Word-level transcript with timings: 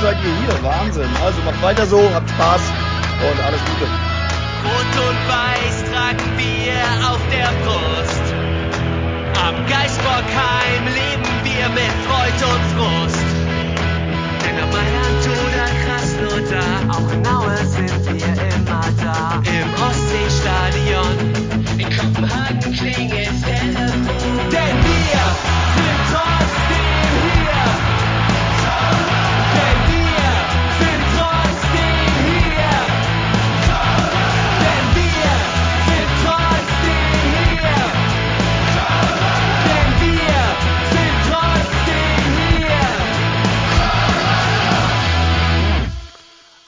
seid 0.00 0.16
ihr 0.24 0.34
hier. 0.40 0.64
Wahnsinn. 0.64 1.08
Also 1.22 1.40
macht 1.42 1.62
weiter 1.62 1.86
so, 1.86 2.00
habt 2.14 2.28
Spaß 2.30 2.62
und 3.30 3.44
alles 3.44 3.60
Gute. 3.60 3.86
Rot 4.64 4.92
und 5.08 5.20
Weiß 5.28 5.76
tragen 5.90 6.28
wir 6.36 6.80
auf 7.10 7.20
der 7.30 7.50
Brust. 7.64 8.26
Am 9.46 9.56
Geisbockheim 9.66 10.84
leben 10.98 11.32
wir 11.44 11.68
mit 11.70 11.92
Freud 12.06 12.40
und 12.52 12.64
Frust. 12.74 13.28
Denn 14.42 14.56
am 14.62 14.70
Mailand 14.70 15.24
oder 15.44 15.66
Krasnodar, 15.84 16.76
auch 16.88 17.08
in 17.12 17.22
sind 17.66 18.04
wir 18.06 18.32
immer 18.54 18.84
da. 19.02 19.42
Im 19.44 19.68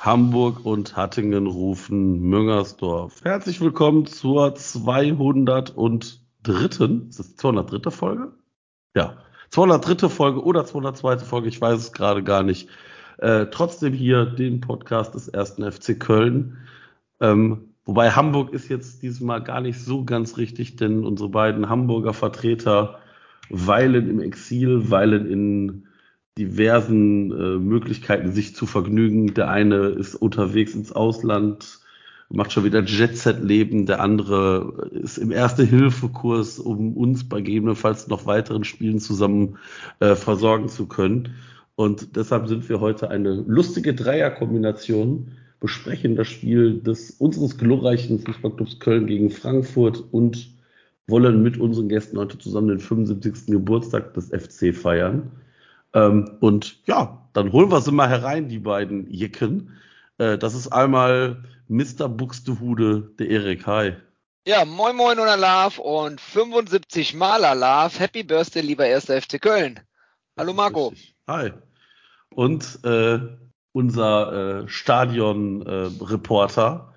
Hamburg 0.05 0.67
und 0.67 0.97
Hattingen 0.97 1.47
rufen 1.47 2.19
Müngersdorf. 2.23 3.23
Herzlich 3.23 3.61
willkommen 3.61 4.05
zur 4.05 4.57
203. 4.57 5.75
Ist 7.09 7.19
das 7.21 7.37
203. 7.37 7.89
Folge? 7.93 8.33
Ja, 8.97 9.19
203. 9.51 10.09
Folge 10.09 10.43
oder 10.43 10.65
202. 10.65 11.19
Folge, 11.19 11.47
ich 11.47 11.61
weiß 11.61 11.79
es 11.79 11.93
gerade 11.93 12.25
gar 12.25 12.43
nicht. 12.43 12.69
Äh, 13.19 13.47
trotzdem 13.53 13.93
hier 13.93 14.27
den 14.27 14.61
Podcast 14.61 15.15
des 15.15 15.29
ersten 15.29 15.71
FC 15.71 16.01
Köln. 16.01 16.57
Ähm, 17.21 17.69
wobei 17.85 18.11
Hamburg 18.11 18.53
ist 18.53 18.69
jetzt 18.69 19.05
diesmal 19.05 19.41
gar 19.45 19.61
nicht 19.61 19.79
so 19.79 20.05
ganz 20.05 20.37
richtig, 20.37 20.75
denn 20.75 21.05
unsere 21.05 21.29
beiden 21.29 21.69
Hamburger 21.69 22.13
Vertreter 22.13 22.99
weilen 23.51 24.11
im 24.11 24.21
Exil, 24.21 24.91
weilen 24.91 25.27
in 25.27 25.87
diversen 26.39 27.31
äh, 27.31 27.59
Möglichkeiten, 27.59 28.33
sich 28.33 28.55
zu 28.55 28.67
vergnügen. 28.67 29.35
Der 29.35 29.51
eine 29.51 29.89
ist 29.89 30.15
unterwegs 30.15 30.75
ins 30.75 30.93
Ausland, 30.93 31.81
macht 32.31 32.53
schon 32.53 32.65
wieder 32.65 32.83
Jet-Set-Leben. 32.83 33.87
Der 33.87 34.01
andere 34.01 34.91
ist 34.93 35.19
im 35.19 35.31
Erste-Hilfe-Kurs, 35.31 36.59
um 36.59 36.97
uns 36.97 37.29
bei 37.29 37.41
gegebenenfalls 37.41 38.09
noch 38.09 38.27
weiteren 38.27 38.65
Spielen 38.65 38.99
zusammen 38.99 39.59
äh, 40.01 40.15
versorgen 40.15 40.69
zu 40.69 40.87
können. 40.87 41.35
Und 41.75 42.17
deshalb 42.17 42.49
sind 42.49 42.69
wir 42.69 42.81
heute 42.81 43.11
eine 43.11 43.45
lustige 43.47 43.95
Dreierkombination, 43.95 45.33
besprechen 45.61 46.17
das 46.17 46.29
Spiel 46.29 46.81
des 46.81 47.13
unseres 47.13 47.59
glorreichen 47.59 48.19
Fußballclubs 48.19 48.79
Köln 48.79 49.07
gegen 49.07 49.31
Frankfurt 49.31 50.03
und 50.11 50.51
wollen 51.07 51.43
mit 51.43 51.59
unseren 51.59 51.89
Gästen 51.89 52.19
heute 52.19 52.39
zusammen 52.39 52.69
den 52.69 52.81
75. 52.81 53.47
Geburtstag 53.47 54.15
des 54.15 54.29
FC 54.29 54.75
feiern. 54.75 55.31
Ähm, 55.95 56.37
und 56.41 56.87
ja, 56.87 57.29
dann 57.33 57.53
holen 57.53 57.71
wir 57.71 57.81
sie 57.81 57.93
mal 57.93 58.09
herein, 58.09 58.49
die 58.49 58.59
beiden 58.59 59.09
Jicken. 59.11 59.79
Äh, 60.19 60.39
das 60.39 60.55
ist 60.55 60.69
einmal 60.69 61.45
Mr. 61.69 62.09
Buxtehude, 62.09 63.13
der 63.19 63.29
Erik. 63.29 63.67
Hi. 63.67 63.95
Ja, 64.47 64.65
moin 64.65 64.97
moin 64.97 65.21
und 65.21 65.29
Alarv 65.29 65.79
und 65.79 66.21
75 66.21 67.15
Mal 67.15 67.45
Alarv. 67.45 68.01
Happy 68.01 68.25
Birthday, 68.25 68.63
lieber 68.63 68.87
erster 68.87 69.21
FC 69.21 69.41
Köln. 69.41 69.79
Hallo 70.37 70.53
Marco. 70.53 70.89
Richtig. 70.89 71.15
Hi. 71.29 71.53
Und 72.35 72.81
äh, 72.85 73.21
unser 73.73 74.63
äh, 74.63 74.69
Stadion-Reporter, 74.69 76.95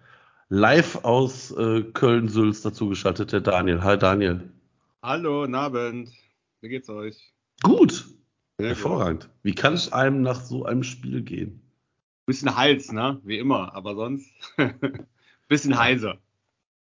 live 0.49 1.03
aus 1.03 1.51
äh, 1.51 1.83
Köln-Sülz 1.83 2.61
dazugeschaltet, 2.61 3.31
der 3.31 3.41
Daniel. 3.41 3.83
Hi 3.83 3.97
Daniel. 3.97 4.51
Hallo, 5.03 5.41
guten 5.41 5.55
Abend. 5.55 6.09
Wie 6.61 6.69
geht's 6.69 6.89
euch? 6.89 7.33
Gut. 7.61 8.05
Sehr 8.57 8.69
Hervorragend. 8.69 9.29
Wie 9.43 9.53
kann 9.53 9.73
es 9.73 9.91
einem 9.91 10.21
nach 10.21 10.41
so 10.41 10.65
einem 10.65 10.83
Spiel 10.83 11.21
gehen? 11.21 11.61
Bisschen 12.25 12.55
Hals, 12.55 12.91
ne? 12.91 13.19
Wie 13.23 13.37
immer, 13.37 13.75
aber 13.75 13.95
sonst 13.95 14.29
bisschen 15.47 15.77
heiser. 15.77 16.17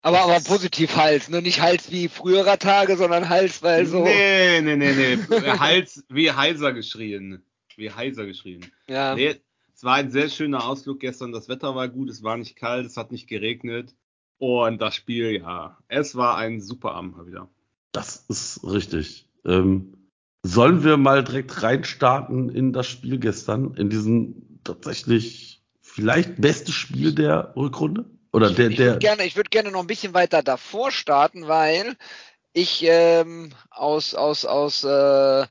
Aber, 0.03 0.20
aber 0.22 0.41
positiv 0.41 0.97
Hals, 0.97 1.28
ne? 1.28 1.42
Nicht 1.42 1.60
Hals 1.60 1.91
wie 1.91 2.08
früherer 2.08 2.58
Tage, 2.58 2.97
sondern 2.97 3.28
Hals, 3.28 3.62
weil 3.62 3.86
so. 3.86 4.03
Nee, 4.03 4.60
nee, 4.62 4.76
nee, 4.76 4.94
nee. 4.94 5.19
Hals 5.58 6.04
wie 6.08 6.32
heiser 6.32 6.72
geschrien. 6.72 7.42
Wie 7.76 7.91
heiser 7.91 8.26
geschrien. 8.26 8.66
Ja. 8.88 9.14
Nee, 9.14 9.41
es 9.75 9.84
war 9.84 9.94
ein 9.94 10.10
sehr 10.10 10.28
schöner 10.28 10.66
Ausflug 10.66 11.00
gestern. 11.00 11.32
Das 11.32 11.48
Wetter 11.48 11.75
war 11.75 11.88
gut, 11.88 12.10
es 12.10 12.22
war 12.22 12.37
nicht 12.37 12.56
kalt, 12.56 12.84
es 12.87 12.97
hat 12.97 13.12
nicht 13.12 13.28
geregnet. 13.28 13.94
Und 14.38 14.81
das 14.81 14.94
Spiel, 14.94 15.41
ja, 15.41 15.78
es 15.88 16.16
war 16.16 16.37
ein 16.37 16.60
super 16.60 16.92
Abend 16.92 17.16
mal 17.16 17.26
wieder. 17.26 17.48
Das 17.92 18.25
ist 18.28 18.60
richtig. 18.64 19.26
Ähm, 19.44 20.00
sollen 20.42 20.84
wir 20.84 20.96
mal 20.96 21.24
direkt 21.24 21.62
reinstarten 21.62 22.48
in 22.48 22.72
das 22.72 22.86
Spiel 22.86 23.18
gestern, 23.18 23.74
in 23.74 23.90
diesen 23.90 24.60
tatsächlich 24.64 25.62
vielleicht 25.80 26.40
beste 26.40 26.72
Spiel 26.72 27.14
der 27.14 27.52
Rückrunde? 27.56 28.06
Oder 28.32 28.50
der, 28.50 28.70
Ich 28.70 28.76
der, 28.76 28.86
würde 28.86 28.98
gerne, 29.00 29.24
ich 29.24 29.36
würd 29.36 29.50
gerne 29.50 29.70
noch 29.70 29.80
ein 29.80 29.86
bisschen 29.86 30.14
weiter 30.14 30.42
davor 30.42 30.92
starten, 30.92 31.48
weil 31.48 31.96
ich 32.52 32.84
ähm, 32.84 33.52
aus, 33.70 34.14
aus, 34.14 34.44
aus 34.44 34.84
äh, 34.84 35.46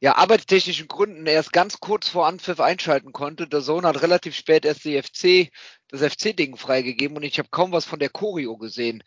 ja, 0.00 0.16
arbeitstechnischen 0.16 0.88
Gründen 0.88 1.26
erst 1.26 1.52
ganz 1.52 1.80
kurz 1.80 2.08
vor 2.08 2.26
Anpfiff 2.26 2.60
einschalten 2.60 3.12
konnte. 3.12 3.48
Der 3.48 3.60
Sohn 3.60 3.84
hat 3.84 4.02
relativ 4.02 4.34
spät 4.36 4.64
erst 4.64 4.84
die 4.84 5.02
FC, 5.02 5.50
das 5.88 6.02
FC-Ding 6.02 6.56
freigegeben 6.56 7.16
und 7.16 7.24
ich 7.24 7.38
habe 7.38 7.48
kaum 7.50 7.72
was 7.72 7.84
von 7.84 7.98
der 7.98 8.10
Choreo 8.10 8.56
gesehen. 8.56 9.02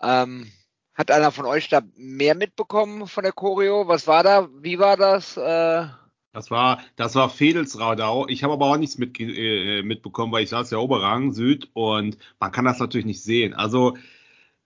Ähm, 0.00 0.50
hat 0.94 1.10
einer 1.10 1.30
von 1.32 1.46
euch 1.46 1.68
da 1.68 1.82
mehr 1.96 2.34
mitbekommen 2.34 3.06
von 3.06 3.22
der 3.24 3.32
Choreo? 3.32 3.88
Was 3.88 4.06
war 4.06 4.22
da? 4.22 4.48
Wie 4.60 4.78
war 4.78 4.96
das? 4.96 5.36
Äh, 5.36 5.86
Das 6.32 6.50
war, 6.50 6.80
das 6.96 7.14
war 7.14 7.28
Fedelsradau. 7.30 8.26
Ich 8.28 8.42
habe 8.44 8.54
aber 8.54 8.66
auch 8.66 8.76
nichts 8.76 8.98
mit, 8.98 9.18
äh, 9.20 9.82
mitbekommen, 9.82 10.32
weil 10.32 10.44
ich 10.44 10.50
saß 10.50 10.70
ja 10.70 10.78
Oberrang 10.78 11.32
Süd 11.32 11.68
und 11.74 12.16
man 12.40 12.52
kann 12.52 12.64
das 12.64 12.78
natürlich 12.78 13.06
nicht 13.06 13.22
sehen. 13.22 13.54
Also 13.54 13.96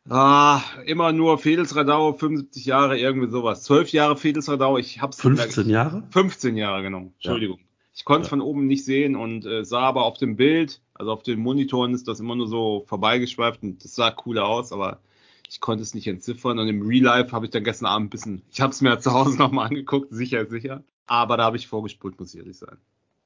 ah, 0.08 0.60
immer 0.84 1.12
nur 1.12 1.38
Fedelsradau, 1.38 2.12
75 2.12 2.64
Jahre, 2.66 2.98
irgendwie 2.98 3.30
sowas. 3.30 3.62
12 3.64 3.92
Jahre 3.92 4.16
Fedelsradau, 4.16 4.78
ich 4.78 5.00
hab's 5.00 5.20
15 5.20 5.68
Jahre? 5.68 6.02
15 6.10 6.56
Jahre, 6.56 6.82
genau. 6.82 7.10
Entschuldigung. 7.14 7.58
Ich 7.94 8.04
konnte 8.04 8.22
es 8.22 8.26
Ja. 8.28 8.30
von 8.30 8.40
oben 8.42 8.66
nicht 8.66 8.84
sehen 8.84 9.16
und 9.16 9.46
äh, 9.46 9.64
sah 9.64 9.80
aber 9.80 10.04
auf 10.04 10.18
dem 10.18 10.36
Bild, 10.36 10.82
also 10.94 11.12
auf 11.12 11.22
den 11.22 11.40
Monitoren 11.40 11.94
ist 11.94 12.06
das 12.08 12.20
immer 12.20 12.36
nur 12.36 12.46
so 12.46 12.84
vorbeigeschweift 12.86 13.62
und 13.62 13.82
das 13.84 13.94
sah 13.94 14.14
cool 14.26 14.38
aus, 14.38 14.70
aber 14.72 15.00
ich 15.48 15.60
konnte 15.60 15.82
es 15.82 15.94
nicht 15.94 16.06
entziffern 16.06 16.58
und 16.58 16.68
im 16.68 16.86
Real 16.86 17.04
Life 17.04 17.32
habe 17.32 17.46
ich 17.46 17.50
dann 17.50 17.64
gestern 17.64 17.86
Abend 17.86 18.06
ein 18.06 18.10
bisschen, 18.10 18.42
ich 18.50 18.60
habe 18.60 18.72
es 18.72 18.80
mir 18.80 18.98
zu 18.98 19.12
Hause 19.12 19.36
nochmal 19.38 19.68
angeguckt, 19.68 20.08
sicher 20.10 20.46
sicher, 20.46 20.82
aber 21.06 21.36
da 21.36 21.44
habe 21.44 21.56
ich 21.56 21.66
vorgespult, 21.66 22.18
muss 22.18 22.34
ich 22.34 22.40
ehrlich 22.40 22.58
sein. 22.58 22.76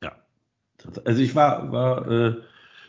Ja. 0.03 0.16
Also 1.04 1.22
ich 1.22 1.34
war, 1.34 1.72
war 1.72 2.10
äh, 2.10 2.36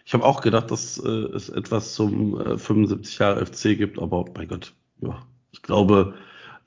ich 0.05 0.13
habe 0.13 0.25
auch 0.25 0.41
gedacht, 0.41 0.71
dass 0.71 0.97
äh, 0.97 1.07
es 1.07 1.49
etwas 1.49 1.93
zum 1.93 2.39
äh, 2.39 2.57
75 2.57 3.19
Jahre 3.19 3.45
FC 3.45 3.77
gibt, 3.77 3.99
aber 3.99 4.25
mein 4.35 4.47
Gott, 4.47 4.73
ja, 5.01 5.25
ich 5.51 5.61
glaube, 5.61 6.15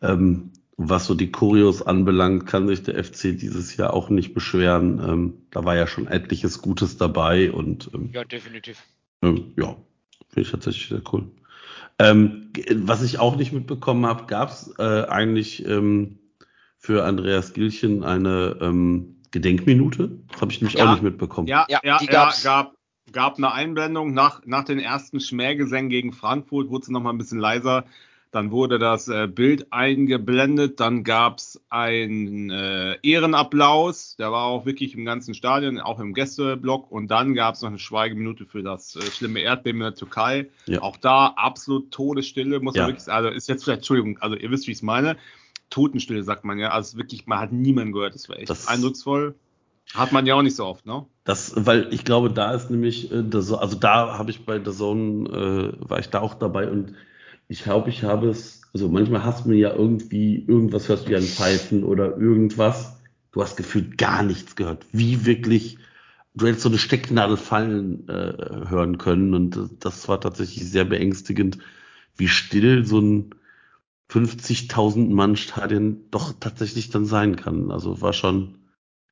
ähm, 0.02 0.50
was 0.76 1.06
so 1.06 1.14
die 1.14 1.30
Choreos 1.30 1.82
anbelangt, 1.82 2.46
kann 2.46 2.66
sich 2.66 2.82
der 2.82 3.02
FC 3.02 3.38
dieses 3.38 3.76
Jahr 3.76 3.94
auch 3.94 4.10
nicht 4.10 4.34
beschweren. 4.34 4.98
Ähm, 4.98 5.34
da 5.50 5.64
war 5.64 5.76
ja 5.76 5.86
schon 5.86 6.08
etliches 6.08 6.62
Gutes 6.62 6.96
dabei 6.96 7.52
und 7.52 7.90
ähm, 7.94 8.10
ja, 8.12 8.24
definitiv. 8.24 8.82
ähm, 9.22 9.52
ja, 9.56 9.76
finde 10.28 10.40
ich 10.40 10.50
tatsächlich 10.50 10.88
sehr 10.88 11.02
cool. 11.12 11.30
Ähm, 11.98 12.52
was 12.76 13.02
ich 13.02 13.18
auch 13.18 13.36
nicht 13.36 13.52
mitbekommen 13.52 14.06
habe, 14.06 14.26
gab 14.26 14.50
es 14.50 14.74
äh, 14.78 15.04
eigentlich 15.04 15.66
ähm, 15.66 16.18
für 16.78 17.04
Andreas 17.04 17.52
Gilchen 17.52 18.02
eine 18.02 18.58
ähm, 18.60 19.16
Gedenkminute? 19.30 20.18
Das 20.32 20.40
habe 20.40 20.52
ich 20.52 20.60
nämlich 20.60 20.76
Ja. 20.76 20.86
auch 20.86 20.90
nicht 20.90 21.02
mitbekommen. 21.02 21.48
Ja, 21.48 21.66
Ja, 21.68 21.80
ja, 21.82 21.98
die 21.98 22.06
ja, 22.06 22.32
gab, 22.42 22.74
gab 23.12 23.36
eine 23.38 23.52
Einblendung 23.52 24.12
nach, 24.12 24.42
nach 24.44 24.64
den 24.64 24.78
ersten 24.78 25.20
Schmähgesängen 25.20 25.90
gegen 25.90 26.12
Frankfurt, 26.12 26.68
wurde 26.68 26.82
es 26.82 26.88
nochmal 26.88 27.12
ein 27.14 27.18
bisschen 27.18 27.38
leiser. 27.38 27.84
Dann 28.34 28.50
wurde 28.50 28.80
das 28.80 29.06
äh, 29.06 29.28
Bild 29.28 29.72
eingeblendet, 29.72 30.80
dann 30.80 31.04
gab 31.04 31.38
es 31.38 31.62
einen 31.70 32.50
äh, 32.50 32.96
Ehrenapplaus, 33.02 34.16
der 34.16 34.32
war 34.32 34.46
auch 34.46 34.66
wirklich 34.66 34.94
im 34.96 35.04
ganzen 35.04 35.34
Stadion, 35.34 35.78
auch 35.78 36.00
im 36.00 36.14
Gästeblock. 36.14 36.90
Und 36.90 37.08
dann 37.12 37.34
gab 37.34 37.54
es 37.54 37.62
noch 37.62 37.68
eine 37.68 37.78
Schweigeminute 37.78 38.44
für 38.44 38.62
das 38.64 38.96
äh, 38.96 39.02
schlimme 39.02 39.40
Erdbeben 39.40 39.80
in 39.80 39.84
der 39.84 39.94
Türkei. 39.94 40.48
Ja. 40.66 40.82
Auch 40.82 40.96
da 40.96 41.28
absolut 41.36 41.92
Todesstille, 41.92 42.58
muss 42.60 42.74
Ja. 42.74 42.82
man 42.82 42.90
wirklich 42.90 43.04
sagen. 43.04 43.24
Also 43.26 43.36
ist 43.36 43.48
jetzt 43.48 43.64
vielleicht, 43.64 43.78
Entschuldigung, 43.80 44.18
also 44.18 44.34
ihr 44.36 44.50
wisst, 44.50 44.66
wie 44.66 44.72
ich 44.72 44.78
es 44.78 44.82
meine. 44.82 45.16
Totenstille 45.70 46.22
sagt 46.24 46.44
man 46.44 46.58
ja. 46.58 46.70
Also 46.70 46.98
wirklich, 46.98 47.26
man 47.26 47.38
hat 47.38 47.52
niemanden 47.52 47.92
gehört. 47.92 48.14
Das 48.14 48.28
war 48.28 48.36
echt 48.38 48.50
Das- 48.50 48.66
eindrucksvoll. 48.68 49.34
Hat 49.94 50.12
man 50.12 50.24
ja 50.26 50.34
auch 50.34 50.42
nicht 50.42 50.56
so 50.56 50.64
oft, 50.64 50.86
ne? 50.86 51.04
Das, 51.24 51.52
weil 51.56 51.92
ich 51.92 52.04
glaube, 52.04 52.30
da 52.30 52.52
ist 52.52 52.70
nämlich, 52.70 53.12
äh, 53.12 53.22
also 53.32 53.76
da 53.76 54.16
habe 54.18 54.30
ich 54.30 54.44
bei 54.44 54.58
der 54.58 54.72
Zone, 54.72 55.28
äh, 55.78 55.88
war 55.88 55.98
ich 55.98 56.08
da 56.08 56.20
auch 56.20 56.34
dabei 56.34 56.68
und 56.70 56.94
ich 57.48 57.62
glaube, 57.62 57.90
ich 57.90 58.02
habe 58.02 58.28
es, 58.28 58.62
also 58.72 58.88
manchmal 58.88 59.24
hast 59.24 59.44
du 59.44 59.50
mir 59.50 59.56
ja 59.56 59.74
irgendwie, 59.74 60.44
irgendwas 60.46 60.88
hörst 60.88 61.06
du 61.08 61.12
ja 61.12 61.18
ein 61.18 61.24
Pfeifen 61.24 61.84
oder 61.84 62.16
irgendwas. 62.16 63.00
Du 63.32 63.42
hast 63.42 63.56
gefühlt 63.56 63.98
gar 63.98 64.22
nichts 64.22 64.56
gehört. 64.56 64.86
Wie 64.92 65.26
wirklich 65.26 65.78
du 66.34 66.46
hättest 66.46 66.62
so 66.62 66.68
eine 66.68 66.78
Stecknadel 66.78 67.36
fallen 67.36 68.08
äh, 68.08 68.68
hören 68.68 68.98
können 68.98 69.34
und 69.34 69.84
das 69.84 70.08
war 70.08 70.20
tatsächlich 70.20 70.68
sehr 70.68 70.84
beängstigend, 70.84 71.58
wie 72.16 72.28
still 72.28 72.84
so 72.84 73.00
ein 73.00 73.34
50.000 74.10 75.10
Mann 75.10 75.36
Stadion 75.36 76.10
doch 76.10 76.34
tatsächlich 76.38 76.90
dann 76.90 77.06
sein 77.06 77.36
kann. 77.36 77.70
Also 77.70 78.00
war 78.00 78.12
schon, 78.12 78.58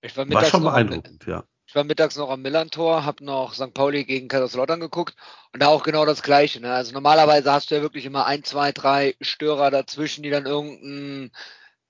war, 0.02 0.44
schon 0.44 0.64
noch 0.64 0.72
beeindruckend, 0.72 1.26
ja. 1.26 1.44
Ich 1.72 1.76
war 1.76 1.84
mittags 1.84 2.16
noch 2.16 2.28
am 2.28 2.42
Millantor, 2.42 3.06
habe 3.06 3.24
noch 3.24 3.54
St. 3.54 3.72
Pauli 3.72 4.04
gegen 4.04 4.28
Kaiserslautern 4.28 4.78
geguckt 4.78 5.16
und 5.54 5.62
da 5.62 5.68
auch 5.68 5.84
genau 5.84 6.04
das 6.04 6.22
Gleiche. 6.22 6.60
Ne? 6.60 6.70
Also 6.70 6.92
normalerweise 6.92 7.50
hast 7.50 7.70
du 7.70 7.74
ja 7.74 7.80
wirklich 7.80 8.04
immer 8.04 8.26
ein, 8.26 8.44
zwei, 8.44 8.72
drei 8.72 9.16
Störer 9.22 9.70
dazwischen, 9.70 10.22
die 10.22 10.28
dann 10.28 10.44
irgendeinen 10.44 11.32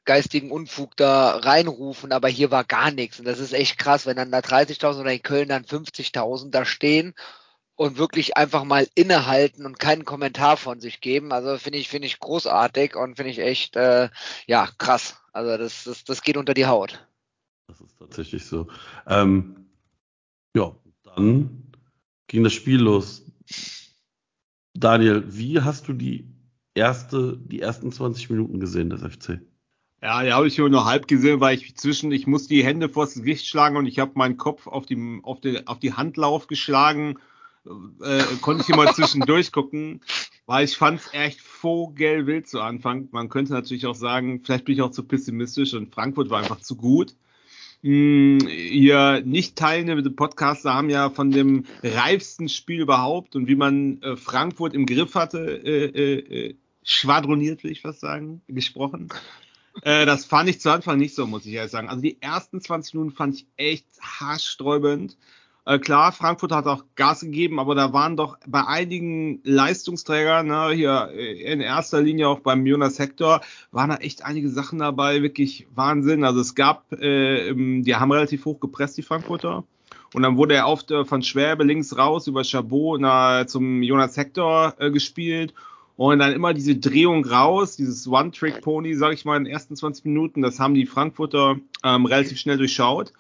geistigen 0.04 0.52
Unfug 0.52 0.96
da 0.96 1.30
reinrufen, 1.36 2.12
aber 2.12 2.28
hier 2.28 2.52
war 2.52 2.62
gar 2.62 2.92
nichts. 2.92 3.18
Und 3.18 3.24
das 3.24 3.40
ist 3.40 3.52
echt 3.52 3.76
krass, 3.76 4.06
wenn 4.06 4.16
dann 4.16 4.30
da 4.30 4.38
30.000 4.38 5.00
oder 5.00 5.12
in 5.12 5.22
Köln 5.22 5.48
dann 5.48 5.64
50.000 5.64 6.52
da 6.52 6.64
stehen 6.64 7.12
und 7.74 7.98
wirklich 7.98 8.36
einfach 8.36 8.62
mal 8.62 8.86
innehalten 8.94 9.66
und 9.66 9.80
keinen 9.80 10.04
Kommentar 10.04 10.58
von 10.58 10.78
sich 10.78 11.00
geben. 11.00 11.32
Also 11.32 11.58
finde 11.58 11.80
ich, 11.80 11.88
finde 11.88 12.06
ich 12.06 12.20
großartig 12.20 12.94
und 12.94 13.16
finde 13.16 13.32
ich 13.32 13.40
echt, 13.40 13.74
äh, 13.74 14.10
ja, 14.46 14.68
krass. 14.78 15.16
Also 15.32 15.56
das, 15.56 15.82
das, 15.82 16.04
das 16.04 16.22
geht 16.22 16.36
unter 16.36 16.54
die 16.54 16.66
Haut. 16.66 17.04
Das 17.66 17.80
ist 17.80 17.98
tatsächlich 17.98 18.46
so. 18.46 18.68
Ähm, 19.08 19.61
ja, 20.56 20.74
dann 21.04 21.72
ging 22.26 22.44
das 22.44 22.52
Spiel 22.52 22.80
los. 22.80 23.24
Daniel, 24.74 25.24
wie 25.28 25.60
hast 25.60 25.88
du 25.88 25.92
die 25.92 26.26
erste, 26.74 27.38
die 27.38 27.60
ersten 27.60 27.92
20 27.92 28.30
Minuten 28.30 28.60
gesehen 28.60 28.90
des 28.90 29.02
FC? 29.02 29.40
Ja, 30.02 30.22
die 30.24 30.32
habe 30.32 30.48
ich 30.48 30.58
nur 30.58 30.68
noch 30.68 30.86
halb 30.86 31.06
gesehen, 31.06 31.40
weil 31.40 31.56
ich 31.56 31.76
zwischen, 31.76 32.10
ich 32.10 32.26
muss 32.26 32.48
die 32.48 32.64
Hände 32.64 32.88
vors 32.88 33.14
Gesicht 33.14 33.46
schlagen 33.46 33.76
und 33.76 33.86
ich 33.86 34.00
habe 34.00 34.12
meinen 34.16 34.36
Kopf 34.36 34.66
auf 34.66 34.84
die, 34.84 35.20
auf 35.22 35.40
die, 35.40 35.64
auf 35.66 35.78
die 35.78 35.92
Handlauf 35.92 36.48
geschlagen. 36.48 37.18
Äh, 38.02 38.24
konnte 38.40 38.62
ich 38.62 38.68
immer 38.68 38.86
zwischendurch 38.94 39.52
gucken, 39.52 40.00
weil 40.46 40.64
ich 40.64 40.76
fand 40.76 41.00
es 41.00 41.14
echt 41.14 41.40
vogelwild 41.40 42.48
zu 42.48 42.60
Anfang. 42.60 43.08
Man 43.12 43.28
könnte 43.28 43.52
natürlich 43.52 43.86
auch 43.86 43.94
sagen, 43.94 44.42
vielleicht 44.42 44.64
bin 44.64 44.74
ich 44.74 44.82
auch 44.82 44.90
zu 44.90 45.04
pessimistisch 45.04 45.74
und 45.74 45.94
Frankfurt 45.94 46.30
war 46.30 46.40
einfach 46.40 46.60
zu 46.60 46.74
gut. 46.76 47.14
Hm, 47.82 48.38
Ihr 48.48 49.22
nicht 49.24 49.56
teilnehmende 49.56 50.10
Podcaster 50.10 50.72
haben 50.72 50.88
ja 50.88 51.10
von 51.10 51.32
dem 51.32 51.64
reifsten 51.82 52.48
Spiel 52.48 52.80
überhaupt 52.80 53.34
und 53.34 53.48
wie 53.48 53.56
man 53.56 54.00
äh, 54.02 54.16
Frankfurt 54.16 54.72
im 54.74 54.86
Griff 54.86 55.14
hatte, 55.16 55.38
äh, 55.38 55.86
äh, 55.86 56.48
äh 56.48 56.54
schwadroniert, 56.84 57.62
will 57.62 57.70
ich 57.70 57.80
fast 57.80 58.00
sagen, 58.00 58.42
gesprochen. 58.48 59.08
Äh, 59.80 60.04
das 60.04 60.26
fand 60.26 60.50
ich 60.50 60.60
zu 60.60 60.70
Anfang 60.70 60.98
nicht 60.98 61.14
so, 61.14 61.26
muss 61.26 61.46
ich 61.46 61.54
ehrlich 61.54 61.72
sagen. 61.72 61.88
Also 61.88 62.02
die 62.02 62.20
ersten 62.20 62.60
20 62.60 62.92
Minuten 62.92 63.16
fand 63.16 63.36
ich 63.36 63.46
echt 63.56 63.86
haarsträubend. 64.02 65.16
Äh, 65.64 65.78
klar, 65.78 66.10
Frankfurt 66.10 66.50
hat 66.50 66.66
auch 66.66 66.84
Gas 66.96 67.20
gegeben, 67.20 67.60
aber 67.60 67.76
da 67.76 67.92
waren 67.92 68.16
doch 68.16 68.36
bei 68.46 68.66
einigen 68.66 69.40
Leistungsträgern, 69.44 70.48
ne, 70.48 70.70
hier 70.70 71.10
in 71.10 71.60
erster 71.60 72.02
Linie 72.02 72.28
auch 72.28 72.40
beim 72.40 72.66
Jonas 72.66 72.98
Hector, 72.98 73.40
waren 73.70 73.90
da 73.90 73.96
echt 73.96 74.24
einige 74.24 74.48
Sachen 74.48 74.80
dabei, 74.80 75.22
wirklich 75.22 75.68
Wahnsinn. 75.74 76.24
Also 76.24 76.40
es 76.40 76.56
gab, 76.56 76.92
äh, 76.94 77.54
die 77.54 77.94
haben 77.94 78.10
relativ 78.10 78.44
hoch 78.44 78.58
gepresst, 78.58 78.96
die 78.96 79.02
Frankfurter. 79.02 79.64
Und 80.14 80.22
dann 80.22 80.36
wurde 80.36 80.54
er 80.54 80.66
oft 80.66 80.90
äh, 80.90 81.04
von 81.04 81.22
Schwäbe 81.22 81.64
links 81.64 81.96
raus 81.96 82.26
über 82.26 82.44
Chabot 82.44 83.00
na, 83.00 83.46
zum 83.46 83.82
Jonas 83.82 84.16
Hector 84.16 84.74
äh, 84.78 84.90
gespielt. 84.90 85.54
Und 85.96 86.18
dann 86.18 86.32
immer 86.32 86.54
diese 86.54 86.74
Drehung 86.74 87.24
raus, 87.24 87.76
dieses 87.76 88.08
One-Trick-Pony, 88.08 88.94
sage 88.94 89.14
ich 89.14 89.24
mal, 89.24 89.36
in 89.36 89.44
den 89.44 89.52
ersten 89.52 89.76
20 89.76 90.06
Minuten, 90.06 90.42
das 90.42 90.58
haben 90.58 90.74
die 90.74 90.86
Frankfurter 90.86 91.56
ähm, 91.84 92.06
relativ 92.06 92.38
schnell 92.38 92.58
durchschaut. 92.58 93.12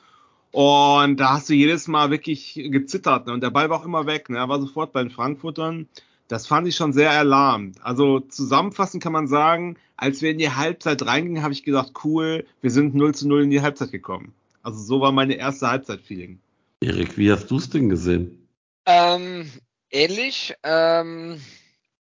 Und 0.52 1.16
da 1.16 1.32
hast 1.32 1.48
du 1.48 1.54
jedes 1.54 1.88
Mal 1.88 2.10
wirklich 2.10 2.54
gezittert. 2.54 3.26
Ne? 3.26 3.32
Und 3.32 3.42
der 3.42 3.50
Ball 3.50 3.70
war 3.70 3.80
auch 3.80 3.86
immer 3.86 4.06
weg. 4.06 4.28
Ne? 4.28 4.36
Er 4.36 4.48
war 4.48 4.60
sofort 4.60 4.92
bei 4.92 5.02
den 5.02 5.10
Frankfurtern. 5.10 5.88
Das 6.28 6.46
fand 6.46 6.68
ich 6.68 6.76
schon 6.76 6.92
sehr 6.92 7.10
erlahmend. 7.10 7.78
Also 7.82 8.20
zusammenfassend 8.20 9.02
kann 9.02 9.12
man 9.12 9.26
sagen, 9.26 9.76
als 9.96 10.22
wir 10.22 10.30
in 10.30 10.38
die 10.38 10.50
Halbzeit 10.50 11.04
reingingen, 11.04 11.42
habe 11.42 11.52
ich 11.52 11.64
gedacht, 11.64 11.92
cool, 12.04 12.46
wir 12.60 12.70
sind 12.70 12.94
0 12.94 13.14
zu 13.14 13.28
0 13.28 13.44
in 13.44 13.50
die 13.50 13.62
Halbzeit 13.62 13.92
gekommen. 13.92 14.34
Also 14.62 14.78
so 14.78 15.00
war 15.00 15.10
meine 15.10 15.34
erste 15.34 15.68
Halbzeit-Feeling. 15.68 16.38
Erik, 16.80 17.16
wie 17.16 17.32
hast 17.32 17.50
du 17.50 17.56
es 17.56 17.70
denn 17.70 17.88
gesehen? 17.88 18.46
Ähm, 18.86 19.50
ähnlich. 19.90 20.54
Ähm, 20.62 21.40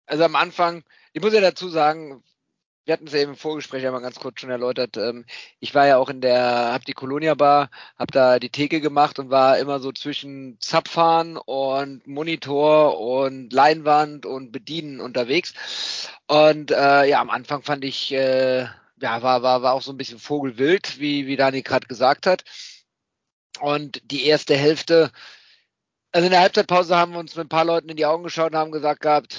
also 0.06 0.24
am 0.24 0.36
Anfang, 0.36 0.84
ich 1.14 1.22
muss 1.22 1.34
ja 1.34 1.42
dazu 1.42 1.70
sagen, 1.70 2.24
wir 2.86 2.94
hatten 2.94 3.08
es 3.08 3.14
ja 3.14 3.20
eben 3.20 3.32
im 3.32 3.38
Vorgespräch 3.38 3.86
einmal 3.86 4.02
ganz 4.02 4.20
kurz 4.20 4.42
schon 4.42 4.50
erläutert. 4.50 4.98
Ähm, 4.98 5.26
ich 5.60 5.74
war 5.74 5.88
ja 5.88 5.98
auch 5.98 6.10
in 6.10 6.22
der, 6.22 6.74
hab 6.74 6.84
die 6.86 6.94
Colonia 6.94 7.34
Bar, 7.34 7.70
hab 7.98 8.12
da 8.12 8.40
die 8.40 8.50
Theke 8.50 8.82
gemacht 8.82 9.20
und 9.20 9.30
war 9.30 9.58
immer 9.58 9.80
so 9.80 9.92
zwischen 9.92 10.58
Zapfahren 10.60 11.38
und 11.38 12.06
Monitor 12.08 13.00
und 13.00 13.54
Leinwand 13.54 14.26
und 14.26 14.52
Bedienen 14.52 15.00
unterwegs. 15.00 15.54
Und 16.28 16.72
äh, 16.72 17.06
ja, 17.06 17.22
am 17.22 17.30
Anfang 17.30 17.64
fand 17.64 17.86
ich, 17.86 18.12
äh, 18.14 18.64
ja, 18.64 19.22
war, 19.22 19.44
war, 19.44 19.62
war 19.62 19.74
auch 19.74 19.82
so 19.82 19.92
ein 19.92 19.98
bisschen 19.98 20.20
Vogelwild, 20.20 21.00
wie, 21.00 21.28
wie 21.28 21.38
Dani 21.38 21.62
gerade 21.62 21.88
gesagt 21.88 22.28
hat. 22.28 22.44
Und 23.62 24.02
die 24.12 24.26
erste 24.26 24.56
Hälfte, 24.58 25.12
also 26.12 26.26
in 26.26 26.32
der 26.32 26.42
Halbzeitpause 26.42 26.98
haben 26.98 27.14
wir 27.14 27.20
uns 27.20 27.36
mit 27.36 27.46
ein 27.46 27.50
paar 27.50 27.66
Leuten 27.66 27.90
in 27.90 27.98
die 27.98 28.06
Augen 28.06 28.24
geschaut 28.24 28.52
und 28.52 28.58
haben 28.58 28.72
gesagt 28.72 29.02
gehabt, 29.02 29.38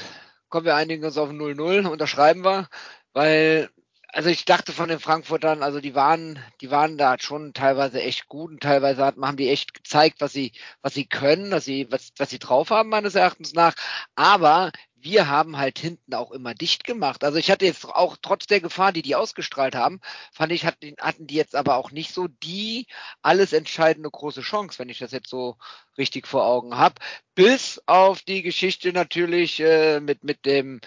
kommen 0.49 0.67
wir 0.67 0.77
einigen 0.77 1.05
uns 1.05 1.19
auf 1.19 1.31
0-0, 1.31 1.87
unterschreiben 1.89 2.45
wir, 2.45 2.69
weil 3.15 3.71
also 4.15 4.29
ich 4.31 4.45
dachte 4.45 4.73
von 4.73 4.89
den 4.89 5.01
Frankfurtern, 5.01 5.63
also 5.65 5.81
die 5.81 5.97
waren, 5.97 6.39
die 6.61 6.71
waren 6.71 6.97
da 6.97 7.17
schon 7.19 7.53
teilweise 7.53 8.01
echt 8.01 8.29
gut 8.29 8.53
und 8.53 8.63
teilweise 8.63 9.05
hat, 9.05 9.17
haben 9.21 9.37
die 9.37 9.51
echt 9.51 9.75
gezeigt, 9.75 10.21
was 10.21 10.33
sie, 10.33 10.53
was 10.83 10.95
sie 10.95 11.07
können, 11.07 11.51
was 11.51 11.65
sie, 11.65 11.91
was, 11.91 12.13
was 12.17 12.31
sie 12.31 12.39
drauf 12.39 12.71
haben 12.71 12.91
meines 12.91 13.17
Erachtens 13.17 13.55
nach. 13.55 13.75
Aber 14.15 14.71
wir 14.95 15.29
haben 15.29 15.59
halt 15.59 15.81
hinten 15.81 16.15
auch 16.15 16.31
immer 16.31 16.55
dicht 16.55 16.85
gemacht. 16.85 17.25
Also 17.25 17.39
ich 17.39 17.51
hatte 17.51 17.67
jetzt 17.67 17.85
auch 17.85 18.17
trotz 18.23 18.47
der 18.47 18.61
Gefahr, 18.61 18.93
die 18.93 19.03
die 19.03 19.17
ausgestrahlt 19.17 19.75
haben, 19.75 20.01
fand 20.33 20.53
ich, 20.53 20.65
hatten 20.65 21.27
die 21.27 21.35
jetzt 21.35 21.57
aber 21.57 21.77
auch 21.77 21.91
nicht 21.91 22.15
so 22.15 22.29
die 22.29 22.87
alles 23.21 23.53
entscheidende 23.53 24.11
große 24.11 24.43
Chance, 24.43 24.79
wenn 24.79 24.89
ich 24.89 24.99
das 25.01 25.11
jetzt 25.11 25.29
so 25.29 25.57
richtig 25.99 26.29
vor 26.29 26.47
Augen 26.47 26.77
habe. 26.79 26.95
Bis 27.35 27.83
auf 27.87 28.23
die 28.23 28.43
Geschichte 28.43 28.93
natürlich 28.93 29.61
äh, 29.61 30.01
mit, 30.01 30.23
mit 30.23 30.47
dem 30.47 30.81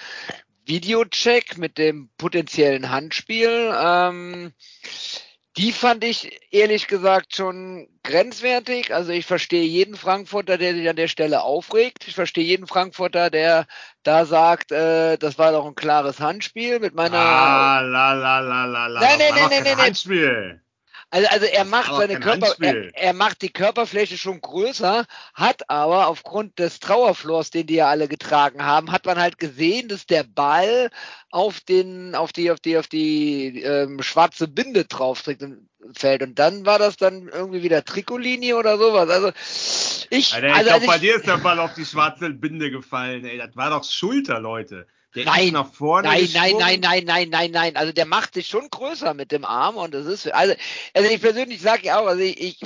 Videocheck 0.67 1.57
mit 1.57 1.77
dem 1.77 2.09
potenziellen 2.17 2.89
Handspiel. 2.89 3.73
Ähm, 3.79 4.53
die 5.57 5.71
fand 5.71 6.03
ich 6.03 6.39
ehrlich 6.51 6.87
gesagt 6.87 7.35
schon 7.35 7.87
grenzwertig. 8.03 8.93
Also 8.93 9.11
ich 9.11 9.25
verstehe 9.25 9.63
jeden 9.63 9.95
Frankfurter, 9.95 10.57
der 10.57 10.75
sich 10.75 10.87
an 10.87 10.95
der 10.95 11.07
Stelle 11.07 11.41
aufregt. 11.41 12.07
Ich 12.07 12.13
verstehe 12.13 12.43
jeden 12.43 12.67
Frankfurter, 12.67 13.31
der 13.31 13.65
da 14.03 14.25
sagt, 14.25 14.71
äh, 14.71 15.17
das 15.17 15.39
war 15.39 15.51
doch 15.51 15.65
ein 15.65 15.73
klares 15.73 16.19
Handspiel 16.19 16.79
mit 16.79 16.93
meiner. 16.93 17.17
Ah, 17.17 17.81
la 17.81 18.13
la 18.13 18.39
la 18.39 18.65
la 18.65 18.87
la. 18.87 18.99
Nein, 18.99 19.17
nein, 19.17 19.33
nein, 19.33 19.49
nein, 19.49 19.63
nein, 19.63 19.77
Handspiel. 19.77 20.61
Also, 21.09 21.27
also 21.29 21.45
er 21.45 21.63
macht 21.63 21.93
seine 21.95 22.19
Körper, 22.19 22.53
er, 22.59 22.93
er 22.93 23.13
macht 23.13 23.41
die 23.41 23.51
Körperfläche 23.51 24.17
schon 24.17 24.41
größer, 24.41 25.05
hat 25.33 25.69
aber 25.69 26.07
aufgrund 26.07 26.59
des 26.59 26.81
Trauerflors, 26.81 27.49
den 27.49 27.65
die 27.67 27.75
ja 27.75 27.87
alle 27.87 28.09
getragen 28.09 28.65
haben, 28.65 28.91
hat 28.91 29.05
man 29.05 29.17
halt 29.17 29.37
gesehen, 29.37 29.87
dass 29.87 30.05
der 30.05 30.23
Ball 30.23 30.89
auf 31.31 31.61
den, 31.61 32.13
auf 32.13 32.33
die, 32.33 32.51
auf 32.51 32.59
die, 32.59 32.77
auf 32.77 32.87
die 32.87 33.61
ähm, 33.61 34.01
schwarze 34.01 34.49
Binde 34.49 34.83
drauf 34.83 35.21
trägt 35.21 35.43
und 35.43 35.69
fällt. 35.93 36.23
Und 36.23 36.37
dann 36.39 36.65
war 36.65 36.77
das 36.77 36.97
dann 36.97 37.29
irgendwie 37.29 37.63
wieder 37.63 37.85
Trikotlinie 37.85 38.57
oder 38.57 38.77
sowas. 38.77 39.09
Also 39.09 39.31
ich, 40.09 40.33
Alter, 40.33 40.47
ich 40.47 40.53
also, 40.53 40.69
glaube, 40.69 40.81
als 40.81 40.87
bei 40.87 40.95
ich, 40.95 41.01
dir 41.01 41.15
ist 41.15 41.27
der 41.27 41.37
Ball 41.37 41.59
auf 41.59 41.73
die 41.73 41.85
schwarze 41.85 42.29
Binde 42.31 42.69
gefallen. 42.69 43.23
Ey, 43.23 43.37
das 43.37 43.55
war 43.55 43.69
doch 43.69 43.83
Schulter, 43.85 44.41
Leute. 44.41 44.87
Der 45.17 45.25
Nein, 45.25 45.53
nach 45.53 45.73
vorne 45.73 46.07
Nein, 46.07 46.29
nein, 46.33 46.55
nein, 46.57 46.79
nein, 46.79 47.03
nein, 47.05 47.29
nein, 47.29 47.51
nein. 47.51 47.75
Also 47.75 47.91
der 47.91 48.05
macht 48.05 48.35
sich 48.35 48.47
schon 48.47 48.69
größer 48.69 49.13
mit 49.13 49.31
dem 49.31 49.45
Arm 49.45 49.75
und 49.75 49.93
das 49.93 50.05
ist, 50.05 50.31
also, 50.31 50.53
also 50.93 51.09
ich 51.09 51.21
persönlich 51.21 51.61
sage 51.61 51.87
ja 51.87 51.99
auch, 51.99 52.07
also 52.07 52.21
ich, 52.21 52.39
ich 52.39 52.59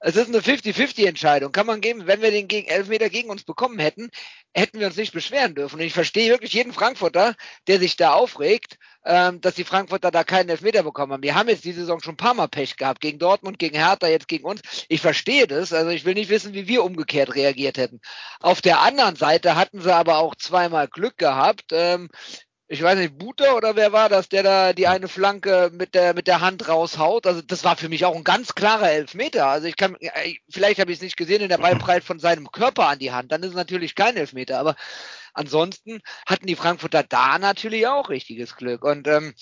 es 0.00 0.14
ist 0.14 0.28
eine 0.28 0.38
50-50-Entscheidung. 0.38 1.50
Kann 1.50 1.66
man 1.66 1.80
geben, 1.80 2.06
wenn 2.06 2.22
wir 2.22 2.30
den 2.30 2.46
gegen 2.46 2.68
Elfmeter 2.68 3.10
gegen 3.10 3.30
uns 3.30 3.42
bekommen 3.42 3.78
hätten, 3.80 4.10
hätten 4.54 4.78
wir 4.78 4.86
uns 4.86 4.96
nicht 4.96 5.12
beschweren 5.12 5.54
dürfen. 5.54 5.76
Und 5.76 5.86
ich 5.86 5.92
verstehe 5.92 6.30
wirklich 6.30 6.52
jeden 6.52 6.72
Frankfurter, 6.72 7.34
der 7.66 7.80
sich 7.80 7.96
da 7.96 8.12
aufregt, 8.12 8.78
ähm, 9.08 9.40
dass 9.40 9.54
die 9.54 9.64
Frankfurter 9.64 10.10
da 10.10 10.22
keinen 10.22 10.50
Elfmeter 10.50 10.82
bekommen 10.82 11.14
haben. 11.14 11.22
Die 11.22 11.32
haben 11.32 11.48
jetzt 11.48 11.64
die 11.64 11.72
Saison 11.72 11.98
schon 12.00 12.12
ein 12.12 12.18
paar 12.18 12.34
Mal 12.34 12.46
Pech 12.46 12.76
gehabt, 12.76 13.00
gegen 13.00 13.18
Dortmund, 13.18 13.58
gegen 13.58 13.76
Hertha, 13.76 14.06
jetzt 14.06 14.28
gegen 14.28 14.44
uns. 14.44 14.60
Ich 14.88 15.00
verstehe 15.00 15.46
das. 15.46 15.72
Also 15.72 15.90
ich 15.90 16.04
will 16.04 16.12
nicht 16.12 16.28
wissen, 16.28 16.52
wie 16.52 16.68
wir 16.68 16.84
umgekehrt 16.84 17.34
reagiert 17.34 17.78
hätten. 17.78 18.00
Auf 18.40 18.60
der 18.60 18.82
anderen 18.82 19.16
Seite 19.16 19.56
hatten 19.56 19.80
sie 19.80 19.94
aber 19.94 20.18
auch 20.18 20.34
zweimal 20.34 20.88
Glück 20.88 21.16
gehabt. 21.16 21.70
Ähm, 21.72 22.10
ich 22.70 22.82
weiß 22.82 22.98
nicht, 22.98 23.16
Buter 23.16 23.56
oder 23.56 23.76
wer 23.76 23.92
war 23.92 24.10
das, 24.10 24.28
der 24.28 24.42
da 24.42 24.74
die 24.74 24.88
eine 24.88 25.08
Flanke 25.08 25.70
mit 25.72 25.94
der, 25.94 26.12
mit 26.12 26.26
der 26.26 26.42
Hand 26.42 26.68
raushaut. 26.68 27.26
Also 27.26 27.40
das 27.40 27.64
war 27.64 27.76
für 27.76 27.88
mich 27.88 28.04
auch 28.04 28.14
ein 28.14 28.24
ganz 28.24 28.54
klarer 28.54 28.90
Elfmeter. 28.90 29.46
Also 29.46 29.68
ich 29.68 29.76
kann, 29.78 29.96
äh, 30.00 30.34
vielleicht 30.50 30.78
habe 30.78 30.92
ich 30.92 30.98
es 30.98 31.02
nicht 31.02 31.16
gesehen, 31.16 31.40
in 31.40 31.48
der 31.48 31.56
Ball 31.56 31.76
prallt 31.76 32.04
von 32.04 32.18
seinem 32.18 32.52
Körper 32.52 32.88
an 32.88 32.98
die 32.98 33.10
Hand. 33.10 33.32
Dann 33.32 33.42
ist 33.42 33.50
es 33.50 33.54
natürlich 33.54 33.94
kein 33.94 34.18
Elfmeter. 34.18 34.58
Aber 34.58 34.76
ansonsten 35.38 36.00
hatten 36.26 36.46
die 36.46 36.56
Frankfurter 36.56 37.02
da 37.04 37.38
natürlich 37.38 37.86
auch 37.86 38.10
richtiges 38.10 38.56
Glück. 38.56 38.84
Und 38.84 39.08
ähm, 39.08 39.34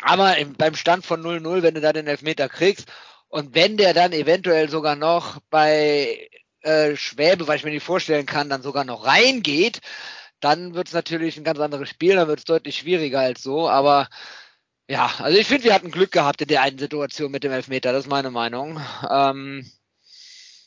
aber 0.00 0.38
im, 0.38 0.54
beim 0.54 0.74
Stand 0.76 1.06
von 1.06 1.22
0-0, 1.22 1.62
wenn 1.62 1.74
du 1.74 1.80
da 1.80 1.92
den 1.92 2.06
Elfmeter 2.06 2.48
kriegst 2.48 2.88
Und 3.28 3.54
wenn 3.54 3.76
der 3.76 3.94
dann 3.94 4.12
eventuell 4.12 4.68
sogar 4.70 4.96
noch 4.96 5.40
bei 5.50 6.28
äh, 6.62 6.96
Schwäbe, 6.96 7.48
weil 7.48 7.56
ich 7.58 7.64
mir 7.64 7.70
nicht 7.72 7.84
vorstellen 7.84 8.26
kann, 8.26 8.48
dann 8.50 8.62
sogar 8.62 8.84
noch 8.84 9.06
reingeht, 9.06 9.80
dann 10.40 10.74
wird 10.74 10.88
es 10.88 10.94
natürlich 10.94 11.36
ein 11.38 11.44
ganz 11.44 11.58
anderes 11.60 11.88
Spiel, 11.88 12.16
dann 12.16 12.28
wird 12.28 12.40
es 12.40 12.44
deutlich 12.46 12.78
schwieriger 12.78 13.20
als 13.20 13.42
so. 13.42 13.68
Aber 13.68 14.08
ja, 14.88 15.10
also 15.18 15.38
ich 15.38 15.46
finde, 15.48 15.64
wir 15.64 15.74
hatten 15.74 15.90
Glück 15.90 16.12
gehabt 16.12 16.42
in 16.42 16.48
der 16.48 16.62
einen 16.62 16.78
Situation 16.78 17.32
mit 17.32 17.44
dem 17.44 17.52
Elfmeter, 17.52 17.92
das 17.92 18.04
ist 18.06 18.10
meine 18.10 18.30
Meinung. 18.30 18.80
Ähm, 19.10 19.66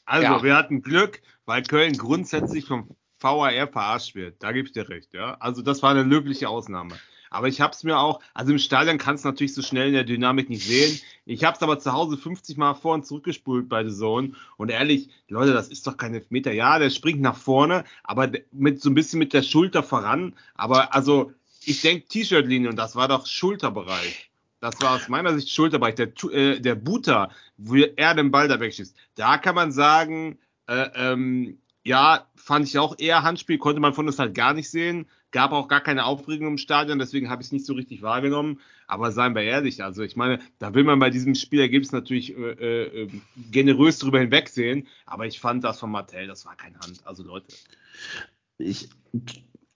Also, 0.06 0.24
Ja. 0.24 0.44
wir 0.44 0.56
hatten 0.56 0.82
Glück, 0.82 1.22
weil 1.46 1.64
Köln 1.64 1.98
grundsätzlich 1.98 2.66
vom 2.66 2.96
VAR 3.20 3.68
verarscht 3.68 4.16
wird. 4.16 4.42
Da 4.42 4.52
gebe 4.52 4.68
ich 4.68 4.74
dir 4.74 4.88
recht, 4.90 5.14
ja. 5.14 5.36
Also, 5.40 5.62
das 5.62 5.84
war 5.84 5.92
eine 5.92 6.04
löbliche 6.04 6.50
Ausnahme. 6.50 6.96
Aber 7.30 7.48
ich 7.48 7.62
habe 7.62 7.74
es 7.74 7.84
mir 7.84 8.00
auch, 8.00 8.22
also 8.34 8.52
im 8.52 8.60
Stadion 8.60 8.98
kannst 8.98 9.24
du 9.24 9.30
natürlich 9.30 9.54
so 9.54 9.62
schnell 9.62 9.88
in 9.88 9.94
der 9.94 10.04
Dynamik 10.04 10.50
nicht 10.50 10.66
sehen. 10.66 11.00
Ich 11.26 11.44
habe 11.44 11.56
es 11.56 11.62
aber 11.62 11.80
zu 11.80 11.94
Hause 11.94 12.18
50 12.18 12.58
Mal 12.58 12.74
vor 12.74 12.96
und 12.96 13.06
zurückgespult 13.06 13.70
bei 13.70 13.88
The 13.88 13.96
Zone. 13.96 14.32
Und 14.58 14.70
ehrlich, 14.70 15.10
Leute, 15.28 15.54
das 15.54 15.68
ist 15.68 15.86
doch 15.86 15.98
kein 15.98 16.14
Elfmeter. 16.16 16.52
Ja, 16.52 16.80
der 16.80 16.90
springt 16.90 17.22
nach 17.22 17.38
vorne, 17.38 17.84
aber 18.04 18.32
mit 18.52 18.82
so 18.82 18.90
ein 18.90 18.96
bisschen 18.96 19.20
mit 19.20 19.34
der 19.34 19.44
Schulter 19.44 19.84
voran. 19.84 20.36
Aber 20.56 20.96
also, 20.96 21.32
ich 21.64 21.82
denke 21.82 22.08
T-Shirt-Linie 22.08 22.70
und 22.70 22.78
das 22.78 22.96
war 22.96 23.08
doch 23.08 23.28
Schulterbereich. 23.28 24.32
Das 24.60 24.82
war 24.82 24.96
aus 24.96 25.08
meiner 25.08 25.34
Sicht 25.36 25.50
Schulterbereich. 25.50 25.96
Der, 25.96 26.12
äh, 26.32 26.60
der 26.60 26.76
Buter, 26.76 27.30
wo 27.58 27.76
er 27.76 28.16
den 28.16 28.32
Ball 28.32 28.48
da 28.48 28.60
wegschießt. 28.60 28.96
Da 29.16 29.38
kann 29.38 29.56
man 29.56 29.72
sagen, 29.72 30.40
äh, 30.68 30.90
ähm, 30.96 31.60
ja, 31.90 32.28
fand 32.36 32.68
ich 32.68 32.78
auch 32.78 33.00
eher 33.00 33.24
Handspiel, 33.24 33.58
konnte 33.58 33.82
man 33.82 33.96
von 33.96 34.06
uns 34.06 34.20
halt 34.20 34.36
gar 34.36 34.54
nicht 34.54 34.70
sehen. 34.70 35.08
Gab 35.32 35.52
auch 35.52 35.68
gar 35.68 35.82
keine 35.82 36.06
Aufregung 36.06 36.48
im 36.48 36.58
Stadion, 36.60 37.00
deswegen 37.00 37.32
habe 37.32 37.42
ich 37.42 37.48
es 37.48 37.52
nicht 37.52 37.66
so 37.66 37.74
richtig 37.74 38.04
wahrgenommen. 38.04 38.60
Aber 38.86 39.12
seien 39.12 39.34
wir 39.34 39.42
ehrlich, 39.42 39.84
also 39.84 40.04
ich 40.04 40.16
meine, 40.16 40.38
da 40.60 40.76
will 40.76 40.84
man 40.84 41.00
bei 41.00 41.10
diesem 41.10 41.34
Spielergebnis 41.34 41.92
natürlich 41.92 42.38
äh, 42.38 42.84
äh, 42.84 43.10
generös 43.50 43.98
drüber 43.98 44.20
hinwegsehen. 44.20 44.86
Aber 45.08 45.26
ich 45.26 45.40
fand 45.40 45.64
das 45.64 45.80
von 45.80 45.90
Martell, 45.90 46.28
das 46.28 46.46
war 46.46 46.56
keine 46.56 46.78
Hand. 46.78 47.02
Also 47.06 47.24
Leute. 47.24 47.48
Ich, 48.60 48.90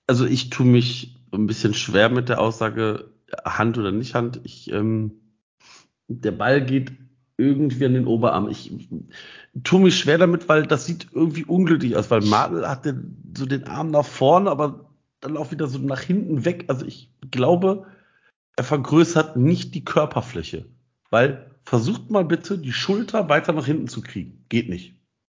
also 0.06 0.28
ich 0.28 0.52
tue 0.52 0.68
mich 0.68 1.16
ein 1.32 1.48
bisschen 1.48 1.74
schwer 1.74 2.10
mit 2.10 2.30
der 2.30 2.40
Aussage 2.40 3.10
Hand 3.44 3.80
oder 3.80 3.92
nicht 3.92 4.14
Hand. 4.14 4.40
Ich, 4.44 4.72
ähm, 4.72 5.14
der 6.08 6.32
Ball 6.32 6.64
geht 6.64 6.92
irgendwie 7.38 7.86
an 7.86 7.94
den 7.94 8.08
Oberarm. 8.08 8.50
Ich 8.50 8.72
tue 9.64 9.82
mich 9.82 9.98
schwer 9.98 10.18
damit, 10.18 10.50
weil 10.50 10.66
das 10.66 10.86
sieht 10.86 11.08
irgendwie 11.12 11.46
unglücklich 11.46 11.96
aus, 11.96 12.12
weil 12.12 12.22
Martel 12.22 12.68
hatte 12.68 13.04
so 13.36 13.46
den 13.46 13.68
Arm 13.68 13.92
nach 13.92 14.06
vorne, 14.06 14.50
aber 14.50 14.90
dann 15.20 15.38
auch 15.38 15.52
wieder 15.52 15.68
so 15.68 15.80
nach 15.80 16.02
hinten 16.02 16.46
weg. 16.46 16.66
Also 16.68 16.86
ich 16.86 17.10
glaube, 17.32 17.88
er 18.56 18.64
vergrößert 18.64 19.36
nicht 19.36 19.74
die 19.74 19.86
Körperfläche, 19.86 20.66
weil 21.10 21.50
versucht 21.64 22.12
mal 22.12 22.26
bitte 22.26 22.58
die 22.58 22.74
Schulter 22.74 23.30
weiter 23.30 23.54
nach 23.54 23.66
hinten 23.66 23.88
zu 23.88 24.02
kriegen. 24.02 24.46
Geht 24.50 24.70
nicht. 24.70 24.96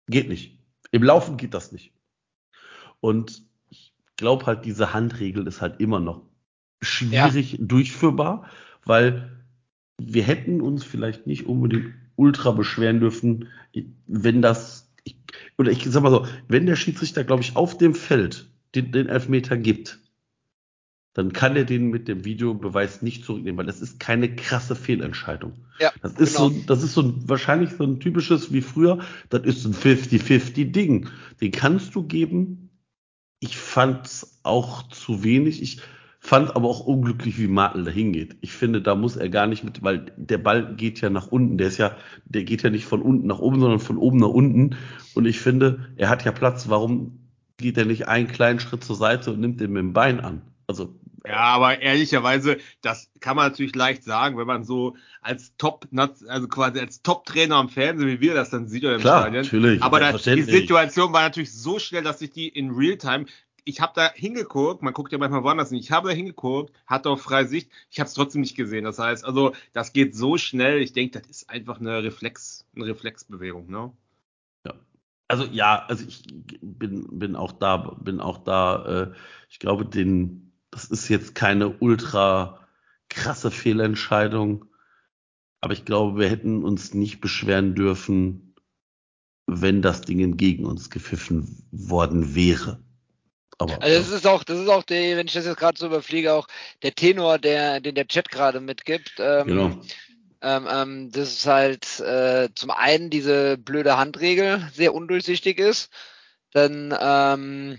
Geht 0.09 0.29
nicht. 0.29 0.59
Im 0.91 1.03
Laufen 1.03 1.37
geht 1.37 1.55
das 1.55 1.73
nicht. 1.73 1.93
Und 3.01 3.43
ich 3.69 3.95
glaube 4.17 4.47
halt, 4.47 4.65
diese 4.65 4.95
Handregel 4.95 5.47
ist 5.47 5.61
halt 5.61 5.81
immer 5.81 6.01
noch 6.01 6.23
schwierig 6.83 7.57
durchführbar, 7.61 8.47
weil 8.85 9.44
wir 9.99 10.23
hätten 10.23 10.61
uns 10.61 10.85
vielleicht 10.85 11.27
nicht 11.27 11.47
unbedingt 11.47 11.95
ultra 12.17 12.53
beschweren 12.53 13.01
dürfen, 13.01 13.49
wenn 14.07 14.43
das, 14.43 14.93
ich, 15.05 15.17
oder 15.59 15.71
ich 15.71 15.85
sag 15.85 16.03
mal 16.03 16.11
so, 16.11 16.27
wenn 16.49 16.67
der 16.67 16.77
Schiedsrichter, 16.77 17.25
glaube 17.25 17.43
ich, 17.43 17.57
auf 17.57 17.77
dem 17.79 17.95
Feld 17.95 18.49
den, 18.75 18.93
den 18.93 19.09
Elfmeter 19.09 19.57
gibt, 19.57 20.01
dann 21.15 21.33
kann 21.33 21.55
er 21.55 21.65
den 21.65 21.91
mit 21.91 22.09
dem 22.09 22.25
Videobeweis 22.25 23.01
nicht 23.01 23.25
zurücknehmen, 23.25 23.57
weil 23.57 23.67
das 23.67 23.81
ist 23.81 24.01
keine 24.01 24.35
krasse 24.35 24.75
Fehlentscheidung. 24.75 25.53
ja, 25.79 25.93
Das 26.03 26.15
ist 26.15 26.37
genau. 26.37 26.49
so, 26.49 26.63
das 26.67 26.83
ist 26.83 26.95
so 26.95 27.03
ein, 27.03 27.29
wahrscheinlich 27.29 27.71
so 27.71 27.85
ein 27.85 28.01
typisches 28.01 28.53
wie 28.53 28.61
früher. 28.61 28.99
Das 29.31 29.45
ist 29.45 29.63
so 29.63 29.69
ein 29.69 29.75
50-50 29.75 30.73
Ding. 30.73 31.09
Den 31.41 31.53
kannst 31.53 31.95
du 31.95 32.03
geben. 32.03 32.71
Ich 33.39 33.57
fand's 33.57 34.41
auch 34.43 34.89
zu 34.89 35.23
wenig. 35.23 35.63
Ich 35.63 35.81
fand 36.27 36.57
aber 36.57 36.69
auch 36.69 36.81
unglücklich, 36.81 37.39
wie 37.39 37.49
Martel 37.49 37.85
dahin 37.85 38.13
geht. 38.13 38.37
Ich 38.41 38.53
finde, 38.53 38.81
da 38.81 38.95
muss 38.95 39.15
er 39.17 39.29
gar 39.29 39.47
nicht 39.47 39.63
mit, 39.63 39.83
weil 39.83 40.07
der 40.17 40.39
Ball 40.39 40.75
geht 40.75 41.01
ja 41.03 41.11
nach 41.11 41.27
unten. 41.27 41.59
Der 41.59 41.69
ist 41.69 41.77
ja, 41.77 41.97
der 42.25 42.45
geht 42.45 42.63
ja 42.63 42.71
nicht 42.71 42.87
von 42.87 43.03
unten 43.03 43.27
nach 43.27 43.41
oben, 43.41 43.61
sondern 43.61 43.79
von 43.79 43.99
oben 43.99 44.19
nach 44.19 44.29
unten. 44.29 44.77
Und 45.15 45.27
ich 45.27 45.39
finde, 45.41 45.93
er 45.97 46.09
hat 46.09 46.25
ja 46.25 46.33
Platz. 46.33 46.69
Warum 46.71 47.29
geht 47.59 47.77
er 47.77 47.85
nicht 47.85 48.09
einen 48.09 48.27
kleinen 48.29 48.59
Schritt 48.59 48.83
zur 48.85 48.97
Seite 48.97 49.33
und 49.33 49.41
nimmt 49.41 49.61
den 49.61 49.73
mit 49.73 49.81
dem 49.83 49.93
Bein 49.93 50.21
an? 50.21 50.41
Also, 50.67 50.99
Ja, 51.27 51.37
aber 51.41 51.81
ehrlicherweise, 51.83 52.57
das 52.81 53.11
kann 53.21 53.37
man 53.37 53.49
natürlich 53.51 53.75
leicht 53.75 54.03
sagen, 54.05 54.39
wenn 54.39 54.47
man 54.47 54.65
so 54.65 54.97
als 55.21 55.55
Top, 55.59 55.87
also 56.27 56.49
quasi 56.49 56.81
als 56.81 57.03
Top-Trainer 57.03 57.57
am 57.57 57.69
Fernsehen, 57.69 58.09
wie 58.09 58.21
wir 58.21 58.35
das 58.35 58.51
dann 58.51 58.67
sieht 58.69 58.85
oder 58.85 58.97
im 58.97 59.01
Klar, 59.01 59.23
Stadion. 59.23 59.43
natürlich, 59.43 59.83
Aber 59.83 60.01
da, 60.01 60.13
die. 60.13 60.43
Situation 60.43 61.13
war 61.13 61.23
natürlich 61.23 61.53
so 61.53 61.79
schnell, 61.79 62.03
dass 62.03 62.21
ich 62.23 62.31
die 62.31 62.49
in 62.49 62.71
Realtime, 62.71 63.27
ich 63.65 63.81
habe 63.81 63.93
da 63.95 64.13
hingeguckt, 64.13 64.83
man 64.83 64.93
guckt 64.93 65.13
ja 65.13 65.19
manchmal 65.19 65.43
woanders 65.43 65.71
nicht, 65.71 65.85
ich 65.85 65.91
habe 65.91 66.09
da 66.09 66.15
hingeguckt, 66.15 66.73
hatte 66.87 67.11
auf 67.11 67.23
freie 67.23 67.47
Sicht, 67.47 67.71
ich 67.91 67.99
habe 67.99 68.09
es 68.09 68.15
trotzdem 68.15 68.43
nicht 68.43 68.57
gesehen. 68.57 68.85
Das 68.85 68.99
heißt, 68.99 69.25
also 69.25 69.55
das 69.73 69.93
geht 69.93 70.15
so 70.15 70.37
schnell, 70.37 70.81
ich 70.83 70.93
denke, 70.93 71.21
das 71.21 71.29
ist 71.29 71.51
einfach 71.51 71.81
eine 71.81 72.03
Reflex, 72.03 72.67
eine 72.75 72.87
Reflexbewegung, 72.87 73.71
ne? 73.71 73.93
Also 75.27 75.47
ja, 75.47 75.85
also 75.87 76.05
ich 76.07 76.23
bin, 76.61 77.19
bin 77.19 77.35
auch 77.35 77.53
da, 77.53 77.79
bin 77.79 78.21
auch 78.21 78.39
da, 78.39 78.85
äh, 78.85 79.13
ich 79.49 79.59
glaube, 79.59 79.87
den, 79.87 80.53
das 80.71 80.85
ist 80.85 81.09
jetzt 81.09 81.35
keine 81.35 81.71
ultra 81.79 82.61
krasse 83.09 83.51
Fehlentscheidung, 83.51 84.67
aber 85.63 85.73
ich 85.73 85.87
glaube, 85.87 86.21
wir 86.21 86.29
hätten 86.29 86.63
uns 86.63 86.93
nicht 86.93 87.23
beschweren 87.23 87.75
dürfen, 87.75 88.55
wenn 89.47 89.81
das 89.81 90.03
Ding 90.03 90.37
gegen 90.37 90.67
uns 90.67 90.91
gepfiffen 90.91 91.67
worden 91.71 92.35
wäre. 92.35 92.83
Aber 93.59 93.83
Also 93.83 93.99
das 93.99 94.09
ist 94.11 94.27
auch, 94.27 94.45
das 94.45 94.59
ist 94.59 94.69
auch 94.69 94.83
der, 94.83 95.17
wenn 95.17 95.27
ich 95.27 95.33
das 95.33 95.47
jetzt 95.47 95.59
gerade 95.59 95.79
so 95.79 95.87
überfliege, 95.87 96.33
auch 96.33 96.49
der 96.83 96.95
Tenor, 96.95 97.39
der, 97.39 97.81
den 97.81 97.95
der 97.95 98.07
Chat 98.07 98.31
gerade 98.31 98.61
mitgibt. 98.61 99.15
Ähm, 99.19 99.47
genau. 99.47 99.81
ähm, 100.43 100.69
ähm, 100.71 101.11
das 101.13 101.33
ist 101.33 101.47
halt 101.47 102.01
äh, 102.01 102.49
zum 102.55 102.71
einen 102.71 103.11
diese 103.11 103.57
blöde 103.59 103.97
Handregel 103.97 104.69
sehr 104.75 104.95
undurchsichtig 104.95 105.59
ist, 105.59 105.91
dann 106.53 106.97
ähm, 107.01 107.79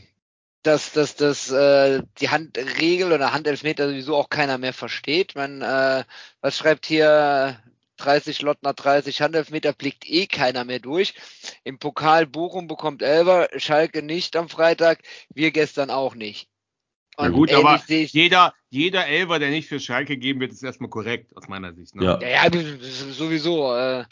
dass, 0.65 0.91
dass, 0.93 1.15
dass 1.15 1.51
äh, 1.51 2.01
die 2.19 2.29
Handregel 2.29 3.13
oder 3.13 3.33
Handelfmeter 3.33 3.87
sowieso 3.87 4.15
auch 4.15 4.29
keiner 4.29 4.57
mehr 4.57 4.73
versteht. 4.73 5.35
Man, 5.35 5.61
äh, 5.61 6.03
was 6.41 6.57
schreibt 6.57 6.87
hier 6.87 7.59
30 7.97 8.41
Lottner, 8.41 8.73
30 8.73 9.21
Handelfmeter, 9.21 9.73
blickt 9.73 10.09
eh 10.09 10.27
keiner 10.27 10.65
mehr 10.65 10.79
durch. 10.79 11.13
Im 11.63 11.79
Pokal 11.79 12.25
Bochum 12.27 12.67
bekommt 12.67 13.01
Elber, 13.01 13.47
Schalke 13.57 14.01
nicht 14.01 14.35
am 14.35 14.49
Freitag, 14.49 14.99
wir 15.33 15.51
gestern 15.51 15.89
auch 15.89 16.15
nicht. 16.15 16.49
Na 17.17 17.29
gut, 17.29 17.51
aber 17.53 17.81
jeder, 17.87 18.53
jeder 18.69 19.07
Elfer, 19.07 19.39
der 19.39 19.49
nicht 19.49 19.69
für 19.69 19.79
Schalke 19.79 20.15
gegeben 20.15 20.41
wird, 20.41 20.51
ist 20.51 20.63
erstmal 20.63 20.89
korrekt, 20.89 21.35
aus 21.35 21.47
meiner 21.47 21.73
Sicht. 21.73 21.95
Ne? 21.95 22.03
Ja. 22.03 22.19
Ja, 22.19 22.47
ja, 22.47 22.67
sowieso. 23.11 23.73
Äh, 23.75 24.05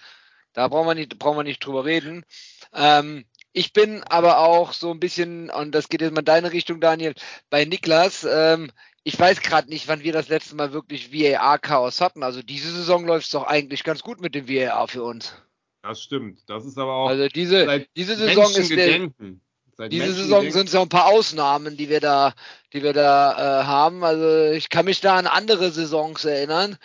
da 0.54 0.68
brauchen 0.68 0.88
wir 0.88 0.96
nicht, 0.96 1.20
brauchen 1.20 1.38
wir 1.38 1.44
nicht 1.44 1.66
drüber 1.66 1.84
reden. 1.84 2.25
Ähm, 2.74 3.25
ich 3.52 3.74
bin 3.74 4.04
aber 4.04 4.40
auch 4.40 4.74
so 4.74 4.92
ein 4.92 5.00
bisschen, 5.00 5.50
und 5.50 5.74
das 5.74 5.90
geht 5.90 6.02
jetzt 6.02 6.13
mal 6.13 6.20
in 6.20 6.25
deine 6.25 6.54
Richtung, 6.54 6.80
Daniel, 6.80 7.13
bei 7.50 7.66
Niklas. 7.66 8.25
Ähm, 8.30 8.72
ich 9.03 9.19
weiß 9.19 9.41
gerade 9.41 9.69
nicht, 9.69 9.88
wann 9.88 10.03
wir 10.03 10.13
das 10.13 10.29
letzte 10.29 10.55
Mal 10.55 10.72
wirklich 10.72 11.12
VAR-Chaos 11.13 12.01
hatten. 12.01 12.24
Also 12.24 12.41
diese 12.41 12.72
Saison 12.72 13.05
läuft 13.05 13.25
es 13.25 13.31
doch 13.31 13.43
eigentlich 13.43 13.83
ganz 13.83 14.01
gut 14.01 14.22
mit 14.22 14.33
dem 14.36 14.48
VAR 14.48 14.88
für 14.88 15.03
uns. 15.03 15.33
Das 15.81 16.01
stimmt. 16.01 16.39
Das 16.48 16.65
ist 16.65 16.77
aber 16.77 16.93
auch 16.93 17.10
Also 17.10 17.27
diese, 17.27 17.86
diese 17.98 18.15
Saison 18.15 18.45
ist 18.45 18.69
der, 18.69 18.77
Menschengedenken. 18.77 19.41
Seit 19.75 19.91
diese 19.91 20.13
Saison 20.13 20.50
sind 20.51 20.67
es 20.67 20.74
ja 20.74 20.81
ein 20.81 20.89
paar 20.89 21.07
Ausnahmen, 21.07 21.75
die 21.75 21.89
wir 21.89 22.00
da, 22.00 22.33
die 22.72 22.83
wir 22.83 22.93
da 22.93 23.62
äh, 23.62 23.63
haben. 23.65 24.03
Also 24.03 24.51
ich 24.55 24.69
kann 24.69 24.86
mich 24.86 25.01
da 25.01 25.17
an 25.17 25.27
andere 25.27 25.72
Saisons 25.72 26.24
erinnern, 26.24 26.77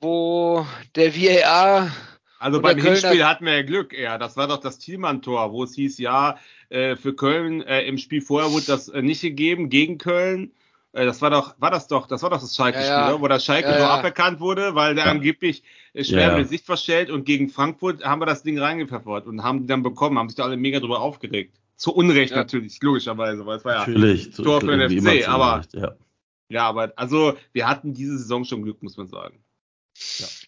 wo 0.00 0.66
der 0.96 1.14
VAR 1.14 1.92
Also 2.38 2.60
beim 2.60 2.78
Kölner- 2.78 3.00
Hinspiel 3.08 3.24
hatten 3.26 3.44
wir 3.44 3.54
ja 3.54 3.62
Glück 3.62 3.92
eher. 3.92 4.18
Das 4.18 4.36
war 4.36 4.48
doch 4.48 4.58
das 4.58 4.78
Thielmann-Tor, 4.78 5.52
wo 5.52 5.62
es 5.62 5.74
hieß, 5.74 5.98
ja, 5.98 6.38
äh, 6.70 6.96
für 6.96 7.14
Köln 7.14 7.62
äh, 7.62 7.82
im 7.82 7.98
Spiel 7.98 8.22
vorher 8.22 8.50
wurde 8.50 8.66
das 8.66 8.88
äh, 8.88 9.02
nicht 9.02 9.20
gegeben 9.20 9.68
gegen 9.68 9.98
Köln. 9.98 10.52
Äh, 10.92 11.06
das 11.06 11.22
war 11.22 11.30
doch, 11.30 11.54
war 11.58 11.70
das 11.70 11.88
doch, 11.88 12.06
das 12.06 12.22
war 12.22 12.30
doch 12.30 12.40
das 12.40 12.54
Schalke-Spiel, 12.54 12.88
Ja, 12.88 13.00
ja. 13.08 13.14
oder? 13.14 13.22
wo 13.22 13.28
das 13.28 13.44
Schalke 13.44 13.68
Ja, 13.68 13.74
so 13.76 13.80
ja. 13.84 13.90
aberkannt 13.90 14.40
wurde, 14.40 14.74
weil 14.74 14.94
der 14.94 15.06
Ja. 15.06 15.10
angeblich 15.10 15.62
äh, 15.94 16.04
schwer 16.04 16.28
Ja. 16.32 16.36
mit 16.38 16.48
Sicht 16.48 16.64
verstellt 16.66 17.10
und 17.10 17.24
gegen 17.24 17.48
Frankfurt 17.48 18.04
haben 18.04 18.20
wir 18.20 18.26
das 18.26 18.42
Ding 18.42 18.58
reingepfeffert 18.58 19.26
und 19.26 19.42
haben 19.42 19.60
die 19.60 19.66
dann 19.66 19.82
bekommen, 19.82 20.18
haben 20.18 20.28
sich 20.28 20.36
da 20.36 20.44
alle 20.44 20.56
mega 20.56 20.80
drüber 20.80 21.00
aufgeregt. 21.00 21.58
Zu 21.76 21.94
Unrecht 21.94 22.30
Ja. 22.32 22.36
natürlich, 22.38 22.78
logischerweise, 22.82 23.44
weil 23.46 23.56
es 23.58 23.64
war 23.64 23.72
ja. 23.72 23.78
Natürlich. 23.80 24.30
Tor 24.30 24.60
für 24.60 24.76
den 24.76 24.80
FC, 24.90 24.98
immer 24.98 25.20
zu 25.20 25.28
aber- 25.30 25.52
Unrecht, 25.54 25.74
ja. 25.74 25.94
Ja, 26.50 26.68
aber 26.68 26.92
also 26.96 27.34
wir 27.52 27.66
hatten 27.66 27.94
diese 27.94 28.18
Saison 28.18 28.44
schon 28.44 28.62
Glück, 28.62 28.82
muss 28.82 28.96
man 28.98 29.08
sagen. 29.08 29.42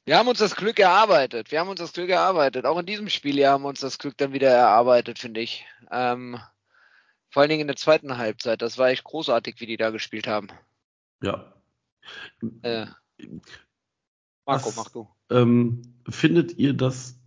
Wir 0.04 0.18
haben 0.18 0.28
uns 0.28 0.38
das 0.38 0.54
Glück 0.56 0.78
erarbeitet. 0.78 1.50
Wir 1.50 1.60
haben 1.60 1.68
uns 1.68 1.80
das 1.80 1.92
Glück 1.92 2.10
erarbeitet. 2.10 2.66
Auch 2.66 2.78
in 2.78 2.86
diesem 2.86 3.08
Spiel 3.08 3.34
hier 3.34 3.50
haben 3.50 3.62
wir 3.64 3.68
uns 3.68 3.80
das 3.80 3.98
Glück 3.98 4.16
dann 4.18 4.32
wieder 4.32 4.50
erarbeitet, 4.50 5.18
finde 5.18 5.40
ich. 5.40 5.64
Ähm, 5.90 6.38
vor 7.34 7.40
allen 7.40 7.50
Dingen 7.50 7.62
in 7.62 7.66
der 7.66 7.74
zweiten 7.74 8.16
Halbzeit. 8.16 8.62
Das 8.62 8.78
war 8.78 8.90
echt 8.90 9.02
großartig, 9.02 9.56
wie 9.58 9.66
die 9.66 9.76
da 9.76 9.90
gespielt 9.90 10.28
haben. 10.28 10.46
ja. 11.20 11.52
Äh, 12.62 12.86
Marco, 14.46 14.66
Was- 14.68 14.76
mach 14.76 14.88
du. 14.90 15.08
Ähm, 15.30 15.82
findet 16.08 16.56
ihr, 16.58 16.74
dass 16.74 17.18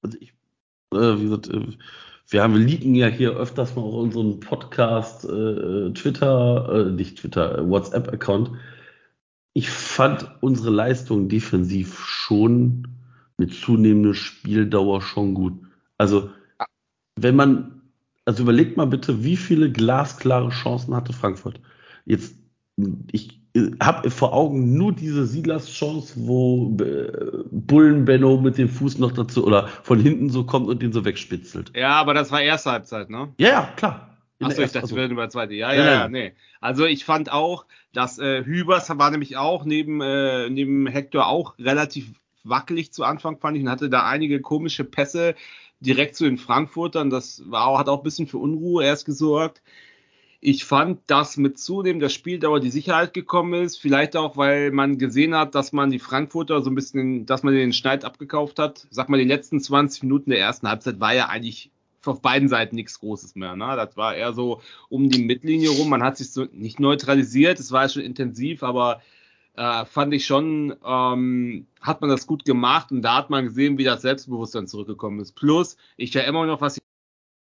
also 0.00 0.16
ich, 0.18 0.30
äh, 0.92 1.18
wie 1.18 1.24
gesagt, 1.24 1.48
äh, 1.48 1.76
wir 2.28 2.42
haben, 2.42 2.54
wir 2.54 2.64
leaken 2.64 2.94
ja 2.94 3.08
hier 3.08 3.32
öfters 3.32 3.76
mal 3.76 3.82
auch 3.82 4.00
unseren 4.00 4.40
Podcast, 4.40 5.24
äh, 5.26 5.90
Twitter, 5.92 6.86
äh, 6.86 6.90
nicht 6.92 7.18
Twitter, 7.18 7.58
äh, 7.58 7.68
WhatsApp-Account. 7.68 8.52
Ich 9.52 9.68
fand 9.68 10.30
unsere 10.40 10.70
Leistung 10.70 11.28
defensiv 11.28 11.98
schon 12.06 12.88
mit 13.36 13.52
zunehmender 13.52 14.14
Spieldauer 14.14 15.02
schon 15.02 15.34
gut. 15.34 15.60
Also, 15.98 16.30
wenn 17.16 17.36
man, 17.36 17.73
also 18.24 18.42
überlegt 18.42 18.76
mal 18.76 18.86
bitte, 18.86 19.24
wie 19.24 19.36
viele 19.36 19.70
glasklare 19.70 20.50
Chancen 20.50 20.94
hatte 20.94 21.12
Frankfurt. 21.12 21.60
Jetzt, 22.04 22.36
ich 23.12 23.40
habe 23.80 24.10
vor 24.10 24.32
Augen 24.32 24.76
nur 24.76 24.92
diese 24.92 25.26
Silas-Chance, 25.26 26.14
wo 26.16 26.76
äh, 26.80 27.44
Bullen 27.50 28.04
Benno 28.04 28.40
mit 28.40 28.58
dem 28.58 28.68
Fuß 28.68 28.98
noch 28.98 29.12
dazu 29.12 29.46
oder 29.46 29.68
von 29.68 30.00
hinten 30.00 30.28
so 30.30 30.44
kommt 30.44 30.68
und 30.68 30.82
den 30.82 30.92
so 30.92 31.04
wegspitzelt. 31.04 31.72
Ja, 31.76 31.92
aber 31.92 32.14
das 32.14 32.32
war 32.32 32.42
erste 32.42 32.72
Halbzeit, 32.72 33.10
ne? 33.10 33.32
Ja, 33.38 33.48
ja, 33.48 33.72
klar. 33.76 34.10
Achso, 34.42 34.62
ich 34.62 34.72
dachte, 34.72 34.90
wir 34.94 35.02
reden 35.04 35.12
über 35.12 35.28
zweite. 35.28 35.54
Ja, 35.54 35.72
ja, 35.72 35.84
ja, 35.84 36.08
nee. 36.08 36.34
Also 36.60 36.84
ich 36.84 37.04
fand 37.04 37.30
auch, 37.30 37.66
dass 37.92 38.18
äh, 38.18 38.44
Hübers 38.44 38.90
war 38.90 39.10
nämlich 39.10 39.36
auch 39.36 39.64
neben, 39.64 40.00
äh, 40.00 40.50
neben 40.50 40.86
Hector 40.86 41.28
auch 41.28 41.56
relativ 41.58 42.20
wackelig 42.42 42.92
zu 42.92 43.04
Anfang, 43.04 43.38
fand 43.38 43.56
ich, 43.56 43.62
und 43.62 43.70
hatte 43.70 43.88
da 43.88 44.06
einige 44.06 44.40
komische 44.40 44.84
Pässe 44.84 45.34
direkt 45.80 46.16
zu 46.16 46.24
den 46.24 46.38
Frankfurtern. 46.38 47.10
Das 47.10 47.42
war, 47.46 47.78
hat 47.78 47.88
auch 47.88 47.98
ein 47.98 48.04
bisschen 48.04 48.26
für 48.26 48.38
Unruhe 48.38 48.84
erst 48.84 49.04
gesorgt. 49.04 49.62
Ich 50.40 50.66
fand, 50.66 51.00
dass 51.06 51.38
mit 51.38 51.58
zunehmender 51.58 52.10
Spieldauer 52.10 52.60
die 52.60 52.70
Sicherheit 52.70 53.14
gekommen 53.14 53.64
ist. 53.64 53.78
Vielleicht 53.78 54.14
auch, 54.14 54.36
weil 54.36 54.72
man 54.72 54.98
gesehen 54.98 55.34
hat, 55.34 55.54
dass 55.54 55.72
man 55.72 55.90
die 55.90 55.98
Frankfurter 55.98 56.60
so 56.60 56.70
ein 56.70 56.74
bisschen, 56.74 57.24
dass 57.24 57.42
man 57.42 57.54
den 57.54 57.72
Schneid 57.72 58.04
abgekauft 58.04 58.58
hat. 58.58 58.86
Sag 58.90 59.08
mal, 59.08 59.18
die 59.18 59.24
letzten 59.24 59.60
20 59.60 60.02
Minuten 60.02 60.30
der 60.30 60.40
ersten 60.40 60.68
Halbzeit 60.68 61.00
war 61.00 61.14
ja 61.14 61.28
eigentlich 61.28 61.70
auf 62.06 62.20
beiden 62.20 62.48
Seiten 62.48 62.76
nichts 62.76 63.00
Großes 63.00 63.34
mehr. 63.34 63.56
Ne? 63.56 63.74
Das 63.76 63.96
war 63.96 64.14
eher 64.14 64.34
so 64.34 64.60
um 64.90 65.08
die 65.08 65.22
Mittellinie 65.22 65.70
rum. 65.70 65.88
Man 65.88 66.02
hat 66.02 66.18
sich 66.18 66.30
so 66.30 66.46
nicht 66.52 66.80
neutralisiert, 66.80 67.58
es 67.58 67.72
war 67.72 67.88
schon 67.88 68.02
intensiv, 68.02 68.62
aber 68.62 69.00
äh, 69.56 69.84
fand 69.84 70.12
ich 70.14 70.26
schon, 70.26 70.76
ähm, 70.84 71.66
hat 71.80 72.00
man 72.00 72.10
das 72.10 72.26
gut 72.26 72.44
gemacht 72.44 72.90
und 72.90 73.02
da 73.02 73.16
hat 73.16 73.30
man 73.30 73.44
gesehen, 73.46 73.78
wie 73.78 73.84
das 73.84 74.02
Selbstbewusstsein 74.02 74.66
zurückgekommen 74.66 75.20
ist. 75.20 75.32
Plus, 75.32 75.76
ich 75.96 76.14
erinnere 76.14 76.46
noch, 76.46 76.60
was 76.60 76.76
ich 76.76 76.82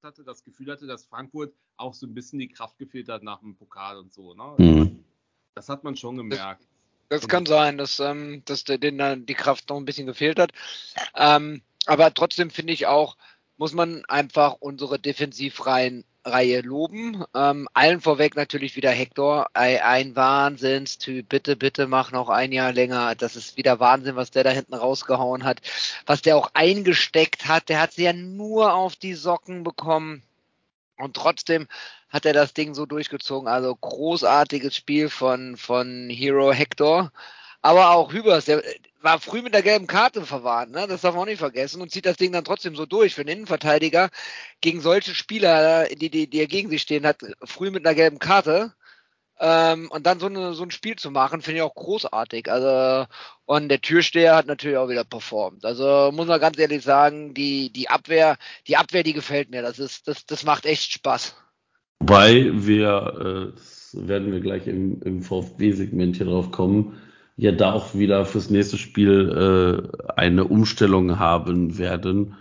hatte, 0.03 0.24
das 0.24 0.44
Gefühl 0.44 0.72
hatte, 0.72 0.88
dass 0.88 1.06
Frankfurt 1.06 1.53
auch 1.77 1.94
so 1.94 2.08
ein 2.08 2.13
bisschen 2.13 2.39
die 2.39 2.48
Kraft 2.48 2.77
gefehlt 2.77 3.10
hat 3.10 3.22
nach 3.24 3.39
dem 3.39 3.56
Pokal 3.56 3.98
und 3.98 4.13
so. 4.13 4.34
Ne? 4.34 4.56
Mhm. 4.58 5.03
Das 5.56 5.68
hat 5.68 5.84
man 5.84 5.96
schon 5.96 6.15
gemerkt. 6.15 6.68
Das, 7.10 7.22
das 7.22 7.27
kann 7.27 7.46
sein, 7.46 7.77
dass, 7.77 8.00
ähm, 8.00 8.44
dass 8.46 8.63
denen 8.63 9.25
die 9.25 9.34
Kraft 9.34 9.70
noch 9.70 9.77
ein 9.77 9.86
bisschen 9.86 10.08
gefehlt 10.08 10.39
hat. 10.39 10.51
Ähm, 11.15 11.62
aber 11.86 12.13
trotzdem 12.13 12.50
finde 12.50 12.72
ich 12.72 12.88
auch, 12.88 13.18
muss 13.58 13.74
man 13.74 14.06
einfach 14.06 14.56
unsere 14.60 15.00
Defensivreihen 15.00 16.06
Reihe 16.25 16.61
loben. 16.61 17.23
Ähm, 17.33 17.67
allen 17.73 18.01
vorweg 18.01 18.35
natürlich 18.35 18.75
wieder 18.75 18.91
Hector, 18.91 19.47
ein, 19.53 20.15
Wahnsinnstyp. 20.15 21.29
Bitte, 21.29 21.55
bitte 21.55 21.88
mach 21.88 22.11
noch 22.11 22.29
ein 22.29 22.51
Jahr 22.51 22.73
länger. 22.73 23.15
Das 23.15 23.35
ist 23.35 23.57
wieder 23.57 23.79
Wahnsinn, 23.79 24.15
was 24.15 24.31
der 24.31 24.43
da 24.43 24.49
hinten 24.49 24.73
rausgehauen 24.73 25.43
hat. 25.43 25.61
Was 26.05 26.21
der 26.21 26.38
auch 26.38 26.51
eingesteckt 26.53 27.47
hat. 27.47 27.69
Der 27.69 27.81
hat 27.81 27.93
sie 27.93 28.03
ja 28.03 28.13
nur 28.13 28.73
auf 28.73 28.95
die 28.95 29.13
Socken 29.13 29.63
bekommen. 29.63 30.23
Und 30.97 31.15
trotzdem 31.15 31.67
hat 32.09 32.25
er 32.25 32.33
das 32.33 32.53
Ding 32.53 32.73
so 32.73 32.85
durchgezogen. 32.85 33.47
Also 33.47 33.75
großartiges 33.75 34.75
Spiel 34.75 35.09
von, 35.09 35.57
von 35.57 36.09
Hero 36.09 36.51
Hector. 36.51 37.11
Aber 37.61 37.91
auch 37.91 38.11
Hübers, 38.11 38.45
der 38.45 38.63
war 39.01 39.20
früh 39.20 39.41
mit 39.41 39.53
der 39.53 39.62
gelben 39.62 39.88
Karte 39.88 40.25
verwarnt, 40.25 40.72
ne? 40.72 40.86
das 40.88 41.01
darf 41.01 41.13
man 41.13 41.24
auch 41.24 41.27
nicht 41.27 41.39
vergessen, 41.39 41.82
und 41.82 41.91
zieht 41.91 42.06
das 42.06 42.18
Ding 42.18 42.32
dann 42.32 42.44
trotzdem 42.44 42.75
so 42.75 42.86
durch 42.86 43.15
für 43.15 43.21
einen 43.21 43.30
Innenverteidiger 43.30 44.10
gegen 44.62 44.82
solche 44.82 45.15
Spieler, 45.15 45.88
die, 45.88 46.10
die, 46.10 46.30
die 46.30 46.47
gegen 46.47 46.69
sich 46.69 46.82
stehen 46.82 47.06
hat, 47.06 47.17
früh 47.43 47.71
mit 47.71 47.86
einer 47.86 47.95
gelben 47.95 48.19
Karte. 48.19 48.73
Ähm, 49.41 49.89
und 49.91 50.06
dann 50.06 50.19
so, 50.19 50.26
eine, 50.26 50.54
so 50.54 50.63
ein 50.63 50.71
Spiel 50.71 50.97
zu 50.97 51.12
machen, 51.12 51.41
finde 51.41 51.60
ich 51.60 51.63
auch 51.63 51.73
großartig. 51.73 52.52
Also, 52.52 53.08
und 53.45 53.69
der 53.69 53.80
Türsteher 53.80 54.36
hat 54.36 54.47
natürlich 54.47 54.76
auch 54.76 54.89
wieder 54.89 55.06
performt. 55.06 55.63
Also 55.63 56.12
muss 56.13 56.28
man 56.28 56.41
ganz 56.41 56.60
ehrlich 56.60 56.84
sagen, 56.84 57.34
die, 57.34 57.71
die 57.71 57.89
Abwehr, 57.89 58.38
die 58.67 58.76
Abwehr, 58.76 59.04
die 59.04 59.13
gefällt 59.13 59.50
mir. 59.50 59.62
Das 59.62 59.80
ist, 59.80 60.10
das, 60.10 60.26
das 60.26 60.43
macht 60.43 60.65
echt 60.65 60.91
Spaß. 60.91 61.36
Wobei 62.00 62.50
wir, 62.54 63.54
äh, 63.56 64.08
werden 64.08 64.32
wir 64.34 64.41
gleich 64.41 64.67
im, 64.67 65.02
im 65.04 65.21
VfB-Segment 65.21 66.17
hier 66.17 66.26
drauf 66.26 66.52
kommen, 66.52 67.02
ja 67.39 67.54
da 67.54 67.71
auch 67.71 67.95
wieder 67.95 68.25
fürs 68.25 68.49
nächste 68.49 68.78
Spiel 68.78 69.89
äh, 70.06 70.12
eine 70.15 70.43
Umstellung 70.43 71.19
haben 71.19 71.78
werden. 71.78 72.36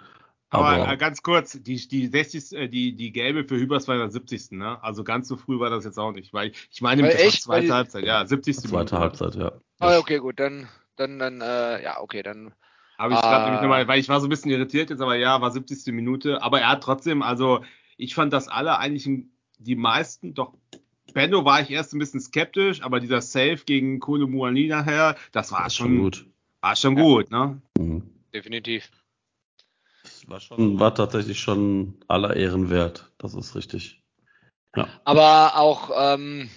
Aber, 0.51 0.67
Aber 0.67 0.93
äh, 0.93 0.97
ganz 0.97 1.23
kurz, 1.23 1.53
die, 1.53 1.77
die, 1.87 2.09
60, 2.09 2.53
äh, 2.53 2.69
die, 2.69 2.97
die 2.97 3.13
gelbe 3.13 3.45
für 3.45 3.57
Hübers 3.57 3.87
war 3.87 3.97
der 3.97 4.11
70. 4.11 4.53
Ne? 4.53 4.83
Also 4.83 5.05
ganz 5.05 5.29
so 5.29 5.37
früh 5.37 5.61
war 5.61 5.71
das 5.71 5.85
jetzt 5.85 5.99
auch 5.99 6.13
nicht. 6.13 6.33
Weil 6.33 6.53
ich 6.71 6.81
meine, 6.81 7.03
weil 7.03 7.13
das 7.13 7.23
war 7.47 7.59
zweite 7.59 7.75
Halbzeit, 7.75 8.05
ja, 8.05 8.27
70. 8.27 8.57
Zweite 8.57 8.75
Minute. 8.75 8.99
Halbzeit, 8.99 9.35
ja. 9.37 9.53
Ah, 9.79 9.99
okay, 9.99 10.19
gut, 10.19 10.41
dann, 10.41 10.69
dann, 10.97 11.19
dann, 11.19 11.43
äh, 11.43 11.83
ja, 11.83 12.01
okay, 12.01 12.23
dann. 12.23 12.53
Aber 12.97 13.15
ich 13.15 13.21
glaube 13.21 13.45
nämlich 13.45 13.61
nochmal, 13.61 13.87
weil 13.87 14.01
ich 14.01 14.09
war 14.09 14.21
so 14.21 14.27
ein 14.27 14.31
bisschen 14.31 14.51
irritiert 14.51 14.91
jetzt, 14.91 15.01
aber 15.01 15.15
ja, 15.15 15.41
war 15.41 15.53
70. 15.53 15.95
Minute. 15.95 16.43
Aber 16.43 16.61
er 16.61 16.71
hat 16.71 16.83
trotzdem, 16.83 17.23
also 17.23 17.63
ich 17.97 18.17
fand, 18.17 18.33
dass 18.33 18.49
alle 18.49 18.79
eigentlich 18.79 19.09
die 19.59 19.77
meisten 19.77 20.35
doch 20.35 20.55
Benno 21.13 21.45
war 21.45 21.61
ich 21.61 21.71
erst 21.71 21.93
ein 21.93 21.99
bisschen 21.99 22.21
skeptisch, 22.21 22.83
aber 22.83 23.01
dieser 23.01 23.21
Save 23.21 23.59
gegen 23.65 24.01
Kolo 24.01 24.27
Muani 24.27 24.67
nachher, 24.69 25.17
das 25.33 25.53
war 25.53 25.69
schon, 25.71 25.87
schon 25.87 25.99
gut. 25.99 26.27
War 26.61 26.77
schon 26.77 26.97
ja. 26.97 27.03
gut, 27.03 27.31
ne? 27.31 27.63
Mhm. 27.79 28.03
Definitiv. 28.33 28.91
Das 30.03 30.29
war 30.29 30.41
schon, 30.41 30.79
war 30.81 30.95
tatsächlich 30.95 31.41
schon 31.41 31.95
aller 32.09 32.37
Ehren 32.37 32.71
wert. 32.71 33.11
Das 33.19 33.35
ist 33.35 33.55
richtig. 33.55 34.03
Ja. 34.77 34.89
Aber 35.05 35.57
auch, 35.57 35.91
ähm, 35.95 36.51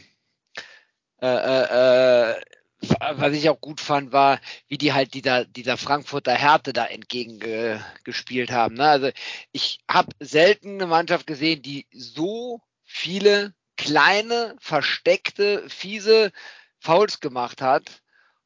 äh, 1.21 1.27
äh, 1.27 2.31
äh 2.31 2.41
was 2.81 3.33
ich 3.33 3.47
auch 3.47 3.61
gut 3.61 3.79
fand, 3.79 4.11
war, 4.11 4.39
wie 4.67 4.77
die 4.77 4.91
halt 4.91 5.13
dieser, 5.13 5.45
dieser 5.45 5.77
Frankfurter 5.77 6.33
Härte 6.33 6.73
da 6.73 6.85
entgegengespielt 6.85 8.51
haben. 8.51 8.75
Ne? 8.75 8.85
Also 8.85 9.09
ich 9.51 9.79
habe 9.89 10.09
selten 10.19 10.75
eine 10.75 10.87
Mannschaft 10.87 11.27
gesehen, 11.27 11.61
die 11.61 11.85
so 11.91 12.61
viele 12.83 13.53
kleine, 13.81 14.55
versteckte, 14.59 15.67
fiese 15.67 16.31
Fouls 16.79 17.19
gemacht 17.19 17.61
hat. 17.61 18.01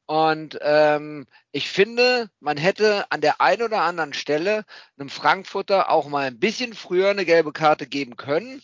Und 0.05 0.57
ähm, 0.61 1.25
ich 1.51 1.69
finde, 1.69 2.29
man 2.39 2.57
hätte 2.57 3.05
an 3.11 3.21
der 3.21 3.41
einen 3.41 3.63
oder 3.63 3.81
anderen 3.81 4.13
Stelle 4.13 4.63
einem 4.97 5.09
Frankfurter 5.09 5.89
auch 5.89 6.07
mal 6.07 6.27
ein 6.27 6.39
bisschen 6.39 6.73
früher 6.73 7.09
eine 7.09 7.25
gelbe 7.25 7.51
Karte 7.51 7.87
geben 7.87 8.15
können. 8.15 8.61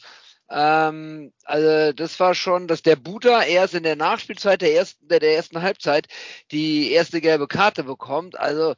Ähm, 0.50 1.34
also 1.44 1.94
das 1.94 2.20
war 2.20 2.36
schon, 2.36 2.68
dass 2.68 2.84
der 2.84 2.96
Buter 2.96 3.46
erst 3.46 3.74
in 3.74 3.84
der 3.84 3.96
Nachspielzeit 3.96 4.62
der 4.62 4.74
ersten, 4.74 5.08
der, 5.08 5.20
der 5.20 5.36
ersten 5.36 5.62
Halbzeit 5.62 6.08
die 6.52 6.92
erste 6.92 7.22
gelbe 7.22 7.48
Karte 7.48 7.84
bekommt. 7.84 8.40
Also 8.40 8.76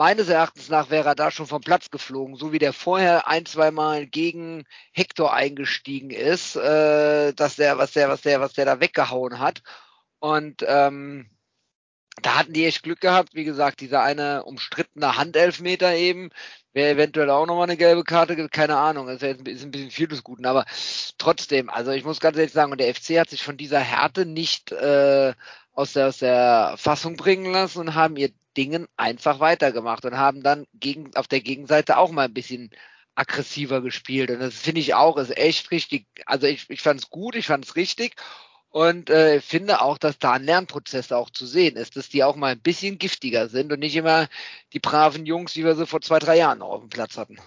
meines 0.00 0.30
Erachtens 0.30 0.70
nach 0.70 0.88
wäre 0.88 1.10
er 1.10 1.14
da 1.14 1.30
schon 1.30 1.46
vom 1.46 1.60
Platz 1.60 1.90
geflogen, 1.90 2.34
so 2.34 2.52
wie 2.52 2.58
der 2.58 2.72
vorher 2.72 3.28
ein, 3.28 3.44
zwei 3.44 3.70
Mal 3.70 4.06
gegen 4.06 4.64
Hector 4.92 5.34
eingestiegen 5.34 6.08
ist, 6.08 6.56
äh, 6.56 7.34
dass 7.34 7.56
der, 7.56 7.76
was 7.76 7.92
der, 7.92 8.08
was 8.08 8.22
der, 8.22 8.40
was 8.40 8.54
der 8.54 8.64
da 8.64 8.80
weggehauen 8.80 9.40
hat. 9.40 9.62
Und 10.18 10.64
ähm, 10.66 11.28
da 12.22 12.38
hatten 12.38 12.54
die 12.54 12.64
echt 12.64 12.82
Glück 12.82 13.02
gehabt. 13.02 13.34
Wie 13.34 13.44
gesagt, 13.44 13.82
dieser 13.82 14.02
eine 14.02 14.44
umstrittene 14.44 15.18
Handelfmeter 15.18 15.94
eben, 15.94 16.30
wäre 16.72 16.92
eventuell 16.92 17.28
auch 17.28 17.44
nochmal 17.44 17.64
eine 17.64 17.76
gelbe 17.76 18.02
Karte, 18.02 18.48
keine 18.48 18.78
Ahnung, 18.78 19.06
das 19.06 19.20
ist, 19.20 19.46
ist 19.46 19.64
ein 19.64 19.70
bisschen 19.70 19.90
viel 19.90 20.08
des 20.08 20.24
Guten, 20.24 20.46
aber 20.46 20.64
trotzdem, 21.18 21.68
also 21.68 21.90
ich 21.90 22.04
muss 22.04 22.20
ganz 22.20 22.38
ehrlich 22.38 22.52
sagen, 22.54 22.72
und 22.72 22.80
der 22.80 22.94
FC 22.94 23.18
hat 23.18 23.28
sich 23.28 23.42
von 23.42 23.58
dieser 23.58 23.80
Härte 23.80 24.24
nicht 24.24 24.72
äh, 24.72 25.34
aus, 25.80 25.94
der, 25.94 26.08
aus 26.08 26.18
der 26.18 26.74
Fassung 26.76 27.16
bringen 27.16 27.50
lassen 27.52 27.80
und 27.80 27.94
haben 27.94 28.16
ihr 28.16 28.30
Dingen 28.56 28.86
einfach 28.96 29.40
weitergemacht 29.40 30.04
und 30.04 30.16
haben 30.16 30.42
dann 30.42 30.66
gegen, 30.74 31.14
auf 31.16 31.28
der 31.28 31.40
Gegenseite 31.40 31.96
auch 31.96 32.10
mal 32.10 32.26
ein 32.26 32.34
bisschen 32.34 32.70
aggressiver 33.14 33.80
gespielt. 33.80 34.30
Und 34.30 34.40
das 34.40 34.54
finde 34.54 34.80
ich 34.80 34.94
auch, 34.94 35.16
ist 35.16 35.36
echt 35.36 35.70
richtig. 35.70 36.06
Also 36.26 36.46
ich, 36.46 36.68
ich 36.68 36.82
fand 36.82 37.00
es 37.00 37.10
gut, 37.10 37.34
ich 37.34 37.46
fand 37.46 37.64
es 37.64 37.76
richtig 37.76 38.16
und 38.70 39.10
äh, 39.10 39.40
finde 39.40 39.82
auch, 39.82 39.98
dass 39.98 40.18
da 40.18 40.32
ein 40.32 40.44
Lernprozess 40.44 41.12
auch 41.12 41.30
zu 41.30 41.46
sehen 41.46 41.76
ist, 41.76 41.96
dass 41.96 42.08
die 42.08 42.22
auch 42.24 42.36
mal 42.36 42.52
ein 42.52 42.60
bisschen 42.60 42.98
giftiger 42.98 43.48
sind 43.48 43.72
und 43.72 43.80
nicht 43.80 43.96
immer 43.96 44.28
die 44.72 44.78
braven 44.78 45.26
Jungs, 45.26 45.56
wie 45.56 45.64
wir 45.64 45.74
sie 45.74 45.86
vor 45.86 46.00
zwei, 46.00 46.18
drei 46.18 46.38
Jahren 46.38 46.58
noch 46.58 46.70
auf 46.70 46.80
dem 46.80 46.88
Platz 46.88 47.16
hatten. 47.18 47.38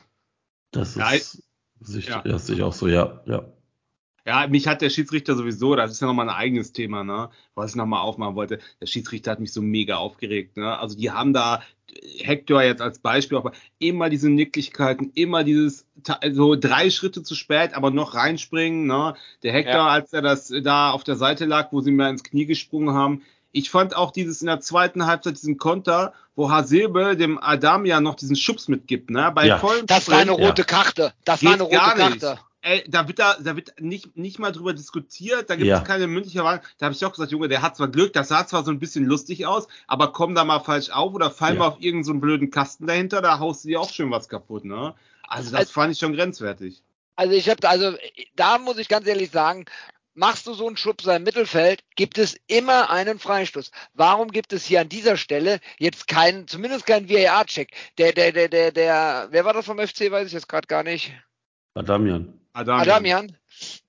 Das 0.71 0.89
ist, 0.89 0.97
ja, 0.97 1.11
sich, 1.79 2.07
ja. 2.07 2.21
Das 2.23 2.47
sich 2.47 2.61
auch 2.61 2.73
so, 2.73 2.87
ja, 2.87 3.21
ja. 3.25 3.45
Ja, 4.25 4.47
mich 4.47 4.67
hat 4.67 4.81
der 4.81 4.89
Schiedsrichter 4.89 5.35
sowieso, 5.35 5.75
das 5.75 5.91
ist 5.91 6.01
ja 6.01 6.07
nochmal 6.07 6.29
ein 6.29 6.35
eigenes 6.35 6.71
Thema, 6.71 7.03
ne, 7.03 7.29
was 7.55 7.71
ich 7.71 7.75
nochmal 7.75 8.01
aufmachen 8.01 8.35
wollte. 8.35 8.59
Der 8.79 8.85
Schiedsrichter 8.87 9.31
hat 9.31 9.39
mich 9.41 9.51
so 9.51 9.61
mega 9.61 9.97
aufgeregt, 9.97 10.55
ne. 10.55 10.77
Also 10.79 10.95
die 10.97 11.11
haben 11.11 11.33
da 11.33 11.61
Hector 12.19 12.63
jetzt 12.63 12.81
als 12.81 12.99
Beispiel, 12.99 13.37
aber 13.37 13.51
immer 13.79 14.09
diese 14.09 14.29
Nicklichkeiten, 14.29 15.11
immer 15.13 15.43
dieses 15.43 15.85
so 16.31 16.55
drei 16.55 16.89
Schritte 16.89 17.21
zu 17.21 17.35
spät, 17.35 17.73
aber 17.73 17.91
noch 17.91 18.15
reinspringen, 18.15 18.87
ne. 18.87 19.15
Der 19.43 19.51
Hector, 19.51 19.73
ja. 19.73 19.87
als 19.87 20.13
er 20.13 20.21
das 20.21 20.53
da 20.63 20.91
auf 20.91 21.03
der 21.03 21.17
Seite 21.17 21.43
lag, 21.45 21.73
wo 21.73 21.81
sie 21.81 21.91
mir 21.91 22.09
ins 22.09 22.23
Knie 22.23 22.45
gesprungen 22.45 22.95
haben, 22.95 23.23
Ich 23.55 23.69
fand 23.69 23.95
auch 23.95 24.11
dieses 24.11 24.41
in 24.41 24.47
der 24.47 24.61
zweiten 24.61 25.05
Halbzeit 25.05 25.35
diesen 25.35 25.57
Konter, 25.57 26.13
wo 26.35 26.49
Hasebe 26.49 27.15
dem 27.15 27.37
Adamian 27.37 28.03
noch 28.03 28.15
diesen 28.15 28.35
Schubs 28.35 28.67
mitgibt, 28.67 29.11
ne? 29.11 29.31
Bei 29.33 29.45
Ja. 29.45 29.59
vollem 29.59 29.85
Das 29.85 30.09
war 30.09 30.17
eine 30.17 30.31
rote 30.31 30.63
Karte. 30.63 31.13
Das 31.23 31.43
war 31.43 31.51
geht 31.51 31.61
eine 31.61 31.69
rote 31.69 31.75
gar 31.75 32.09
nicht. 32.09 32.21
Karte. 32.21 32.41
Ey, 32.65 32.81
da 32.87 33.07
wird 33.09 33.19
da, 33.19 33.35
da 33.41 33.57
wird 33.57 33.73
nicht, 33.81 34.15
nicht 34.15 34.39
mal 34.39 34.53
drüber 34.53 34.73
diskutiert, 34.73 35.49
da 35.49 35.55
gibt 35.57 35.67
Ja. 35.67 35.79
es 35.79 35.83
keine 35.83 36.07
mündliche 36.07 36.43
Wahl. 36.45 36.61
Da 36.77 36.85
habe 36.85 36.95
ich 36.95 37.05
auch 37.05 37.11
gesagt, 37.11 37.31
Junge, 37.31 37.49
der 37.49 37.61
hat 37.61 37.75
zwar 37.75 37.89
Glück, 37.89 38.13
das 38.13 38.29
sah 38.29 38.47
zwar 38.47 38.63
so 38.63 38.71
ein 38.71 38.79
bisschen 38.79 39.03
lustig 39.05 39.45
aus, 39.45 39.67
aber 39.85 40.13
komm 40.13 40.33
da 40.33 40.45
mal 40.45 40.59
falsch 40.61 40.89
auf 40.89 41.13
oder 41.13 41.29
fall 41.29 41.53
Ja. 41.53 41.59
mal 41.59 41.67
auf 41.67 41.75
irgendeinen 41.79 42.03
so 42.05 42.11
einen 42.11 42.21
blöden 42.21 42.51
Kasten 42.51 42.87
dahinter, 42.87 43.21
da 43.21 43.39
haust 43.39 43.65
du 43.65 43.67
dir 43.67 43.81
auch 43.81 43.89
schön 43.89 44.09
was 44.11 44.29
kaputt, 44.29 44.63
ne? 44.63 44.95
Also 45.27 45.51
das 45.51 45.59
Also- 45.59 45.73
fand 45.73 45.91
ich 45.91 45.99
schon 45.99 46.13
grenzwertig. 46.13 46.81
Also 47.17 47.33
ich 47.33 47.49
habe, 47.49 47.67
also 47.67 47.97
da 48.37 48.57
muss 48.57 48.77
ich 48.77 48.87
ganz 48.87 49.07
ehrlich 49.07 49.29
sagen, 49.31 49.65
machst 50.13 50.47
du 50.47 50.53
so 50.53 50.65
einen 50.65 50.77
Schubser 50.77 51.17
im 51.17 51.23
Mittelfeld, 51.23 51.81
gibt 51.97 52.17
es 52.17 52.37
immer 52.47 52.89
einen 52.89 53.19
Freistoß. 53.19 53.71
Warum 53.93 54.29
gibt 54.31 54.53
es 54.53 54.63
hier 54.65 54.79
an 54.81 54.87
dieser 54.89 55.17
Stelle 55.17 55.59
jetzt 55.79 56.07
keinen, 56.07 56.47
zumindest 56.47 56.85
keinen 56.85 57.09
VAR-Check? 57.09 57.71
Der, 57.97 58.13
der, 58.13 58.31
der, 58.31 58.47
der, 58.47 58.71
der, 58.71 59.27
wer 59.31 59.43
war 59.43 59.53
das 59.53 59.65
vom 59.65 59.79
FC, 59.79 60.09
weiß 60.11 60.27
ich 60.27 60.33
jetzt 60.33 60.47
gerade 60.47 60.67
gar 60.67 60.83
nicht. 60.83 61.11
Adamian. 61.73 62.13
Adamian. 62.15 62.39
Adamian, 62.53 63.35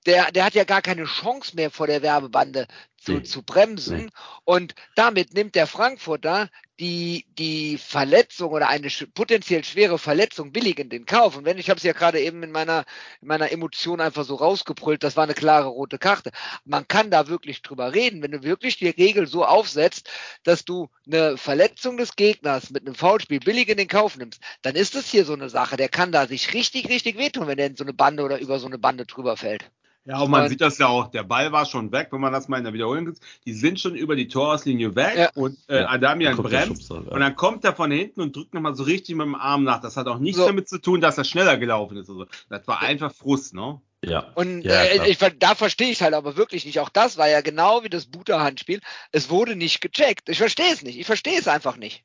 der, 0.05 0.31
der 0.31 0.45
hat 0.45 0.55
ja 0.55 0.63
gar 0.63 0.81
keine 0.81 1.05
Chance 1.05 1.55
mehr 1.55 1.71
vor 1.71 1.87
der 1.87 2.01
Werbebande 2.01 2.67
zu, 3.05 3.21
zu 3.21 3.43
bremsen. 3.43 4.11
Und 4.43 4.75
damit 4.95 5.33
nimmt 5.33 5.55
der 5.55 5.67
Frankfurter 5.67 6.49
die, 6.79 7.25
die 7.37 7.77
Verletzung 7.77 8.51
oder 8.51 8.67
eine 8.67 8.89
potenziell 9.13 9.63
schwere 9.63 9.97
Verletzung 9.97 10.51
billig 10.51 10.77
in 10.79 10.89
den 10.89 11.05
Kauf. 11.05 11.37
Und 11.37 11.45
wenn, 11.45 11.57
ich 11.57 11.69
habe 11.69 11.77
es 11.77 11.83
ja 11.83 11.93
gerade 11.93 12.19
eben 12.19 12.43
in 12.43 12.51
meiner, 12.51 12.83
in 13.21 13.29
meiner 13.29 13.51
Emotion 13.51 14.01
einfach 14.01 14.25
so 14.25 14.35
rausgebrüllt, 14.35 15.03
das 15.03 15.15
war 15.15 15.23
eine 15.23 15.35
klare 15.35 15.67
rote 15.67 15.97
Karte. 15.97 16.31
Man 16.65 16.87
kann 16.87 17.11
da 17.11 17.27
wirklich 17.27 17.61
drüber 17.61 17.93
reden, 17.93 18.21
wenn 18.21 18.31
du 18.31 18.43
wirklich 18.43 18.77
die 18.77 18.89
Regel 18.89 19.27
so 19.27 19.45
aufsetzt, 19.45 20.09
dass 20.43 20.65
du 20.65 20.89
eine 21.05 21.37
Verletzung 21.37 21.97
des 21.97 22.15
Gegners 22.15 22.71
mit 22.71 22.85
einem 22.85 22.95
Foulspiel 22.95 23.39
billig 23.39 23.69
in 23.69 23.77
den 23.77 23.87
Kauf 23.87 24.17
nimmst, 24.17 24.41
dann 24.61 24.75
ist 24.75 24.95
es 24.95 25.09
hier 25.09 25.23
so 25.23 25.33
eine 25.33 25.49
Sache. 25.49 25.77
Der 25.77 25.89
kann 25.89 26.11
da 26.11 26.27
sich 26.27 26.53
richtig, 26.53 26.89
richtig 26.89 27.17
wehtun, 27.17 27.47
wenn 27.47 27.59
er 27.59 27.67
in 27.67 27.77
so 27.77 27.83
eine 27.83 27.93
Bande 27.93 28.23
oder 28.23 28.39
über 28.39 28.59
so 28.59 28.67
eine 28.67 28.79
Bande 28.79 29.05
drüber 29.05 29.37
fällt. 29.37 29.71
Ja, 30.07 30.19
und 30.19 30.29
man 30.29 30.43
Und- 30.43 30.49
sieht 30.49 30.61
das 30.61 30.77
ja 30.77 30.87
auch, 30.87 31.07
der 31.07 31.23
Ball 31.23 31.51
war 31.51 31.65
schon 31.65 31.91
weg, 31.91 32.09
wenn 32.11 32.21
man 32.21 32.31
das 32.31 32.47
mal 32.47 32.59
in 32.59 32.63
der 32.63 32.73
Wiederholung 32.73 33.07
sieht. 33.07 33.19
Die 33.45 33.53
sind 33.53 33.79
schon 33.79 33.95
über 33.95 34.15
die 34.15 34.27
Torauslinie 34.27 34.95
weg 34.95 35.15
Ja. 35.17 35.29
und 35.33 35.57
äh, 35.67 35.81
Ja, 35.81 35.89
Adamian 35.89 36.37
bremst. 36.37 36.83
Schubser, 36.83 37.03
ja. 37.07 37.11
Und 37.11 37.19
dann 37.21 37.35
kommt 37.35 37.65
er 37.65 37.73
von 37.75 37.89
hinten 37.89 38.21
und 38.21 38.35
drückt 38.35 38.53
nochmal 38.53 38.75
so 38.75 38.83
richtig 38.83 39.15
mit 39.15 39.25
dem 39.25 39.33
Arm 39.33 39.63
nach. 39.63 39.81
Das 39.81 39.97
hat 39.97 40.07
auch 40.07 40.19
nichts 40.19 40.37
So. 40.37 40.45
damit 40.45 40.69
zu 40.69 40.77
tun, 40.79 41.01
dass 41.01 41.17
er 41.17 41.23
schneller 41.23 41.57
gelaufen 41.57 41.97
ist. 41.97 42.07
Also, 42.09 42.27
das 42.49 42.67
war 42.67 42.81
einfach 42.81 43.13
Frust, 43.15 43.55
ne? 43.55 43.81
Ja. 44.03 44.31
Und 44.35 44.61
Ja, 44.61 44.83
äh, 44.83 45.09
ich, 45.09 45.17
da 45.17 45.55
verstehe 45.55 45.89
ich 45.89 46.03
halt 46.03 46.13
aber 46.13 46.37
wirklich 46.37 46.65
nicht. 46.65 46.79
Auch 46.79 46.89
das 46.89 47.17
war 47.17 47.27
ja 47.27 47.41
genau 47.41 47.83
wie 47.83 47.89
das 47.89 48.05
Buta-Handspiel. 48.05 48.81
Es 49.11 49.31
wurde 49.31 49.55
nicht 49.55 49.81
gecheckt. 49.81 50.29
Ich 50.29 50.37
verstehe 50.37 50.71
es 50.71 50.83
nicht. 50.83 50.99
Ich 50.99 51.07
verstehe 51.07 51.39
es 51.39 51.47
einfach 51.47 51.77
nicht. 51.77 52.03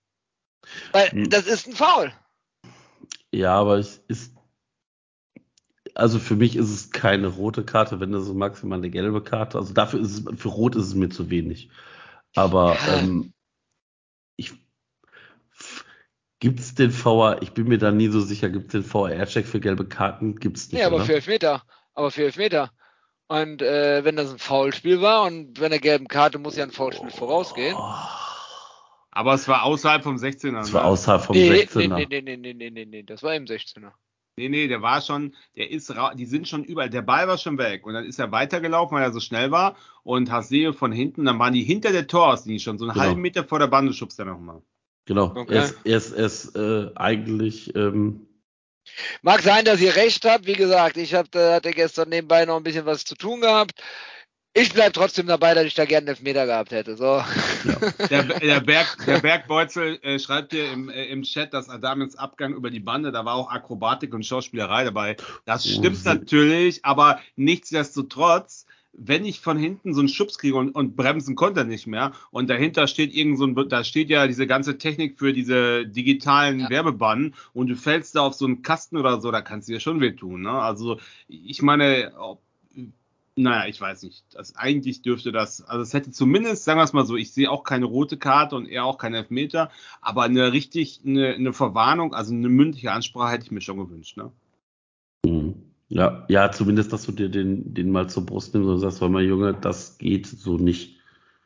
Weil 0.92 1.10
Hm. 1.10 1.28
das 1.28 1.46
ist 1.46 1.66
ein 1.68 1.74
Foul. 1.74 2.14
Ja, 3.30 3.54
aber 3.56 3.76
es 3.78 4.02
ist. 4.08 4.32
Also 5.94 6.18
für 6.18 6.36
mich 6.36 6.56
ist 6.56 6.70
es 6.70 6.90
keine 6.90 7.26
rote 7.28 7.64
Karte, 7.64 8.00
wenn 8.00 8.12
das 8.12 8.24
so 8.24 8.34
maximal 8.34 8.78
eine 8.78 8.90
gelbe 8.90 9.22
Karte. 9.22 9.58
Also 9.58 9.74
dafür 9.74 10.00
ist 10.00 10.12
es, 10.28 10.40
für 10.40 10.48
Rot 10.48 10.76
ist 10.76 10.86
es 10.86 10.94
mir 10.94 11.08
zu 11.08 11.30
wenig. 11.30 11.70
Aber 12.34 12.76
ähm, 12.88 13.32
ich 14.36 14.52
gibt 16.38 16.60
es 16.60 16.74
den 16.74 16.90
VR, 16.90 17.42
ich 17.42 17.52
bin 17.52 17.68
mir 17.68 17.78
da 17.78 17.90
nie 17.90 18.08
so 18.08 18.20
sicher, 18.20 18.48
gibt 18.48 18.66
es 18.66 18.72
den 18.72 18.84
VR-Check 18.84 19.46
für 19.46 19.60
gelbe 19.60 19.86
Karten? 19.86 20.36
Gibt 20.36 20.56
es 20.56 20.70
nicht. 20.70 20.78
Nee, 20.80 20.84
aber 20.84 20.96
oder? 20.96 21.04
für 21.06 21.14
Elfmeter. 21.14 21.62
Aber 21.94 22.10
für 22.10 22.24
Elfmeter. 22.24 22.70
Und 23.28 23.62
äh, 23.62 24.04
wenn 24.04 24.16
das 24.16 24.30
ein 24.32 24.38
Foulspiel 24.38 25.00
war 25.00 25.22
und 25.22 25.60
wenn 25.60 25.70
der 25.70 25.78
gelben 25.80 26.08
Karte 26.08 26.38
muss 26.38 26.56
ja 26.56 26.64
ein 26.64 26.72
Foulspiel 26.72 27.10
vorausgehen. 27.10 27.76
Oh, 27.78 27.94
Aber 29.12 29.34
es 29.34 29.46
war 29.46 29.62
außerhalb 29.64 30.02
vom 30.02 30.16
16er. 30.16 30.52
das 30.52 30.72
war 30.72 30.82
ne? 30.82 30.88
außerhalb 30.88 31.22
vom 31.22 31.36
Nee, 31.36 31.48
nee, 31.50 31.62
16er. 31.62 31.94
nee, 31.94 32.06
nee, 32.10 32.20
nee, 32.22 32.36
nee, 32.36 32.54
nee, 32.54 32.70
nee, 32.70 32.84
nee, 32.86 33.02
das 33.02 33.22
war 33.22 33.34
im 33.34 33.44
16er. 33.44 33.92
Nee, 34.40 34.48
nee, 34.48 34.68
der 34.68 34.80
war 34.80 35.02
schon, 35.02 35.34
der 35.54 35.70
ist, 35.70 35.94
ra- 35.94 36.14
die 36.14 36.24
sind 36.24 36.48
schon 36.48 36.64
überall, 36.64 36.88
der 36.88 37.02
Ball 37.02 37.28
war 37.28 37.36
schon 37.36 37.58
weg 37.58 37.84
und 37.86 37.92
dann 37.92 38.06
ist 38.06 38.18
er 38.18 38.32
weitergelaufen, 38.32 38.96
weil 38.96 39.04
er 39.04 39.12
so 39.12 39.20
schnell 39.20 39.50
war 39.50 39.76
und 40.02 40.30
Haseo 40.30 40.72
von 40.72 40.92
hinten, 40.92 41.26
dann 41.26 41.38
waren 41.38 41.52
die 41.52 41.62
hinter 41.62 41.92
der 41.92 42.06
Torauslinie 42.06 42.58
schon, 42.60 42.78
so 42.78 42.86
einen 42.86 42.94
Genau. 42.94 43.04
halben 43.04 43.20
Meter 43.20 43.44
vor 43.44 43.58
der 43.58 43.66
Bande 43.66 43.92
schubst 43.92 44.18
er 44.18 44.24
nochmal. 44.24 44.62
Genau. 45.04 45.34
Okay. 45.36 45.54
Er 45.56 45.64
ist, 45.64 45.76
er 45.84 45.96
ist, 45.96 46.12
er 46.12 46.24
ist 46.26 46.56
äh, 46.56 46.90
eigentlich, 46.96 47.74
ähm, 47.76 48.26
Mag 49.22 49.42
sein, 49.42 49.64
dass 49.66 49.80
ihr 49.80 49.94
recht 49.94 50.24
habt. 50.24 50.46
Wie 50.46 50.54
gesagt, 50.54 50.96
ich 50.96 51.14
hab, 51.14 51.32
äh, 51.34 51.52
hatte 51.54 51.70
gestern 51.70 52.08
nebenbei 52.08 52.44
noch 52.46 52.56
ein 52.56 52.62
bisschen 52.62 52.86
was 52.86 53.04
zu 53.04 53.14
tun 53.14 53.40
gehabt. 53.40 53.72
Ich 54.52 54.72
bleib 54.72 54.92
trotzdem 54.94 55.26
dabei, 55.28 55.54
dass 55.54 55.64
ich 55.64 55.74
da 55.74 55.84
gerne 55.84 56.08
einen 56.08 56.16
Elfmeter 56.16 56.44
gehabt 56.44 56.72
hätte. 56.72 56.96
So. 56.96 57.22
Der, 58.10 58.24
der, 58.24 58.60
Berg, 58.66 58.98
der 59.06 59.18
Bergbeutel 59.18 59.98
äh, 60.02 60.18
schreibt 60.18 60.52
hier 60.52 60.72
im, 60.72 60.88
äh, 60.88 61.04
im 61.06 61.22
Chat, 61.22 61.54
dass 61.54 61.68
Adamians 61.68 62.16
Abgang 62.16 62.54
über 62.54 62.70
die 62.70 62.80
Bande, 62.80 63.12
da 63.12 63.24
war 63.24 63.34
auch 63.34 63.50
Akrobatik 63.50 64.12
und 64.12 64.26
Schauspielerei 64.26 64.82
dabei. 64.84 65.16
Das 65.44 65.64
Oh, 65.64 65.68
stimmt 65.68 66.04
natürlich, 66.04 66.84
aber 66.84 67.20
nichtsdestotrotz, 67.36 68.66
wenn 68.92 69.24
ich 69.24 69.40
von 69.40 69.56
hinten 69.56 69.94
so 69.94 70.00
einen 70.00 70.08
Schubs 70.08 70.36
kriege 70.36 70.56
und, 70.56 70.70
und 70.74 70.96
bremsen 70.96 71.36
konnte 71.36 71.60
er 71.60 71.64
nicht 71.64 71.86
mehr 71.86 72.12
und 72.32 72.50
dahinter 72.50 72.88
steht 72.88 73.14
irgend 73.14 73.38
so 73.38 73.46
ein, 73.46 73.68
da 73.68 73.84
steht 73.84 74.10
ja 74.10 74.26
diese 74.26 74.48
ganze 74.48 74.78
Technik 74.78 75.16
für 75.18 75.32
diese 75.32 75.86
digitalen 75.86 76.58
Ja. 76.58 76.70
Werbebannen 76.70 77.36
und 77.52 77.68
du 77.68 77.76
fällst 77.76 78.16
da 78.16 78.22
auf 78.22 78.34
so 78.34 78.46
einen 78.46 78.62
Kasten 78.62 78.96
oder 78.96 79.20
so, 79.20 79.30
da 79.30 79.42
kannst 79.42 79.68
du 79.68 79.74
dir 79.74 79.80
schon 79.80 80.00
wehtun. 80.00 80.42
Ne? 80.42 80.50
Also 80.50 80.98
ich 81.28 81.62
meine, 81.62 82.12
ob, 82.18 82.42
naja, 83.36 83.68
ich 83.68 83.80
weiß 83.80 84.02
nicht. 84.02 84.24
Das, 84.32 84.56
eigentlich 84.56 85.02
dürfte 85.02 85.32
das, 85.32 85.62
also 85.62 85.82
es 85.82 85.94
hätte 85.94 86.10
zumindest, 86.10 86.64
sagen 86.64 86.78
wir 86.78 86.84
es 86.84 86.92
mal 86.92 87.06
so, 87.06 87.16
ich 87.16 87.32
sehe 87.32 87.50
auch 87.50 87.64
keine 87.64 87.86
rote 87.86 88.16
Karte 88.18 88.56
und 88.56 88.66
eher 88.66 88.84
auch 88.84 88.98
keinen 88.98 89.14
Elfmeter, 89.14 89.70
aber 90.00 90.24
eine 90.24 90.52
richtig, 90.52 91.00
eine, 91.04 91.34
eine 91.34 91.52
Verwarnung, 91.52 92.14
also 92.14 92.34
eine 92.34 92.48
mündliche 92.48 92.92
Ansprache 92.92 93.32
hätte 93.32 93.44
ich 93.44 93.50
mir 93.50 93.60
schon 93.60 93.78
gewünscht. 93.78 94.16
Ne? 94.16 94.30
mh. 95.26 95.54
ja, 95.88 96.24
ja, 96.28 96.50
zumindest, 96.50 96.92
dass 96.92 97.04
du 97.04 97.12
dir 97.12 97.28
den, 97.28 97.74
den 97.74 97.90
mal 97.90 98.08
zur 98.08 98.26
Brust 98.26 98.54
nimmst 98.54 98.68
und 98.68 98.78
sagst, 98.78 99.00
hör 99.00 99.08
mal, 99.08 99.24
Junge, 99.24 99.54
das 99.54 99.98
geht 99.98 100.26
so 100.26 100.56
nicht. 100.56 100.98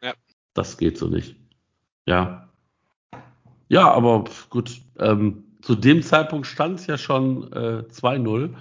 Ja. 0.03 0.15
Das 0.55 0.77
geht 0.79 0.99
so 0.99 1.09
nicht. 1.09 1.37
Ja. 2.07 2.49
Ja, 3.69 3.91
aber 3.91 4.25
gut. 4.51 4.81
Ähm, 4.99 5.45
zu 5.63 5.75
dem 5.75 6.03
Zeitpunkt 6.03 6.47
stand 6.47 6.79
es 6.79 6.87
ja 6.87 6.99
schon 6.99 7.51
äh, 7.53 7.85
2-0. 7.91 8.55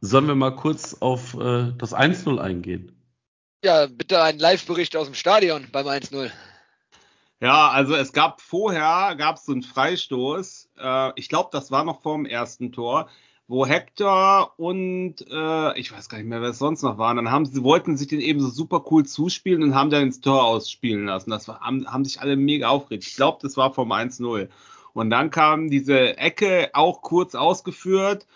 Sollen 0.00 0.26
wir 0.26 0.34
mal 0.34 0.54
kurz 0.54 0.94
auf 1.00 1.34
äh, 1.34 1.72
das 1.78 1.94
1-0 1.94 2.38
eingehen? 2.38 2.92
Ja, 3.64 3.86
bitte 3.86 4.22
einen 4.22 4.38
Live-Bericht 4.38 4.96
aus 4.96 5.06
dem 5.06 5.14
Stadion 5.14 5.66
beim 5.72 5.86
1-0. 5.86 6.30
Ja, 7.40 7.68
also 7.68 7.94
es 7.94 8.12
gab 8.12 8.40
vorher, 8.40 9.14
gab 9.16 9.36
es 9.36 9.44
so 9.44 9.52
einen 9.52 9.62
Freistoß, 9.62 10.70
äh, 10.78 11.12
ich 11.16 11.28
glaube, 11.28 11.50
das 11.52 11.70
war 11.70 11.84
noch 11.84 12.00
vor 12.00 12.16
dem 12.16 12.26
ersten 12.26 12.72
Tor, 12.72 13.08
wo 13.48 13.66
Hector 13.66 14.58
und 14.58 15.16
äh, 15.30 15.78
ich 15.78 15.92
weiß 15.92 16.08
gar 16.08 16.18
nicht 16.18 16.26
mehr, 16.26 16.40
wer 16.40 16.50
es 16.50 16.58
sonst 16.58 16.82
noch 16.82 16.98
war, 16.98 17.14
dann 17.14 17.30
haben 17.30 17.46
sie 17.46 17.62
wollten 17.62 17.96
sich 17.96 18.08
den 18.08 18.20
eben 18.20 18.40
so 18.40 18.48
super 18.48 18.84
cool 18.90 19.04
zuspielen 19.04 19.62
und 19.62 19.74
haben 19.74 19.90
dann 19.90 20.04
ins 20.04 20.20
Tor 20.20 20.44
ausspielen 20.44 21.06
lassen. 21.06 21.30
Das 21.30 21.46
war, 21.46 21.60
haben, 21.60 21.86
haben 21.86 22.04
sich 22.04 22.20
alle 22.20 22.36
mega 22.36 22.68
aufgeregt. 22.68 23.06
Ich 23.06 23.16
glaube, 23.16 23.38
das 23.42 23.56
war 23.56 23.72
vom 23.72 23.92
1-0. 23.92 24.48
Und 24.94 25.10
dann 25.10 25.30
kam 25.30 25.68
diese 25.68 26.16
Ecke 26.16 26.70
auch 26.72 27.02
kurz 27.02 27.34
ausgeführt. 27.34 28.26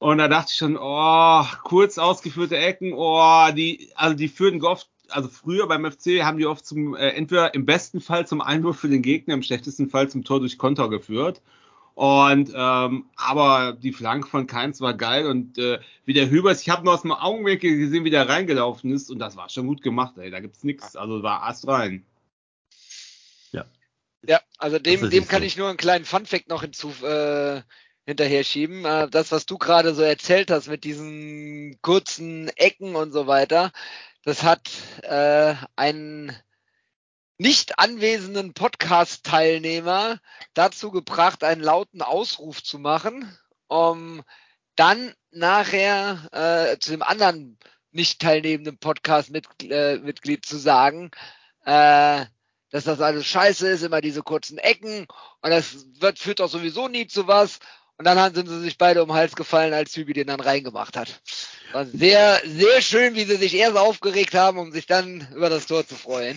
Und 0.00 0.16
da 0.16 0.28
dachte 0.28 0.48
ich 0.50 0.56
schon, 0.56 0.78
oh, 0.80 1.44
kurz 1.62 1.98
ausgeführte 1.98 2.56
Ecken, 2.56 2.94
oh, 2.94 3.50
die, 3.54 3.90
also 3.94 4.16
die 4.16 4.28
führen 4.28 4.62
oft, 4.64 4.88
also 5.10 5.28
früher 5.28 5.68
beim 5.68 5.84
FC 5.84 6.22
haben 6.22 6.38
die 6.38 6.46
oft 6.46 6.64
zum, 6.64 6.96
äh, 6.96 7.10
entweder 7.10 7.52
im 7.54 7.66
besten 7.66 8.00
Fall 8.00 8.26
zum 8.26 8.40
Einwurf 8.40 8.78
für 8.80 8.88
den 8.88 9.02
Gegner, 9.02 9.34
im 9.34 9.42
schlechtesten 9.42 9.90
Fall 9.90 10.08
zum 10.08 10.24
Tor 10.24 10.40
durch 10.40 10.56
Konter 10.56 10.88
geführt. 10.88 11.42
Und 11.94 12.50
ähm, 12.54 13.10
aber 13.14 13.74
die 13.74 13.92
Flanke 13.92 14.26
von 14.26 14.46
Keins 14.46 14.80
war 14.80 14.94
geil 14.94 15.26
und 15.26 15.58
äh, 15.58 15.80
wie 16.06 16.14
der 16.14 16.30
Hübers, 16.30 16.62
ich 16.62 16.70
habe 16.70 16.82
nur 16.82 16.94
aus 16.94 17.02
dem 17.02 17.12
Augenwinkel 17.12 17.76
gesehen, 17.76 18.04
wie 18.04 18.10
der 18.10 18.26
reingelaufen 18.26 18.90
ist 18.92 19.10
und 19.10 19.18
das 19.18 19.36
war 19.36 19.50
schon 19.50 19.66
gut 19.66 19.82
gemacht, 19.82 20.16
ey. 20.16 20.30
Da 20.30 20.40
gibt's 20.40 20.64
nichts, 20.64 20.96
also 20.96 21.22
war 21.22 21.42
Ast 21.42 21.68
rein. 21.68 22.06
Ja, 24.26 24.40
also 24.58 24.78
dem, 24.78 25.08
dem 25.08 25.28
kann 25.28 25.40
so. 25.40 25.46
ich 25.46 25.56
nur 25.56 25.68
einen 25.68 25.78
kleinen 25.78 26.04
Funfact 26.04 26.48
noch 26.48 26.62
hinzu 26.62 26.90
äh, 27.02 27.62
hinterher 28.10 28.44
schieben. 28.44 28.84
Äh, 28.84 29.08
das, 29.08 29.32
was 29.32 29.46
du 29.46 29.56
gerade 29.58 29.94
so 29.94 30.02
erzählt 30.02 30.50
hast 30.50 30.68
mit 30.68 30.84
diesen 30.84 31.78
kurzen 31.80 32.48
Ecken 32.56 32.96
und 32.96 33.12
so 33.12 33.26
weiter, 33.26 33.72
das 34.24 34.42
hat 34.42 34.70
äh, 35.02 35.54
einen 35.76 36.36
nicht 37.38 37.78
anwesenden 37.78 38.52
Podcast-Teilnehmer 38.52 40.18
dazu 40.52 40.90
gebracht, 40.90 41.42
einen 41.42 41.62
lauten 41.62 42.02
Ausruf 42.02 42.62
zu 42.62 42.78
machen, 42.78 43.34
um 43.68 44.22
dann 44.76 45.14
nachher 45.30 46.28
äh, 46.32 46.78
zu 46.78 46.90
dem 46.90 47.02
anderen 47.02 47.58
nicht 47.92 48.20
teilnehmenden 48.20 48.78
Podcast-Mitglied 48.78 50.38
äh, 50.38 50.42
zu 50.42 50.58
sagen, 50.58 51.10
äh, 51.64 52.26
dass 52.70 52.84
das 52.84 53.00
alles 53.00 53.26
scheiße 53.26 53.68
ist, 53.68 53.82
immer 53.82 54.00
diese 54.00 54.22
kurzen 54.22 54.58
Ecken 54.58 55.06
und 55.42 55.50
das 55.50 55.86
wird, 55.98 56.18
führt 56.18 56.40
doch 56.40 56.50
sowieso 56.50 56.88
nie 56.88 57.06
zu 57.06 57.26
was. 57.26 57.58
Und 58.00 58.06
dann 58.06 58.32
sind 58.32 58.48
sie 58.48 58.60
sich 58.60 58.78
beide 58.78 59.02
um 59.02 59.10
den 59.10 59.16
Hals 59.16 59.36
gefallen, 59.36 59.74
als 59.74 59.94
Hübi 59.94 60.14
den 60.14 60.28
dann 60.28 60.40
reingemacht 60.40 60.96
hat. 60.96 61.20
War 61.74 61.84
sehr, 61.84 62.40
sehr 62.46 62.80
schön, 62.80 63.14
wie 63.14 63.24
sie 63.24 63.36
sich 63.36 63.54
erst 63.54 63.76
aufgeregt 63.76 64.34
haben, 64.34 64.56
um 64.56 64.72
sich 64.72 64.86
dann 64.86 65.28
über 65.36 65.50
das 65.50 65.66
Tor 65.66 65.86
zu 65.86 65.96
freuen. 65.96 66.34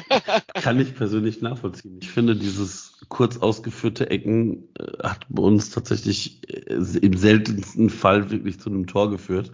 Kann 0.62 0.78
ich 0.78 0.94
persönlich 0.94 1.40
nachvollziehen. 1.40 2.00
Ich 2.02 2.10
finde, 2.10 2.36
dieses 2.36 3.00
kurz 3.08 3.38
ausgeführte 3.38 4.10
Ecken 4.10 4.68
äh, 4.78 5.02
hat 5.02 5.24
bei 5.30 5.42
uns 5.42 5.70
tatsächlich 5.70 6.46
äh, 6.46 6.74
im 6.74 7.16
seltensten 7.16 7.88
Fall 7.88 8.30
wirklich 8.30 8.60
zu 8.60 8.68
einem 8.68 8.86
Tor 8.86 9.10
geführt. 9.10 9.50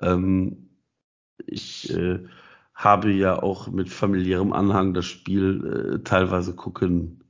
Ähm, 0.00 0.70
ich 1.44 1.92
äh, 1.92 2.20
habe 2.72 3.12
ja 3.12 3.42
auch 3.42 3.68
mit 3.68 3.90
familiärem 3.90 4.54
Anhang 4.54 4.94
das 4.94 5.04
Spiel 5.04 6.00
teilweise 6.04 6.54
gucken 6.54 7.20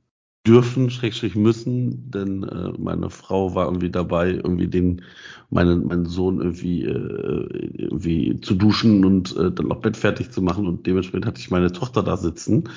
dürfen, 0.47 0.89
schrägstrich 0.89 1.35
müssen, 1.35 2.09
denn 2.11 2.43
äh, 2.43 2.71
meine 2.77 3.09
Frau 3.09 3.53
war 3.53 3.65
irgendwie 3.65 3.89
dabei, 3.89 4.31
irgendwie 4.31 4.67
den 4.67 5.01
meinen, 5.49 5.87
meinen 5.87 6.05
Sohn 6.05 6.39
irgendwie, 6.39 6.83
äh, 6.83 7.71
irgendwie 7.77 8.39
zu 8.41 8.55
duschen 8.55 9.03
und 9.05 9.35
äh, 9.35 9.51
dann 9.51 9.67
noch 9.67 9.81
Bett 9.81 9.97
fertig 9.97 10.31
zu 10.31 10.41
machen 10.41 10.67
und 10.67 10.87
dementsprechend 10.87 11.25
hatte 11.25 11.39
ich 11.39 11.51
meine 11.51 11.71
Tochter 11.71 12.03
da 12.03 12.17
sitzen 12.17 12.69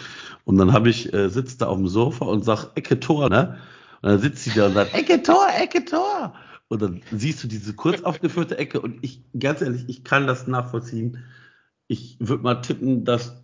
und 0.45 0.59
dann 0.59 0.73
habe 0.73 0.91
ich 0.91 1.13
äh, 1.13 1.29
sitzt 1.29 1.63
da 1.63 1.67
auf 1.67 1.77
dem 1.77 1.89
Sofa 1.89 2.25
und 2.25 2.45
sag 2.45 2.73
Ecke 2.75 2.99
Tor, 2.99 3.29
ne? 3.31 3.57
Und 4.03 4.11
dann 4.11 4.19
sitzt 4.19 4.45
sie 4.45 4.51
da 4.51 4.67
und 4.67 4.75
sagt 4.75 4.95
Ecke 4.95 5.23
Tor, 5.23 5.47
Ecke 5.61 5.85
Tor. 5.85 6.35
Und 6.69 6.83
dann 6.83 7.03
siehst 7.11 7.43
du 7.43 7.49
diese 7.49 7.75
kurz 7.75 8.03
aufgeführte 8.03 8.57
Ecke 8.57 8.81
und 8.81 8.99
ich 9.03 9.23
ganz 9.39 9.61
ehrlich, 9.61 9.85
ich 9.89 10.05
kann 10.05 10.27
das 10.27 10.47
nachvollziehen. 10.47 11.19
Ich 11.89 12.17
würde 12.21 12.45
mal 12.45 12.57
tippen, 12.57 13.05
dass 13.05 13.43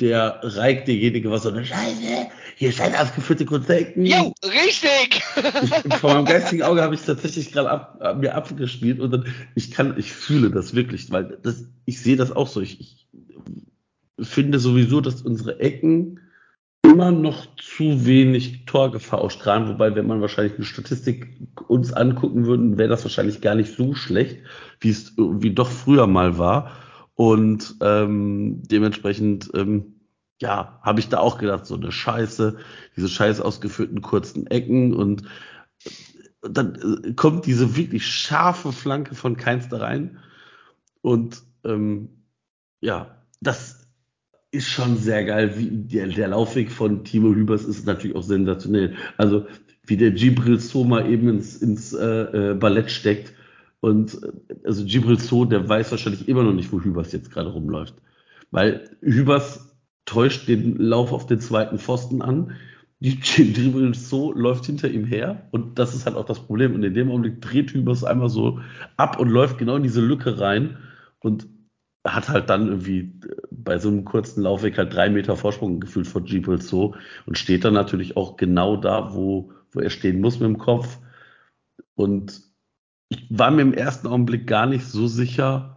der 0.00 0.40
Reik 0.42 0.84
derjenige 0.84 1.30
war 1.30 1.38
so 1.38 1.48
eine 1.48 1.64
Scheiße, 1.64 2.28
hier 2.56 2.72
scheint 2.72 2.98
aufgeführte 2.98 3.44
Kunstdecken. 3.44 4.04
Jo, 4.04 4.34
richtig! 4.44 5.22
Ich, 5.62 5.94
vor 5.94 6.14
meinem 6.14 6.24
geistigen 6.24 6.62
Auge 6.62 6.82
habe 6.82 6.94
ich 6.94 7.02
tatsächlich 7.02 7.52
gerade 7.52 7.70
ab, 7.70 8.18
mir 8.18 8.34
abgespielt 8.34 9.00
und 9.00 9.10
dann, 9.10 9.26
ich 9.54 9.70
kann, 9.70 9.98
ich 9.98 10.12
fühle 10.12 10.50
das 10.50 10.74
wirklich, 10.74 11.10
weil 11.10 11.38
das, 11.42 11.64
ich 11.84 12.00
sehe 12.00 12.16
das 12.16 12.32
auch 12.32 12.48
so. 12.48 12.60
Ich, 12.60 12.80
ich 12.80 13.06
finde 14.20 14.58
sowieso, 14.58 15.00
dass 15.00 15.22
unsere 15.22 15.60
Ecken 15.60 16.20
immer 16.82 17.10
noch 17.10 17.46
zu 17.56 18.06
wenig 18.06 18.64
Torgefahr 18.64 19.20
ausstrahlen, 19.20 19.68
wobei, 19.68 19.94
wenn 19.94 20.06
man 20.06 20.20
wahrscheinlich 20.20 20.54
eine 20.54 20.64
Statistik 20.64 21.28
uns 21.68 21.92
angucken 21.92 22.46
würden, 22.46 22.78
wäre 22.78 22.88
das 22.88 23.04
wahrscheinlich 23.04 23.40
gar 23.40 23.54
nicht 23.54 23.74
so 23.74 23.94
schlecht, 23.94 24.38
wie 24.80 24.90
es 24.90 25.14
wie 25.16 25.52
doch 25.52 25.70
früher 25.70 26.06
mal 26.06 26.38
war. 26.38 26.72
Und 27.16 27.76
ähm, 27.80 28.62
dementsprechend, 28.62 29.50
ähm, 29.54 30.00
ja, 30.40 30.78
habe 30.82 31.00
ich 31.00 31.08
da 31.08 31.18
auch 31.18 31.38
gedacht, 31.38 31.64
so 31.66 31.74
eine 31.74 31.90
Scheiße, 31.90 32.58
diese 32.94 33.08
scheiß 33.08 33.40
ausgeführten 33.40 34.02
kurzen 34.02 34.46
Ecken 34.46 34.94
und 34.94 35.22
dann 36.42 37.02
äh, 37.04 37.14
kommt 37.14 37.46
diese 37.46 37.74
wirklich 37.74 38.06
scharfe 38.06 38.70
Flanke 38.70 39.14
von 39.14 39.38
Keins 39.38 39.70
da 39.70 39.78
rein. 39.78 40.18
Und 41.00 41.42
ähm, 41.64 42.10
ja, 42.80 43.16
das 43.40 43.86
ist 44.50 44.68
schon 44.68 44.98
sehr 44.98 45.24
geil. 45.24 45.58
Wie 45.58 45.70
der, 45.70 46.08
der 46.08 46.28
Laufweg 46.28 46.70
von 46.70 47.02
Timo 47.04 47.34
Hübers 47.34 47.64
ist 47.64 47.86
natürlich 47.86 48.14
auch 48.14 48.22
sensationell. 48.22 48.94
Also 49.16 49.46
wie 49.86 49.96
der 49.96 50.10
Gibril 50.10 50.60
Soma 50.60 51.06
eben 51.06 51.28
ins, 51.28 51.56
ins 51.56 51.94
äh, 51.94 52.50
äh, 52.50 52.54
Ballett 52.54 52.90
steckt 52.90 53.32
und 53.86 54.18
also 54.64 54.84
Gibril 54.84 55.20
So, 55.20 55.44
der 55.44 55.68
weiß 55.68 55.92
wahrscheinlich 55.92 56.28
immer 56.28 56.42
noch 56.42 56.52
nicht, 56.52 56.72
wo 56.72 56.80
Hübers 56.80 57.12
jetzt 57.12 57.30
gerade 57.30 57.50
rumläuft. 57.50 57.94
Weil 58.50 58.90
Hübers 59.00 59.78
täuscht 60.06 60.48
den 60.48 60.76
Lauf 60.76 61.12
auf 61.12 61.26
den 61.26 61.38
zweiten 61.38 61.78
Pfosten 61.78 62.20
an. 62.20 62.56
Gibril 63.00 63.94
So 63.94 64.32
läuft 64.32 64.66
hinter 64.66 64.88
ihm 64.90 65.04
her 65.04 65.46
und 65.52 65.78
das 65.78 65.94
ist 65.94 66.04
halt 66.04 66.16
auch 66.16 66.24
das 66.24 66.40
Problem. 66.40 66.74
Und 66.74 66.82
in 66.82 66.94
dem 66.94 67.10
Augenblick 67.12 67.40
dreht 67.40 67.70
Hübers 67.70 68.02
einmal 68.02 68.28
so 68.28 68.58
ab 68.96 69.20
und 69.20 69.28
läuft 69.28 69.56
genau 69.58 69.76
in 69.76 69.84
diese 69.84 70.00
Lücke 70.00 70.40
rein 70.40 70.78
und 71.20 71.46
hat 72.04 72.28
halt 72.28 72.50
dann 72.50 72.66
irgendwie 72.66 73.20
bei 73.52 73.78
so 73.78 73.88
einem 73.88 74.04
kurzen 74.04 74.42
Laufweg 74.42 74.78
halt 74.78 74.92
drei 74.94 75.10
Meter 75.10 75.36
Vorsprung 75.36 75.78
gefühlt 75.78 76.08
vor 76.08 76.24
Gibril 76.24 76.60
So 76.60 76.96
und 77.24 77.38
steht 77.38 77.64
dann 77.64 77.74
natürlich 77.74 78.16
auch 78.16 78.36
genau 78.36 78.76
da, 78.76 79.14
wo, 79.14 79.52
wo 79.70 79.78
er 79.78 79.90
stehen 79.90 80.20
muss 80.20 80.40
mit 80.40 80.48
dem 80.48 80.58
Kopf. 80.58 80.98
Und 81.94 82.45
ich 83.08 83.26
war 83.30 83.50
mir 83.50 83.62
im 83.62 83.74
ersten 83.74 84.06
Augenblick 84.06 84.46
gar 84.46 84.66
nicht 84.66 84.86
so 84.86 85.06
sicher, 85.06 85.76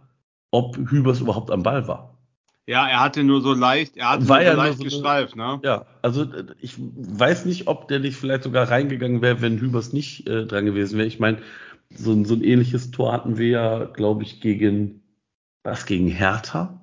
ob 0.50 0.76
Hübers 0.76 1.20
überhaupt 1.20 1.50
am 1.50 1.62
Ball 1.62 1.86
war. 1.86 2.18
Ja, 2.66 2.86
er 2.86 3.00
hatte 3.00 3.24
nur 3.24 3.40
so 3.40 3.52
leicht, 3.52 3.96
er 3.96 4.10
hatte 4.10 4.28
war 4.28 4.42
ja 4.42 4.52
so 4.52 4.56
leicht 4.58 4.78
so 4.78 4.84
gestreift, 4.84 5.34
ne? 5.34 5.60
Ja, 5.64 5.86
also 6.02 6.26
ich 6.60 6.74
weiß 6.78 7.44
nicht, 7.46 7.66
ob 7.66 7.88
der 7.88 7.98
nicht 7.98 8.16
vielleicht 8.16 8.44
sogar 8.44 8.70
reingegangen 8.70 9.22
wäre, 9.22 9.40
wenn 9.40 9.58
Hübers 9.58 9.92
nicht 9.92 10.28
äh, 10.28 10.46
dran 10.46 10.66
gewesen 10.66 10.96
wäre. 10.96 11.08
Ich 11.08 11.18
meine, 11.18 11.38
so, 11.92 12.24
so 12.24 12.34
ein 12.34 12.44
ähnliches 12.44 12.92
Tor 12.92 13.12
hatten 13.12 13.38
wir 13.38 13.48
ja, 13.48 13.84
glaube 13.84 14.22
ich, 14.22 14.40
gegen 14.40 15.02
was 15.62 15.84
gegen 15.84 16.08
Hertha, 16.08 16.80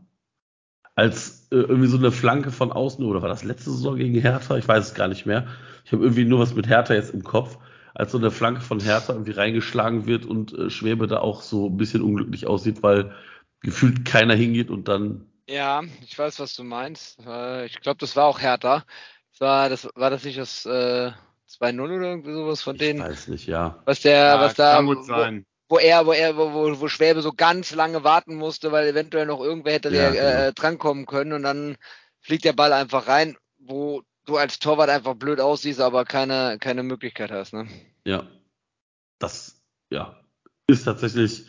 als 0.95 1.47
äh, 1.51 1.55
irgendwie 1.55 1.87
so 1.87 1.97
eine 1.97 2.11
Flanke 2.11 2.51
von 2.51 2.71
außen 2.71 3.05
oder 3.05 3.21
war 3.21 3.29
das 3.29 3.43
letzte 3.43 3.71
Saison 3.71 3.95
gegen 3.95 4.19
Hertha? 4.19 4.57
Ich 4.57 4.67
weiß 4.67 4.87
es 4.89 4.93
gar 4.93 5.07
nicht 5.07 5.25
mehr. 5.25 5.47
Ich 5.85 5.91
habe 5.93 6.03
irgendwie 6.03 6.25
nur 6.25 6.39
was 6.39 6.53
mit 6.53 6.67
Hertha 6.67 6.93
jetzt 6.93 7.13
im 7.13 7.23
Kopf 7.23 7.57
als 7.97 8.11
so 8.11 8.19
eine 8.19 8.29
Flanke 8.29 8.61
von 8.61 8.79
Hertha 8.79 9.13
irgendwie 9.13 9.31
reingeschlagen 9.31 10.05
wird 10.05 10.23
und 10.25 10.53
äh, 10.53 10.69
Schwäbe 10.69 11.07
da 11.07 11.19
auch 11.19 11.41
so 11.41 11.67
ein 11.67 11.77
bisschen 11.77 12.03
unglücklich 12.03 12.45
aussieht, 12.45 12.83
weil 12.83 13.15
gefühlt 13.61 14.05
keiner 14.05 14.35
hingeht 14.35 14.69
und 14.69 14.87
dann. 14.87 15.25
Ja, 15.49 15.81
ich 16.01 16.17
weiß, 16.17 16.39
was 16.39 16.55
du 16.55 16.63
meinst. 16.63 17.19
Äh, 17.25 17.65
ich 17.65 17.79
glaube, 17.81 17.97
das 17.97 18.15
war 18.15 18.25
auch 18.25 18.39
Hertha. 18.39 18.85
Das 19.31 19.41
war 19.41 19.69
das, 19.69 19.89
war 19.95 20.11
das 20.11 20.23
nicht 20.23 20.37
das 20.37 20.65
äh, 20.67 21.11
2-0 21.47 21.81
oder 21.97 22.09
irgendwie 22.09 22.33
sowas 22.33 22.61
von 22.61 22.77
denen? 22.77 22.99
Ich 22.99 23.05
weiß 23.05 23.27
nicht, 23.29 23.47
ja. 23.47 23.81
Was 23.85 24.01
der, 24.01 24.13
Ja, 24.13 24.41
was 24.41 24.53
da, 24.53 24.75
kann 24.75 24.85
gut 24.85 24.97
wo, 24.99 25.03
sein. 25.03 25.45
wo 25.69 25.77
er, 25.79 26.05
wo 26.05 26.11
er, 26.11 26.37
wo, 26.37 26.79
wo, 26.79 26.87
Schwäbe 26.87 27.21
so 27.23 27.31
ganz 27.33 27.73
lange 27.73 28.03
warten 28.03 28.35
musste, 28.35 28.71
weil 28.71 28.87
eventuell 28.87 29.25
noch 29.25 29.41
irgendwer 29.41 29.73
hätte 29.73 29.89
Ja, 29.89 30.11
der, 30.11 30.47
äh, 30.47 30.53
drankommen 30.53 31.07
können 31.07 31.33
und 31.33 31.41
dann 31.43 31.77
fliegt 32.21 32.45
der 32.45 32.53
Ball 32.53 32.73
einfach 32.73 33.07
rein, 33.07 33.37
wo 33.57 34.03
du 34.27 34.37
als 34.37 34.59
Torwart 34.59 34.89
einfach 34.89 35.15
blöd 35.15 35.39
aussiehst, 35.39 35.79
aber 35.81 36.05
keine, 36.05 36.57
keine 36.59 36.83
Möglichkeit 36.83 37.31
hast, 37.31 37.53
ne? 37.53 37.67
Ja. 38.05 38.27
Das, 39.19 39.59
ja, 39.89 40.19
ist 40.67 40.83
tatsächlich, 40.83 41.45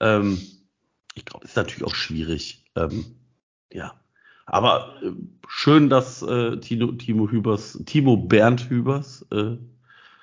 ähm, 0.00 0.40
ich 1.14 1.24
glaube, 1.24 1.44
ist 1.44 1.56
natürlich 1.56 1.84
auch 1.84 1.94
schwierig. 1.96 2.64
Ähm, 2.76 3.16
ja. 3.72 4.00
Aber 4.46 5.00
äh, 5.02 5.10
schön, 5.48 5.88
dass 5.90 6.22
äh, 6.22 6.58
Tino, 6.58 6.92
Timo 6.92 7.28
Hübers, 7.30 7.78
Timo 7.86 8.16
Bernd 8.16 8.68
Hübers, 8.70 9.26
äh, 9.32 9.56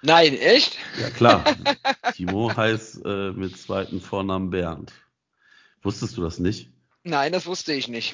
Nein, 0.02 0.34
echt? 0.36 0.78
ja 1.02 1.10
klar, 1.10 1.44
Timo 2.16 2.56
heißt 2.56 3.02
äh, 3.06 3.32
mit 3.32 3.58
zweiten 3.58 4.00
Vornamen 4.00 4.50
Bernd. 4.50 4.94
Wusstest 5.82 6.16
du 6.16 6.22
das 6.22 6.40
nicht? 6.40 6.70
Nein, 7.04 7.34
das 7.34 7.46
wusste 7.46 7.74
ich 7.74 7.88
nicht. 7.90 8.14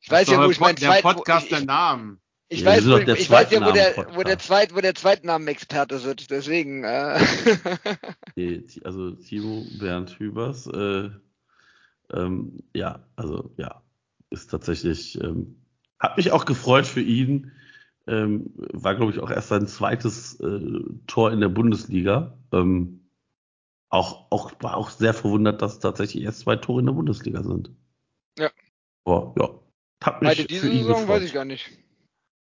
Ich 0.00 0.08
Das 0.08 0.20
weiß 0.20 0.28
ja, 0.30 0.44
wo 0.44 0.50
ich 0.50 0.60
meinen 0.60 0.74
Pod- 0.76 0.82
der 0.82 0.90
zweiten, 0.90 1.02
Podcast 1.02 1.44
ich, 1.46 1.50
der 1.50 1.58
ich, 1.60 1.66
Namen. 1.66 2.20
Ich 2.52 2.64
weiß, 2.64 2.86
wo, 2.86 2.96
ich 2.96 3.30
weiß 3.30 3.50
ja, 3.50 3.66
wo 3.66 3.72
der, 3.72 4.06
wo 4.14 4.22
der 4.22 4.38
Zweit, 4.38 4.74
wo 4.74 4.80
der 4.80 4.94
Zweitnamen-Experte 4.94 6.02
wird, 6.04 6.30
deswegen, 6.30 6.84
äh, 6.84 7.18
also 8.84 9.12
Timo 9.12 9.64
Bernd 9.78 10.18
Hübers, 10.18 10.66
äh, 10.66 11.10
ähm, 12.12 12.62
ja, 12.74 13.06
also 13.16 13.52
ja, 13.56 13.82
ist 14.30 14.50
tatsächlich, 14.50 15.20
ähm, 15.22 15.62
hat 15.98 16.16
mich 16.16 16.32
auch 16.32 16.44
gefreut 16.44 16.86
für 16.86 17.00
ihn. 17.02 17.52
Ähm, 18.08 18.50
war, 18.56 18.96
glaube 18.96 19.12
ich, 19.12 19.20
auch 19.20 19.30
erst 19.30 19.48
sein 19.48 19.68
zweites 19.68 20.40
äh, 20.40 20.80
Tor 21.06 21.30
in 21.30 21.40
der 21.40 21.48
Bundesliga. 21.48 22.36
Ähm, 22.52 23.08
auch, 23.88 24.26
auch, 24.30 24.52
war 24.60 24.76
auch 24.76 24.90
sehr 24.90 25.14
verwundert, 25.14 25.62
dass 25.62 25.78
tatsächlich 25.78 26.24
erst 26.24 26.40
zwei 26.40 26.56
Tore 26.56 26.80
in 26.80 26.86
der 26.86 26.94
Bundesliga 26.94 27.42
sind. 27.44 27.70
Ja. 28.38 28.50
Aber 29.04 29.34
ja, 29.38 29.50
hat 30.02 30.20
mich 30.20 30.30
beide 30.30 30.44
diese 30.46 30.66
für 30.66 30.72
ihn 30.72 30.78
Saison 30.78 31.00
gefreut. 31.00 31.08
weiß 31.08 31.22
ich 31.22 31.32
gar 31.32 31.44
nicht. 31.44 31.70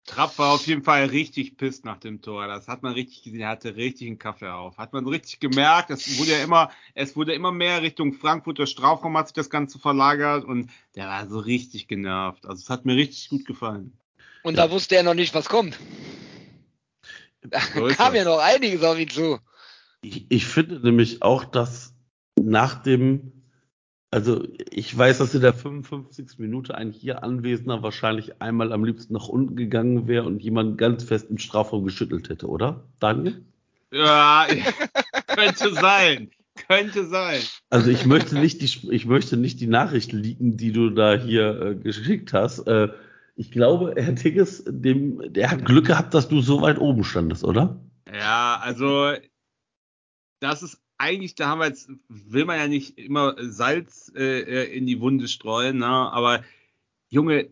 Trapp 0.07 0.39
war 0.39 0.53
auf 0.55 0.67
jeden 0.67 0.83
Fall 0.83 1.05
richtig 1.07 1.57
pisst 1.57 1.85
nach 1.85 1.99
dem 1.99 2.21
Tor. 2.21 2.47
Das 2.49 2.67
hat 2.69 2.83
man 2.83 2.95
richtig 2.95 3.23
gesehen. 3.23 3.41
Er 3.41 3.51
hatte 3.51 3.77
richtig 3.77 4.09
einen 4.09 4.19
Kaffee 4.19 4.53
auf. 4.53 4.77
Hat 4.79 4.93
man 4.93 5.07
richtig 5.07 5.39
gemerkt. 5.41 5.91
Es 5.91 6.19
wurde 6.19 6.33
ja 6.33 6.43
immer, 6.43 6.71
es 6.95 7.15
wurde 7.17 7.33
immer 7.35 7.53
mehr 7.53 7.83
Richtung 7.83 8.13
Frankfurter 8.13 8.67
Strafraum 8.67 9.17
hat 9.17 9.29
sich 9.29 9.35
das 9.35 9.51
Ganze 9.51 9.79
verlagert 9.79 10.45
und 10.45 10.71
der 10.97 11.07
war 11.07 11.29
so 11.29 11.39
richtig 11.39 11.87
genervt. 11.87 12.47
Also 12.47 12.61
es 12.63 12.71
hat 12.71 12.85
mir 12.87 12.97
richtig 12.97 13.29
gut 13.29 13.45
gefallen. 13.47 13.93
Und 14.43 14.57
Ja. 14.57 14.67
da 14.67 14.73
wusste 14.73 14.97
er 14.97 15.03
noch 15.03 15.15
nicht, 15.15 15.35
was 15.35 15.49
kommt. 15.49 15.79
Da 17.43 17.61
So 17.61 17.87
kam 17.89 18.15
das. 18.15 18.17
ja 18.17 18.25
noch 18.25 18.39
einiges 18.39 18.83
auf 18.83 18.99
ihn 18.99 19.09
zu. 19.09 19.39
Ich, 20.03 20.27
ich 20.31 20.47
finde 20.47 20.81
nämlich 20.81 21.23
auch, 21.23 21.45
dass 21.45 21.95
nach 22.41 22.83
dem, 22.83 23.40
also 24.11 24.47
ich 24.71 24.97
weiß, 24.97 25.19
dass 25.19 25.35
in 25.35 25.41
der 25.41 25.55
55. 25.55 26.39
Minute 26.39 26.75
ein 26.75 26.91
hier 26.91 27.23
Anwesender 27.23 27.83
wahrscheinlich 27.83 28.43
einmal 28.43 28.73
am 28.73 28.85
liebsten 28.85 29.15
nach 29.15 29.29
unten 29.29 29.57
gegangen 29.57 30.09
wäre 30.09 30.25
und 30.25 30.43
jemand 30.43 30.79
ganz 30.79 31.05
fest 31.05 31.31
im 31.31 31.39
Strafraum 31.39 31.85
geschüttelt 31.85 32.29
hätte, 32.29 32.49
oder? 32.49 32.85
Daniel? 32.99 33.45
Ja, 33.93 34.47
könnte 35.27 35.75
sein. 35.75 36.31
Könnte 36.69 37.07
sein. 37.07 37.41
Also 37.71 37.91
ich 37.91 38.05
möchte 38.05 38.39
nicht 38.39 38.61
die, 38.61 38.93
ich 38.93 39.07
möchte 39.07 39.37
nicht 39.37 39.61
die 39.61 39.67
Nachricht 39.67 40.13
leaken, 40.13 40.57
die 40.57 40.73
du 40.73 40.91
da 40.91 41.15
hier 41.15 41.61
äh, 41.61 41.75
geschickt 41.77 42.33
hast. 42.33 42.67
Äh, 42.67 42.89
ich 43.37 43.51
glaube, 43.51 43.95
Herr 43.97 44.15
Tigges, 44.15 44.65
dem, 44.67 45.33
der 45.33 45.51
hat 45.51 45.65
Glück 45.65 45.87
gehabt, 45.87 46.15
dass 46.15 46.29
du 46.29 46.41
so 46.43 46.61
weit 46.61 46.79
oben 46.79 47.05
standest, 47.05 47.45
oder? 47.45 47.81
Ja, 48.13 48.61
also 48.61 49.13
das 50.41 50.63
ist 50.63 50.83
eigentlich, 51.01 51.35
da 51.35 51.49
haben 51.49 51.61
wir 51.61 51.67
jetzt, 51.69 51.91
will 52.09 52.45
man 52.45 52.59
ja 52.59 52.69
nicht 52.69 52.99
immer 52.99 53.35
Salz 53.39 54.13
äh, 54.15 54.41
äh 54.41 54.77
in 54.77 54.87
die 54.87 55.01
Wunde 55.01 55.29
streuen, 55.29 55.79
ne? 55.79 55.87
aber 55.87 56.45
Junge, 57.09 57.51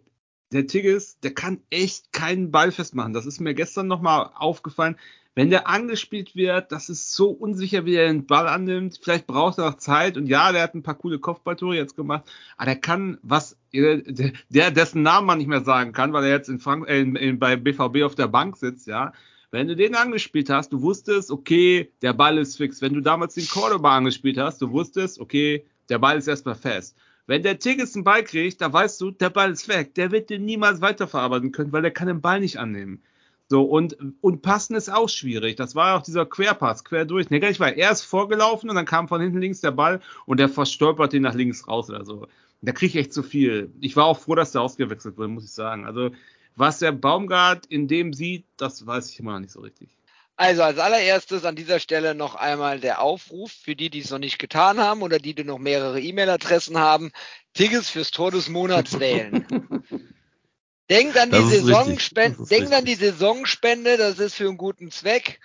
der 0.53 0.67
Tigges, 0.67 1.19
der 1.21 1.35
kann 1.35 1.61
echt 1.71 2.13
keinen 2.13 2.51
Ball 2.51 2.73
festmachen. 2.73 3.13
Das 3.13 3.27
ist 3.27 3.41
mir 3.41 3.55
gestern 3.55 3.87
nochmal 3.87 4.31
aufgefallen. 4.35 4.97
Wenn 5.35 5.51
der 5.51 5.69
angespielt 5.69 6.35
wird, 6.35 6.73
das 6.73 6.89
ist 6.89 7.13
so 7.13 7.31
unsicher, 7.31 7.85
wie 7.85 7.95
er 7.95 8.09
den 8.09 8.27
Ball 8.27 8.49
annimmt. 8.49 8.99
Vielleicht 9.01 9.27
braucht 9.27 9.59
er 9.59 9.71
noch 9.71 9.77
Zeit. 9.77 10.17
Und 10.17 10.27
ja, 10.27 10.51
der 10.53 10.63
hat 10.63 10.75
ein 10.75 10.83
paar 10.83 10.97
coole 10.97 11.19
Kopfballtore 11.19 11.77
jetzt 11.77 11.97
gemacht. 11.97 12.25
Aber 12.57 12.67
der 12.67 12.81
kann 12.81 13.19
was, 13.23 13.57
der, 13.73 14.33
der 14.49 14.71
dessen 14.73 15.03
Namen 15.03 15.27
man 15.27 15.39
nicht 15.39 15.47
mehr 15.47 15.63
sagen 15.63 15.93
kann, 15.93 16.13
weil 16.13 16.25
er 16.25 16.31
jetzt 16.31 16.49
in 16.49 16.59
Frank 16.59 16.89
äh, 16.89 17.01
in, 17.01 17.15
in, 17.15 17.39
bei 17.39 17.57
BVB 17.57 18.03
auf 18.03 18.15
der 18.15 18.27
Bank 18.27 18.57
sitzt, 18.57 18.87
ja. 18.89 19.13
Wenn 19.51 19.69
du 19.69 19.77
den 19.77 19.95
angespielt 19.95 20.51
hast, 20.51 20.73
du 20.73 20.83
wusstest, 20.83 21.31
okay, 21.31 21.91
der 22.03 22.13
Ball 22.13 22.37
ist 22.39 22.57
fix. 22.57 22.83
Wenn 22.83 22.93
du 22.93 23.01
damals 23.01 23.35
den 23.35 23.49
Cordoba 23.49 23.97
angespielt 23.97 24.37
hast, 24.37 24.61
du 24.61 24.71
wusstest, 24.71 25.19
okay, 25.19 25.65
der 25.89 25.99
Ball 25.99 26.19
ist 26.19 26.29
erstmal 26.29 26.55
fest. 26.55 26.97
Wenn 27.27 27.43
der 27.43 27.59
Tigges 27.59 27.95
einen 27.95 28.05
Ball 28.05 28.25
kriegt, 28.25 28.61
da 28.61 28.73
weißt 28.73 29.01
du, 29.01 29.11
der 29.11 29.31
Ball 29.31 29.53
ist 29.53 29.69
weg. 29.69 29.95
Der 29.95 30.11
wird 30.11 30.31
den 30.31 30.45
niemals 30.45 30.81
weiterverarbeiten 30.81 31.53
können, 31.53 31.73
weil 31.73 31.83
der 31.83 31.91
kann 31.91 32.09
den 32.09 32.21
Ball 32.21 32.41
nicht 32.41 32.59
annehmen. 32.59 33.03
So, 33.51 33.63
und, 33.63 33.97
und 34.21 34.43
passen 34.43 34.77
ist 34.77 34.91
auch 34.93 35.09
schwierig. 35.09 35.57
Das 35.57 35.75
war 35.75 35.97
auch 35.97 36.03
dieser 36.03 36.27
Querpass, 36.27 36.85
quer 36.85 37.07
durch. 37.07 37.31
Ne, 37.31 37.41
gar 37.41 37.49
nicht, 37.49 37.61
weil 37.61 37.79
er 37.79 37.91
ist 37.91 38.03
vorgelaufen 38.03 38.69
und 38.69 38.77
dann 38.77 38.85
kam 38.85 39.09
von 39.09 39.23
hinten 39.23 39.41
links 39.41 39.63
der 39.63 39.71
Ball 39.71 40.01
und 40.27 40.39
der 40.39 40.51
verstolpert 40.51 41.15
ihn 41.15 41.23
nach 41.23 41.35
links 41.35 41.67
raus 41.67 41.89
oder 41.89 42.05
so. 42.05 42.27
Da 42.61 42.73
kriege 42.73 42.91
ich 42.91 42.97
echt 42.97 43.15
zu 43.15 43.23
viel. 43.23 43.73
Ich 43.81 43.97
war 43.97 44.05
auch 44.05 44.19
froh, 44.19 44.35
dass 44.35 44.53
der 44.53 44.61
ausgewechselt 44.61 45.17
wurde, 45.17 45.29
muss 45.29 45.45
ich 45.45 45.53
sagen. 45.53 45.87
Also, 45.87 46.11
was 46.59 46.81
der 46.81 46.93
Baumgart 46.93 47.67
in 47.67 47.89
dem 47.89 48.13
sieht, 48.13 48.47
das 48.57 48.87
weiß 48.87 49.11
ich 49.11 49.19
immer 49.21 49.33
noch 49.33 49.41
nicht 49.41 49.53
so 49.53 49.61
richtig. 49.61 49.89
Also 50.37 50.63
als 50.63 50.79
allererstes 50.79 51.45
an 51.45 51.57
dieser 51.57 51.81
Stelle 51.81 52.15
noch 52.15 52.37
einmal 52.37 52.79
der 52.79 53.01
Aufruf 53.01 53.51
für 53.51 53.75
die, 53.75 53.91
die 53.91 54.01
es 54.01 54.11
noch 54.11 54.21
nicht 54.21 54.39
getan 54.39 54.79
haben 54.79 55.03
oder 55.03 55.19
die, 55.19 55.35
die 55.35 55.43
noch 55.43 55.59
mehrere 55.59 56.01
E-Mail-Adressen 56.01 56.79
haben. 56.79 57.11
Tigges 57.55 57.91
fürs 57.91 58.13
Tor 58.13 58.31
des 58.31 58.49
Monats 58.49 59.01
wählen. 59.01 59.45
denkt 60.91 61.19
an 61.19 61.31
die 61.31 61.43
Saisonspende, 61.43 62.47
denkt 62.47 62.73
an 62.73 62.85
die 62.85 62.95
Saisonspende, 62.95 63.97
das 63.97 64.21
ist 64.21 64.35
für 64.35 64.49
einen 64.49 64.59
guten 64.59 64.91
Zweck. 64.93 65.41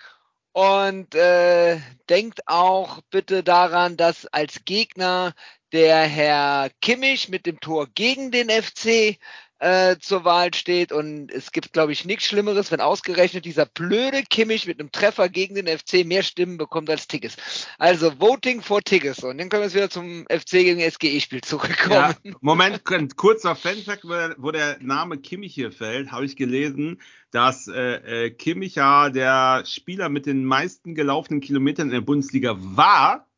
Und 0.52 1.16
äh, 1.16 1.80
denkt 2.08 2.46
auch 2.46 3.00
bitte 3.10 3.42
daran, 3.42 3.96
dass 3.96 4.26
als 4.26 4.64
Gegner 4.64 5.34
der 5.72 6.06
Herr 6.06 6.70
Kimmich 6.80 7.28
mit 7.28 7.46
dem 7.46 7.58
Tor 7.58 7.88
gegen 7.92 8.30
den 8.30 8.48
FC 8.48 9.18
äh, 9.58 9.96
zur 9.98 10.24
Wahl 10.24 10.52
steht. 10.54 10.92
Und 10.92 11.30
es 11.30 11.52
gibt, 11.52 11.72
glaube 11.72 11.92
ich, 11.92 12.04
nichts 12.04 12.24
Schlimmeres, 12.24 12.70
wenn 12.70 12.80
ausgerechnet 12.80 13.44
dieser 13.44 13.66
blöde 13.66 14.22
Kimmich 14.22 14.66
mit 14.66 14.80
einem 14.80 14.92
Treffer 14.92 15.28
gegen 15.28 15.54
den 15.54 15.66
FC 15.66 16.04
mehr 16.04 16.22
Stimmen 16.22 16.58
bekommt 16.58 16.90
als 16.90 17.06
Tigges. 17.06 17.36
Also 17.78 18.20
Voting 18.20 18.62
for 18.62 18.82
Tigges. 18.82 19.20
Und 19.20 19.38
dann 19.38 19.48
können 19.48 19.62
wir 19.62 19.66
jetzt 19.66 19.74
wieder 19.74 19.90
zum 19.90 20.24
FC 20.28 20.50
gegen 20.50 20.80
SGE-Spiel 20.80 21.42
zurückkommen. 21.42 22.14
Ja, 22.24 22.32
Moment, 22.40 22.84
kurzer 23.16 23.56
Fanfact, 23.56 24.04
wo 24.04 24.50
der 24.50 24.78
Name 24.80 25.18
Kimmich 25.18 25.54
hier 25.54 25.72
fällt, 25.72 26.12
habe 26.12 26.24
ich 26.24 26.36
gelesen, 26.36 27.00
dass 27.30 27.68
äh, 27.68 28.26
äh, 28.26 28.30
Kimmich 28.30 28.76
ja 28.76 29.10
der 29.10 29.64
Spieler 29.66 30.08
mit 30.08 30.26
den 30.26 30.44
meisten 30.44 30.94
gelaufenen 30.94 31.40
Kilometern 31.40 31.88
in 31.88 31.94
der 31.94 32.00
Bundesliga 32.00 32.56
war, 32.58 33.28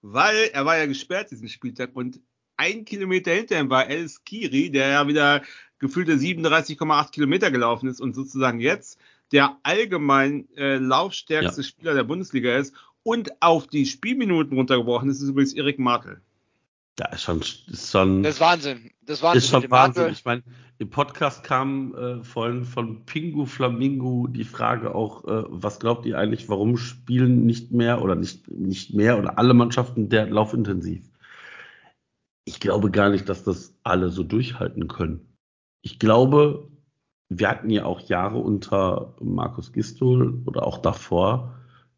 weil 0.00 0.50
er 0.52 0.64
war 0.64 0.76
ja 0.76 0.86
gesperrt 0.86 1.30
diesen 1.30 1.48
Spieltag 1.48 1.90
und 1.94 2.20
ein 2.62 2.84
Kilometer 2.84 3.32
hinter 3.32 3.58
ihm 3.58 3.70
war 3.70 3.88
El 3.88 4.08
Skiri, 4.08 4.70
der 4.70 4.88
ja 4.88 5.08
wieder 5.08 5.42
gefühlte 5.80 6.12
37,8 6.12 7.10
Kilometer 7.10 7.50
gelaufen 7.50 7.88
ist 7.88 8.00
und 8.00 8.14
sozusagen 8.14 8.60
jetzt 8.60 9.00
der 9.32 9.56
allgemein 9.64 10.46
äh, 10.56 10.76
laufstärkste 10.76 11.62
ja. 11.62 11.66
Spieler 11.66 11.94
der 11.94 12.04
Bundesliga 12.04 12.56
ist 12.56 12.74
und 13.02 13.42
auf 13.42 13.66
die 13.66 13.86
Spielminuten 13.86 14.56
runtergebrochen 14.56 15.10
ist, 15.10 15.20
ist 15.20 15.30
übrigens 15.30 15.54
Erik 15.54 15.80
Martel. 15.80 16.20
Ja, 17.00 17.06
ist 17.06 17.22
schon, 17.22 17.40
ist 17.40 17.90
schon. 17.90 18.22
Das 18.22 18.34
ist 18.34 18.40
Wahnsinn. 18.40 18.90
Das 19.06 19.18
ist 19.18 19.22
Wahnsinn. 19.22 19.38
Ist 19.38 19.48
schon 19.50 19.70
Wahnsinn. 19.70 20.12
Ich 20.12 20.24
meine, 20.24 20.42
im 20.78 20.90
Podcast 20.90 21.42
kam 21.42 21.94
äh, 21.94 22.22
vorhin 22.22 22.64
von 22.64 23.04
Pingu 23.06 23.46
Flamingo 23.46 24.28
die 24.28 24.44
Frage 24.44 24.94
auch, 24.94 25.24
äh, 25.24 25.44
was 25.48 25.80
glaubt 25.80 26.06
ihr 26.06 26.18
eigentlich, 26.18 26.48
warum 26.48 26.76
spielen 26.76 27.44
nicht 27.44 27.72
mehr 27.72 28.02
oder 28.02 28.14
nicht, 28.14 28.48
nicht 28.50 28.94
mehr 28.94 29.18
oder 29.18 29.38
alle 29.38 29.54
Mannschaften 29.54 30.10
der 30.10 30.26
laufintensiv? 30.26 31.02
Ich 32.52 32.60
glaube 32.60 32.90
gar 32.90 33.08
nicht, 33.08 33.28
dass 33.28 33.44
das 33.44 33.74
alle 33.82 34.10
so 34.10 34.22
durchhalten 34.22 34.86
können. 34.86 35.36
Ich 35.82 35.98
glaube, 35.98 36.68
wir 37.30 37.48
hatten 37.48 37.70
ja 37.70 37.86
auch 37.86 38.00
Jahre 38.00 38.38
unter 38.38 39.16
Markus 39.20 39.72
Gistol 39.72 40.42
oder 40.44 40.66
auch 40.66 40.78
davor, 40.78 41.54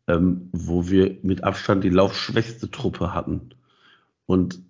ähm, 0.07 0.51
wo 0.53 0.89
wir 0.89 1.19
mit 1.23 1.43
Abstand 1.43 1.83
die 1.83 1.91
laufschwächste 1.91 2.71
Truppe 2.71 3.13
hatten. 3.13 3.51
Und 4.27 4.63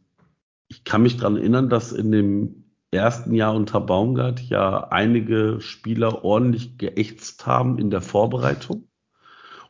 ich 0.68 0.85
kann 0.85 1.03
mich 1.03 1.18
daran 1.18 1.37
erinnern, 1.37 1.68
dass 1.68 1.92
in 1.92 2.11
dem 2.11 2.64
ersten 2.90 3.35
Jahr 3.35 3.55
unter 3.55 3.81
Baumgart 3.81 4.40
ja 4.40 4.88
einige 4.88 5.61
Spieler 5.61 6.25
ordentlich 6.25 6.79
geächtzt 6.79 7.47
haben 7.47 7.79
in 7.79 7.90
der 7.90 8.01
Vorbereitung. 8.01 8.88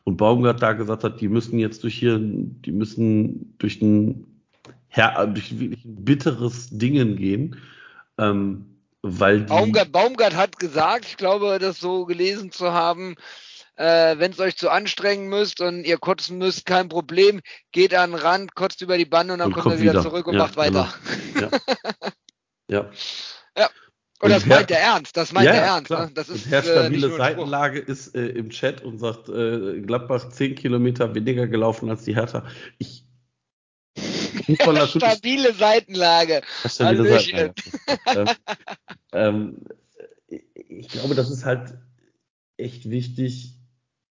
Und 0.05 0.15
Baumgart 0.15 0.61
da 0.61 0.73
gesagt 0.73 1.03
hat, 1.03 1.19
die 1.19 1.27
müssen 1.27 1.59
jetzt 1.59 1.83
durch 1.83 1.95
hier, 1.95 2.19
die 2.19 2.71
müssen 2.71 3.57
durch 3.57 3.81
ein 3.81 4.34
her, 4.95 5.27
durch 5.27 5.59
wirklich 5.59 5.85
ein 5.85 6.05
bitteres 6.05 6.69
Dingen 6.69 7.17
gehen. 7.17 7.61
Ähm, 8.17 8.79
weil 9.01 9.41
Baumgart, 9.41 9.91
Baumgart 9.91 10.35
hat 10.35 10.57
gesagt, 10.57 11.05
ich 11.05 11.17
glaube, 11.17 11.59
das 11.59 11.79
so 11.79 12.05
gelesen 12.05 12.51
zu 12.51 12.73
haben, 12.73 13.15
äh, 13.75 14.17
wenn 14.17 14.31
es 14.31 14.39
euch 14.39 14.55
zu 14.55 14.69
anstrengen 14.69 15.27
müsst 15.27 15.61
und 15.61 15.83
ihr 15.83 15.97
kotzen 15.97 16.37
müsst, 16.37 16.65
kein 16.65 16.89
Problem, 16.89 17.41
geht 17.71 17.93
an 17.93 18.11
den 18.11 18.19
Rand, 18.19 18.55
kotzt 18.55 18.81
über 18.81 18.97
die 18.97 19.05
Bande 19.05 19.33
und 19.33 19.39
dann 19.39 19.53
und 19.53 19.59
kommt 19.59 19.75
er 19.75 19.81
wieder, 19.81 19.93
wieder, 19.93 20.01
zurück 20.01 20.27
und 20.27 20.35
ja, 20.35 20.39
macht 20.39 20.57
weiter. 20.57 20.93
Genau. 21.33 21.49
Ja. 22.67 22.79
ja. 22.79 22.89
ja. 23.55 23.69
Und, 24.21 24.31
das 24.31 24.47
meint 24.47 24.71
er 24.71 24.79
ernst, 24.79 25.15
das 25.17 25.33
meint 25.33 25.45
ja, 25.45 25.51
er 25.51 25.63
ernst. 25.65 25.91
Ne? 25.91 26.09
Das 26.15 26.29
ist, 26.29 26.45
und 26.45 26.51
Herr 26.51 26.59
äh, 26.59 26.63
stabile 26.63 27.07
äh, 27.07 27.17
Seitenlage 27.17 27.79
ist 27.79 28.15
äh, 28.15 28.25
im 28.29 28.49
Chat 28.49 28.81
und 28.83 28.97
sagt, 28.97 29.29
äh, 29.29 29.81
Gladbach 29.81 30.29
10 30.29 30.55
Kilometer 30.55 31.13
weniger 31.13 31.45
gelaufen 31.45 31.91
als 31.91 32.05
die 32.05 32.15
Hertha. 32.15 32.43
Ich, 32.79 33.04
Stabile 34.87 35.53
Seitenlage. 35.53 36.41
Stabile 36.65 37.19
Seitenlage. 37.19 37.53
ähm, 38.07 38.27
ähm, 39.13 39.55
ich 40.27 40.87
glaube, 40.89 41.15
das 41.15 41.31
ist 41.31 41.45
halt 41.45 41.75
echt 42.57 42.89
wichtig. 42.89 43.57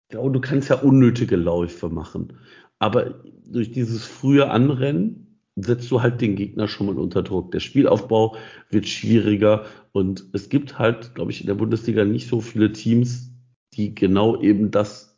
Ich 0.03 0.09
glaube, 0.09 0.31
du 0.31 0.41
kannst 0.41 0.69
ja 0.69 0.77
unnötige 0.77 1.35
Läufe 1.35 1.89
machen. 1.89 2.39
Aber 2.79 3.23
durch 3.45 3.71
dieses 3.71 4.05
frühe 4.05 4.49
Anrennen 4.49 5.39
setzt 5.55 5.89
du 5.89 6.01
halt 6.01 6.21
den 6.21 6.35
Gegner 6.35 6.67
schon 6.67 6.87
mal 6.87 6.99
unter 6.99 7.23
Druck. 7.23 7.51
Der 7.51 7.59
Spielaufbau 7.59 8.35
wird 8.69 8.87
schwieriger 8.87 9.65
und 9.93 10.25
es 10.33 10.49
gibt 10.49 10.77
halt, 10.77 11.15
glaube 11.15 11.31
ich, 11.31 11.41
in 11.41 11.47
der 11.47 11.55
Bundesliga 11.55 12.03
nicht 12.03 12.27
so 12.27 12.41
viele 12.41 12.73
Teams, 12.73 13.31
die 13.73 13.95
genau 13.95 14.41
eben 14.41 14.71
das 14.71 15.14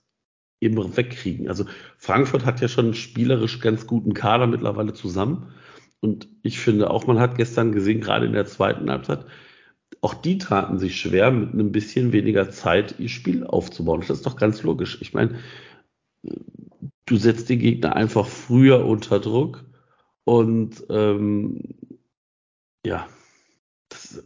eben 0.60 0.98
wegkriegen. 0.98 1.48
Also 1.48 1.66
Frankfurt 1.98 2.46
hat 2.46 2.62
ja 2.62 2.68
schon 2.68 2.94
spielerisch 2.94 3.60
ganz 3.60 3.88
guten 3.88 4.14
Kader 4.14 4.48
mittlerweile 4.48 4.94
zusammen. 4.94 5.54
Und 6.00 6.28
ich 6.42 6.60
finde 6.60 6.90
auch, 6.90 7.08
man 7.08 7.20
hat 7.20 7.38
gestern 7.38 7.72
gesehen, 7.72 8.02
gerade 8.02 8.26
in 8.26 8.34
der 8.34 8.46
zweiten 8.46 8.90
Halbzeit, 8.90 9.26
auch 10.02 10.14
die 10.14 10.38
taten 10.38 10.78
sich 10.80 11.00
schwer, 11.00 11.32
mit 11.32 11.54
einem 11.54 11.72
bisschen 11.72 12.12
weniger 12.12 12.50
Zeit 12.52 12.96
ihr 13.00 13.10
Spiel 13.10 13.46
aufzubauen. 13.46 14.02
Das 14.02 14.10
ist 14.10 14.26
doch 14.26 14.36
ganz 14.36 14.64
logisch. 14.64 15.00
Ich 15.02 15.14
meine, 15.14 15.40
du 17.06 17.18
setzt 17.18 17.50
die 17.50 17.58
Gegner 17.58 17.96
einfach 17.96 18.28
früher 18.28 18.86
unter 18.86 19.20
Druck 19.20 19.66
und 20.24 20.84
ähm, 20.90 21.62
ja, 22.86 23.08
das, 23.90 24.24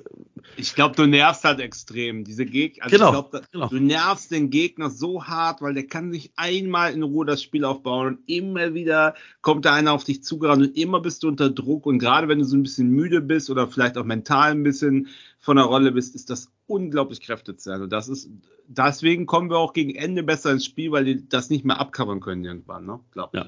ich 0.57 0.75
glaube, 0.75 0.95
du 0.95 1.05
nervst 1.05 1.43
halt 1.43 1.59
extrem. 1.59 2.23
Diese 2.23 2.45
Gegner, 2.45 2.85
also 2.85 2.95
genau, 2.95 3.11
glaub, 3.11 3.51
genau. 3.51 3.67
du 3.67 3.79
nervst 3.79 4.31
den 4.31 4.49
Gegner 4.49 4.89
so 4.89 5.25
hart, 5.25 5.61
weil 5.61 5.73
der 5.73 5.87
kann 5.87 6.11
sich 6.11 6.31
einmal 6.35 6.93
in 6.93 7.03
Ruhe 7.03 7.25
das 7.25 7.41
Spiel 7.41 7.65
aufbauen 7.65 8.07
und 8.07 8.19
immer 8.29 8.73
wieder 8.73 9.15
kommt 9.41 9.65
da 9.65 9.73
einer 9.73 9.93
auf 9.93 10.03
dich 10.03 10.23
zugerannt 10.23 10.61
und 10.61 10.77
immer 10.77 10.99
bist 10.99 11.23
du 11.23 11.27
unter 11.27 11.49
Druck 11.49 11.85
und 11.85 11.99
gerade 11.99 12.27
wenn 12.27 12.39
du 12.39 12.45
so 12.45 12.55
ein 12.55 12.63
bisschen 12.63 12.89
müde 12.89 13.21
bist 13.21 13.49
oder 13.49 13.67
vielleicht 13.67 13.97
auch 13.97 14.05
mental 14.05 14.51
ein 14.51 14.63
bisschen 14.63 15.07
von 15.39 15.57
der 15.57 15.65
Rolle 15.65 15.91
bist, 15.91 16.15
ist 16.15 16.29
das 16.29 16.51
unglaublich 16.67 17.21
kräftezerrend. 17.21 17.83
Und 17.83 17.89
das 17.91 18.07
ist, 18.07 18.29
deswegen 18.67 19.25
kommen 19.25 19.49
wir 19.49 19.57
auch 19.57 19.73
gegen 19.73 19.95
Ende 19.95 20.23
besser 20.23 20.51
ins 20.51 20.65
Spiel, 20.65 20.91
weil 20.91 21.05
die 21.05 21.27
das 21.27 21.49
nicht 21.49 21.65
mehr 21.65 21.79
abcovern 21.79 22.19
können 22.19 22.45
irgendwann, 22.45 22.85
ne? 22.85 22.99
Glaub 23.11 23.33
ja. 23.33 23.47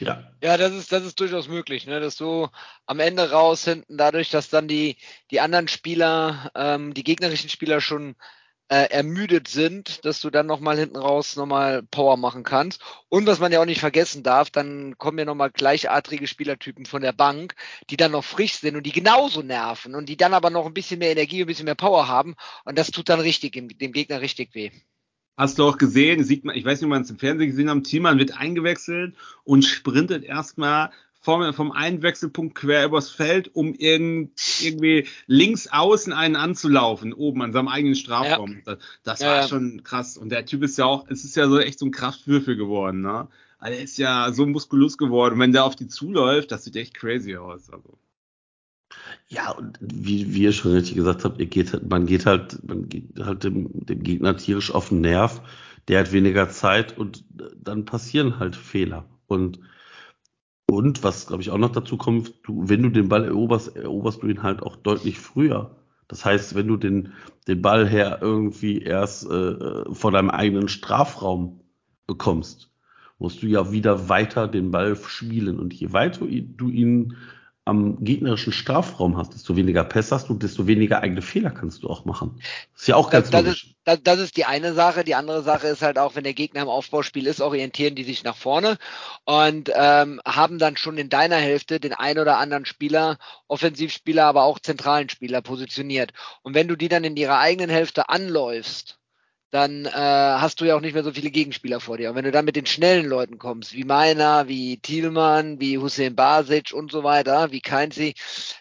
Ja. 0.00 0.32
Ja, 0.42 0.56
das 0.56 0.72
ist, 0.72 0.92
das 0.92 1.04
ist 1.04 1.18
durchaus 1.18 1.48
möglich, 1.48 1.86
ne? 1.86 1.98
dass 2.00 2.16
du 2.16 2.48
am 2.86 3.00
Ende 3.00 3.30
raus 3.30 3.64
hinten, 3.64 3.96
dadurch, 3.96 4.30
dass 4.30 4.48
dann 4.48 4.68
die, 4.68 4.96
die 5.30 5.40
anderen 5.40 5.68
Spieler, 5.68 6.50
ähm, 6.54 6.94
die 6.94 7.04
gegnerischen 7.04 7.50
Spieler 7.50 7.80
schon 7.80 8.14
äh, 8.68 8.90
ermüdet 8.90 9.48
sind, 9.48 10.04
dass 10.04 10.20
du 10.20 10.30
dann 10.30 10.46
nochmal 10.46 10.78
hinten 10.78 10.96
raus 10.96 11.36
nochmal 11.36 11.82
Power 11.82 12.16
machen 12.16 12.44
kannst. 12.44 12.82
Und 13.08 13.26
was 13.26 13.38
man 13.40 13.50
ja 13.50 13.60
auch 13.60 13.64
nicht 13.64 13.80
vergessen 13.80 14.22
darf, 14.22 14.50
dann 14.50 14.96
kommen 14.98 15.18
ja 15.18 15.24
nochmal 15.24 15.50
gleichartige 15.50 16.26
Spielertypen 16.26 16.84
von 16.86 17.02
der 17.02 17.12
Bank, 17.12 17.54
die 17.90 17.96
dann 17.96 18.12
noch 18.12 18.24
frisch 18.24 18.58
sind 18.58 18.76
und 18.76 18.84
die 18.84 18.92
genauso 18.92 19.42
nerven 19.42 19.94
und 19.94 20.08
die 20.08 20.16
dann 20.16 20.34
aber 20.34 20.50
noch 20.50 20.66
ein 20.66 20.74
bisschen 20.74 20.98
mehr 20.98 21.12
Energie, 21.12 21.42
ein 21.42 21.46
bisschen 21.46 21.64
mehr 21.64 21.74
Power 21.74 22.08
haben. 22.08 22.36
Und 22.64 22.78
das 22.78 22.90
tut 22.90 23.08
dann 23.08 23.20
richtig, 23.20 23.52
dem 23.54 23.92
Gegner 23.92 24.20
richtig 24.20 24.54
weh. 24.54 24.70
Hast 25.38 25.60
du 25.60 25.64
auch 25.64 25.78
gesehen, 25.78 26.24
sieht 26.24 26.44
man, 26.44 26.56
ich 26.56 26.64
weiß 26.64 26.80
nicht, 26.80 26.86
ob 26.86 26.90
man 26.90 27.02
es 27.02 27.10
im 27.10 27.18
Fernsehen 27.18 27.48
gesehen 27.48 27.70
hat, 27.70 27.84
Thielmann 27.84 28.18
wird 28.18 28.36
eingewechselt 28.36 29.14
und 29.44 29.64
sprintet 29.64 30.24
erstmal 30.24 30.90
vom, 31.20 31.54
vom 31.54 31.70
einen 31.70 32.02
Wechselpunkt 32.02 32.56
quer 32.56 32.84
übers 32.84 33.08
Feld, 33.08 33.54
um 33.54 33.72
irgend, 33.74 34.32
irgendwie 34.60 35.06
links 35.28 35.68
außen 35.68 36.12
einen 36.12 36.34
anzulaufen, 36.34 37.12
oben 37.12 37.42
an 37.42 37.52
seinem 37.52 37.68
eigenen 37.68 37.94
Strafraum. 37.94 38.62
Ja. 38.66 38.74
Das, 38.74 38.78
das 39.04 39.20
ja, 39.20 39.26
war 39.28 39.36
ja. 39.42 39.48
schon 39.48 39.84
krass. 39.84 40.16
Und 40.16 40.30
der 40.30 40.44
Typ 40.44 40.64
ist 40.64 40.76
ja 40.76 40.86
auch, 40.86 41.06
es 41.08 41.24
ist 41.24 41.36
ja 41.36 41.48
so 41.48 41.60
echt 41.60 41.78
so 41.78 41.86
ein 41.86 41.92
Kraftwürfel 41.92 42.56
geworden, 42.56 43.00
ne? 43.00 43.28
Also 43.60 43.78
er 43.78 43.84
ist 43.84 43.96
ja 43.96 44.32
so 44.32 44.44
muskulös 44.44 44.98
geworden. 44.98 45.34
Und 45.34 45.40
wenn 45.40 45.52
der 45.52 45.64
auf 45.64 45.76
die 45.76 45.86
zuläuft, 45.86 46.50
das 46.50 46.64
sieht 46.64 46.74
echt 46.74 46.94
crazy 46.94 47.36
aus. 47.36 47.70
Also. 47.70 47.96
Ja, 49.28 49.50
und 49.50 49.78
wie, 49.80 50.34
wie 50.34 50.42
ihr 50.42 50.52
schon 50.52 50.72
richtig 50.72 50.96
gesagt 50.96 51.24
habt, 51.24 51.38
ihr 51.38 51.46
geht, 51.46 51.72
halt, 51.72 51.88
man 51.88 52.06
geht 52.06 52.26
halt, 52.26 52.66
man 52.66 52.88
geht 52.88 53.18
halt 53.20 53.44
dem, 53.44 53.68
dem 53.72 54.02
Gegner 54.02 54.36
tierisch 54.36 54.72
auf 54.74 54.88
den 54.88 55.02
Nerv, 55.02 55.42
der 55.88 56.00
hat 56.00 56.12
weniger 56.12 56.48
Zeit 56.48 56.96
und 56.96 57.24
dann 57.56 57.84
passieren 57.84 58.38
halt 58.38 58.56
Fehler. 58.56 59.04
Und, 59.26 59.60
und 60.70 61.02
was, 61.02 61.26
glaube 61.26 61.42
ich, 61.42 61.50
auch 61.50 61.58
noch 61.58 61.72
dazu 61.72 61.96
kommt, 61.96 62.34
du, 62.44 62.68
wenn 62.68 62.82
du 62.82 62.90
den 62.90 63.08
Ball 63.08 63.24
eroberst, 63.24 63.76
eroberst 63.76 64.22
du 64.22 64.28
ihn 64.28 64.42
halt 64.42 64.62
auch 64.62 64.76
deutlich 64.76 65.18
früher. 65.18 65.76
Das 66.08 66.24
heißt, 66.24 66.54
wenn 66.54 66.68
du 66.68 66.78
den, 66.78 67.12
den 67.46 67.60
Ball 67.60 67.86
her 67.86 68.18
irgendwie 68.22 68.80
erst 68.80 69.30
äh, 69.30 69.84
vor 69.92 70.10
deinem 70.10 70.30
eigenen 70.30 70.68
Strafraum 70.68 71.60
bekommst, 72.06 72.70
musst 73.18 73.42
du 73.42 73.46
ja 73.46 73.72
wieder 73.72 74.08
weiter 74.08 74.48
den 74.48 74.70
Ball 74.70 74.96
spielen. 74.96 75.58
Und 75.58 75.74
je 75.74 75.92
weiter 75.92 76.26
du 76.26 76.68
ihn 76.68 77.16
am 77.68 78.02
gegnerischen 78.02 78.52
Strafraum 78.52 79.16
hast, 79.16 79.34
desto 79.34 79.54
weniger 79.54 79.84
Pässe 79.84 80.14
hast 80.14 80.28
du, 80.28 80.34
desto 80.34 80.66
weniger 80.66 81.02
eigene 81.02 81.22
Fehler 81.22 81.50
kannst 81.50 81.82
du 81.82 81.88
auch 81.90 82.06
machen. 82.06 82.40
Das 82.72 82.82
ist 82.82 82.88
ja 82.88 82.96
auch 82.96 83.10
ganz 83.10 83.30
das, 83.30 83.44
das 83.44 83.54
Ist, 83.54 83.66
das, 83.84 84.02
das, 84.02 84.18
ist 84.20 84.36
die 84.36 84.46
eine 84.46 84.72
Sache. 84.72 85.04
Die 85.04 85.14
andere 85.14 85.42
Sache 85.42 85.68
ist 85.68 85.82
halt 85.82 85.98
auch, 85.98 86.16
wenn 86.16 86.24
der 86.24 86.34
Gegner 86.34 86.62
im 86.62 86.68
Aufbauspiel 86.68 87.26
ist, 87.26 87.40
orientieren 87.40 87.94
die 87.94 88.04
sich 88.04 88.24
nach 88.24 88.36
vorne 88.36 88.78
und 89.24 89.70
ähm, 89.74 90.20
haben 90.26 90.58
dann 90.58 90.76
schon 90.76 90.98
in 90.98 91.10
deiner 91.10 91.36
Hälfte 91.36 91.78
den 91.78 91.92
ein 91.92 92.18
oder 92.18 92.38
anderen 92.38 92.64
Spieler, 92.64 93.18
Offensivspieler, 93.46 94.24
aber 94.24 94.44
auch 94.44 94.58
zentralen 94.58 95.08
Spieler 95.10 95.42
positioniert. 95.42 96.12
Und 96.42 96.54
wenn 96.54 96.68
du 96.68 96.76
die 96.76 96.88
dann 96.88 97.04
in 97.04 97.16
ihrer 97.16 97.38
eigenen 97.38 97.70
Hälfte 97.70 98.08
anläufst, 98.08 98.97
dann 99.50 99.86
äh, 99.86 99.90
hast 99.90 100.60
du 100.60 100.66
ja 100.66 100.76
auch 100.76 100.80
nicht 100.80 100.92
mehr 100.92 101.04
so 101.04 101.12
viele 101.12 101.30
Gegenspieler 101.30 101.80
vor 101.80 101.96
dir. 101.96 102.10
Und 102.10 102.16
wenn 102.16 102.24
du 102.24 102.30
dann 102.30 102.44
mit 102.44 102.56
den 102.56 102.66
schnellen 102.66 103.06
Leuten 103.06 103.38
kommst, 103.38 103.72
wie 103.72 103.84
Meiner, 103.84 104.46
wie 104.48 104.78
Thielmann, 104.78 105.60
wie 105.60 105.78
Hussein 105.78 106.14
Basic 106.14 106.72
und 106.72 106.92
so 106.92 107.02
weiter, 107.02 107.50
wie 107.50 107.60
Keinzi, 107.60 108.14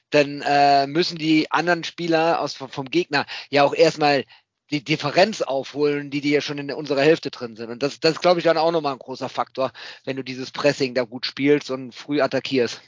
dann 0.10 0.42
äh, 0.42 0.88
müssen 0.88 1.18
die 1.18 1.52
anderen 1.52 1.84
Spieler 1.84 2.40
aus, 2.40 2.54
vom, 2.54 2.90
Gegner 2.90 3.26
ja 3.50 3.64
auch 3.64 3.74
erstmal 3.74 4.24
die 4.72 4.84
Differenz 4.84 5.42
aufholen, 5.42 6.10
die 6.10 6.22
die 6.22 6.32
ja 6.32 6.42
schon 6.42 6.58
in 6.58 6.72
unserer 6.72 7.02
Hälfte 7.02 7.32
drin 7.32 7.56
sind. 7.56 7.70
Und 7.70 7.84
das, 7.84 8.00
das 8.00 8.14
ist, 8.14 8.22
glaube 8.22 8.40
ich, 8.40 8.46
dann 8.46 8.58
auch 8.58 8.72
nochmal 8.72 8.94
ein 8.94 9.00
großer 9.00 9.30
Faktor, 9.30 9.72
wenn 10.06 10.16
du 10.16 10.24
dieses 10.24 10.52
Pressing 10.52 10.94
da 10.94 11.04
gut 11.04 11.26
spielst 11.26 11.70
und 11.72 11.94
früh 11.94 12.22
attackierst. 12.22 12.82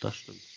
Das 0.00 0.16
stimmt. 0.16 0.47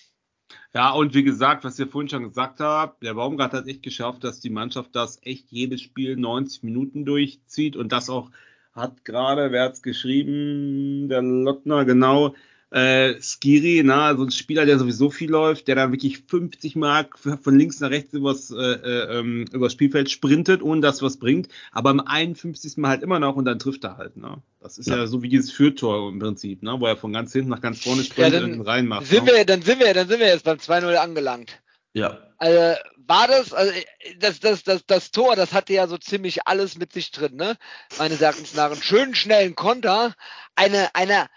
Ja, 0.74 0.92
und 0.92 1.14
wie 1.14 1.24
gesagt, 1.24 1.66
was 1.66 1.78
ihr 1.80 1.88
vorhin 1.88 2.08
schon 2.10 2.24
gesagt 2.24 2.62
habt, 2.62 3.04
der 3.04 3.14
Baumgart 3.16 3.52
hat 3.52 3.68
echt 3.68 3.84
geschafft, 3.84 4.24
dass 4.24 4.40
die 4.40 4.50
Mannschaft 4.50 4.96
das 4.96 5.20
echt 5.24 5.52
jedes 5.52 5.82
Spiel 5.82 6.16
90 6.16 6.64
Minuten 6.64 7.04
durchzieht. 7.04 7.76
Und 7.76 7.92
das 7.92 8.10
auch 8.10 8.32
hat 8.74 9.04
gerade, 9.04 9.52
wer 9.52 9.66
hat's 9.66 9.82
geschrieben, 9.82 11.10
der 11.10 11.22
Lottner, 11.22 11.84
genau, 11.84 12.36
äh, 12.72 13.22
Skiri, 13.22 13.82
na, 13.84 14.16
so 14.16 14.24
ein 14.24 14.32
Spieler, 14.32 14.66
der 14.66 14.80
sowieso 14.80 15.10
viel 15.10 15.30
läuft, 15.30 15.68
der 15.68 15.76
dann 15.76 15.92
wirklich 15.92 16.20
50 16.20 16.78
Mark 16.78 17.20
von 17.20 17.58
links 17.58 17.82
nach 17.82 17.90
rechts 17.90 18.14
übers, 18.14 18.50
äh, 18.50 18.56
äh, 18.56 19.20
ähm, 19.20 19.46
übers 19.52 19.74
Spielfeld 19.74 20.10
sprintet, 20.10 20.64
ohne 20.64 20.80
dass 20.80 21.02
was 21.02 21.18
bringt, 21.18 21.50
aber 21.74 21.90
am 21.90 22.00
51. 22.00 22.78
Mal 22.78 22.90
halt 22.90 23.04
immer 23.04 23.20
noch 23.20 23.36
und 23.36 23.46
dann 23.46 23.60
trifft 23.60 23.84
er 23.84 23.98
halt, 23.98 24.16
ne? 24.16 24.42
Das 24.62 24.78
ist 24.78 24.88
ja, 24.88 24.98
ja 24.98 25.08
so 25.08 25.22
wie 25.22 25.30
dieses 25.30 25.52
Fürtor 25.52 26.10
im 26.10 26.20
Prinzip, 26.20 26.64
ne? 26.64 26.78
Wo 26.80 26.86
er 26.86 26.96
von 26.96 27.12
ganz 27.12 27.34
hinten 27.34 27.50
nach 27.50 27.62
ganz 27.62 27.84
vorne 27.84 28.04
sprintet 28.04 28.42
ja, 28.42 28.48
und 28.48 28.62
reinmacht. 28.62 29.06
Sind 29.06 29.26
ne? 29.26 29.34
wir, 29.34 29.46
dann 29.46 29.62
sind 29.62 29.80
wir, 29.80 29.94
dann 29.94 30.08
sind 30.08 30.22
wir 30.22 30.28
jetzt 30.28 30.46
beim 30.46 30.58
2-0 30.58 30.96
angelangt. 30.96 31.62
Ja. 31.94 32.20
Also 32.38 32.80
war 33.06 33.28
das, 33.28 33.52
also 33.52 33.74
das, 34.20 34.40
das, 34.40 34.64
das, 34.64 34.86
das 34.86 35.12
Tor, 35.12 35.36
das 35.36 35.52
hatte 35.52 35.74
ja 35.74 35.88
so 35.88 35.98
ziemlich 35.98 36.48
alles 36.48 36.78
mit 36.78 36.94
sich 36.94 37.12
drin, 37.12 37.36
ne? 37.36 37.58
Meines 37.98 38.22
Erachtens 38.22 38.54
nach 38.54 38.72
einen 38.72 38.82
schönen, 38.82 39.14
schnellen 39.14 39.56
Konter, 39.56 40.16
eine, 40.56 40.96
eine 40.96 41.28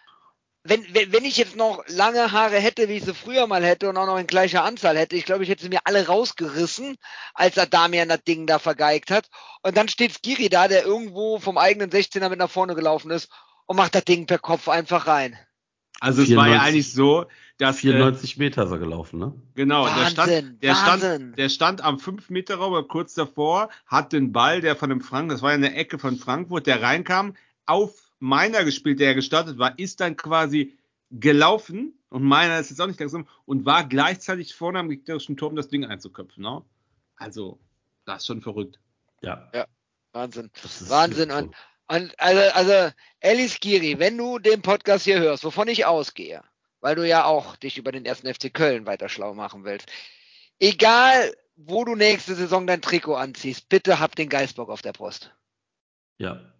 wenn, 0.67 0.83
wenn 0.95 1.25
ich 1.25 1.37
jetzt 1.37 1.57
noch 1.57 1.85
lange 1.89 2.33
Haare 2.33 2.57
hätte, 2.57 2.89
wie 2.89 2.95
ich 2.95 3.05
sie 3.05 3.12
früher 3.12 3.47
mal 3.47 3.62
hätte 3.62 3.91
und 3.91 3.99
auch 3.99 4.07
noch 4.07 4.19
in 4.19 4.27
gleicher 4.27 4.65
Anzahl 4.65 4.97
hätte, 4.97 5.15
ich 5.15 5.27
glaube, 5.27 5.45
ich 5.45 5.51
hätte 5.51 5.62
sie 5.62 5.69
mir 5.69 5.81
alle 5.85 6.07
rausgerissen, 6.07 6.97
als 7.35 7.59
Adamian 7.59 8.09
das 8.09 8.25
Ding 8.25 8.47
da 8.47 8.59
vergeigt 8.59 9.11
hat. 9.11 9.29
Und 9.62 9.77
dann 9.77 9.89
steht 9.89 10.15
Skiri 10.15 10.49
da, 10.49 10.67
der 10.67 10.85
irgendwo 10.87 11.39
vom 11.39 11.59
eigenen 11.59 11.91
16er 11.91 12.31
mit 12.31 12.39
nach 12.39 12.51
vorne 12.51 12.75
gelaufen 12.75 13.11
ist 13.11 13.31
und 13.67 13.77
macht 13.77 13.95
das 13.95 14.05
Ding 14.05 14.27
per 14.27 14.39
Kopf 14.39 14.69
einfach 14.69 15.07
rein. 15.07 15.37
Also 16.01 16.23
es 16.23 16.29
94, 16.29 16.37
war 16.37 16.49
ja 16.49 16.62
eigentlich 16.67 16.93
so, 16.93 17.27
dass 17.59 17.81
94 17.81 18.37
äh, 18.37 18.39
Meter 18.39 18.65
ist 18.65 18.71
er 18.71 18.79
gelaufen, 18.79 19.19
ne? 19.19 19.35
Genau, 19.55 19.85
Wahnsinn, 19.85 20.03
der 20.03 20.11
stand, 20.11 20.62
der 20.62 20.75
Wahnsinn. 20.75 20.99
stand, 20.99 21.39
der 21.39 21.49
stand 21.51 21.85
am 21.85 21.99
5 21.99 22.31
Meter 22.31 22.57
Raum, 22.57 22.89
kurz 22.89 23.12
davor, 23.12 23.69
hat 23.87 24.15
den 24.15 24.33
Ball, 24.33 24.62
der 24.62 24.77
von 24.77 24.89
dem 24.89 25.03
Frank, 25.03 25.31
das 25.31 25.43
war 25.43 25.51
ja 25.51 25.57
eine 25.57 25.75
Ecke 25.75 25.99
von 25.99 26.17
Frankfurt, 26.17 26.67
der 26.67 26.81
reinkam, 26.81 27.37
auf 27.67 28.04
meiner 28.25 28.64
gespielt, 28.64 29.01
der 29.01 29.14
gestartet 29.14 29.59
war, 29.59 29.79
ist 29.79 30.01
dann 30.01 30.16
quasi 30.16 30.77
gelaufen 31.11 31.99
und 32.09 32.22
meiner 32.22 32.59
ist 32.59 32.70
jetzt 32.70 32.81
auch 32.81 32.87
nicht 32.87 32.99
langsam 32.99 33.29
und 33.45 33.66
war 33.66 33.87
gleichzeitig 33.87 34.55
vorne 34.55 34.79
am 34.79 34.89
gegnerischen 34.89 35.37
Turm 35.37 35.55
das 35.55 35.68
Ding 35.68 35.85
einzuköpfen. 35.85 36.43
Ne? 36.43 36.62
Also, 37.16 37.61
das 38.07 38.22
ist 38.22 38.27
schon 38.27 38.41
verrückt. 38.41 38.81
Ja. 39.20 39.51
Ja, 39.53 39.66
Wahnsinn. 40.12 40.51
Wahnsinn. 40.89 41.31
Und, 41.31 41.55
und 41.89 42.18
also, 42.18 42.41
also, 42.55 42.95
Alice 43.22 43.61
Giri, 43.61 43.99
wenn 43.99 44.16
du 44.16 44.39
den 44.39 44.62
Podcast 44.62 45.05
hier 45.05 45.20
hörst, 45.20 45.45
wovon 45.45 45.68
ich 45.68 45.85
ausgehe, 45.85 46.43
weil 46.81 46.97
du 46.97 47.07
ja 47.07 47.25
auch 47.25 47.57
dich 47.57 47.77
über 47.79 47.93
den 47.93 48.07
ersten 48.07 48.33
FC 48.33 48.53
Köln 48.53 48.87
weiter 48.87 49.09
schlau 49.09 49.35
machen 49.35 49.64
willst, 49.64 49.93
egal 50.59 51.35
wo 51.57 51.85
du 51.85 51.95
nächste 51.95 52.35
Saison 52.35 52.66
dein 52.66 52.83
Trikot 52.83 53.14
anziehst, 53.14 53.68
bitte 53.68 54.01
hab 54.01 54.16
den 54.16 54.29
Geistbock 54.29 54.70
auf 54.70 54.83
der 54.83 54.93
Brust. 54.93 55.33
Ja, 56.18 56.54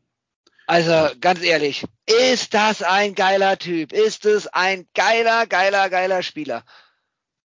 also 0.67 1.15
ganz 1.21 1.43
ehrlich, 1.43 1.85
ist 2.07 2.55
das 2.55 2.83
ein 2.83 3.15
geiler 3.15 3.59
Typ? 3.59 3.93
Ist 3.93 4.25
es 4.25 4.47
ein 4.47 4.87
geiler, 4.95 5.47
geiler, 5.47 5.91
geiler 5.91 6.23
Spieler? 6.23 6.65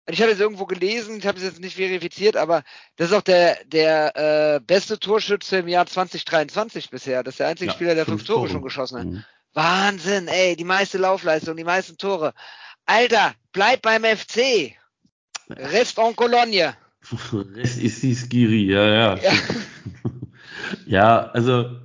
Und 0.06 0.14
ich 0.14 0.22
habe 0.22 0.32
es 0.32 0.40
irgendwo 0.40 0.64
gelesen, 0.64 1.18
ich 1.18 1.26
habe 1.26 1.36
es 1.36 1.44
jetzt 1.44 1.60
nicht 1.60 1.76
verifiziert, 1.76 2.36
aber 2.36 2.62
das 2.96 3.10
ist 3.10 3.16
auch 3.16 3.22
der, 3.22 3.58
der 3.66 4.16
äh, 4.56 4.60
beste 4.60 4.98
Torschütze 4.98 5.58
im 5.58 5.68
Jahr 5.68 5.86
2023 5.86 6.88
bisher. 6.88 7.22
Das 7.22 7.34
ist 7.34 7.40
der 7.40 7.48
einzige 7.48 7.70
ja, 7.70 7.74
Spieler, 7.74 7.94
der 7.94 8.06
fünf, 8.06 8.24
Tore, 8.24 8.38
Tore 8.38 8.50
schon 8.50 8.62
geschossen 8.62 8.98
hat. 8.98 9.06
Mhm. 9.06 9.24
Wahnsinn, 9.52 10.28
ey, 10.28 10.56
die 10.56 10.64
meiste 10.64 10.98
Laufleistung, 10.98 11.56
die 11.56 11.64
meisten 11.64 11.98
Tore. 11.98 12.32
Alter, 12.86 13.34
bleib 13.52 13.82
beim 13.82 14.04
FC. 14.04 14.76
Rest 15.50 15.98
en 15.98 16.16
Cologne. 16.16 16.74
Rest 17.32 17.78
ist 17.78 18.02
die 18.02 18.14
Skiri, 18.14 18.64
ja, 18.64 18.86
ja. 18.86 19.16
Ja, 19.16 19.32
ja 20.86 21.30
also 21.32 21.80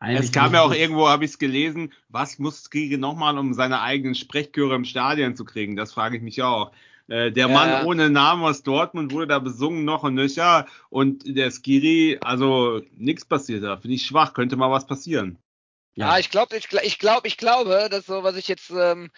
es 0.00 0.32
kam 0.32 0.54
ja 0.54 0.62
auch 0.62 0.72
irgendwo, 0.72 1.08
habe 1.08 1.24
ich 1.24 1.32
es 1.32 1.38
gelesen, 1.38 1.92
was 2.08 2.38
muss 2.38 2.64
Skrige 2.64 2.98
nochmal, 2.98 3.36
um 3.38 3.52
seine 3.52 3.82
eigenen 3.82 4.14
Sprechchöre 4.14 4.74
im 4.74 4.84
Stadion 4.84 5.36
zu 5.36 5.44
kriegen? 5.44 5.76
Das 5.76 5.92
frage 5.92 6.16
ich 6.16 6.22
mich 6.22 6.42
auch. 6.42 6.72
Äh, 7.08 7.32
der 7.32 7.48
ja. 7.48 7.52
Mann 7.52 7.86
ohne 7.86 8.08
Namen 8.08 8.44
aus 8.44 8.62
Dortmund 8.62 9.12
wurde 9.12 9.26
da 9.26 9.38
besungen 9.40 9.84
noch 9.84 10.04
und 10.04 10.14
nöcher 10.14 10.66
und 10.90 11.24
der 11.26 11.50
Skiri, 11.50 12.18
also 12.22 12.82
nichts 12.96 13.24
passiert 13.24 13.64
da. 13.64 13.76
Finde 13.76 13.96
ich 13.96 14.06
schwach, 14.06 14.32
könnte 14.32 14.56
mal 14.56 14.70
was 14.70 14.86
passieren. 14.86 15.36
Ja, 15.96 16.12
ja 16.12 16.18
ich 16.18 16.30
glaube, 16.30 16.56
ich, 16.56 16.68
ich 16.72 16.98
glaube, 16.98 17.26
ich 17.26 17.36
glaube, 17.36 17.88
dass 17.90 18.06
so, 18.06 18.22
was 18.22 18.36
ich 18.36 18.46
jetzt 18.46 18.70
ähm, 18.70 19.10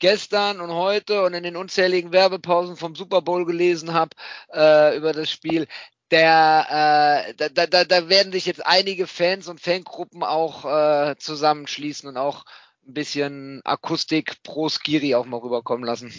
gestern 0.00 0.60
und 0.60 0.70
heute 0.72 1.22
und 1.22 1.34
in 1.34 1.44
den 1.44 1.56
unzähligen 1.56 2.12
Werbepausen 2.12 2.76
vom 2.76 2.94
Super 2.94 3.22
Bowl 3.22 3.46
gelesen 3.46 3.94
habe 3.94 4.10
äh, 4.52 4.96
über 4.96 5.12
das 5.12 5.30
Spiel, 5.30 5.68
der, 6.10 7.26
äh, 7.28 7.48
da, 7.50 7.66
da, 7.66 7.84
da 7.84 8.08
werden 8.08 8.32
sich 8.32 8.46
jetzt 8.46 8.64
einige 8.64 9.06
Fans 9.06 9.48
und 9.48 9.60
Fangruppen 9.60 10.22
auch 10.22 10.64
äh, 10.64 11.16
zusammenschließen 11.18 12.08
und 12.08 12.16
auch 12.16 12.44
ein 12.86 12.94
bisschen 12.94 13.60
Akustik 13.64 14.42
pro 14.42 14.68
Skiri 14.68 15.14
auch 15.14 15.26
mal 15.26 15.38
rüberkommen 15.38 15.84
lassen. 15.84 16.12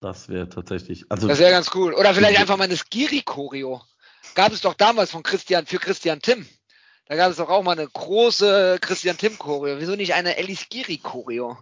Das 0.00 0.28
wäre 0.28 0.48
tatsächlich. 0.48 1.04
Also 1.10 1.28
das 1.28 1.38
wäre 1.38 1.50
ganz 1.50 1.70
cool. 1.74 1.94
Oder 1.94 2.14
vielleicht 2.14 2.40
einfach 2.40 2.56
mal 2.56 2.64
eine 2.64 2.76
Skiri-Choreo. 2.76 3.82
Gab 4.34 4.52
es 4.52 4.60
doch 4.60 4.74
damals 4.74 5.10
von 5.10 5.22
Christian 5.22 5.66
für 5.66 5.78
Christian 5.78 6.20
Tim. 6.20 6.46
Da 7.06 7.16
gab 7.16 7.30
es 7.30 7.38
doch 7.38 7.48
auch 7.48 7.62
mal 7.62 7.72
eine 7.72 7.88
große 7.88 8.78
Christian 8.80 9.18
Tim 9.18 9.38
Choreo. 9.38 9.78
Wieso 9.78 9.96
nicht 9.96 10.14
eine 10.14 10.36
Ellie 10.36 10.56
Skiri 10.56 10.98
Choreo? 10.98 11.58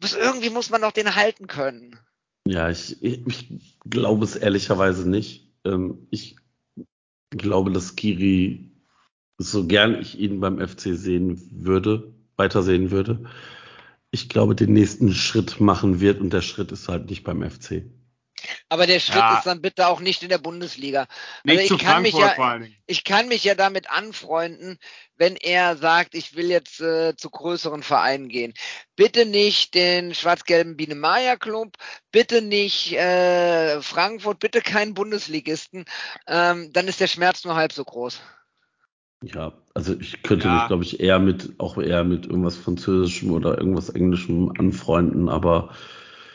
Irgendwie 0.00 0.50
muss 0.50 0.70
man 0.70 0.82
doch 0.82 0.92
den 0.92 1.14
halten 1.14 1.46
können. 1.46 1.98
Ja, 2.46 2.68
ich, 2.68 3.02
ich, 3.02 3.26
ich 3.26 3.78
glaube 3.88 4.24
es 4.24 4.36
ehrlicherweise 4.36 5.08
nicht. 5.08 5.50
Ähm, 5.64 6.06
ich 6.10 6.36
glaube, 7.30 7.72
dass 7.72 7.96
Kiri, 7.96 8.70
so 9.38 9.66
gern 9.66 10.00
ich 10.00 10.18
ihn 10.18 10.40
beim 10.40 10.58
FC 10.58 10.96
sehen 10.96 11.40
würde, 11.50 12.14
weitersehen 12.36 12.90
würde, 12.90 13.24
ich 14.10 14.28
glaube, 14.28 14.54
den 14.54 14.72
nächsten 14.72 15.12
Schritt 15.12 15.60
machen 15.60 16.00
wird 16.00 16.20
und 16.20 16.32
der 16.32 16.42
Schritt 16.42 16.70
ist 16.72 16.88
halt 16.88 17.10
nicht 17.10 17.24
beim 17.24 17.42
FC. 17.42 17.82
Aber 18.70 18.86
der 18.86 18.98
Schritt 18.98 19.16
Ja. 19.16 19.36
ist 19.36 19.46
dann 19.46 19.60
bitte 19.60 19.86
auch 19.86 20.00
nicht 20.00 20.22
in 20.22 20.30
der 20.30 20.38
Bundesliga. 20.38 21.06
Nicht 21.44 21.58
Also 21.60 21.68
zu 21.68 21.74
ich 21.74 21.80
kann 21.80 22.02
mich 22.02 22.12
Frankfurt 22.12 22.30
ja- 22.30 22.34
vor 22.36 22.46
allen 22.46 22.62
Dingen. 22.62 22.76
Ich 22.86 23.04
kann 23.04 23.28
mich 23.28 23.44
ja 23.44 23.54
damit 23.54 23.90
anfreunden, 23.90 24.78
wenn 25.16 25.36
er 25.36 25.76
sagt, 25.76 26.14
ich 26.14 26.34
will 26.34 26.46
jetzt 26.50 26.80
äh, 26.80 27.14
zu 27.16 27.30
größeren 27.30 27.82
Vereinen 27.82 28.28
gehen. 28.28 28.52
Bitte 28.96 29.26
nicht 29.26 29.74
den 29.74 30.14
schwarz-gelben 30.14 30.76
Biene 30.76 30.94
Maya 30.94 31.36
Club, 31.36 31.76
bitte 32.10 32.42
nicht 32.42 32.92
äh, 32.92 33.80
Frankfurt, 33.80 34.38
bitte 34.40 34.60
keinen 34.60 34.94
Bundesligisten. 34.94 35.84
Ähm, 36.26 36.72
dann 36.72 36.88
ist 36.88 37.00
der 37.00 37.06
Schmerz 37.06 37.44
nur 37.44 37.54
halb 37.54 37.72
so 37.72 37.84
groß. 37.84 38.20
Ja, 39.22 39.52
also 39.74 39.94
ich 39.98 40.22
könnte 40.22 40.48
Ja. 40.48 40.54
mich, 40.54 40.66
glaube 40.66 40.84
ich, 40.84 41.00
eher 41.00 41.18
mit, 41.18 41.54
auch 41.58 41.78
eher 41.78 42.04
mit 42.04 42.26
irgendwas 42.26 42.56
Französischem 42.56 43.30
oder 43.30 43.56
irgendwas 43.56 43.88
Englischem 43.88 44.52
anfreunden, 44.58 45.28
aber 45.30 45.74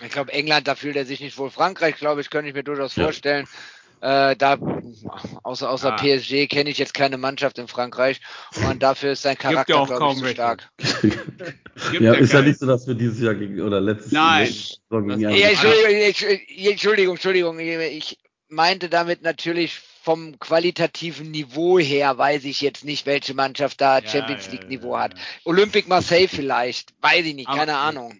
Ich 0.01 0.11
glaube, 0.11 0.31
England, 0.33 0.67
da 0.67 0.75
fühlt 0.75 0.95
er 0.95 1.05
sich 1.05 1.19
nicht 1.19 1.37
wohl. 1.37 1.49
Frankreich, 1.51 1.95
glaube 1.95 2.21
ich, 2.21 2.29
könnte 2.29 2.49
ich 2.49 2.55
mir 2.55 2.63
durchaus 2.63 2.95
Ja. 2.95 3.03
vorstellen. 3.05 3.47
Äh, 4.01 4.37
da, 4.37 4.57
außer, 5.43 5.69
außer 5.69 5.91
Ah. 5.93 5.95
PSG 5.97 6.47
kenne 6.47 6.69
ich 6.69 6.77
jetzt 6.77 6.93
keine 6.93 7.17
Mannschaft 7.17 7.57
in 7.57 7.67
Frankreich. 7.67 8.21
Und 8.69 8.81
dafür 8.81 9.11
ist 9.11 9.23
sein 9.23 9.35
ja 9.41 9.49
Charakter, 9.49 9.77
auch 9.81 9.87
glaube 9.87 10.13
ich, 10.13 10.19
zu 10.19 10.27
stark. 10.29 10.69
Ja, 11.99 12.13
ist 12.13 12.33
ja 12.33 12.41
nicht 12.41 12.59
so, 12.59 12.65
dass 12.67 12.85
wir 12.87 12.93
dieses 12.93 13.21
Jahr 13.21 13.35
gegen, 13.35 13.61
oder 13.61 13.79
letztes 13.79 14.11
Nein. 14.11 14.47
Saison 14.47 15.07
gegen 15.07 15.19
Ja, 15.21 15.29
Entschuldigung, 15.49 16.35
ich- 16.47 16.67
Entschuldigung, 16.69 17.15
Entschuldigung. 17.15 17.59
Ich 17.59 18.19
meinte 18.49 18.89
damit 18.89 19.21
natürlich 19.21 19.79
vom 20.03 20.37
qualitativen 20.39 21.31
Niveau 21.31 21.79
her, 21.79 22.17
weiß 22.17 22.43
ich 22.45 22.59
jetzt 22.61 22.83
nicht, 22.83 23.05
welche 23.05 23.33
Mannschaft 23.33 23.79
da 23.79 23.99
Ja, 23.99 24.07
Champions 24.07 24.47
ja, 24.47 24.51
League 24.53 24.63
ja, 24.63 24.67
Niveau 24.69 24.95
ja, 24.95 25.03
hat. 25.03 25.13
ja. 25.13 25.19
Olympique 25.45 25.87
Marseille 25.87 26.27
vielleicht, 26.27 26.93
weiß 27.01 27.25
ich 27.25 27.35
nicht, 27.35 27.47
Aber- 27.47 27.59
keine 27.59 27.77
Ahnung. 27.77 28.19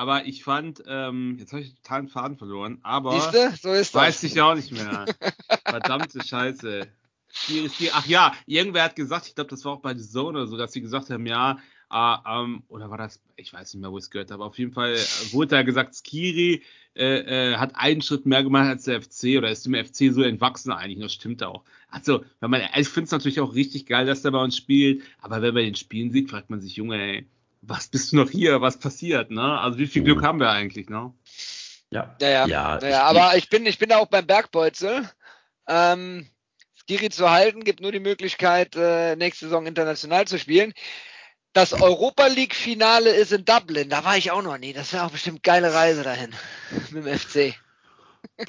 Aber 0.00 0.24
ich 0.24 0.42
fand, 0.44 0.82
ähm, 0.86 1.36
jetzt 1.38 1.52
habe 1.52 1.60
ich 1.60 1.74
total 1.74 2.00
den 2.00 2.08
Faden 2.08 2.38
verloren, 2.38 2.78
aber 2.82 3.20
Siehst 3.20 3.34
du, 3.34 3.50
so 3.60 3.72
ist 3.74 3.94
das. 3.94 4.00
weiß 4.00 4.22
ich 4.22 4.40
auch 4.40 4.54
nicht 4.54 4.72
mehr. 4.72 5.04
Verdammte 5.66 6.24
Scheiße. 6.24 6.88
Hier 7.46 7.64
ist 7.66 7.78
die, 7.78 7.92
ach 7.92 8.06
ja, 8.06 8.32
irgendwer 8.46 8.84
hat 8.84 8.96
gesagt, 8.96 9.26
ich 9.26 9.34
glaube, 9.34 9.50
das 9.50 9.62
war 9.66 9.72
auch 9.72 9.82
bei 9.82 9.94
The 9.94 10.08
Zone 10.08 10.38
oder 10.38 10.46
so, 10.46 10.56
dass 10.56 10.72
sie 10.72 10.80
gesagt 10.80 11.10
haben, 11.10 11.26
ja, 11.26 11.58
ah, 11.90 12.40
ähm, 12.40 12.62
oder 12.68 12.88
war 12.88 12.96
das, 12.96 13.20
ich 13.36 13.52
weiß 13.52 13.74
nicht 13.74 13.82
mehr, 13.82 13.92
wo 13.92 13.98
ich 13.98 14.04
es 14.04 14.10
gehört 14.10 14.30
habe, 14.30 14.42
auf 14.42 14.58
jeden 14.58 14.72
Fall 14.72 14.94
äh, 14.94 15.32
wurde 15.32 15.48
da 15.48 15.62
gesagt, 15.64 15.94
Skiri 15.94 16.62
äh, 16.96 17.50
äh, 17.50 17.56
hat 17.58 17.76
einen 17.76 18.00
Schritt 18.00 18.24
mehr 18.24 18.42
gemacht 18.42 18.68
als 18.68 18.84
der 18.84 19.02
FC 19.02 19.36
oder 19.36 19.50
ist 19.50 19.66
dem 19.66 19.74
FC 19.74 20.14
so 20.14 20.22
entwachsen 20.22 20.72
eigentlich, 20.72 20.98
das 21.00 21.12
stimmt 21.12 21.42
auch. 21.42 21.62
Also, 21.90 22.24
wenn 22.40 22.50
man, 22.50 22.62
ich 22.74 22.88
finde 22.88 23.04
es 23.04 23.10
natürlich 23.10 23.40
auch 23.40 23.54
richtig 23.54 23.84
geil, 23.84 24.06
dass 24.06 24.22
der 24.22 24.30
bei 24.30 24.42
uns 24.42 24.56
spielt, 24.56 25.02
aber 25.20 25.42
wenn 25.42 25.52
man 25.52 25.64
den 25.64 25.74
spielen 25.74 26.10
sieht, 26.10 26.30
fragt 26.30 26.48
man 26.48 26.62
sich, 26.62 26.76
Junge, 26.76 26.96
ey, 26.96 27.26
was 27.62 27.88
bist 27.88 28.12
du 28.12 28.16
noch 28.16 28.30
hier, 28.30 28.60
was 28.60 28.78
passiert, 28.78 29.30
ne? 29.30 29.60
Also, 29.60 29.78
wie 29.78 29.86
viel 29.86 30.02
Glück 30.02 30.22
haben 30.22 30.40
wir 30.40 30.50
eigentlich, 30.50 30.88
ne? 30.88 31.12
Ja, 31.90 32.16
Ja, 32.20 32.28
ja. 32.28 32.46
ja, 32.46 32.78
ja, 32.78 32.88
ich- 32.88 32.94
aber 32.96 33.36
ich 33.36 33.48
bin, 33.48 33.66
ich 33.66 33.78
bin 33.78 33.88
da 33.90 33.98
auch 33.98 34.06
beim 34.08 34.26
Bergbolzel. 34.26 35.08
Ähm, 35.68 36.26
Skiri 36.74 37.10
zu 37.10 37.30
halten, 37.30 37.62
gibt 37.64 37.80
nur 37.80 37.92
die 37.92 38.00
Möglichkeit, 38.00 38.74
äh, 38.76 39.14
nächste 39.16 39.46
Saison 39.46 39.66
international 39.66 40.26
zu 40.26 40.38
spielen. 40.38 40.72
Das 41.52 41.72
Europa 41.72 42.26
League 42.28 42.54
Finale 42.54 43.10
ist 43.10 43.32
in 43.32 43.44
Dublin. 43.44 43.88
Da 43.90 44.04
war 44.04 44.16
ich 44.16 44.30
auch 44.30 44.42
noch 44.42 44.56
nie. 44.58 44.72
Das 44.72 44.92
wäre 44.92 45.04
auch 45.04 45.10
bestimmt 45.10 45.42
geile 45.42 45.74
Reise 45.74 46.02
dahin 46.04 46.30
mit 46.90 47.04
dem 47.04 47.18
FC. 47.18 47.54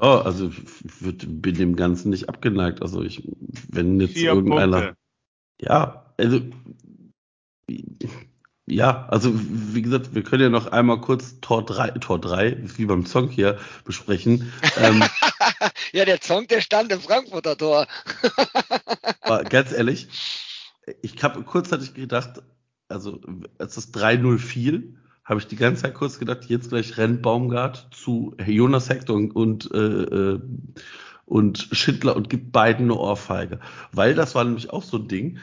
Ja, 0.00 0.20
also 0.22 0.48
ich 0.50 0.60
bin 0.90 1.54
dem 1.54 1.76
Ganzen 1.76 2.10
nicht 2.10 2.28
abgeneigt. 2.28 2.82
Also 2.82 3.02
ich, 3.02 3.22
wenn 3.70 4.00
jetzt 4.00 4.14
Vier 4.14 4.32
irgendeiner. 4.32 4.80
Punkte. 4.82 4.96
Ja, 5.60 6.12
also 6.18 6.40
ja, 8.66 9.06
also 9.08 9.32
wie 9.34 9.82
gesagt, 9.82 10.14
wir 10.14 10.22
können 10.22 10.42
ja 10.42 10.48
noch 10.48 10.66
einmal 10.66 11.00
kurz 11.00 11.40
Tor 11.40 11.64
3, 11.64 11.90
Tor 11.92 12.20
3, 12.20 12.56
wie 12.76 12.86
beim 12.86 13.06
Song 13.06 13.28
hier, 13.28 13.58
besprechen. 13.84 14.52
ähm, 14.76 15.02
Ja, 15.92 16.04
der 16.04 16.18
Song, 16.20 16.46
der 16.46 16.60
stand 16.60 16.92
im 16.92 17.00
Frankfurter 17.00 17.56
Tor. 17.56 17.86
ganz 19.48 19.72
ehrlich, 19.72 20.08
ich 21.02 21.22
habe 21.22 21.42
kurzzeitig 21.42 21.94
gedacht, 21.94 22.42
also 22.88 23.20
als 23.58 23.74
das 23.74 23.92
3-0 23.92 24.38
fiel, 24.38 24.98
habe 25.24 25.40
ich 25.40 25.46
die 25.46 25.56
ganze 25.56 25.82
Zeit 25.82 25.94
kurz 25.94 26.18
gedacht, 26.18 26.44
jetzt 26.44 26.68
gleich 26.68 26.96
rennt 26.98 27.22
Baumgart 27.22 27.88
zu 27.92 28.36
Jonas 28.46 28.88
Hector 28.88 29.16
und, 29.16 29.34
und, 29.34 29.70
äh, 29.72 29.78
äh, 29.78 30.40
und 31.24 31.68
Schindler 31.72 32.14
und 32.14 32.30
gibt 32.30 32.52
beiden 32.52 32.86
eine 32.86 32.94
Ohrfeige. 32.94 33.58
Weil 33.92 34.14
das 34.14 34.34
war 34.34 34.44
nämlich 34.44 34.70
auch 34.70 34.84
so 34.84 34.98
ein 34.98 35.08
Ding. 35.08 35.38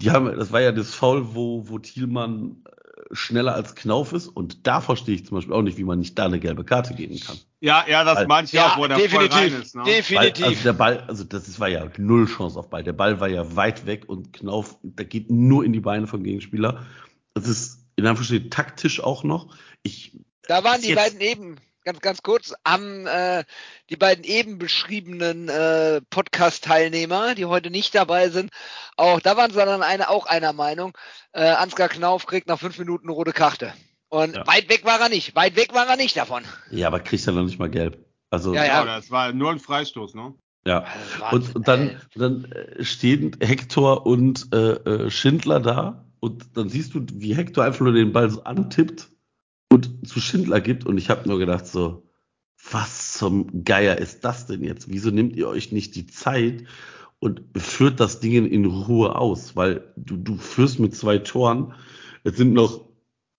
Die 0.00 0.10
haben, 0.10 0.26
das 0.36 0.52
war 0.52 0.60
ja 0.60 0.72
das 0.72 0.94
Foul, 0.94 1.34
wo, 1.34 1.68
wo 1.68 1.78
Thielmann 1.78 2.62
äh, 2.64 3.14
schneller 3.14 3.54
als 3.54 3.74
Knauf 3.74 4.12
ist. 4.12 4.28
Und 4.28 4.66
da 4.66 4.80
verstehe 4.80 5.14
ich 5.14 5.26
zum 5.26 5.36
Beispiel 5.36 5.54
auch 5.54 5.62
nicht, 5.62 5.78
wie 5.78 5.84
man 5.84 5.98
nicht 5.98 6.18
da 6.18 6.26
eine 6.26 6.40
gelbe 6.40 6.64
Karte 6.64 6.94
geben 6.94 7.18
kann. 7.20 7.36
Ja, 7.60 7.84
ja, 7.88 8.04
das 8.04 8.16
Weil- 8.16 8.26
meine 8.26 8.46
ich 8.46 8.58
auch, 8.58 8.78
wo 8.78 8.86
der 8.86 8.98
voll 9.10 9.26
rein 9.26 9.52
ist, 9.60 9.74
ne? 9.74 9.82
Weil, 9.82 9.92
definitiv. 9.94 10.46
also 10.46 10.62
der 10.62 10.72
Ball, 10.72 11.00
also 11.08 11.24
das 11.24 11.46
ist, 11.48 11.60
war 11.60 11.68
ja 11.68 11.86
null 11.98 12.26
Chance 12.26 12.58
auf 12.58 12.70
Ball. 12.70 12.82
Der 12.82 12.92
Ball 12.94 13.20
war 13.20 13.28
ja 13.28 13.54
weit 13.56 13.84
weg 13.86 14.08
und 14.08 14.32
Knauf, 14.32 14.78
der 14.82 15.04
geht 15.04 15.30
nur 15.30 15.64
in 15.64 15.72
die 15.72 15.80
Beine 15.80 16.06
vom 16.06 16.22
Gegenspieler. 16.22 16.86
Das 17.34 17.46
ist 17.48 17.84
in 17.96 18.06
Anführungsstrichen 18.06 18.50
taktisch 18.50 19.00
auch 19.02 19.24
noch. 19.24 19.54
Ich, 19.82 20.16
Da 20.48 20.64
waren 20.64 20.80
die 20.80 20.88
jetzt- 20.88 20.96
beiden 20.98 21.20
eben, 21.20 21.56
ganz, 21.90 22.00
ganz 22.00 22.22
kurz, 22.22 22.54
haben 22.64 23.06
äh, 23.06 23.44
die 23.88 23.96
beiden 23.96 24.24
eben 24.24 24.58
beschriebenen 24.58 25.48
äh, 25.48 26.00
Podcast-Teilnehmer, 26.10 27.34
die 27.34 27.46
heute 27.46 27.70
nicht 27.70 27.94
dabei 27.94 28.28
sind, 28.28 28.50
auch, 28.96 29.20
da 29.20 29.36
waren 29.36 29.50
sie 29.50 29.56
dann 29.56 29.82
eine, 29.82 30.08
auch 30.08 30.26
einer 30.26 30.52
Meinung. 30.52 30.96
Äh, 31.32 31.42
Ansgar 31.48 31.88
Knauf 31.88 32.26
kriegt 32.26 32.46
nach 32.48 32.58
fünf 32.60 32.78
Minuten 32.78 33.06
eine 33.08 33.12
rote 33.12 33.32
Karte. 33.32 33.72
Und 34.08 34.36
Ja. 34.36 34.46
weit 34.46 34.68
weg 34.68 34.84
war 34.84 35.00
er 35.00 35.08
nicht. 35.08 35.34
Weit 35.34 35.56
weg 35.56 35.74
war 35.74 35.88
er 35.88 35.96
nicht 35.96 36.16
davon. 36.16 36.44
ja, 36.70 36.86
aber 36.86 37.00
kriegt 37.00 37.26
er 37.26 37.32
noch 37.32 37.44
nicht 37.44 37.58
mal 37.58 37.70
gelb. 37.70 37.98
Also, 38.30 38.54
Ja, 38.54 38.64
Ja, 38.64 38.84
das 38.84 39.10
war 39.10 39.32
nur 39.32 39.50
ein 39.50 39.58
Freistoß, 39.58 40.14
ne? 40.14 40.34
ja. 40.64 40.84
Und, 41.32 41.54
und 41.56 41.66
dann, 41.66 42.00
dann 42.14 42.44
äh, 42.44 42.84
stehen 42.84 43.36
Hector 43.40 44.06
und 44.06 44.52
äh, 44.52 44.72
äh, 44.74 45.10
Schindler 45.10 45.58
da 45.58 46.04
und 46.20 46.56
dann 46.56 46.68
siehst 46.68 46.94
du, 46.94 47.04
wie 47.14 47.34
Hector 47.34 47.64
einfach 47.64 47.80
nur 47.80 47.92
den 47.92 48.12
Ball 48.12 48.30
so 48.30 48.44
antippt 48.44 49.08
und 49.72 50.06
zu 50.06 50.20
Schindler 50.20 50.60
gibt 50.60 50.84
und 50.86 50.98
ich 50.98 51.10
habe 51.10 51.28
nur 51.28 51.38
gedacht 51.38 51.66
so, 51.66 52.02
was 52.70 53.14
zum 53.14 53.64
Geier 53.64 53.98
ist 53.98 54.24
das 54.24 54.46
denn 54.46 54.62
jetzt? 54.62 54.90
Wieso 54.90 55.10
nehmt 55.10 55.34
ihr 55.36 55.48
euch 55.48 55.72
nicht 55.72 55.94
die 55.96 56.06
Zeit 56.06 56.64
und 57.18 57.42
führt 57.56 58.00
das 58.00 58.20
Ding 58.20 58.44
in 58.46 58.66
Ruhe 58.66 59.16
aus? 59.16 59.56
Weil 59.56 59.92
du, 59.96 60.16
du 60.16 60.36
führst 60.36 60.78
mit 60.78 60.94
zwei 60.94 61.18
Toren, 61.18 61.72
es 62.22 62.36
sind 62.36 62.52
noch 62.52 62.84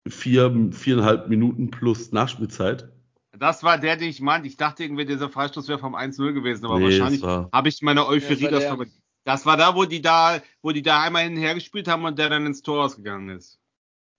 vier, 0.07 0.69
viereinhalb 0.71 1.29
Minuten 1.29 1.69
plus 1.69 2.11
Nachspielzeit. 2.11 2.89
Das 3.37 3.63
war 3.63 3.77
der, 3.77 3.95
den 3.97 4.09
ich 4.09 4.21
meinte. 4.21 4.47
Ich 4.47 4.57
dachte 4.57 4.83
irgendwie, 4.83 5.05
dieser 5.05 5.29
Freistoß 5.29 5.67
wäre 5.67 5.79
vom 5.79 5.95
1-0 5.95 6.33
gewesen, 6.33 6.65
aber 6.65 6.79
Nee, 6.79 6.85
wahrscheinlich 6.85 7.23
habe 7.23 7.69
ich 7.69 7.81
meine 7.81 8.07
Euphorie 8.07 8.43
Ja, 8.43 8.51
das 8.51 8.51
war 8.51 8.51
das 8.51 8.59
der. 8.61 8.75
vergessen. 8.77 9.01
Das 9.23 9.45
war 9.45 9.57
da, 9.57 9.75
wo 9.75 9.85
die 9.85 10.01
da, 10.01 10.41
wo 10.63 10.71
die 10.71 10.81
da 10.81 11.03
einmal 11.03 11.23
hinher 11.23 11.53
gespielt 11.53 11.87
haben 11.87 12.05
und 12.05 12.17
der 12.17 12.29
dann 12.29 12.45
ins 12.47 12.63
Tor 12.63 12.83
ausgegangen 12.85 13.29
ist. 13.29 13.60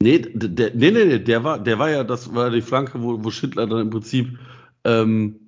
Nee, 0.02 0.18
der, 0.18 0.70
nee, 0.74 0.90
nee, 0.90 1.04
nee, 1.04 1.18
der 1.20 1.44
war, 1.44 1.58
der 1.58 1.78
war 1.78 1.90
ja, 1.90 2.02
das 2.04 2.34
war 2.34 2.50
die 2.50 2.62
Flanke, 2.62 3.02
wo, 3.02 3.22
wo 3.22 3.30
Schindler 3.30 3.66
dann 3.66 3.80
im 3.80 3.90
Prinzip 3.90 4.38
ähm, 4.84 5.38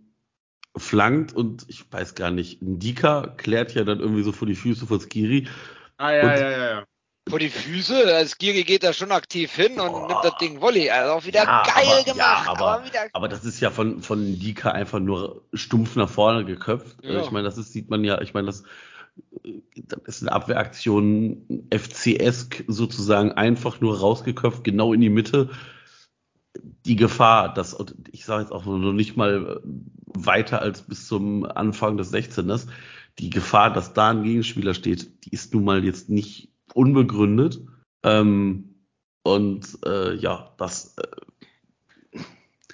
flankt 0.76 1.32
und 1.34 1.64
ich 1.68 1.84
weiß 1.92 2.14
gar 2.14 2.30
nicht, 2.30 2.62
Ndika 2.62 3.34
klärt 3.36 3.74
ja 3.74 3.84
dann 3.84 4.00
irgendwie 4.00 4.22
so 4.22 4.32
vor 4.32 4.46
die 4.46 4.54
Füße 4.54 4.86
von 4.86 5.00
Skiri. 5.00 5.48
Ah, 5.96 6.10
ja, 6.12 6.22
ja, 6.24 6.36
ja, 6.36 6.50
ja, 6.50 6.70
ja. 6.70 6.84
Vor 7.28 7.38
die 7.38 7.48
Füße, 7.48 8.14
also 8.14 8.34
Skiri 8.38 8.64
geht 8.64 8.82
da 8.82 8.92
schon 8.92 9.10
aktiv 9.10 9.50
hin 9.54 9.80
und 9.80 9.90
Boah. 9.92 10.08
nimmt 10.08 10.24
das 10.24 10.36
Ding 10.38 10.60
Volley. 10.60 10.90
Also 10.90 11.12
auch 11.14 11.24
wieder 11.24 11.44
Ja, 11.44 11.62
geil 11.62 11.84
aber- 11.86 12.04
gemacht. 12.04 12.18
ja, 12.18 12.44
aber- 12.46 12.84
wieder 12.84 13.00
Aber 13.12 13.28
das 13.28 13.44
ist 13.44 13.60
ja 13.60 13.70
von, 13.70 14.02
von 14.02 14.32
Ndika 14.32 14.72
einfach 14.72 15.00
nur 15.00 15.42
stumpf 15.54 15.96
nach 15.96 16.10
vorne 16.10 16.44
geköpft. 16.44 16.96
Ja. 17.02 17.22
Ich 17.22 17.30
meine, 17.30 17.44
das 17.44 17.56
ist, 17.56 17.72
sieht 17.72 17.88
man 17.88 18.04
ja, 18.04 18.20
ich 18.20 18.34
meine, 18.34 18.46
das, 18.46 18.62
das 19.76 20.16
ist 20.16 20.22
eine 20.22 20.32
Abwehraktion 20.32 21.68
FCS 21.72 22.48
sozusagen 22.66 23.32
einfach 23.32 23.80
nur 23.80 23.98
rausgeköpft, 24.00 24.64
genau 24.64 24.92
in 24.92 25.00
die 25.00 25.10
Mitte. 25.10 25.50
Die 26.84 26.96
Gefahr, 26.96 27.52
dass, 27.52 27.76
ich 28.12 28.24
sage 28.24 28.42
jetzt 28.42 28.52
auch 28.52 28.64
noch 28.64 28.92
nicht 28.92 29.16
mal 29.16 29.60
äh, 29.64 29.68
weiter 30.06 30.62
als 30.62 30.82
bis 30.82 31.06
zum 31.08 31.44
Anfang 31.44 31.96
des 31.96 32.12
16ers, 32.12 32.68
die 33.18 33.30
Gefahr, 33.30 33.72
dass 33.72 33.92
da 33.92 34.10
ein 34.10 34.22
Gegenspieler 34.22 34.74
steht, 34.74 35.24
die 35.24 35.30
ist 35.30 35.52
nun 35.54 35.64
mal 35.64 35.84
jetzt 35.84 36.08
nicht 36.08 36.50
unbegründet. 36.72 37.60
Ähm, 38.02 38.74
und 39.22 39.78
äh, 39.84 40.14
ja, 40.14 40.52
das 40.58 40.96
äh, 40.98 42.18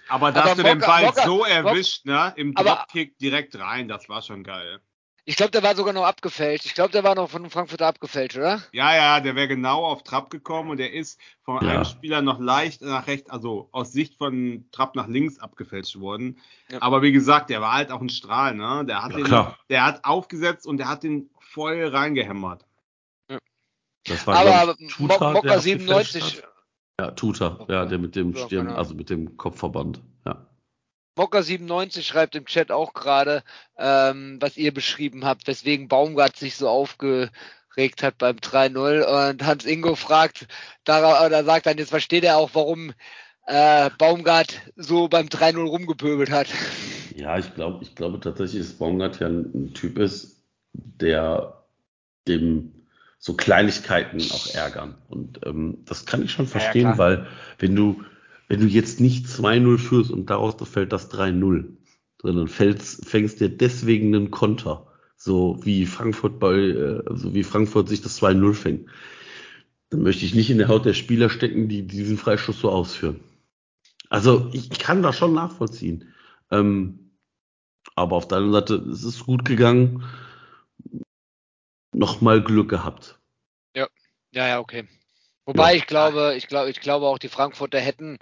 Aber 0.08 0.32
dass 0.32 0.44
Aber 0.44 0.54
du 0.56 0.62
den 0.62 0.78
Mocker- 0.78 0.86
Ball 0.86 1.04
Mocker- 1.06 1.24
so 1.24 1.44
erwischt, 1.44 2.04
ne? 2.06 2.32
Im 2.36 2.56
Aber- 2.56 2.70
Dropkick 2.70 3.18
direkt 3.18 3.58
rein, 3.58 3.88
das 3.88 4.08
war 4.08 4.22
schon 4.22 4.42
geil. 4.44 4.80
Ich 5.24 5.36
glaube, 5.36 5.50
der 5.50 5.62
war 5.62 5.76
sogar 5.76 5.92
noch 5.92 6.04
abgefälscht. 6.04 6.66
Ich 6.66 6.74
glaube, 6.74 6.92
der 6.92 7.04
war 7.04 7.14
noch 7.14 7.30
von 7.30 7.48
Frankfurter 7.50 7.86
abgefälscht, 7.86 8.36
oder? 8.36 8.62
Ja, 8.72 8.94
ja, 8.94 9.20
der 9.20 9.34
wäre 9.34 9.48
genau 9.48 9.84
auf 9.84 10.02
Trapp 10.02 10.30
gekommen 10.30 10.70
und 10.70 10.78
der 10.78 10.92
ist 10.92 11.20
von 11.42 11.56
Ja. 11.62 11.68
einem 11.68 11.84
Spieler 11.84 12.22
noch 12.22 12.40
leicht 12.40 12.82
nach 12.82 13.06
rechts, 13.06 13.30
also 13.30 13.68
aus 13.72 13.92
Sicht 13.92 14.16
von 14.16 14.66
Trapp 14.72 14.96
nach 14.96 15.08
links 15.08 15.38
abgefälscht 15.38 16.00
worden. 16.00 16.38
Ja. 16.70 16.80
Aber 16.82 17.02
wie 17.02 17.12
gesagt, 17.12 17.50
der 17.50 17.60
war 17.60 17.74
halt 17.74 17.90
auch 17.90 18.00
ein 18.00 18.08
Strahl, 18.08 18.54
ne? 18.54 18.84
Der 18.86 19.02
hat, 19.02 19.12
Ja, 19.12 19.18
den, 19.18 19.54
der 19.68 19.84
hat 19.84 20.04
aufgesetzt 20.04 20.66
und 20.66 20.78
der 20.78 20.88
hat 20.88 21.02
den 21.02 21.30
voll 21.38 21.84
reingehämmert. 21.84 22.64
das 24.06 24.26
war 24.26 24.36
Aber 24.36 24.74
ich, 24.78 24.94
Tuta, 24.94 25.32
abgefälscht 25.32 25.64
97, 25.64 26.42
hat. 26.42 26.44
Ja, 27.00 27.10
Tuta, 27.12 27.66
ja, 27.68 27.86
der 27.86 27.98
mit 27.98 28.14
dem 28.16 28.34
Ja, 28.34 28.44
Stirn, 28.46 28.66
keine 28.66 28.78
also 28.78 28.94
mit 28.94 29.10
dem 29.10 29.36
Kopfverband. 29.36 30.02
Ja. 30.26 30.46
Mocker97 31.20 32.02
schreibt 32.02 32.34
im 32.34 32.46
Chat 32.46 32.70
auch 32.70 32.94
gerade, 32.94 33.42
ähm, 33.76 34.38
was 34.40 34.56
ihr 34.56 34.72
beschrieben 34.72 35.24
habt, 35.24 35.46
weswegen 35.46 35.88
Baumgart 35.88 36.36
sich 36.36 36.56
so 36.56 36.68
aufgeregt 36.68 38.02
hat 38.02 38.18
beim 38.18 38.36
3-0. 38.36 39.30
Und 39.30 39.44
Hans 39.44 39.66
Ingo 39.66 39.94
fragt, 39.94 40.46
da, 40.84 41.28
da 41.28 41.44
sagt 41.44 41.66
dann, 41.66 41.78
jetzt 41.78 41.90
versteht 41.90 42.24
er 42.24 42.38
auch, 42.38 42.50
warum 42.54 42.92
äh, 43.46 43.90
Baumgart 43.98 44.60
so 44.76 45.08
beim 45.08 45.26
3-0 45.26 45.62
rumgepöbelt 45.66 46.30
hat. 46.30 46.48
Ja, 47.14 47.38
ich 47.38 47.54
glaube, 47.54 47.82
ich 47.82 47.94
glaube 47.94 48.20
tatsächlich, 48.20 48.62
dass 48.62 48.78
Baumgart 48.78 49.20
ja 49.20 49.26
ein, 49.26 49.50
ein 49.54 49.74
Typ 49.74 49.98
ist, 49.98 50.42
der 50.72 51.64
dem 52.28 52.72
so 53.18 53.34
Kleinigkeiten 53.34 54.20
auch 54.32 54.46
ärgern. 54.54 54.96
Und 55.08 55.40
ähm, 55.44 55.78
das 55.84 56.06
kann 56.06 56.22
ich 56.22 56.32
schon 56.32 56.46
verstehen, 56.46 56.90
ja, 56.92 56.98
weil 56.98 57.26
wenn 57.58 57.76
du, 57.76 58.02
wenn 58.50 58.58
du 58.58 58.66
jetzt 58.66 58.98
nicht 58.98 59.26
2-0 59.26 59.78
führst 59.78 60.10
und 60.10 60.28
daraus 60.28 60.56
fällt 60.68 60.92
das 60.92 61.08
3-0, 61.12 61.68
sondern 62.20 62.48
fällst, 62.48 63.08
fängst 63.08 63.38
dir 63.38 63.48
deswegen 63.48 64.12
einen 64.12 64.32
Konter, 64.32 64.88
so 65.16 65.60
wie 65.62 65.86
Frankfurt 65.86 66.40
bei, 66.40 66.56
äh, 66.56 67.02
so 67.10 67.32
wie 67.32 67.44
Frankfurt 67.44 67.88
sich 67.88 68.02
das 68.02 68.20
2-0 68.20 68.54
fängt, 68.54 68.90
dann 69.90 70.02
möchte 70.02 70.24
ich 70.24 70.34
nicht 70.34 70.50
in 70.50 70.58
der 70.58 70.66
Haut 70.66 70.84
der 70.84 70.94
Spieler 70.94 71.30
stecken, 71.30 71.68
die 71.68 71.86
diesen 71.86 72.18
Freischuss 72.18 72.58
so 72.58 72.70
ausführen. 72.70 73.20
Also 74.08 74.50
ich, 74.52 74.68
kann 74.70 75.02
das 75.02 75.16
schon 75.16 75.32
nachvollziehen. 75.32 76.12
Ähm, 76.50 77.12
aber 77.94 78.16
auf 78.16 78.26
der 78.26 78.38
anderen 78.38 78.66
Seite, 78.66 78.74
es 78.90 79.04
ist 79.04 79.26
gut 79.26 79.44
gegangen. 79.44 80.02
Nochmal 81.92 82.42
Glück 82.42 82.68
gehabt. 82.68 83.20
Ja, 83.76 83.86
ja, 84.32 84.48
ja, 84.48 84.58
okay. 84.58 84.88
Wobei 85.50 85.72
ja. 85.72 85.78
ich 85.78 85.86
glaube, 85.88 86.34
ich 86.36 86.46
glaube, 86.46 86.70
ich 86.70 86.80
glaube 86.80 87.06
auch 87.06 87.18
die 87.18 87.28
Frankfurter 87.28 87.80
hätten, 87.80 88.18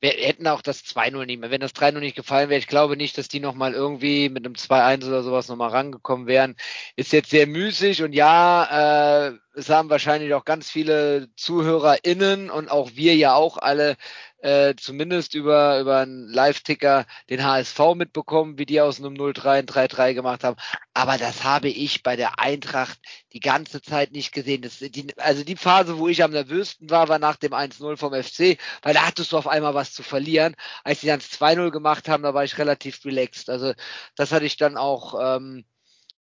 wir 0.00 0.08
hätten 0.08 0.46
auch 0.46 0.62
das 0.62 0.82
2-0 0.84 1.26
nicht 1.26 1.38
mehr. 1.38 1.50
Wenn 1.50 1.60
das 1.60 1.74
3-0 1.74 2.00
nicht 2.00 2.16
gefallen 2.16 2.48
wäre, 2.48 2.58
ich 2.58 2.66
glaube 2.66 2.96
nicht, 2.96 3.18
dass 3.18 3.28
die 3.28 3.40
nochmal 3.40 3.74
irgendwie 3.74 4.30
mit 4.30 4.46
einem 4.46 4.54
2-1 4.54 5.06
oder 5.06 5.22
sowas 5.22 5.48
nochmal 5.48 5.68
rangekommen 5.68 6.26
wären. 6.26 6.56
Ist 6.96 7.12
jetzt 7.12 7.28
sehr 7.28 7.46
müßig 7.46 8.02
und 8.02 8.14
ja, 8.14 9.28
äh, 9.28 9.32
es 9.54 9.68
haben 9.68 9.90
wahrscheinlich 9.90 10.32
auch 10.32 10.46
ganz 10.46 10.70
viele 10.70 11.28
ZuhörerInnen 11.36 12.48
und 12.48 12.70
auch 12.70 12.92
wir 12.94 13.14
ja 13.16 13.34
auch 13.34 13.58
alle 13.58 13.96
äh, 14.42 14.74
zumindest 14.76 15.34
über, 15.34 15.78
über 15.80 15.98
einen 15.98 16.28
Live-Ticker 16.28 17.06
den 17.30 17.44
HSV 17.44 17.78
mitbekommen, 17.94 18.58
wie 18.58 18.66
die 18.66 18.80
aus 18.80 18.98
einem 18.98 19.14
0-3 19.14 19.50
ein 19.50 19.66
3-3 19.66 20.14
gemacht 20.14 20.42
haben. 20.42 20.56
Aber 20.94 21.16
das 21.16 21.44
habe 21.44 21.68
ich 21.68 22.02
bei 22.02 22.16
der 22.16 22.40
Eintracht 22.40 22.98
die 23.32 23.40
ganze 23.40 23.80
Zeit 23.80 24.10
nicht 24.10 24.32
gesehen. 24.32 24.62
Das, 24.62 24.78
die, 24.78 25.06
also 25.16 25.44
die 25.44 25.56
Phase, 25.56 25.96
wo 25.98 26.08
ich 26.08 26.24
am 26.24 26.32
nervösten 26.32 26.90
war, 26.90 27.08
war 27.08 27.20
nach 27.20 27.36
dem 27.36 27.52
1-0 27.52 27.96
vom 27.96 28.12
FC, 28.12 28.58
weil 28.82 28.94
da 28.94 29.06
hattest 29.06 29.30
du 29.30 29.38
auf 29.38 29.46
einmal 29.46 29.74
was 29.74 29.92
zu 29.92 30.02
verlieren. 30.02 30.56
Als 30.82 31.00
die 31.00 31.06
dann 31.06 31.20
2-0 31.20 31.70
gemacht 31.70 32.08
haben, 32.08 32.24
da 32.24 32.34
war 32.34 32.42
ich 32.42 32.58
relativ 32.58 33.04
relaxed. 33.04 33.48
Also 33.48 33.74
das 34.16 34.32
hatte 34.32 34.44
ich 34.44 34.56
dann 34.56 34.76
auch 34.76 35.14
ähm, 35.36 35.64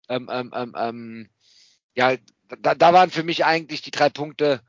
ähm, 0.10 0.30
ähm, 0.32 0.52
ähm, 0.56 0.76
ähm 0.78 1.30
ja, 1.96 2.16
da, 2.60 2.76
da 2.76 2.94
waren 2.94 3.10
für 3.10 3.24
mich 3.24 3.46
eigentlich 3.46 3.82
die 3.82 3.92
drei 3.92 4.10
Punkte 4.10 4.62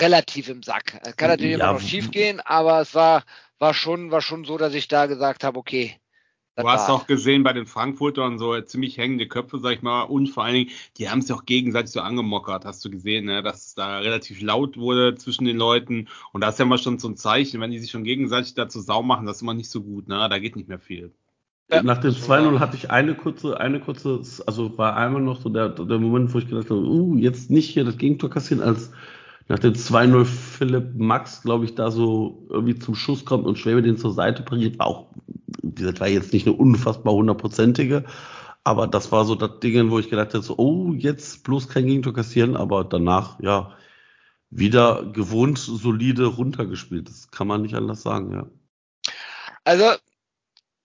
relativ 0.00 0.48
im 0.48 0.62
Sack. 0.62 1.00
Es 1.02 1.16
kann 1.16 1.30
natürlich 1.30 1.56
ja, 1.56 1.64
immer 1.64 1.74
noch 1.74 1.80
schief 1.80 2.10
gehen, 2.10 2.40
aber 2.40 2.80
es 2.80 2.94
war, 2.94 3.22
war, 3.58 3.74
schon, 3.74 4.10
war 4.10 4.22
schon 4.22 4.44
so, 4.44 4.58
dass 4.58 4.74
ich 4.74 4.88
da 4.88 5.06
gesagt 5.06 5.44
habe, 5.44 5.58
okay. 5.58 5.96
Du 6.58 6.66
hast 6.66 6.88
auch 6.88 7.06
gesehen 7.06 7.42
bei 7.42 7.52
den 7.52 7.66
Frankfurtern 7.66 8.38
so 8.38 8.58
ziemlich 8.62 8.96
hängende 8.96 9.28
Köpfe, 9.28 9.58
sag 9.58 9.72
ich 9.72 9.82
mal, 9.82 10.04
und 10.04 10.28
vor 10.28 10.44
allen 10.44 10.54
Dingen, 10.54 10.70
die 10.96 11.10
haben 11.10 11.18
es 11.18 11.28
ja 11.28 11.34
auch 11.34 11.44
gegenseitig 11.44 11.92
so 11.92 12.00
angemockert, 12.00 12.64
hast 12.64 12.82
du 12.82 12.90
gesehen, 12.90 13.26
ne? 13.26 13.42
dass 13.42 13.66
es 13.66 13.74
da 13.74 13.98
relativ 13.98 14.40
laut 14.40 14.78
wurde 14.78 15.16
zwischen 15.16 15.44
den 15.44 15.58
Leuten. 15.58 16.08
Und 16.32 16.40
das 16.40 16.54
ist 16.54 16.58
ja 16.58 16.64
mal 16.64 16.78
schon 16.78 16.98
so 16.98 17.08
ein 17.08 17.16
Zeichen, 17.16 17.60
wenn 17.60 17.72
die 17.72 17.78
sich 17.78 17.90
schon 17.90 18.04
gegenseitig 18.04 18.54
dazu 18.54 18.80
sau 18.80 19.02
machen, 19.02 19.26
das 19.26 19.36
ist 19.36 19.42
immer 19.42 19.52
nicht 19.52 19.68
so 19.68 19.82
gut, 19.82 20.08
ne? 20.08 20.26
Da 20.30 20.38
geht 20.38 20.56
nicht 20.56 20.68
mehr 20.68 20.78
viel. 20.78 21.12
Ja, 21.70 21.82
Nach 21.82 21.98
dem 21.98 22.12
2-0 22.12 22.60
hatte 22.60 22.76
ich 22.76 22.90
eine 22.90 23.14
kurze, 23.14 23.58
eine 23.58 23.80
kurze, 23.80 24.22
also 24.46 24.78
war 24.78 24.96
einmal 24.96 25.20
noch 25.20 25.40
so 25.40 25.48
der, 25.48 25.70
der 25.70 25.98
Moment, 25.98 26.32
wo 26.32 26.38
ich 26.38 26.48
gedacht 26.48 26.70
habe, 26.70 26.80
uh, 26.80 27.16
jetzt 27.16 27.50
nicht 27.50 27.70
hier 27.70 27.84
das 27.84 27.98
Gegentor 27.98 28.30
kassieren, 28.30 28.62
als 28.62 28.92
nach 29.48 29.58
dem 29.58 29.74
2-0 29.74 30.24
Philipp 30.24 30.94
Max, 30.96 31.42
glaube 31.42 31.64
ich, 31.64 31.74
da 31.74 31.90
so 31.90 32.46
irgendwie 32.50 32.78
zum 32.78 32.94
Schuss 32.94 33.24
kommt 33.24 33.46
und 33.46 33.58
Schwäbe 33.58 33.82
den 33.82 33.96
zur 33.96 34.12
Seite 34.12 34.42
pariert, 34.42 34.78
war 34.78 34.86
auch, 34.86 35.06
das 35.62 36.00
war 36.00 36.08
jetzt 36.08 36.32
nicht 36.32 36.46
eine 36.46 36.56
unfassbar 36.56 37.14
hundertprozentige, 37.14 38.04
aber 38.64 38.88
das 38.88 39.12
war 39.12 39.24
so 39.24 39.36
das 39.36 39.60
Ding, 39.60 39.90
wo 39.90 39.98
ich 39.98 40.10
gedacht 40.10 40.34
habe, 40.34 40.42
so, 40.42 40.56
oh, 40.58 40.92
jetzt 40.94 41.44
bloß 41.44 41.68
kein 41.68 41.86
Gegentor 41.86 42.12
kassieren, 42.12 42.56
aber 42.56 42.82
danach, 42.82 43.38
ja, 43.40 43.76
wieder 44.50 45.04
gewohnt 45.12 45.58
solide 45.58 46.26
runtergespielt. 46.26 47.08
Das 47.08 47.30
kann 47.30 47.46
man 47.46 47.62
nicht 47.62 47.74
anders 47.74 48.02
sagen, 48.02 48.32
ja. 48.32 48.46
Also, 49.64 49.84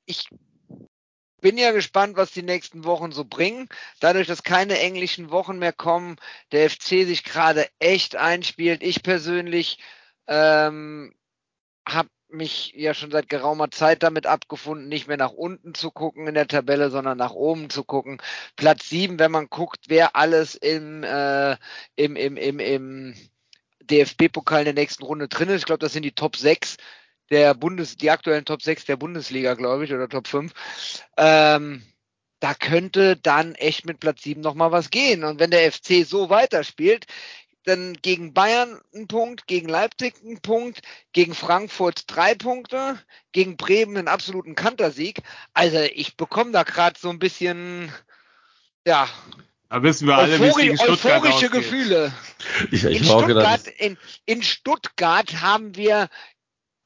ich 0.06 0.28
bin 1.42 1.58
ja 1.58 1.72
gespannt, 1.72 2.18
was 2.18 2.32
die 2.32 2.44
nächsten 2.44 2.86
Wochen 2.86 3.12
so 3.12 3.26
bringen. 3.26 3.68
Dadurch, 4.00 4.28
dass 4.28 4.44
keine 4.44 4.80
englischen 4.80 5.32
Wochen 5.32 5.60
mehr 5.60 5.74
kommen, 5.74 6.18
der 6.52 6.70
FC 6.70 7.06
sich 7.06 7.24
gerade 7.24 7.68
echt 7.80 8.16
einspielt. 8.16 8.84
Ich 8.84 9.04
persönlich 9.04 9.80
ähm, 10.28 11.14
habe 11.88 12.10
mich 12.30 12.74
ja 12.76 12.94
schon 12.94 13.12
seit 13.12 13.28
geraumer 13.30 13.72
Zeit 13.72 14.04
damit 14.04 14.26
abgefunden, 14.26 14.88
nicht 14.88 15.08
mehr 15.08 15.18
nach 15.18 15.32
unten 15.32 15.74
zu 15.74 15.92
gucken 15.92 16.28
in 16.28 16.34
der 16.34 16.48
Tabelle, 16.48 16.90
sondern 16.90 17.18
nach 17.18 17.34
oben 17.34 17.70
zu 17.70 17.84
gucken. 17.84 18.22
Platz 18.56 18.88
sieben, 18.88 19.20
wenn 19.20 19.32
man 19.32 19.48
guckt, 19.50 19.86
wer 19.88 20.16
alles 20.16 20.56
im, 20.56 21.04
äh, 21.04 21.58
im, 21.96 22.16
im, 22.16 22.38
im, 22.38 22.60
im 22.60 23.16
DFB-Pokal 23.82 24.60
in 24.60 24.66
der 24.66 24.74
nächsten 24.74 25.04
Runde 25.04 25.28
drin 25.28 25.50
ist. 25.50 25.60
Ich 25.60 25.66
glaube, 25.66 25.80
das 25.80 25.94
sind 25.94 26.04
die 26.04 26.14
Top 26.14 26.36
6 26.36 26.78
der 27.32 27.54
Bundes, 27.54 27.96
die 27.96 28.12
aktuellen 28.12 28.46
Top 28.46 28.62
6 28.62 28.86
der 28.86 28.98
Bundesliga, 28.98 29.56
glaube 29.56 29.86
ich, 29.86 29.94
oder 29.94 30.10
Top 30.10 30.28
5. 30.28 30.54
Ähm, 31.18 31.82
da 32.42 32.54
könnte 32.54 33.16
dann 33.16 33.56
echt 33.56 33.86
mit 33.86 34.00
Platz 34.00 34.24
7 34.24 34.42
nochmal 34.42 34.72
was 34.72 34.90
gehen. 34.90 35.24
Und 35.24 35.40
wenn 35.40 35.52
der 35.52 35.72
FC 35.72 36.06
so 36.06 36.30
weiterspielt, 36.30 37.06
dann 37.64 37.94
gegen 38.02 38.34
Bayern 38.34 38.80
ein 38.94 39.08
Punkt, 39.08 39.48
gegen 39.48 39.70
Leipzig 39.70 40.16
ein 40.24 40.42
Punkt, 40.42 40.82
gegen 41.14 41.36
Frankfurt 41.36 42.04
drei 42.08 42.34
Punkte, 42.36 43.00
gegen 43.32 43.56
Bremen 43.58 43.98
einen 43.98 44.08
absoluten 44.08 44.56
Kantersieg. 44.56 45.22
Also 45.54 45.80
ich 45.80 46.18
bekomme 46.18 46.52
da 46.52 46.64
gerade 46.64 47.00
so 47.00 47.10
ein 47.10 47.20
bisschen, 47.20 47.92
ja. 48.86 49.08
Da 49.70 49.84
wissen 49.84 50.08
wir 50.08 50.18
alle, 50.18 50.34
Euphori 50.34 50.70
wie 50.70 50.72
es 50.72 50.82
euphorische 50.82 51.50
Gefühle. 51.50 52.12
Ich, 52.72 52.84
ich 52.84 52.98
in, 52.98 53.04
Stuttgart, 53.06 53.68
in, 53.78 53.98
in 54.26 54.44
Stuttgart 54.44 55.42
haben 55.42 55.76
wir 55.76 56.10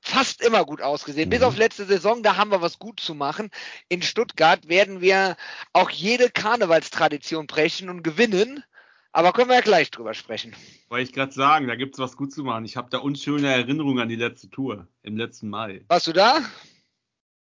fast 0.06 0.41
immer 0.41 0.66
gut 0.66 0.82
ausgesehen. 0.82 1.28
Mhm. 1.28 1.32
Bis 1.32 1.41
auf 1.41 1.58
letzte 1.58 1.86
Saison, 1.86 2.24
da 2.24 2.38
haben 2.38 2.51
wir 2.51 2.62
was 2.62 2.80
gut 2.80 2.99
zu 2.99 3.16
machen. 3.16 3.49
In 3.89 4.01
Stuttgart 4.01 4.68
werden 4.68 5.01
wir 5.01 5.36
auch 5.74 5.89
jede 5.89 6.30
Karnevalstradition 6.30 7.47
brechen 7.47 7.89
und 7.89 8.03
gewinnen. 8.03 8.64
Aber 9.12 9.32
können 9.32 9.49
wir 9.49 9.56
ja 9.56 9.62
gleich 9.62 9.91
drüber 9.91 10.14
sprechen. 10.14 10.53
Wollte 10.89 11.03
ich 11.03 11.14
gerade 11.14 11.32
sagen, 11.32 11.68
da 11.68 11.76
gibt 11.76 11.95
es 11.95 11.99
was 11.99 12.18
gut 12.18 12.34
zu 12.34 12.43
machen. 12.43 12.66
Ich 12.66 12.76
habe 12.76 12.89
da 12.89 12.97
unschöne 12.97 13.47
Erinnerungen 13.47 13.99
an 13.99 14.10
die 14.10 14.18
letzte 14.18 14.49
Tour 14.49 14.88
im 15.03 15.16
letzten 15.16 15.49
Mai. 15.49 15.86
Warst 15.88 16.08
du 16.08 16.14
da? 16.14 16.39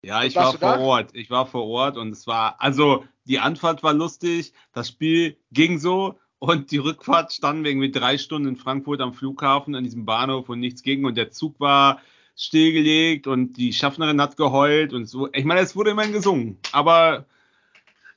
Ja, 0.01 0.23
ich 0.23 0.35
war 0.35 0.51
vor 0.51 0.59
da? 0.59 0.79
Ort. 0.79 1.11
Ich 1.13 1.29
war 1.29 1.45
vor 1.45 1.67
Ort 1.67 1.97
und 1.97 2.11
es 2.11 2.25
war, 2.27 2.61
also 2.61 3.05
die 3.25 3.39
Anfahrt 3.39 3.83
war 3.83 3.93
lustig, 3.93 4.53
das 4.71 4.87
Spiel 4.87 5.37
ging 5.51 5.79
so 5.79 6.17
und 6.39 6.71
die 6.71 6.77
Rückfahrt 6.77 7.33
standen 7.33 7.65
wir 7.65 7.71
irgendwie 7.71 7.91
drei 7.91 8.17
Stunden 8.17 8.47
in 8.47 8.55
Frankfurt 8.55 9.01
am 9.01 9.13
Flughafen 9.13 9.75
an 9.75 9.83
diesem 9.83 10.05
Bahnhof 10.05 10.47
und 10.47 10.61
nichts 10.61 10.81
ging 10.81 11.03
und 11.03 11.15
der 11.15 11.31
Zug 11.31 11.59
war 11.59 12.01
stillgelegt 12.39 13.27
und 13.27 13.57
die 13.57 13.73
Schaffnerin 13.73 14.21
hat 14.21 14.37
geheult 14.37 14.93
und 14.93 15.05
so. 15.07 15.29
Ich 15.33 15.43
meine, 15.43 15.59
es 15.59 15.75
wurde 15.75 15.91
immerhin 15.91 16.13
gesungen, 16.13 16.57
aber 16.71 17.25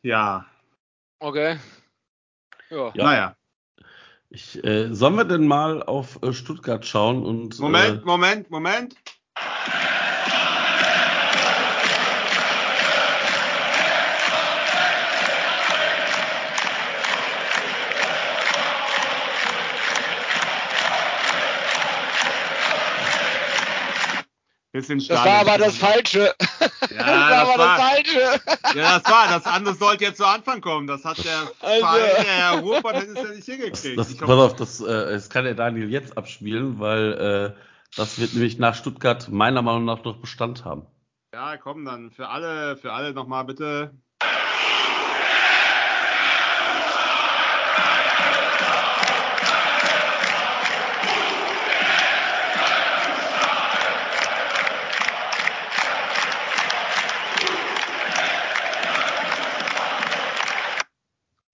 ja. 0.03 0.47
Okay. 1.19 1.59
Ja. 2.71 2.93
Naja. 2.95 3.37
Ich, 4.31 4.63
äh, 4.65 4.95
sollen 4.95 5.17
wir 5.17 5.25
denn 5.25 5.47
mal 5.47 5.83
auf 5.83 6.23
äh, 6.23 6.33
Stuttgart 6.33 6.87
schauen 6.87 7.25
und. 7.25 7.59
Moment, 7.59 8.03
äh, 8.03 8.07
Moment, 8.07 8.51
Moment. 8.51 8.95
Bisschen 24.87 25.09
das 25.09 25.25
war 25.25 25.41
aber 25.41 25.59
das 25.59 25.77
Falsche. 25.77 26.35
Ja, 26.61 26.69
das 26.81 27.07
war 27.07 27.33
aber 27.33 27.59
war, 27.59 27.79
das 27.79 27.89
Falsche. 27.89 28.41
Ja, 28.79 28.99
das 28.99 29.13
war. 29.13 29.29
Das 29.29 29.47
andere 29.47 29.75
sollte 29.75 30.05
jetzt 30.05 30.17
zu 30.17 30.27
Anfang 30.27 30.61
kommen. 30.61 30.87
Das 30.87 31.05
hat 31.05 31.23
der 31.25 31.51
also. 31.61 31.87
Verein, 31.87 32.25
der 32.25 32.25
Herr 32.25 32.59
Ruppert, 32.61 32.97
hat 32.97 33.05
es 33.05 33.15
ja 33.15 33.35
nicht 33.35 33.45
hingekriegt. 33.45 33.99
Das, 33.99 34.09
das, 34.09 34.17
pass 34.17 34.31
auf, 34.31 34.57
das, 34.57 34.81
äh, 34.81 34.85
das 34.87 35.31
kann 35.31 35.45
der 35.45 35.55
Daniel 35.55 35.91
jetzt 35.91 36.17
abspielen, 36.17 36.79
weil 36.79 37.13
äh, 37.13 37.61
das 37.97 38.19
wird 38.19 38.33
nämlich 38.33 38.59
nach 38.59 38.75
Stuttgart 38.75 39.29
meiner 39.29 39.63
Meinung 39.63 39.85
nach 39.85 40.03
noch 40.05 40.17
Bestand 40.17 40.65
haben. 40.65 40.87
Ja, 41.35 41.57
komm, 41.57 41.85
dann 41.85 42.11
für 42.11 42.29
alle, 42.29 42.77
für 42.77 42.93
alle 42.93 43.13
nochmal 43.13 43.45
bitte 43.45 43.93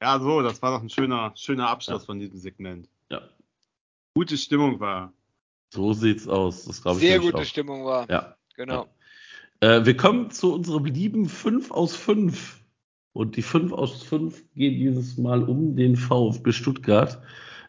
Ja, 0.09 0.19
so, 0.21 0.41
das 0.41 0.63
war 0.63 0.75
doch 0.75 0.83
ein 0.83 0.89
schöner, 0.89 1.33
schöner 1.35 1.69
Abschluss 1.69 2.01
Ja. 2.01 2.07
von 2.07 2.19
diesem 2.19 2.39
Segment. 2.39 2.89
Ja. 3.11 3.21
Gute 4.15 4.39
Stimmung 4.39 4.81
war. 4.81 5.13
So 5.69 5.93
sieht's 5.93 6.27
aus. 6.27 6.65
Das 6.65 6.81
glaube 6.81 6.99
ich 6.99 7.07
Sehr 7.07 7.19
gute 7.19 7.37
auch. 7.37 7.45
Stimmung 7.45 7.85
war. 7.85 8.11
Ja. 8.11 8.35
Genau. 8.57 8.87
Äh, 9.61 9.85
wir 9.85 9.95
kommen 9.99 10.31
zu 10.31 10.55
unserem 10.55 10.87
lieben 10.87 11.29
5 11.29 11.71
aus 11.71 11.95
5. 11.95 12.59
Und 13.13 13.37
die 13.37 13.43
5 13.43 13.71
aus 13.73 14.03
5 14.03 14.55
gehen 14.55 14.79
dieses 14.79 15.19
Mal 15.19 15.43
um 15.43 15.77
den 15.77 15.95
VfB 15.97 16.53
Stuttgart. 16.53 17.21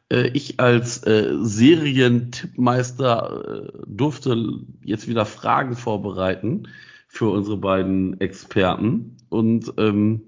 Äh, 0.09 0.29
ich 0.29 0.61
als 0.61 1.05
äh, 1.05 1.35
Serientippmeister 1.41 3.67
äh, 3.67 3.71
durfte 3.85 4.61
jetzt 4.85 5.09
wieder 5.09 5.25
Fragen 5.25 5.75
vorbereiten 5.75 6.69
für 7.09 7.31
unsere 7.31 7.57
beiden 7.57 8.21
Experten. 8.21 9.17
Und 9.27 9.73
ähm, 9.75 10.21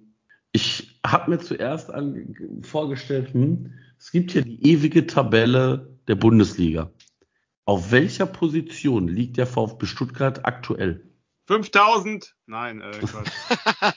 ich 0.52 1.00
habe 1.06 1.32
mir 1.32 1.40
zuerst 1.40 1.92
an, 1.92 2.62
vorgestellt, 2.62 3.34
hm, 3.34 3.74
es 3.98 4.12
gibt 4.12 4.32
hier 4.32 4.44
die 4.44 4.64
ewige 4.68 5.08
Tabelle 5.08 5.98
der 6.08 6.16
Bundesliga. 6.16 6.92
Auf 7.66 7.92
welcher 7.92 8.26
Position 8.26 9.08
liegt 9.08 9.38
der 9.38 9.48
VfB 9.48 9.86
Stuttgart 9.86 10.46
aktuell? 10.46 11.08
5000? 11.48 12.36
Nein, 12.48 12.82
äh, 12.82 12.92
Quatsch. 13.00 13.96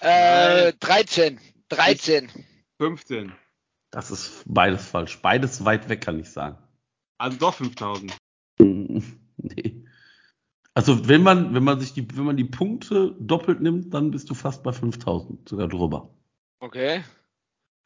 Äh, 0.00 0.72
13. 0.80 1.40
13. 1.68 2.30
15. 2.78 3.32
Das 3.90 4.10
ist 4.10 4.42
beides 4.46 4.86
falsch. 4.86 5.20
Beides 5.22 5.64
weit 5.64 5.88
weg, 5.88 6.02
kann 6.02 6.18
ich 6.18 6.30
sagen. 6.30 6.58
Also 7.18 7.38
doch 7.38 7.54
5000. 7.54 8.16
Mm, 8.58 8.98
Nee. 9.36 9.83
Also 10.74 11.08
wenn 11.08 11.22
man, 11.22 11.54
wenn 11.54 11.62
man 11.62 11.78
sich 11.80 11.92
die, 11.92 12.06
wenn 12.16 12.24
man 12.24 12.36
die 12.36 12.44
Punkte 12.44 13.14
doppelt 13.20 13.60
nimmt, 13.60 13.94
dann 13.94 14.10
bist 14.10 14.28
du 14.28 14.34
fast 14.34 14.62
bei 14.64 14.72
5000, 14.72 15.48
sogar 15.48 15.68
drüber. 15.68 16.10
Okay. 16.58 17.04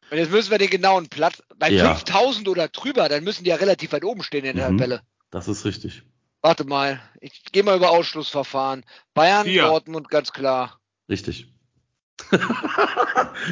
Und 0.09 0.17
jetzt 0.17 0.31
müssen 0.31 0.49
wir 0.49 0.57
den 0.57 0.71
genauen 0.71 1.07
Platz. 1.07 1.43
Bei 1.57 1.69
Ja. 1.69 1.93
5000 1.93 2.47
oder 2.47 2.67
drüber, 2.67 3.07
dann 3.07 3.23
müssen 3.23 3.43
die 3.43 3.51
ja 3.51 3.57
relativ 3.57 3.91
weit 3.91 4.03
oben 4.03 4.23
stehen 4.23 4.43
in 4.45 4.55
der 4.57 4.71
Mhm. 4.71 4.77
Tabelle. 4.79 5.01
Das 5.29 5.47
ist 5.47 5.65
richtig. 5.65 6.01
Warte 6.41 6.63
mal. 6.63 6.99
Ich 7.21 7.43
gehe 7.51 7.61
mal 7.63 7.77
über 7.77 7.91
Ausschlussverfahren. 7.91 8.83
Bayern, 9.13 9.45
Vier. 9.45 9.63
Dortmund, 9.63 10.09
ganz 10.09 10.31
klar. 10.33 10.79
Richtig. 11.09 11.53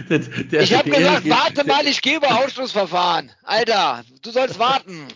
der, 0.10 0.20
der, 0.20 0.62
Ich 0.64 0.74
habe 0.74 0.90
gesagt, 0.90 1.30
warte 1.30 1.54
der- 1.54 1.66
mal, 1.66 1.86
ich 1.86 2.02
gehe 2.02 2.18
über 2.18 2.40
Ausschlussverfahren. 2.44 3.32
Alter, 3.44 4.04
du 4.24 4.32
sollst 4.32 4.58
warten. 4.58 5.08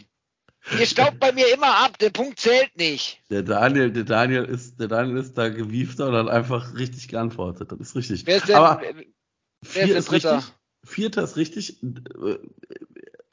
Ihr 0.80 0.86
staubt 0.86 1.20
bei 1.20 1.32
mir 1.32 1.51
immer 1.53 1.84
ab, 1.84 1.97
der 1.99 2.12
Punkt 2.12 2.39
zählt 2.39 2.76
nicht. 2.78 3.20
Der 3.30 3.41
Daniel, 3.41 3.91
der 3.91 4.03
Daniel 4.03 4.45
ist, 4.45 4.80
der 4.80 4.88
Daniel 4.88 5.18
ist 5.18 5.38
da 5.38 5.49
gewiefter 5.49 6.09
und 6.09 6.16
hat 6.16 6.28
einfach 6.30 6.76
richtig 6.76 7.07
geantwortet. 7.07 7.72
Das 7.72 7.80
ist 7.80 7.95
richtig. 7.95 8.26
Wer 8.26 8.38
ist 8.38 8.47
denn, 8.47 8.55
Aber 8.55 8.82
wer 8.82 9.86
vier 9.86 9.97
ist 9.97 10.12
richtig. 10.12 10.43
Vierter 10.84 11.24
ist 11.24 11.38
richtig. 11.38 11.80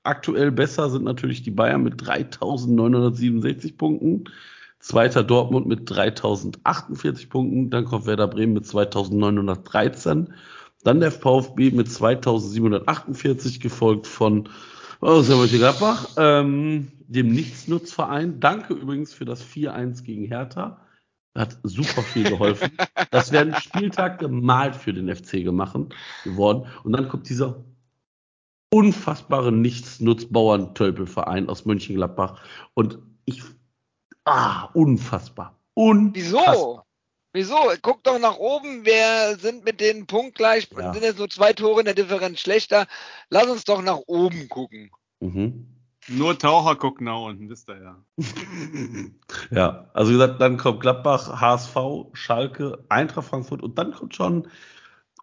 Aktuell 0.03 0.51
besser 0.53 0.91
sind 0.91 1.05
natürlich 1.05 1.43
die 1.43 1.51
Bayern 1.51 1.83
mit 1.83 2.03
3.967 2.03 3.77
Punkten. 3.77 4.25
Zweiter 4.81 5.25
Dortmund 5.25 5.67
mit 5.67 5.91
3.048 5.91 7.29
Punkten. 7.29 7.71
Dann 7.71 7.85
kommt 7.85 8.07
Werder 8.07 8.29
Bremen 8.29 8.55
mit 8.55 8.65
2.913. 8.65 10.29
Dann 10.85 11.01
der 11.01 11.13
VfB 11.13 11.73
mit 11.73 11.89
2.748, 11.89 13.61
gefolgt 13.61 14.07
von 14.07 14.49
oh, 15.01 15.23
Gladbach, 15.23 16.09
ähm, 16.17 16.93
dem 17.07 17.33
Nichtsnutzverein. 17.33 18.41
Danke 18.41 18.75
übrigens 18.75 19.13
für 19.13 19.25
das 19.25 19.45
4-1 19.45 20.03
gegen 20.05 20.25
Hertha. 20.25 20.81
Hat 21.35 21.59
super 21.63 22.03
viel 22.03 22.29
geholfen. 22.29 22.71
Das 23.11 23.33
wäre 23.33 23.47
ein 23.47 23.61
Spieltag 23.61 24.19
gemalt 24.19 24.77
für 24.77 24.93
den 24.93 25.15
FC 25.15 25.45
gemacht 25.45 25.75
geworden. 26.25 26.67
Und 26.83 26.93
dann 26.93 27.09
kommt 27.09 27.29
dieser 27.29 27.65
unfassbare 28.71 29.51
Nichtsnutzbauern-Tölpelverein 29.51 31.49
aus 31.49 31.65
Mönchengladbach. 31.65 32.43
Und 32.75 32.99
ich, 33.25 33.43
ah, 34.25 34.65
unfassbar. 34.75 35.59
Unfassbar. 35.75 36.55
Wieso? 36.55 36.83
Wieso? 37.33 37.57
Guck 37.83 38.03
doch 38.05 38.19
nach 38.19 38.37
oben, 38.37 38.85
wir 38.85 39.37
sind 39.39 39.65
mit 39.65 39.81
denen 39.81 40.07
punktgleich, 40.07 40.69
Ja. 40.77 40.93
sind 40.93 41.03
jetzt 41.03 41.19
nur 41.19 41.29
zwei 41.29 41.53
Tore 41.53 41.81
in 41.81 41.85
der 41.85 41.95
Differenz 41.95 42.41
schlechter. 42.41 42.87
Lass 43.29 43.47
uns 43.49 43.65
doch 43.65 43.83
nach 43.83 44.01
oben 44.07 44.49
gucken. 44.49 44.91
Mhm. 45.21 45.75
Nur 46.11 46.39
Taucher 46.39 46.77
gucken 46.77 47.05
nach 47.05 47.21
unten, 47.21 47.51
wisst 47.51 47.69
ihr 47.69 47.83
ja. 47.83 48.05
Ja, 49.51 49.91
also 49.93 50.11
wie 50.11 50.15
gesagt, 50.15 50.41
dann 50.41 50.57
kommt 50.57 50.81
Gladbach, 50.81 51.41
HSV, 51.41 51.77
Schalke, 52.15 52.85
Eintracht 52.89 53.29
Frankfurt 53.29 53.63
und 53.63 53.77
dann 53.79 53.93
kommt 53.93 54.15
schon 54.17 54.49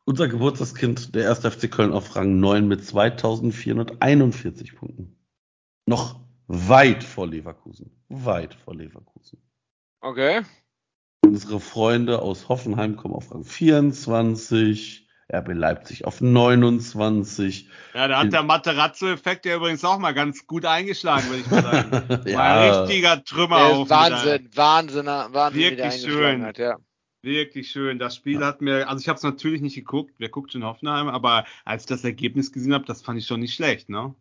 unser 0.05 0.27
Geburtstagskind, 0.27 1.15
der 1.15 1.29
1. 1.29 1.39
FC 1.39 1.71
Köln 1.71 1.91
auf 1.91 2.15
Rang 2.15 2.39
9 2.39 2.67
mit 2.67 2.85
2441 2.85 4.75
Punkten. 4.75 5.17
Noch 5.87 6.19
weit 6.47 7.03
vor 7.03 7.25
Leverkusen. 7.27 7.89
Weit 8.09 8.53
vor 8.53 8.75
Leverkusen. 8.75 9.41
Okay. 10.01 10.43
Unsere 11.25 11.59
Freunde 11.59 12.21
aus 12.21 12.49
Hoffenheim 12.49 12.95
kommen 12.97 13.15
auf 13.15 13.31
Rang 13.33 13.43
24, 13.43 15.07
RB 15.33 15.53
Leipzig 15.53 16.05
auf 16.05 16.21
29. 16.21 17.69
Ja, 17.95 18.07
da 18.07 18.19
hat 18.19 18.31
der 18.31 18.43
Materazzo-Effekt 18.43 19.45
ja 19.47 19.55
übrigens 19.55 19.83
auch 19.83 19.97
mal 19.97 20.13
ganz 20.13 20.45
gut 20.45 20.65
eingeschlagen, 20.65 21.27
würde 21.29 21.41
ich 21.41 21.49
mal 21.49 21.63
sagen. 21.63 21.91
War 22.09 22.19
ein 22.19 22.27
ja, 22.27 22.81
richtiger 22.83 23.23
Trümmer 23.23 23.57
Der 23.57 23.65
auf. 23.65 23.83
ist 23.83 23.89
Wahnsinn, 23.89 24.49
Wahnsinn, 24.53 25.05
Wahnsinn, 25.07 25.61
Wirklich 25.61 26.01
schön. 26.01 26.43
hat, 26.43 26.59
ja. 26.59 26.77
Wirklich 27.23 27.71
schön. 27.71 27.97
Das 27.97 28.15
Spiel 28.15 28.45
hat 28.45 28.61
mir, 28.61 28.87
also 28.87 29.01
ich 29.01 29.09
habe 29.09 29.17
es 29.17 29.23
natürlich 29.23 29.61
nicht 29.61 29.73
geguckt, 29.73 30.13
wer 30.19 30.29
guckt 30.29 30.51
schon 30.51 30.63
Hoffenheim, 30.63 31.07
aber 31.07 31.45
als 31.63 31.83
ich 31.83 31.87
das 31.87 32.03
Ergebnis 32.03 32.51
gesehen 32.51 32.73
habe, 32.73 32.85
das 32.85 33.01
fand 33.01 33.17
ich 33.17 33.25
schon 33.25 33.39
nicht 33.39 33.55
schlecht, 33.55 33.89
ne? 33.89 34.13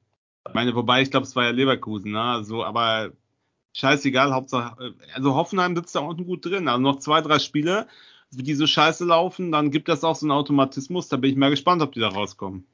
Ich 0.49 0.55
meine, 0.55 0.75
wobei 0.75 1.03
ich 1.03 1.11
glaube, 1.11 1.27
es 1.27 1.37
war 1.37 1.45
ja 1.45 1.51
Leverkusen, 1.51 2.13
ne? 2.13 2.23
Also, 2.23 2.65
aber 2.65 3.13
scheißegal, 3.75 4.33
Hauptsache, 4.33 4.83
äh, 4.83 5.13
also 5.15 5.35
Hoffenheim 5.35 5.77
sitzt 5.77 5.95
da 5.95 6.01
unten 6.01 6.25
gut 6.25 6.47
drin. 6.47 6.69
Also 6.69 6.81
noch 6.81 6.99
zwei, 7.01 7.21
drei 7.21 7.39
Spiele, 7.39 7.87
die 8.31 8.55
so 8.55 8.67
scheiße 8.67 9.05
laufen, 9.05 9.53
dann 9.53 9.71
gibt 9.71 9.89
das 9.89 10.03
auch 10.05 10.17
so 10.17 10.25
einen 10.27 10.33
Automatismus. 10.33 11.09
Da 11.09 11.17
bin 11.19 11.31
ich 11.31 11.37
mal 11.37 11.51
gespannt, 11.51 11.83
ob 11.83 11.93
die 11.93 12.01
da 12.01 12.09
rauskommen. 12.09 12.67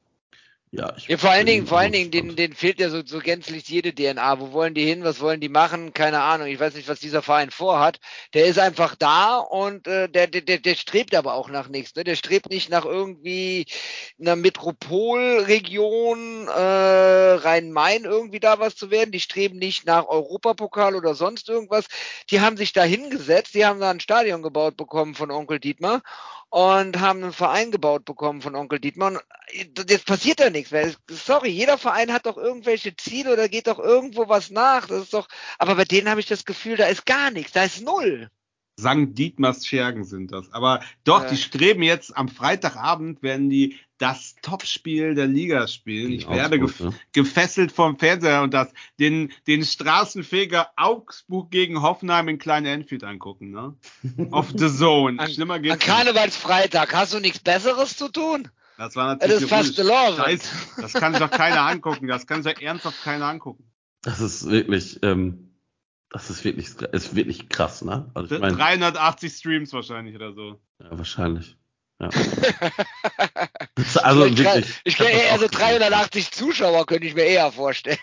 Ja, 0.73 0.93
ich 0.97 1.09
Ja, 1.09 1.19
vor 1.19 1.31
allen 1.31 1.47
Dingen, 1.47 1.67
vor 1.67 1.81
allen 1.81 1.91
Dingen, 1.91 2.13
denen, 2.13 2.37
denen 2.37 2.55
fehlt 2.55 2.79
ja 2.79 2.91
so, 2.91 3.05
so 3.05 3.19
gänzlich 3.19 3.69
jede 3.69 3.93
DNA. 3.93 4.39
Wo 4.39 4.53
wollen 4.53 4.75
die 4.75 4.87
hin? 4.87 5.03
Was 5.03 5.21
wollen 5.21 5.41
die 5.41 5.49
machen? 5.49 5.93
Keine 5.95 6.23
Ahnung. 6.23 6.47
Ich 6.47 6.61
weiß 6.61 6.75
nicht, 6.75 6.87
was 6.89 7.01
dieser 7.01 7.23
Verein 7.23 7.51
vorhat. 7.51 7.99
Der 8.35 8.47
ist 8.47 8.61
einfach 8.61 8.95
da 8.95 9.39
und 9.39 9.89
äh, 9.89 10.09
der, 10.09 10.29
der, 10.29 10.43
der, 10.43 10.59
der 10.59 10.77
strebt 10.77 11.17
aber 11.17 11.35
auch 11.35 11.49
nach 11.49 11.69
nichts. 11.69 11.97
Ne? 11.97 12.05
Der 12.05 12.15
strebt 12.15 12.51
nicht 12.51 12.71
nach 12.71 12.85
irgendwie 12.85 13.67
einer 14.21 14.37
Metropolregion 14.37 16.47
äh, 16.47 16.53
Rhein-Main 16.53 18.05
irgendwie 18.05 18.39
da 18.39 18.61
was 18.61 18.77
zu 18.77 18.93
werden. 18.93 19.11
Die 19.11 19.21
streben 19.21 19.59
nicht 19.59 19.87
nach 19.87 20.07
Europapokal 20.07 20.95
oder 20.95 21.17
sonst 21.17 21.49
irgendwas. 21.49 21.87
Die 22.31 22.41
haben 22.41 22.57
sich 22.57 22.73
da 22.73 22.85
hingesetzt. 22.85 23.55
Die 23.55 23.67
haben 23.67 23.81
da 23.81 23.91
ein 23.91 23.99
Stadion 23.99 24.43
gebaut 24.43 24.77
bekommen 24.77 25.17
von 25.17 25.33
Onkel 25.33 25.59
Dietmar 25.59 26.03
und 26.51 27.01
haben 27.01 27.23
einen 27.23 27.33
Verein 27.33 27.71
gebaut 27.71 28.05
bekommen 28.05 28.43
von 28.43 28.57
Onkel 28.57 28.81
Dietmar. 28.81 29.13
Und 29.13 29.91
jetzt 29.91 30.07
passiert 30.07 30.41
da 30.41 30.51
nichts 30.51 30.73
mehr. 30.73 30.93
Sorry, 31.09 31.49
jeder 31.49 31.79
Verein 31.79 32.13
hat 32.13 32.27
doch 32.27 32.37
irgendwelche 32.37 32.95
Ziele 32.97 33.33
oder 33.33 33.49
geht 33.49 33.69
doch 33.69 33.79
irgendwo 33.79 34.29
was 34.29 34.51
nach. 34.51 34.89
Das 34.89 35.05
ist 35.05 35.15
doch, 35.15 35.29
aber 35.59 35.77
bei 35.77 35.85
denen 35.85 36.09
habe 36.09 36.21
ich 36.21 36.27
das 36.27 36.45
Gefühl, 36.45 36.77
da 36.77 36.87
ist 36.87 37.07
gar 37.07 37.31
nichts, 37.31 37.53
da 37.53 37.65
ist 37.65 37.83
null. 37.83 38.31
Sankt 38.81 39.19
Dietmars 39.19 39.67
Schergen 39.67 40.05
sind 40.05 40.33
das. 40.33 40.53
Aber 40.53 40.81
doch, 41.05 41.23
Ja. 41.25 41.31
die 41.31 41.37
streben 41.37 41.83
jetzt 41.83 42.17
am 42.17 42.29
Freitagabend, 42.29 43.23
werden 43.23 43.51
die 43.51 43.77
das 43.99 44.35
Topspiel 44.41 45.15
der 45.15 45.27
Liga 45.27 45.69
spielen. 45.69 46.11
Ich 46.13 46.27
werde 46.29 46.59
gef 46.59 46.81
ne? 46.81 46.95
gefesselt 47.13 47.71
vom 47.71 47.99
Fernseher 47.99 48.43
und 48.43 48.55
das 48.55 48.69
den, 48.99 49.31
den 49.47 49.63
Straßenfeger 49.63 50.71
Augsburg 50.77 51.51
gegen 51.51 51.83
Hoffenheim 51.83 52.29
in 52.29 52.39
Klein 52.39 52.65
Enfield 52.65 53.05
angucken, 53.05 53.51
ne? 53.51 53.77
Auf 54.31 54.49
the 54.57 54.69
Zone. 54.69 55.21
An, 55.21 55.31
Schlimmer 55.31 55.55
an 55.55 55.63
geht's 55.63 55.75
nicht. 55.77 55.87
Karnevalsfreitag 55.87 56.95
hast 56.95 57.13
du 57.13 57.21
nichts 57.21 57.41
Besseres 57.41 57.97
zu 57.97 58.09
tun? 58.09 58.49
Das 58.79 58.97
war 58.97 59.17
Das 59.17 59.29
natürlich 59.29 59.43
ist 59.43 59.77
fast. 59.77 59.77
Scheiße. 59.77 60.49
Das 60.81 60.93
kann 60.95 61.13
sich 61.13 61.21
doch 61.21 61.31
keiner 61.31 61.61
angucken. 61.67 62.07
Das 62.09 62.27
kann 62.27 62.43
sich 62.43 62.55
doch 62.55 62.63
ernsthaft 62.63 63.03
keiner 63.03 63.27
angucken. 63.27 63.65
Das 64.01 64.21
ist 64.21 64.49
wirklich, 64.49 64.99
ähm, 65.03 65.50
das 66.11 66.29
ist 66.29 66.45
wirklich, 66.45 66.69
ist 66.69 67.15
wirklich 67.15 67.49
krass, 67.49 67.83
ne? 67.83 68.11
Also 68.15 68.35
ich 68.35 68.41
meine, 68.41 68.57
380 68.57 69.33
Streams 69.33 69.73
wahrscheinlich 69.73 70.15
oder 70.17 70.33
so. 70.33 70.61
ja, 70.81 70.99
wahrscheinlich. 70.99 71.57
Ja. 72.01 72.11
Also 74.03 74.27
ich 74.27 74.37
kann, 74.37 74.57
wirklich. 74.57 74.81
ich 74.85 74.97
kann 74.97 75.07
das 75.07 75.17
eher 75.17 75.35
auch 75.35 75.39
so 75.39 75.49
gesehen. 75.49 75.79
380 75.79 76.33
Zuschauer 76.33 76.87
könnte 76.87 77.07
ich 77.07 77.15
mir 77.15 77.23
eher 77.23 77.51
vorstellen. 77.51 77.99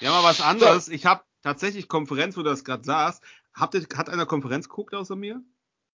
Ja, 0.00 0.10
mal 0.10 0.22
was 0.22 0.42
anderes. 0.42 0.88
Ich 0.88 1.06
habe 1.06 1.22
tatsächlich 1.42 1.88
Konferenz, 1.88 2.36
wo 2.36 2.42
du 2.42 2.50
das 2.50 2.64
gerade 2.64 2.84
saß. 2.84 3.20
Habt 3.54 3.74
ihr, 3.74 3.86
hat 3.96 4.10
einer 4.10 4.26
Konferenz 4.26 4.68
geguckt 4.68 4.94
außer 4.94 5.16
mir? 5.16 5.42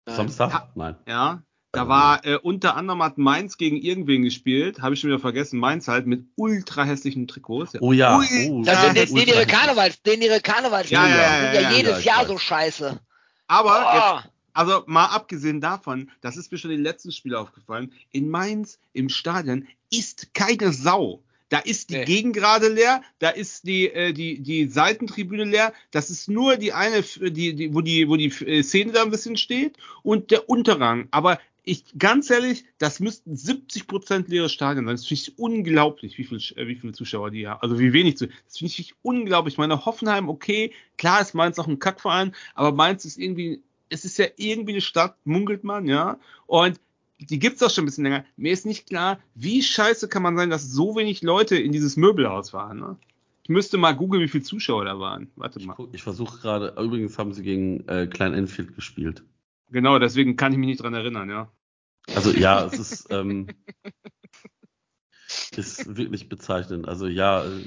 Samstag? 0.05 0.75
Nein. 0.75 0.95
Ja. 1.07 1.43
Da 1.73 1.87
war 1.87 2.25
äh, 2.25 2.35
unter 2.37 2.75
anderem 2.75 3.03
hat 3.03 3.17
Mainz 3.17 3.57
gegen 3.57 3.75
irgendwen 3.77 4.23
gespielt, 4.23 4.81
habe 4.81 4.93
ich 4.95 5.01
schon 5.01 5.09
wieder 5.09 5.19
vergessen. 5.19 5.59
Mainz 5.59 5.87
halt 5.87 6.07
mit 6.07 6.23
ultra 6.35 6.83
hässlichen 6.85 7.27
Trikots. 7.27 7.73
Oh 7.81 7.91
ja. 7.91 8.17
Ui, 8.17 8.25
oh, 8.49 8.63
Das 8.63 8.75
Ja, 8.75 8.93
sind 8.93 8.97
den, 8.97 9.15
den 9.15 9.27
ihre. 9.27 9.45
Karnevals, 9.45 10.01
den 10.01 10.21
ihre 10.21 10.39
Karnevals 10.39 10.89
Ja, 10.89 11.07
ja, 11.07 11.13
sind 11.13 11.19
ja, 11.19 11.53
ja, 11.53 11.61
ja, 11.71 11.77
jedes 11.77 11.91
ja, 11.91 11.99
ich 11.99 12.05
Jahr 12.05 12.21
weiß. 12.21 12.27
so 12.29 12.37
scheiße. 12.37 12.99
Aber 13.47 13.85
Oh. 13.85 13.95
jetzt, 14.17 14.31
also 14.53 14.83
mal 14.87 15.05
abgesehen 15.07 15.61
davon, 15.61 16.09
das 16.21 16.37
ist 16.37 16.51
mir 16.51 16.57
schon 16.57 16.71
in 16.71 16.77
den 16.77 16.83
letzten 16.83 17.11
Spielen 17.11 17.35
aufgefallen, 17.35 17.91
in 18.11 18.29
Mainz 18.29 18.79
im 18.93 19.09
Stadion 19.09 19.67
ist 19.91 20.33
keine 20.33 20.71
Sau. 20.73 21.21
Da 21.49 21.59
ist 21.59 21.91
die 21.91 21.97
Nee. 21.97 22.05
Gegend 22.05 22.35
gerade 22.35 22.67
leer, 22.67 23.01
da 23.19 23.29
ist 23.29 23.65
die, 23.67 23.87
äh, 23.89 24.11
die, 24.11 24.41
die 24.41 24.67
Seitentribüne 24.67 25.45
leer, 25.45 25.71
das 25.91 26.09
ist 26.09 26.27
nur 26.27 26.57
die 26.57 26.73
eine, 26.73 27.03
die, 27.03 27.53
die, 27.55 27.73
wo 27.73 27.79
die, 27.81 28.09
wo 28.09 28.17
die 28.17 28.27
äh, 28.45 28.63
Szene 28.63 28.91
da 28.93 29.03
ein 29.03 29.11
bisschen 29.11 29.37
steht 29.37 29.77
und 30.03 30.31
der 30.31 30.49
Unterrang. 30.49 31.07
Aber 31.11 31.39
ich, 31.67 31.83
ganz 31.99 32.29
ehrlich, 32.29 32.63
das 32.77 32.99
müssten 32.99 33.33
70% 33.35 34.29
leere 34.29 34.49
Stadien 34.49 34.85
sein. 34.85 34.95
Das 34.95 35.05
finde 35.05 35.21
ich 35.21 35.37
unglaublich, 35.37 36.17
wie 36.17 36.23
viel, 36.23 36.37
äh, 36.55 36.67
wie 36.67 36.75
viele 36.75 36.93
Zuschauer 36.93 37.31
die 37.31 37.47
haben. 37.47 37.61
Also 37.61 37.77
wie 37.79 37.93
wenig 37.93 38.17
zu. 38.17 38.27
Das 38.45 38.57
finde 38.57 38.73
ich 38.77 38.93
unglaublich. 39.01 39.55
Ich 39.55 39.57
meine, 39.57 39.85
Hoffenheim, 39.85 40.29
okay, 40.29 40.71
klar 40.97 41.21
ist 41.21 41.33
Mainz 41.33 41.59
auch 41.59 41.67
ein 41.67 41.79
Kackverein, 41.79 42.33
aber 42.55 42.71
Mainz 42.71 43.05
ist 43.05 43.17
irgendwie, 43.17 43.61
es 43.89 44.05
ist 44.05 44.17
ja 44.17 44.25
irgendwie 44.37 44.71
eine 44.73 44.81
Stadt, 44.81 45.15
munkelt 45.25 45.63
man, 45.63 45.85
ja. 45.87 46.19
Und 46.45 46.79
die 47.19 47.39
gibt's 47.39 47.63
auch 47.63 47.69
schon 47.71 47.83
ein 47.83 47.87
bisschen 47.87 48.03
länger. 48.03 48.25
Mir 48.35 48.51
ist 48.53 48.65
nicht 48.65 48.87
klar, 48.87 49.19
wie 49.35 49.61
scheiße 49.63 50.07
kann 50.07 50.21
man 50.23 50.37
sein, 50.37 50.49
dass 50.49 50.71
so 50.71 50.95
wenig 50.95 51.21
Leute 51.23 51.57
in 51.57 51.71
dieses 51.71 51.97
Möbelhaus 51.97 52.53
waren. 52.53 52.79
Ne? 52.79 52.97
Ich 53.43 53.49
müsste 53.49 53.77
mal 53.77 53.93
googeln, 53.93 54.21
wie 54.23 54.27
viele 54.27 54.43
Zuschauer 54.43 54.85
da 54.85 54.99
waren. 54.99 55.29
Warte 55.35 55.59
Ich, 55.59 55.65
mal. 55.65 55.73
guck- 55.73 55.93
ich 55.93 56.03
versuche 56.03 56.39
gerade, 56.39 56.75
übrigens 56.81 57.17
haben 57.17 57.33
sie 57.33 57.41
gegen 57.43 57.87
äh, 57.87 58.05
Klein 58.07 58.33
Enfield 58.33 58.75
gespielt. 58.75 59.23
Genau, 59.69 59.99
deswegen 59.99 60.35
kann 60.35 60.51
ich 60.51 60.57
mich 60.57 60.67
nicht 60.67 60.81
dran 60.81 60.93
erinnern, 60.93 61.29
ja. 61.29 61.51
Also 62.15 62.31
ja, 62.31 62.65
es 62.71 62.79
ist, 62.79 63.07
ähm, 63.11 63.47
ist 65.55 65.97
wirklich 65.97 66.29
bezeichnend. 66.29 66.87
Also 66.87 67.07
ja, 67.07 67.43
äh, 67.45 67.63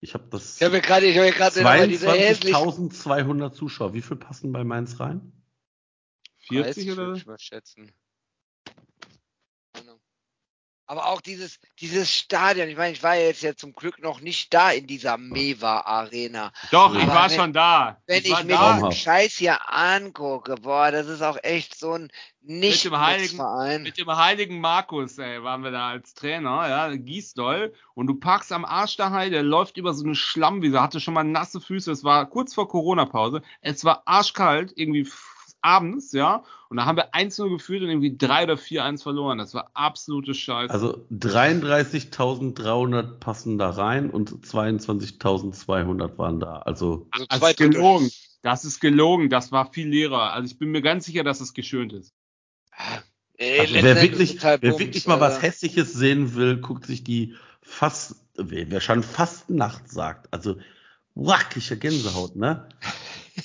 ich 0.00 0.14
habe 0.14 0.24
das 0.30 0.56
Ich 0.56 0.62
habe 0.62 0.76
mir 0.76 0.80
gerade, 0.80 1.06
ich 1.06 1.16
habe 1.16 1.26
mir 1.26 1.32
gerade 1.32 1.56
nochmal 1.56 1.88
diese 1.88 2.10
hässlichen 2.10 2.90
22.200 2.90 3.52
Zuschauer. 3.52 3.94
Wie 3.94 4.02
viel 4.02 4.16
passen 4.16 4.52
bei 4.52 4.64
Mainz 4.64 4.98
rein? 4.98 5.32
40 6.48 6.86
30 6.86 6.92
oder? 6.92 7.12
ich 7.14 7.26
mal 7.26 7.38
schätzen. 7.38 7.92
Aber 10.90 11.06
auch 11.06 11.20
dieses, 11.20 11.60
dieses 11.78 12.12
Stadion, 12.12 12.68
ich 12.68 12.76
meine, 12.76 12.92
ich 12.92 13.00
war 13.04 13.14
ja 13.14 13.26
jetzt 13.28 13.42
ja 13.44 13.54
zum 13.54 13.74
Glück 13.74 14.00
noch 14.02 14.20
nicht 14.20 14.52
da 14.52 14.72
in 14.72 14.88
dieser 14.88 15.18
Mewa 15.18 15.82
Arena. 15.82 16.50
Doch, 16.72 16.92
ich 16.96 17.04
Aber 17.04 17.14
war 17.14 17.30
wenn- 17.30 17.36
schon 17.38 17.52
da. 17.52 18.02
Wenn 18.08 18.24
ich, 18.24 18.32
war 18.32 18.42
mir 18.42 18.54
da. 18.56 18.74
diesen. 18.74 18.90
Scheiß 18.90 19.34
hier 19.34 19.72
angucke, 19.72 20.56
boah, 20.56 20.90
das 20.90 21.06
ist 21.06 21.22
auch 21.22 21.38
echt 21.44 21.78
so 21.78 21.92
ein 21.92 22.10
nicht 22.42 22.84
dem 22.84 22.98
Heiligen-. 22.98 23.82
Mit 23.84 23.98
dem 23.98 24.08
heiligen 24.16 24.60
Markus, 24.60 25.16
ey, 25.18 25.40
waren 25.44 25.62
wir 25.62 25.70
da 25.70 25.90
als 25.90 26.12
Trainer, 26.14 26.68
ja, 26.68 26.96
Gießdoll. 26.96 27.72
Und 27.94 28.08
du 28.08 28.14
parkst 28.14 28.50
am 28.50 28.64
Arsch 28.64 28.96
der 28.96 29.12
Heide, 29.12 29.30
der 29.30 29.42
läuft 29.44 29.76
über 29.76 29.94
so 29.94 30.02
eine 30.04 30.16
Schlammwiese, 30.16 30.82
hatte 30.82 30.98
schon 30.98 31.14
mal 31.14 31.22
nasse 31.22 31.60
Füße. 31.60 31.92
Es 31.92 32.02
war 32.02 32.26
kurz 32.28 32.52
vor 32.52 32.66
Corona-Pause. 32.68 33.42
Es 33.60 33.84
war 33.84 34.02
arschkalt, 34.06 34.72
irgendwie 34.74 35.04
abends, 35.62 36.12
ja. 36.12 36.44
Und 36.68 36.76
da 36.76 36.86
haben 36.86 36.96
wir 36.96 37.14
1-0 37.14 37.50
geführt 37.50 37.82
und 37.82 37.88
irgendwie 37.88 38.16
3 38.16 38.44
oder 38.44 38.54
4-1 38.54 39.02
verloren. 39.02 39.38
Das 39.38 39.54
war 39.54 39.70
absolute 39.74 40.34
Scheiße. 40.34 40.72
Also 40.72 41.04
33.300 41.12 43.18
passen 43.18 43.58
da 43.58 43.70
rein 43.70 44.10
und 44.10 44.30
22.200 44.30 46.18
waren 46.18 46.40
da. 46.40 46.58
Also 46.58 47.08
Also 47.10 47.26
das 47.28 47.38
zwei 47.38 47.50
ist 47.50 47.58
gelogen. 47.58 48.10
Das 48.42 48.64
ist 48.64 48.80
gelogen. 48.80 49.28
Das 49.28 49.52
war 49.52 49.72
viel 49.72 49.88
leerer. 49.88 50.32
Also 50.32 50.46
ich 50.46 50.58
bin 50.58 50.70
mir 50.70 50.82
ganz 50.82 51.06
sicher, 51.06 51.24
dass 51.24 51.40
es 51.40 51.54
geschönt 51.54 51.92
ist. 51.92 52.14
Äh, 53.36 53.60
Also 53.60 53.74
wer 53.74 54.02
wirklich, 54.02 54.42
halt 54.44 54.62
wer 54.62 54.70
Bums, 54.70 54.80
wirklich 54.80 55.06
mal 55.06 55.20
was 55.20 55.38
äh, 55.38 55.42
Hässliches 55.42 55.92
sehen 55.92 56.34
will, 56.34 56.58
guckt 56.58 56.86
sich 56.86 57.04
die 57.04 57.34
fast, 57.62 58.16
wer, 58.36 58.70
wer 58.70 58.80
schon 58.80 59.02
Fastnacht 59.02 59.90
sagt, 59.90 60.32
also 60.32 60.56
wackige 61.14 61.76
Gänsehaut, 61.76 62.36
ne? 62.36 62.68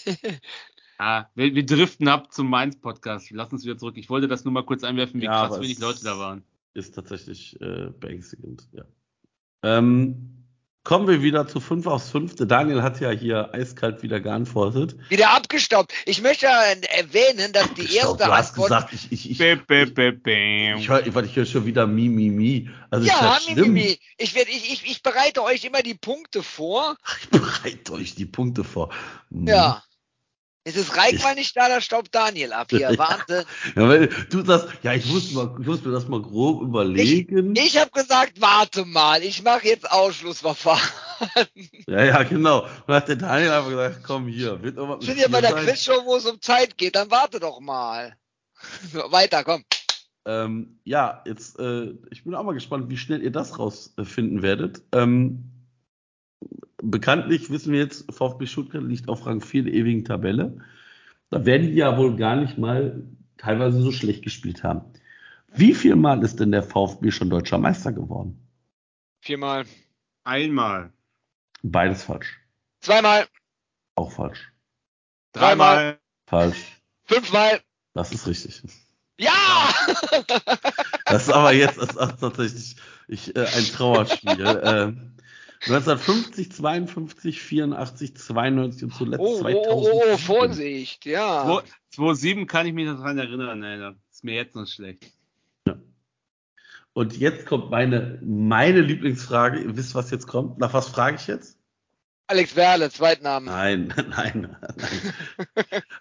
Ah, 0.97 1.25
wir, 1.35 1.53
wir 1.53 1.65
driften 1.65 2.07
ab 2.07 2.31
zum 2.31 2.49
Mainz-Podcast. 2.49 3.31
Lass 3.31 3.51
uns 3.51 3.65
wieder 3.65 3.77
zurück. 3.77 3.97
Ich 3.97 4.09
wollte 4.09 4.27
das 4.27 4.45
nur 4.45 4.53
mal 4.53 4.63
kurz 4.63 4.83
einwerfen, 4.83 5.19
wie 5.21 5.25
Ja, 5.25 5.47
krass 5.47 5.59
wenig 5.59 5.79
Leute 5.79 6.03
da 6.03 6.17
waren. 6.17 6.43
Ist 6.73 6.95
tatsächlich 6.95 7.59
äh, 7.61 7.89
beängstigend, 7.99 8.67
ja. 8.71 8.83
Ähm, 9.63 10.35
kommen 10.83 11.07
wir 11.07 11.21
wieder 11.21 11.47
zu 11.47 11.59
5 11.59 11.87
aus 11.87 12.09
5. 12.11 12.35
Der 12.35 12.45
Daniel 12.45 12.81
hat 12.83 13.01
ja 13.01 13.09
hier 13.09 13.53
eiskalt 13.53 14.03
wieder 14.03 14.21
geantwortet. 14.21 14.95
Wieder 15.09 15.31
abgestaubt. 15.31 15.91
Ich 16.05 16.21
möchte 16.21 16.45
erwähnen, 16.45 17.51
dass 17.51 17.73
die 17.73 17.95
erste 17.95 18.17
du 18.17 18.25
hast 18.25 18.51
Antwort. 18.51 18.69
gesagt, 18.69 18.93
ich, 18.93 19.11
ich, 19.11 19.31
ich, 19.31 19.37
bäm, 19.37 19.93
bäm, 19.93 20.77
ich, 20.77 20.87
höre 20.87 21.05
ich 21.05 21.35
hör 21.35 21.45
schon 21.45 21.65
wieder 21.65 21.87
Mi, 21.87 22.07
Mi, 22.07 22.29
Mi. 22.29 22.69
Also 22.89 23.07
ja, 23.07 23.13
ist 23.13 23.47
ja 23.47 23.53
schlimm. 23.53 23.73
Mimimi. 23.73 23.97
Ich, 24.17 24.35
werd, 24.35 24.47
ich, 24.47 24.71
ich, 24.71 24.91
ich 24.91 25.01
bereite 25.03 25.43
euch 25.43 25.65
immer 25.65 25.81
die 25.81 25.95
Punkte 25.95 26.43
vor. 26.43 26.95
Ich 27.21 27.29
bereite 27.29 27.93
euch 27.93 28.15
die 28.15 28.25
Punkte 28.25 28.63
vor. 28.63 28.93
Hm. 29.31 29.47
Ja. 29.47 29.83
Es 30.68 30.76
ist 30.76 30.97
Reik 30.97 31.13
Ich- 31.13 31.24
mal 31.24 31.36
nicht 31.36 31.55
da, 31.55 31.70
da 31.70 31.80
staubt 31.80 32.13
Daniel 32.13 32.51
ab 32.51 32.68
hier. 32.72 32.80
Ja. 32.91 32.97
Wahnsinn. 32.97 33.45
Ja, 33.76 33.88
weil 33.88 34.07
du 34.30 34.43
sagst, 34.43 34.68
ja, 34.82 34.93
ich 34.93 35.05
muss, 35.05 35.32
mal, 35.32 35.55
ich 35.59 35.68
muss 35.68 35.84
mir 35.86 35.91
das 35.91 36.07
mal 36.07 36.22
grob 36.22 36.63
überlegen. 36.63 37.53
Ich 37.55 37.80
habe 37.80 37.91
gesagt, 37.91 38.41
warte 38.41 38.84
mal, 38.84 39.22
ich 39.22 39.43
mache 39.43 39.68
jetzt 39.68 39.89
Ausschlussverfahren. 39.91 40.89
ja, 41.88 42.03
ja, 42.03 42.24
genau. 42.24 42.63
Und 42.63 42.70
dann 42.88 42.95
hat 42.95 43.07
der 43.07 43.16
Daniel 43.16 43.51
einfach 43.51 43.70
gesagt, 43.70 44.03
komm 44.03 44.28
hier, 44.28 44.61
wird 44.63 44.78
sind 45.03 45.20
ja 45.20 45.28
bei 45.28 45.41
der? 45.41 45.53
Quizshow, 45.53 46.03
wo 46.03 46.16
es 46.16 46.26
um 46.26 46.41
Zeit 46.41 46.78
geht, 46.78 46.95
dann 46.95 47.11
warte 47.11 47.39
doch 47.39 47.59
mal. 47.59 48.18
Weiter, 48.91 49.43
komm. 49.43 49.63
Ähm, 50.26 50.80
ja, 50.84 51.22
jetzt, 51.28 51.59
äh, 51.59 51.93
ich 52.09 52.24
bin 52.24 52.34
auch 52.34 52.43
mal 52.43 52.53
gespannt, 52.53 52.89
wie 52.89 52.97
schnell 52.97 53.22
ihr 53.22 53.32
das 53.32 53.59
rausfinden 53.59 54.41
werdet. 54.41 54.82
Ähm, 54.91 55.51
bekanntlich 56.82 57.49
wissen 57.49 57.73
wir 57.73 57.80
jetzt, 57.80 58.11
VfB 58.11 58.45
Stuttgart 58.45 58.84
liegt 58.84 59.09
auf 59.09 59.26
Rang 59.26 59.41
4 59.41 59.63
der 59.63 59.73
ewigen 59.73 60.05
Tabelle. 60.05 60.57
Da 61.30 61.45
werden 61.45 61.67
die 61.67 61.78
ja 61.78 61.97
wohl 61.97 62.15
gar 62.15 62.36
nicht 62.36 62.57
mal 62.57 63.03
teilweise 63.38 63.82
so 63.82 63.91
schlecht 63.91 64.23
gespielt 64.23 64.63
haben. 64.63 64.82
Wie 65.53 65.73
viel 65.73 65.95
Mal 65.95 66.23
ist 66.23 66.39
denn 66.39 66.51
der 66.51 66.63
VfB 66.63 67.11
schon 67.11 67.30
deutscher 67.30 67.57
Meister 67.57 67.91
geworden? 67.91 68.39
Viermal. 69.21 69.65
Einmal. 70.23 70.91
Beides 71.63 72.03
falsch. 72.03 72.39
Zweimal. 72.82 73.28
Auch 73.95 74.11
falsch. 74.11 74.51
Dreimal. 75.32 75.99
Falsch. 76.28 76.82
Fünfmal. 77.05 77.61
Das 77.93 78.11
ist 78.11 78.28
richtig. 78.28 78.61
Ja! 79.17 79.73
Das 81.05 81.28
ist 81.28 81.34
aber 81.34 81.53
jetzt 81.53 81.78
das 81.78 81.95
ist 81.95 82.19
tatsächlich 82.19 82.76
ich, 83.07 83.36
äh, 83.36 83.45
ein 83.45 83.65
Trauerspiel. 83.65 84.61
ähm, 84.63 85.15
1950, 85.68 86.51
52, 86.51 87.41
84, 87.41 88.16
92 88.16 88.84
und 88.84 88.93
zuletzt 88.93 89.20
Oh, 89.22 89.38
oh, 89.38 89.41
2000. 89.41 89.66
oh, 89.93 90.01
oh, 90.13 90.18
Vorsicht, 90.18 91.05
ja. 91.05 91.61
2-7 91.95 92.45
kann 92.45 92.68
ich 92.68 92.74
mich 92.74 92.86
noch 92.88 92.99
dran 92.99 93.18
erinnern, 93.18 93.63
Alter. 93.63 93.95
Ist 94.11 94.24
mir 94.24 94.36
jetzt 94.36 94.55
noch 94.55 94.68
schlecht. 94.68 95.11
Und 96.93 97.18
jetzt 97.18 97.45
kommt 97.45 97.72
meine, 97.72 98.20
meine 98.24 98.80
Lieblingsfrage. 98.80 99.59
Ihr 99.59 99.76
wisst, 99.76 99.95
was 99.95 100.11
jetzt 100.11 100.28
kommt? 100.28 100.59
Nach 100.59 100.74
was 100.74 100.88
frage 100.88 101.18
ich 101.18 101.28
jetzt? 101.28 101.57
Alex 102.28 102.55
Werle, 102.55 102.89
Zweitnamen. 102.89 103.47
Nein, 103.49 103.93
nein, 104.09 104.57
nein. 104.78 105.13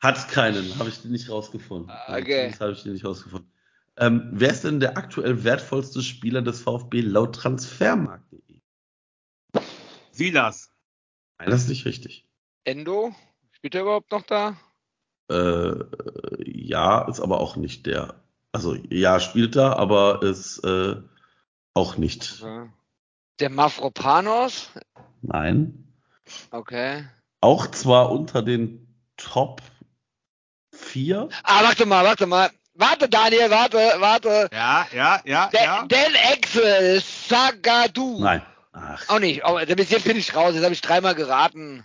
Hat 0.01 0.29
keinen, 0.29 0.79
habe 0.79 0.89
ich 0.89 1.03
den 1.03 1.11
nicht 1.13 1.29
rausgefunden. 1.29 1.91
Ah, 1.91 2.17
Okay. 2.19 2.51
Das 2.51 2.61
habe 2.61 2.73
ich 2.73 2.83
den 2.85 2.93
nicht 2.93 3.05
rausgefunden. 3.05 3.51
Ähm, 3.97 4.29
wer 4.33 4.51
ist 4.51 4.65
denn 4.65 4.81
der 4.81 4.97
aktuell 4.97 5.43
wertvollste 5.45 6.01
Spieler 6.03 6.43
des 6.43 6.61
VfB 6.61 7.01
laut 7.01 7.35
Transfermarkt.de? 7.37 8.41
Silas. 10.15 10.71
Nein, 11.39 11.51
das 11.51 11.63
ist 11.63 11.69
nicht 11.69 11.85
richtig. 11.85 12.27
Endo? 12.65 13.15
Spielt 13.53 13.75
er 13.75 13.83
überhaupt 13.83 14.11
noch 14.13 14.23
da? 14.23 14.57
Äh, 15.31 15.75
ja, 16.45 17.03
ist 17.09 17.21
aber 17.21 17.41
auch 17.41 17.57
nicht 17.57 17.87
der. 17.87 18.15
Also 18.53 18.77
ja, 18.89 19.21
spielt 19.21 19.57
da, 19.57 19.73
aber 19.73 20.23
ist 20.23 20.59
äh, 20.65 20.97
auch 21.75 21.97
nicht. 21.97 22.41
Okay. 22.41 22.71
Der 23.41 23.51
Mafropanos? 23.51 24.71
Nein. 25.23 25.93
Okay. 26.51 27.05
Auch 27.41 27.67
zwar 27.67 28.13
unter 28.13 28.43
den 28.43 28.87
Top 29.17 29.61
4. 30.73 31.29
Ah, 31.43 31.65
warte 31.65 31.87
mal, 31.87 32.05
warte 32.05 32.27
mal. 32.27 32.51
Warte, 32.75 33.09
Daniel, 33.09 33.51
warte, 33.51 33.79
warte. 33.99 34.49
Ja, 34.53 34.87
ja, 34.93 35.21
ja, 35.25 35.49
Der, 35.49 35.63
ja. 35.63 35.87
Dan 35.87 36.13
Axel, 36.33 37.01
Sagadu. 37.01 38.19
Nein. 38.21 38.43
Ach, 38.77 39.09
Auch 39.09 39.21
nicht. 39.21 39.43
Oh, 39.45 39.59
bis 39.77 39.91
jetzt 39.91 40.05
bin 40.05 40.17
ich 40.17 40.35
raus. 40.35 40.55
Jetzt 40.55 40.65
habe 40.65 40.75
ich 40.75 40.81
dreimal 40.81 41.15
geraten. 41.15 41.85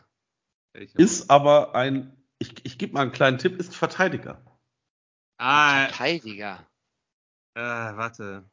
Ist 0.73 1.29
aber 1.29 1.75
ein, 1.75 2.17
ich, 2.39 2.65
ich 2.65 2.77
gebe 2.79 2.93
mal 2.93 3.01
einen 3.03 3.11
kleinen 3.11 3.37
Tipp, 3.37 3.59
ist 3.59 3.75
Verteidiger. 3.75 4.41
Ah, 5.37 5.85
Verteidiger. 5.87 6.65
äh, 7.55 7.61
warte. 7.61 8.49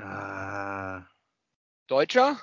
Ah, 0.00 1.04
Deutscher? 1.88 2.40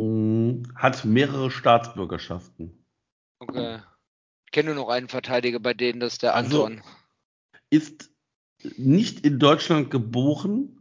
Mm, 0.00 0.62
Hat 0.74 1.04
mehrere 1.04 1.50
Staatsbürgerschaften. 1.50 2.84
Okay. 3.40 3.80
Ich 4.46 4.52
kenne 4.52 4.74
nur 4.74 4.84
noch 4.84 4.88
einen 4.88 5.08
Verteidiger 5.08 5.60
bei 5.60 5.74
denen, 5.74 6.00
das 6.00 6.14
ist 6.14 6.22
der 6.22 6.34
Also, 6.34 6.64
Anton. 6.64 6.82
Ist 7.70 8.10
nicht 8.76 9.24
in 9.26 9.38
Deutschland 9.38 9.90
geboren. 9.90 10.77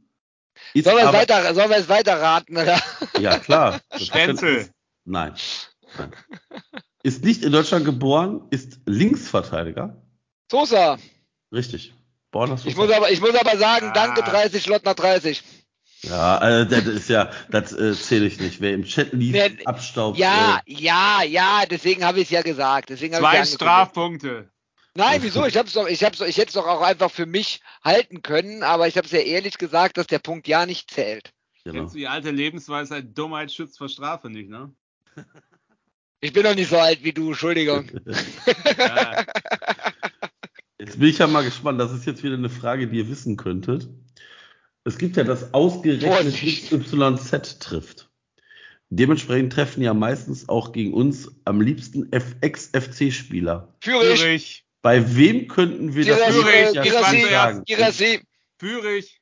Sollen 0.76 0.98
wir 0.98 1.14
weiter, 1.14 1.54
sollen 1.54 1.70
wir 1.70 1.78
es 1.78 1.90
weiter 1.90 2.20
raten, 2.22 2.58
oder? 2.58 2.80
Ja, 3.20 3.38
klar. 3.40 3.80
Stenzel. 3.98 4.70
Nein. 5.06 5.34
Nein. 5.98 6.12
Ist 7.04 7.24
nicht 7.24 7.44
in 7.44 7.52
Deutschland 7.52 7.86
geboren, 7.86 8.42
ist 8.50 8.80
Linksverteidiger. 8.86 10.02
Sosa. 10.52 10.98
Richtig. 11.54 11.94
Borna 12.32 12.56
Ich 12.56 12.62
Sosa. 12.62 12.76
muss 12.78 12.92
aber, 12.92 13.12
ich 13.12 13.22
muss 13.22 13.36
aber 13.36 13.58
sagen, 13.58 13.88
Ah. 13.88 13.94
danke 13.94 14.22
30, 14.24 14.68
Lottner 14.68 14.94
30. 14.96 15.44
Ja, 16.04 16.62
äh, 16.62 16.68
das 16.68 16.86
ist 16.86 17.10
ja, 17.10 17.32
das 17.50 17.72
äh, 17.74 17.94
zähle 17.96 18.26
ich 18.28 18.40
nicht. 18.40 18.62
Wer 18.62 18.74
im 18.74 18.84
Chat 18.84 19.14
liest, 19.14 19.66
abstaubt. 19.66 20.18
Ja, 20.18 20.62
Äh, 20.66 20.74
ja, 20.74 21.24
ja, 21.24 21.64
deswegen 21.70 22.04
habe 22.06 22.20
ich 22.20 22.26
es 22.26 22.30
ja 22.32 22.42
gesagt. 22.44 22.90
Deswegen 22.90 23.16
habe 23.16 23.24
ich 23.24 23.30
Zwei 23.30 23.36
ja 23.36 23.42
angekündigt. 23.42 23.56
Strafpunkte. 23.62 24.50
Nein, 24.98 25.22
wieso? 25.22 25.46
Ich 25.46 25.56
hab's 25.56 25.74
doch, 25.74 25.88
ich 25.88 26.04
hab's 26.04 26.22
ich 26.22 26.38
hätte 26.38 26.48
es 26.48 26.54
doch 26.54 26.66
auch 26.66 26.82
einfach 26.82 27.12
für 27.12 27.28
mich 27.28 27.62
halten 27.84 28.24
können, 28.24 28.64
aber 28.64 28.88
ich 28.88 28.98
habe 28.98 29.06
es 29.06 29.12
ja 29.12 29.20
ehrlich 29.20 29.60
gesagt, 29.60 29.98
dass 29.98 30.08
der 30.08 30.18
Punkt 30.18 30.48
ja 30.48 30.66
nicht 30.66 30.90
zählt. 30.90 31.34
genau. 31.64 31.82
Kennst 31.82 31.94
du 31.94 32.00
die 32.00 32.08
alte 32.08 32.32
Lebensweisheit, 32.32 33.16
Dummheit 33.16 33.52
schützt 33.52 33.78
vor 33.78 33.90
Strafe 33.90 34.30
nicht, 34.30 34.50
ne? 34.50 34.74
Ich 36.20 36.34
bin 36.34 36.42
doch 36.42 36.56
nicht 36.56 36.72
so 36.72 36.80
alt 36.80 37.04
wie 37.04 37.14
du, 37.14 37.28
Entschuldigung. 37.28 37.92
Ja. 38.78 39.24
Jetzt 40.80 41.00
bin 41.00 41.10
ich 41.10 41.20
ja 41.20 41.28
mal 41.28 41.44
gespannt. 41.44 41.80
Das 41.80 41.92
ist 41.92 42.08
jetzt 42.08 42.24
wieder 42.24 42.34
eine 42.34 42.50
Frage, 42.50 42.88
die 42.88 42.98
ihr 42.98 43.08
wissen 43.08 43.38
könntet. 43.38 43.88
Es 44.84 44.98
gibt 44.98 45.16
ja 45.16 45.24
das 45.24 45.54
ausgerechnet. 45.54 46.34
XYZ 46.34 47.60
trifft. 47.60 48.10
Dementsprechend 48.90 49.54
treffen 49.54 49.84
ja 49.84 49.94
meistens 49.94 50.50
auch 50.50 50.72
gegen 50.72 50.94
uns 50.94 51.32
am 51.46 51.62
liebsten 51.62 52.12
Ex-FC-Spieler. 52.12 53.76
Fürich, 53.82 54.67
Bei 54.88 55.04
wem 55.18 55.50
könnten 55.50 55.94
wir 55.94 56.06
das 56.06 56.16
Girassi, 56.16 56.42
Führig, 56.42 56.74
Jahr 56.74 56.84
Girassi, 56.86 57.20
schon 57.20 57.30
sagen? 57.30 57.64
Girassi. 57.66 58.22
Fürich. 58.58 59.22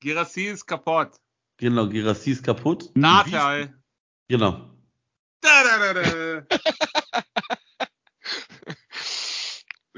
Girassi 0.00 0.46
ist 0.46 0.66
kaputt. 0.66 1.10
Genau, 1.58 1.88
Girassi 1.88 2.32
ist 2.32 2.42
kaputt. 2.42 2.90
Natal. 2.96 3.72
Genau. 4.26 4.68
Da, 5.40 5.62
da, 5.62 5.92
da, 5.94 6.02
da. 6.02 6.58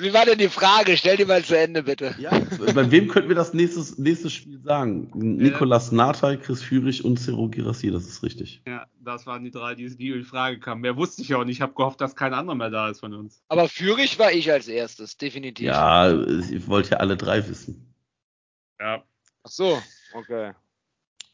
Wie 0.01 0.13
war 0.15 0.25
denn 0.25 0.39
die 0.39 0.49
Frage? 0.49 0.97
Stell 0.97 1.17
die 1.17 1.25
mal 1.25 1.45
zu 1.45 1.57
Ende, 1.57 1.83
bitte. 1.83 2.15
Ja, 2.19 2.31
bei 2.75 2.91
wem 2.91 3.09
könnten 3.09 3.29
wir 3.29 3.37
das 3.37 3.53
nächstes, 3.53 3.99
nächstes 3.99 4.33
Spiel 4.33 4.61
sagen? 4.63 5.11
Nikolas 5.15 5.93
Natal, 5.93 6.39
Chris 6.39 6.63
Führig 6.63 7.05
und 7.05 7.19
Ciro 7.19 7.49
Girassi, 7.49 7.91
das 7.91 8.07
ist 8.07 8.23
richtig. 8.23 8.63
Ja, 8.67 8.87
das 9.01 9.27
waren 9.27 9.45
die 9.45 9.51
drei, 9.51 9.75
die, 9.75 9.95
die 9.97 10.11
in 10.11 10.25
Frage 10.25 10.59
kamen. 10.59 10.81
Mehr 10.81 10.97
wusste 10.97 11.23
ich 11.23 11.29
ja 11.29 11.39
auch 11.39 11.45
nicht. 11.45 11.59
Ich 11.59 11.63
habe 11.63 11.75
gehofft, 11.75 12.01
dass 12.01 12.17
kein 12.17 12.33
anderer 12.33 12.57
mehr 12.57 12.71
da 12.71 12.89
ist 12.89 13.01
von 13.01 13.15
uns. 13.15 13.43
Aber 13.49 13.69
Führig 13.69 14.19
war 14.19 14.33
ich 14.33 14.51
als 14.51 14.69
erstes, 14.69 15.17
definitiv. 15.17 15.67
Ja, 15.67 16.13
ich 16.13 16.67
wollte 16.67 16.93
ja 16.93 16.97
alle 16.99 17.17
drei 17.17 17.47
wissen. 17.49 17.95
Ja. 18.81 19.05
Ach 19.43 19.51
so, 19.51 19.83
okay. 20.15 20.53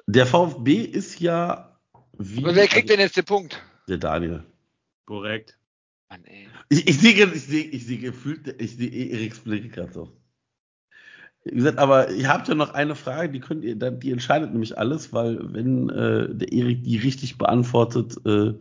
Der 0.06 0.26
VfB 0.26 0.82
ist 0.82 1.20
ja 1.20 1.78
wie. 2.18 2.42
Aber 2.42 2.54
wer 2.54 2.66
kriegt 2.66 2.90
denn 2.90 3.00
jetzt 3.00 3.16
den 3.16 3.24
Punkt? 3.24 3.62
Der 3.88 3.98
Daniel. 3.98 4.44
Korrekt. 5.04 5.55
Mann, 6.10 6.24
ey. 6.24 6.48
Ich, 6.68 6.86
ich 6.88 6.98
sehe, 6.98 7.24
ich 7.24 7.42
sehe, 7.44 7.64
ich 7.64 7.86
sehe 7.86 7.98
gefühlt, 7.98 8.60
ich 8.60 8.76
sehe 8.76 8.90
Eriks 9.10 9.40
Blicke 9.40 9.68
gerade 9.68 9.92
so. 9.92 10.16
Wie 11.44 11.54
gesagt, 11.54 11.78
aber 11.78 12.10
ihr 12.10 12.28
habt 12.28 12.48
ja 12.48 12.54
noch 12.54 12.74
eine 12.74 12.96
Frage, 12.96 13.30
die 13.30 13.40
könnt 13.40 13.64
ihr, 13.64 13.76
dann- 13.76 14.00
die 14.00 14.10
entscheidet 14.10 14.50
nämlich 14.52 14.76
alles, 14.76 15.12
weil 15.12 15.38
wenn 15.52 15.88
äh, 15.90 16.34
der 16.34 16.50
Erik 16.52 16.82
die 16.82 16.96
richtig 16.98 17.38
beantwortet, 17.38 18.16
äh, 18.26 18.54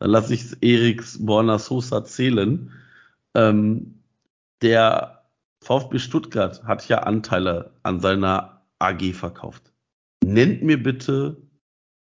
dann 0.00 0.10
lasse 0.10 0.34
ich 0.34 0.44
Eriks 0.60 1.24
Borna 1.24 1.58
Sosa 1.60 2.04
zählen. 2.04 2.72
Ähm, 3.34 3.94
der 4.60 5.24
VfB 5.62 5.98
Stuttgart 6.00 6.64
hat 6.64 6.88
ja 6.88 6.98
Anteile 7.04 7.72
an 7.84 8.00
seiner 8.00 8.62
AG 8.80 9.12
verkauft. 9.14 9.72
Nennt 10.24 10.62
mir 10.64 10.82
bitte 10.82 11.36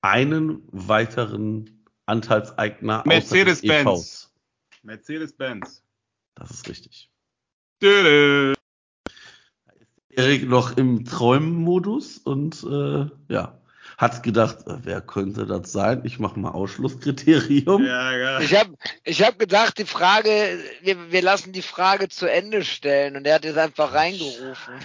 einen 0.01 0.61
weiteren 0.71 1.83
Anteilseigner 2.05 3.03
Mercedes-Benz. 3.07 4.26
Mercedes-Benz. 4.87 5.83
Das 6.35 6.49
ist 6.49 6.69
richtig. 6.69 7.11
Dö. 7.81 8.53
Erik 10.09 10.47
noch 10.49 10.77
im 10.77 11.05
Träumen-Modus 11.05 12.17
und 12.17 12.63
äh, 12.63 13.05
ja, 13.31 13.61
hat 13.97 14.21
gedacht, 14.21 14.59
äh, 14.67 14.75
wer 14.83 15.01
könnte 15.01 15.47
das 15.47 15.71
sein? 15.71 16.01
Ich 16.03 16.19
mache 16.19 16.39
mal 16.39 16.51
Ausschlusskriterium. 16.51 17.83
Ja, 17.83 18.15
ja. 18.15 18.39
Ich 18.39 18.55
habe 18.55 18.75
ich 19.03 19.23
hab 19.23 19.39
gedacht, 19.39 19.79
die 19.79 19.85
Frage, 19.85 20.29
wir, 20.81 21.11
wir 21.11 21.21
lassen 21.23 21.51
die 21.51 21.63
Frage 21.63 22.07
zu 22.07 22.31
Ende 22.31 22.63
stellen 22.63 23.17
und 23.17 23.25
er 23.25 23.35
hat 23.35 23.45
jetzt 23.45 23.57
einfach 23.57 23.93
reingerufen. 23.93 24.75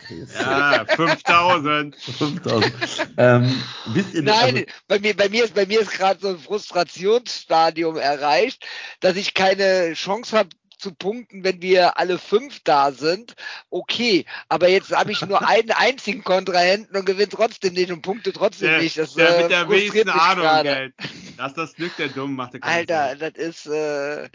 ja 0.40 0.86
5000. 0.86 1.94
5000. 1.96 2.72
ähm, 3.18 3.62
wisst 3.86 4.14
ihr 4.14 4.22
Nein, 4.22 4.54
also, 4.54 4.64
bei 4.88 4.98
mir, 4.98 5.14
bei 5.14 5.28
mir 5.28 5.44
ist, 5.44 5.54
bei 5.54 5.66
mir 5.66 5.80
ist 5.82 5.90
gerade 5.90 6.18
so 6.18 6.28
ein 6.28 6.38
Frustrationsstadium 6.38 7.98
erreicht, 7.98 8.66
dass 9.00 9.16
ich 9.16 9.34
keine 9.34 9.92
Chance 9.92 10.38
habe 10.38 10.48
zu 10.82 10.92
punkten, 10.94 11.44
wenn 11.44 11.62
wir 11.62 11.98
alle 11.98 12.18
fünf 12.18 12.60
da 12.64 12.92
sind. 12.92 13.34
Okay, 13.70 14.26
aber 14.48 14.68
jetzt 14.68 14.94
habe 14.94 15.12
ich 15.12 15.24
nur 15.24 15.46
einen 15.46 15.70
einzigen 15.70 16.24
Kontrahenten 16.24 16.96
und 16.96 17.06
gewinne 17.06 17.28
trotzdem 17.28 17.74
nicht 17.74 17.90
und 17.90 18.02
punkte 18.02 18.32
trotzdem 18.32 18.68
Der, 18.68 18.82
nicht. 18.82 18.98
Das 18.98 19.14
der 19.14 19.38
äh, 19.38 19.42
mit 19.42 19.50
der 19.50 19.66
frustriert 19.66 19.94
wenigsten 19.94 20.10
Ahnung, 20.10 20.44
gerade. 20.44 20.68
Geld. 20.68 20.94
Das 21.38 21.48
ist 21.48 21.58
das 21.58 21.74
Glück 21.74 21.96
der 21.96 22.08
Dummen, 22.08 22.36
macht 22.36 22.54
der 22.54 22.64
Alter, 22.64 23.16
das 23.16 23.32
ist, 23.34 23.66
äh, 23.66 24.28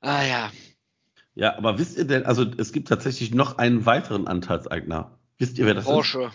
ah 0.00 0.22
ja. 0.22 0.52
ja, 1.34 1.56
aber 1.56 1.78
wisst 1.78 1.96
ihr 1.96 2.04
denn, 2.04 2.26
also 2.26 2.44
es 2.58 2.72
gibt 2.72 2.88
tatsächlich 2.88 3.32
noch 3.32 3.58
einen 3.58 3.86
weiteren 3.86 4.26
Anteilseigner. 4.26 5.18
Wisst 5.38 5.58
ihr, 5.58 5.66
wer 5.66 5.74
das 5.74 5.84
ist? 5.84 5.90
Porsche. 5.90 6.30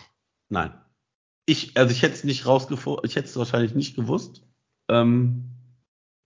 Nein. 0.48 0.74
Ich, 1.46 1.76
also 1.76 1.92
ich 1.92 2.02
hätte 2.02 2.14
es 2.14 2.24
nicht 2.24 2.46
rausgefunden, 2.46 3.04
ich 3.04 3.16
hätte 3.16 3.28
es 3.28 3.36
wahrscheinlich 3.36 3.74
nicht 3.74 3.96
gewusst. 3.96 4.42
Ähm, 4.88 5.50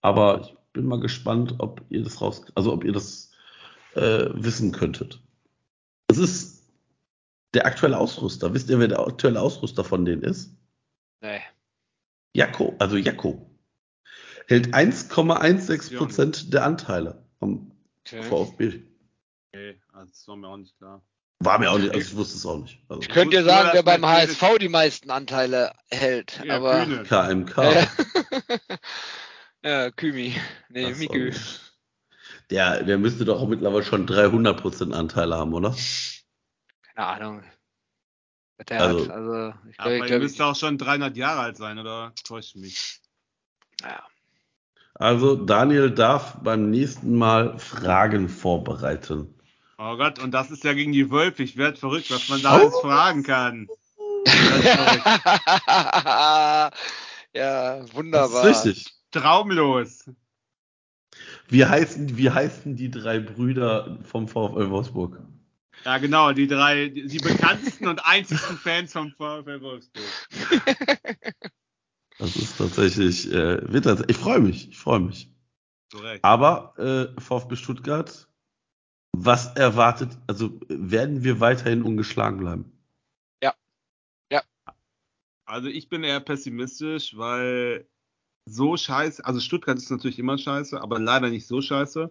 aber 0.01 0.41
ich 0.43 0.55
bin 0.75 0.85
mal 0.87 1.01
gespannt, 1.01 1.55
ob 1.59 1.81
ihr 1.89 2.03
das 2.05 2.21
raus, 2.21 2.43
also 2.55 2.73
ob 2.73 2.85
ihr 2.85 2.93
das 2.93 3.31
äh, 3.95 4.27
wissen 4.35 4.73
könntet. 4.73 5.21
Es 6.09 6.19
ist 6.19 6.65
der 7.55 7.65
aktuelle 7.65 7.97
Ausrüster. 7.97 8.53
Wisst 8.53 8.69
ihr, 8.69 8.79
wer 8.79 8.89
der 8.89 8.99
aktuelle 9.01 9.41
Ausrüster 9.41 9.85
von 9.85 10.05
denen 10.05 10.23
ist? 10.23 10.51
Nee. 11.23 11.41
Jakko, 12.35 12.75
also 12.79 12.97
Jakko. 12.97 13.49
Hält 14.49 14.75
1,16 14.75 15.97
Prozent 15.97 16.53
der 16.53 16.65
Anteile 16.65 17.25
vom 17.39 17.71
Okay. 18.07 18.23
VfB. 18.23 18.83
Okay, 19.49 19.81
also 19.95 20.11
das 20.11 20.29
war 20.29 20.37
mir 20.37 20.49
auch 20.49 20.57
nicht 20.59 20.77
klar. 20.77 21.03
War 21.41 21.59
mir 21.59 21.71
auch 21.71 21.79
nicht, 21.79 21.95
also 21.95 22.01
ich 22.01 22.15
wusste 22.17 22.37
es 22.37 22.45
auch 22.45 22.59
nicht. 22.59 22.79
Also 22.89 23.01
Ich 23.01 23.09
könnte 23.09 23.39
dir 23.39 23.45
sagen, 23.45 23.71
wer 23.73 23.83
beim 23.83 24.05
HSV 24.05 24.59
die 24.61 24.69
meisten 24.69 25.11
Anteile 25.11 25.73
hält, 25.91 26.39
Ja, 26.45 26.57
aber 26.57 26.85
Kühne. 26.85 27.03
KMK. 27.05 27.57
Ja. 27.57 27.87
ja, 29.65 29.91
Kümi. 29.91 30.35
Nee, 30.69 30.91
Das 30.91 30.99
Mikü. 30.99 31.33
Der, 32.51 32.83
der 32.83 32.99
müsste 32.99 33.25
doch 33.25 33.47
mittlerweile 33.49 33.85
schon 33.85 34.07
300 34.07 34.61
Prozent 34.61 34.95
Anteile 34.95 35.37
haben, 35.37 35.55
oder? 35.55 35.75
Keine 36.95 37.07
Ahnung. 37.07 37.43
Der 38.69 38.81
Also- 38.81 39.05
hat. 39.05 39.11
Also, 39.11 39.55
ich 39.69 39.81
Aber 39.81 39.91
glaube, 39.91 39.97
ihr 39.97 40.05
ich 40.05 40.07
glaub, 40.07 40.23
müsste 40.23 40.45
auch 40.47 40.57
schon 40.57 40.79
300 40.79 41.17
Jahre 41.17 41.41
alt 41.41 41.57
sein, 41.57 41.79
oder? 41.79 42.13
Täuscht 42.25 42.57
mich. 42.57 43.01
ja. 43.83 44.03
Also 44.97 45.35
Daniel 45.35 45.91
darf 45.91 46.37
beim 46.41 46.71
nächsten 46.71 47.17
Mal 47.17 47.59
Fragen 47.59 48.29
vorbereiten. 48.29 49.35
Oh 49.77 49.97
Gott, 49.97 50.21
und 50.21 50.31
das 50.31 50.53
ist 50.53 50.63
ja 50.63 50.73
gegen 50.73 50.93
die 50.93 51.11
Wölfe. 51.11 51.43
Ich 51.43 51.57
werde 51.57 51.77
verrückt, 51.77 52.13
was 52.13 52.29
man 52.29 52.41
da 52.43 52.53
Oh. 52.53 52.59
alles 52.61 52.79
fragen 52.81 53.25
kann. 53.25 53.67
Das 54.25 54.25
ja, 57.35 57.79
Das 57.81 57.95
wunderbar. 57.95 58.47
ist 58.49 58.65
richtig. 58.67 58.95
Traumlos. 59.15 60.11
Wie 61.49 61.65
heißen, 61.65 62.17
wie 62.17 62.31
heißen 62.31 62.75
die 62.75 62.91
drei 62.91 63.21
Brüder 63.21 63.99
vom 64.03 64.27
VfL 64.27 64.71
Wolfsburg? 64.71 65.23
Ja, 65.85 65.99
genau, 65.99 66.33
die 66.33 66.49
drei, 66.49 66.89
die, 66.89 67.07
die 67.07 67.19
bekanntesten 67.19 67.87
und 67.87 68.05
einzigsten 68.05 68.57
Fans 68.57 68.93
vom 68.93 69.13
VfL 69.13 69.61
Wolfsburg. 69.61 70.05
Das 72.19 72.37
ist 72.37 72.59
tatsächlich, 72.59 73.31
äh, 73.33 73.73
wird 73.73 73.87
das, 73.87 74.03
ich 74.09 74.17
freue 74.17 74.41
mich, 74.41 74.69
ich 74.71 74.79
freue 74.79 75.01
mich. 75.01 75.31
Korrekt. 75.93 76.25
Aber 76.25 76.75
äh, 76.79 77.21
VfB 77.21 77.57
Stuttgart, 77.57 78.29
was 79.13 79.55
erwartet, 79.55 80.17
also 80.27 80.59
werden 80.69 81.23
wir 81.23 81.41
weiterhin 81.41 81.83
ungeschlagen 81.83 82.39
bleiben? 82.39 82.75
Also 85.47 85.69
ich 85.69 85.89
bin 85.89 86.05
eher 86.05 86.21
pessimistisch, 86.21 87.17
weil 87.17 87.87
so 88.47 88.77
scheiße, 88.77 89.25
also 89.25 89.41
Stuttgart 89.41 89.79
ist 89.79 89.91
natürlich 89.91 90.19
immer 90.19 90.39
scheiße, 90.39 90.81
aber 90.81 90.99
leider 90.99 91.31
nicht 91.31 91.47
so 91.47 91.61
scheiße. 91.61 92.11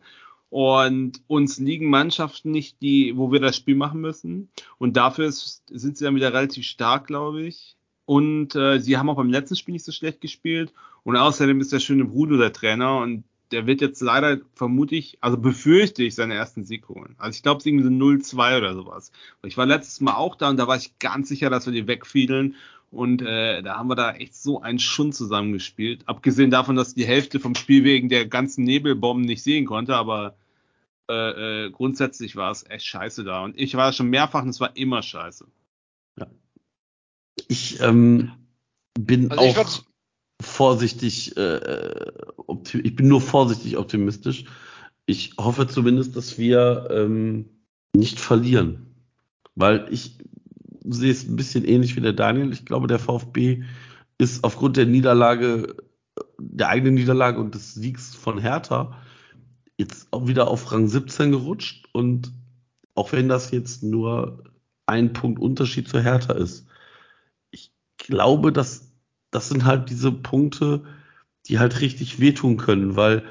Und 0.49 1.21
uns 1.27 1.57
liegen 1.57 1.89
Mannschaften 1.89 2.51
nicht, 2.51 2.81
die, 2.81 3.17
wo 3.17 3.31
wir 3.31 3.39
das 3.39 3.55
Spiel 3.55 3.75
machen 3.75 4.01
müssen. 4.01 4.49
Und 4.77 4.97
dafür 4.97 5.25
ist, 5.25 5.63
sind 5.71 5.97
sie 5.97 6.05
dann 6.05 6.15
wieder 6.15 6.33
relativ 6.33 6.65
stark, 6.65 7.07
glaube 7.07 7.41
ich. 7.41 7.75
Und 8.05 8.55
äh, 8.55 8.79
sie 8.79 8.97
haben 8.97 9.09
auch 9.09 9.15
beim 9.15 9.31
letzten 9.31 9.55
Spiel 9.55 9.73
nicht 9.73 9.85
so 9.85 9.91
schlecht 9.91 10.21
gespielt. 10.21 10.73
Und 11.03 11.17
außerdem 11.17 11.59
ist 11.59 11.73
der 11.73 11.79
schöne 11.79 12.05
Bruder 12.05 12.37
der 12.37 12.53
Trainer 12.53 12.97
und 12.99 13.23
der 13.51 13.67
wird 13.67 13.81
jetzt 13.81 14.01
leider, 14.01 14.39
vermute 14.55 14.95
ich, 14.95 15.17
also 15.21 15.37
befürchte 15.37 16.03
ich, 16.03 16.15
seinen 16.15 16.31
ersten 16.31 16.65
Sieg 16.65 16.89
holen. 16.89 17.15
Also 17.17 17.35
ich 17.35 17.43
glaube, 17.43 17.59
es 17.59 17.65
ist 17.65 17.67
irgendwie 17.67 17.85
so 17.85 18.37
0-2 18.37 18.57
oder 18.57 18.73
sowas. 18.73 19.11
Ich 19.43 19.57
war 19.57 19.65
letztes 19.65 20.01
Mal 20.01 20.15
auch 20.15 20.35
da 20.35 20.49
und 20.49 20.57
da 20.57 20.67
war 20.67 20.75
ich 20.75 20.97
ganz 20.99 21.29
sicher, 21.29 21.49
dass 21.49 21.65
wir 21.65 21.73
die 21.73 21.87
wegfiedeln. 21.87 22.55
Und 22.93 23.21
äh, 23.21 23.61
da 23.63 23.77
haben 23.77 23.89
wir 23.89 23.95
da 23.95 24.13
echt 24.13 24.35
so 24.35 24.61
einen 24.61 24.79
Schund 24.79 25.15
zusammengespielt. 25.15 26.07
Abgesehen 26.07 26.51
davon, 26.51 26.75
dass 26.75 26.93
die 26.93 27.05
Hälfte 27.05 27.39
vom 27.39 27.55
Spiel 27.55 27.83
wegen 27.83 28.07
der 28.07 28.27
ganzen 28.27 28.63
Nebelbomben 28.63 29.25
nicht 29.25 29.41
sehen 29.43 29.65
konnte, 29.65 29.95
aber 29.95 30.35
äh, 31.09 31.65
äh, 31.65 31.71
grundsätzlich 31.71 32.35
war 32.35 32.51
es 32.51 32.69
echt 32.69 32.85
scheiße 32.85 33.23
da. 33.23 33.43
Und 33.43 33.59
ich 33.59 33.75
war 33.75 33.91
schon 33.93 34.09
mehrfach 34.09 34.43
und 34.43 34.49
es 34.49 34.59
war 34.59 34.77
immer 34.77 35.01
scheiße. 35.01 35.47
Ja. 36.19 36.27
Ich 37.47 37.81
ähm, 37.81 38.31
bin 38.99 39.31
Also 39.31 39.43
ich 39.43 39.57
auch 39.57 39.83
vorsichtig, 40.41 41.35
äh, 41.35 42.11
opti- 42.37 42.81
ich 42.83 42.95
bin 42.95 43.07
nur 43.07 43.21
vorsichtig 43.21 43.77
optimistisch. 43.77 44.45
Ich 45.05 45.33
hoffe 45.37 45.67
zumindest, 45.67 46.15
dass 46.15 46.37
wir 46.37 46.87
ähm, 46.91 47.49
nicht 47.95 48.19
verlieren. 48.19 48.95
Weil 49.55 49.87
ich 49.91 50.17
sehe 50.85 51.11
es 51.11 51.27
ein 51.27 51.35
bisschen 51.35 51.65
ähnlich 51.65 51.95
wie 51.95 52.01
der 52.01 52.13
Daniel. 52.13 52.51
Ich 52.51 52.65
glaube, 52.65 52.87
der 52.87 52.99
VfB 52.99 53.63
ist 54.17 54.43
aufgrund 54.43 54.77
der 54.77 54.85
Niederlage, 54.85 55.75
der 56.39 56.69
eigenen 56.69 56.95
Niederlage 56.95 57.39
und 57.39 57.55
des 57.55 57.73
Siegs 57.73 58.15
von 58.15 58.39
Hertha 58.39 58.97
jetzt 59.77 60.07
auch 60.11 60.27
wieder 60.27 60.47
auf 60.47 60.71
Rang 60.71 60.87
17 60.87 61.31
gerutscht. 61.31 61.87
Und 61.93 62.31
auch 62.95 63.11
wenn 63.11 63.29
das 63.29 63.51
jetzt 63.51 63.83
nur 63.83 64.43
ein 64.85 65.13
Punkt 65.13 65.39
Unterschied 65.39 65.87
zu 65.87 66.01
Hertha 66.01 66.33
ist, 66.33 66.67
ich 67.51 67.71
glaube, 67.97 68.51
dass 68.51 68.91
das 69.31 69.49
sind 69.49 69.65
halt 69.65 69.89
diese 69.89 70.11
Punkte, 70.11 70.83
die 71.47 71.59
halt 71.59 71.81
richtig 71.81 72.19
wehtun 72.19 72.57
können, 72.57 72.95
weil 72.95 73.23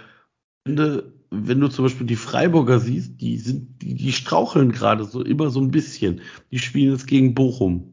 wenn 0.64 0.76
du, 0.76 1.12
wenn 1.33 1.61
du 1.61 1.68
zum 1.68 1.87
Beispiel 1.87 2.07
die 2.07 2.16
Freiburger 2.16 2.78
siehst, 2.78 3.20
die 3.20 3.39
sind, 3.39 3.80
die, 3.83 3.95
die 3.95 4.12
straucheln 4.12 4.70
gerade 4.70 5.05
so 5.05 5.22
immer 5.22 5.51
so 5.51 5.61
ein 5.61 5.70
bisschen. 5.70 6.20
Die 6.51 6.59
spielen 6.59 6.93
jetzt 6.93 7.07
gegen 7.07 7.35
Bochum. 7.35 7.89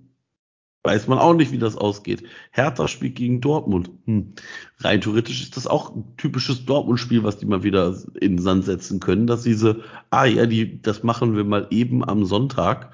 Weiß 0.83 1.07
man 1.07 1.19
auch 1.19 1.33
nicht, 1.33 1.51
wie 1.51 1.57
das 1.57 1.75
ausgeht. 1.75 2.23
Hertha 2.51 2.87
spielt 2.87 3.15
gegen 3.15 3.41
Dortmund. 3.41 3.91
Hm. 4.05 4.33
Rein 4.79 5.01
theoretisch 5.01 5.41
ist 5.41 5.55
das 5.55 5.67
auch 5.67 5.95
ein 5.95 6.15
typisches 6.17 6.65
Dortmund-Spiel, 6.65 7.23
was 7.23 7.37
die 7.37 7.45
mal 7.45 7.63
wieder 7.63 7.97
in 8.19 8.37
den 8.37 8.41
Sand 8.41 8.65
setzen 8.65 8.99
können, 8.99 9.27
dass 9.27 9.43
diese, 9.43 9.83
ah 10.09 10.25
ja, 10.25 10.45
die, 10.45 10.81
das 10.81 11.03
machen 11.03 11.35
wir 11.35 11.43
mal 11.43 11.67
eben 11.69 12.03
am 12.03 12.25
Sonntag. 12.25 12.93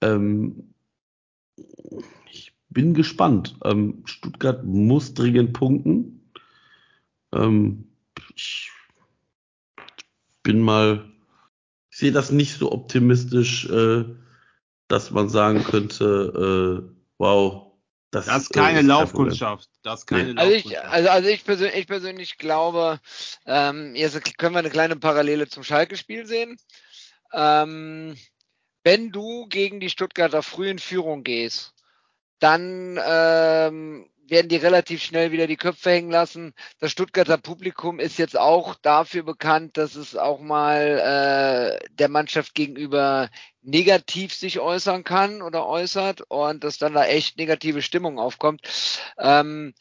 Ähm, 0.00 0.74
ich 2.30 2.52
bin 2.68 2.94
gespannt. 2.94 3.58
Ähm, 3.64 4.02
Stuttgart 4.04 4.64
muss 4.64 5.14
dringend 5.14 5.52
punkten. 5.54 6.30
Ähm, 7.32 7.84
ich 8.34 8.70
bin 10.48 10.62
mal, 10.62 11.04
ich 11.90 11.98
sehe 11.98 12.10
das 12.10 12.30
nicht 12.30 12.56
so 12.56 12.72
optimistisch, 12.72 13.68
äh, 13.68 14.06
dass 14.88 15.10
man 15.10 15.28
sagen 15.28 15.62
könnte, 15.62 16.88
äh, 16.88 16.96
wow, 17.18 17.74
das, 18.10 18.24
Das 18.24 18.44
ist 18.44 18.56
äh, 18.56 18.60
keine 18.60 18.78
kein 18.78 18.86
Laufkundschaft. 18.86 19.68
Das 19.82 20.00
ist 20.00 20.06
keine 20.06 20.32
Nee. 20.32 20.40
Also 20.40 20.54
ich, 20.54 20.64
Laufkundschaft. 20.64 20.94
also, 20.94 21.08
also 21.10 21.28
ich, 21.28 21.44
persönlich, 21.44 21.76
ich 21.76 21.86
persönlich 21.86 22.38
glaube, 22.38 22.98
ähm, 23.44 23.94
jetzt 23.94 24.38
können 24.38 24.54
wir 24.54 24.60
eine 24.60 24.70
kleine 24.70 24.96
Parallele 24.96 25.48
zum 25.48 25.64
Schalke-Spiel 25.64 26.24
sehen. 26.24 26.56
Ähm, 27.34 28.16
wenn 28.84 29.12
du 29.12 29.48
gegen 29.48 29.80
die 29.80 29.90
Stuttgarter 29.90 30.42
früh 30.42 30.70
in 30.70 30.78
Führung 30.78 31.24
gehst, 31.24 31.74
dann 32.38 32.98
ähm, 33.06 34.08
werden 34.30 34.48
die 34.48 34.56
relativ 34.56 35.02
schnell 35.02 35.32
wieder 35.32 35.46
die 35.46 35.56
Köpfe 35.56 35.90
hängen 35.90 36.10
lassen. 36.10 36.54
Das 36.80 36.92
Stuttgarter 36.92 37.38
Publikum 37.38 38.00
ist 38.00 38.18
jetzt 38.18 38.38
auch 38.38 38.74
dafür 38.76 39.22
bekannt, 39.22 39.76
dass 39.76 39.94
es 39.94 40.16
auch 40.16 40.40
mal 40.40 41.78
äh, 41.80 41.86
der 41.90 42.08
Mannschaft 42.08 42.54
gegenüber 42.54 43.30
negativ 43.62 44.34
sich 44.34 44.60
äußern 44.60 45.04
kann 45.04 45.42
oder 45.42 45.66
äußert 45.66 46.22
und 46.28 46.64
dass 46.64 46.78
dann 46.78 46.94
da 46.94 47.04
echt 47.04 47.38
negative 47.38 47.82
Stimmung 47.82 48.18
aufkommt. 48.18 48.62
Ähm, 49.18 49.74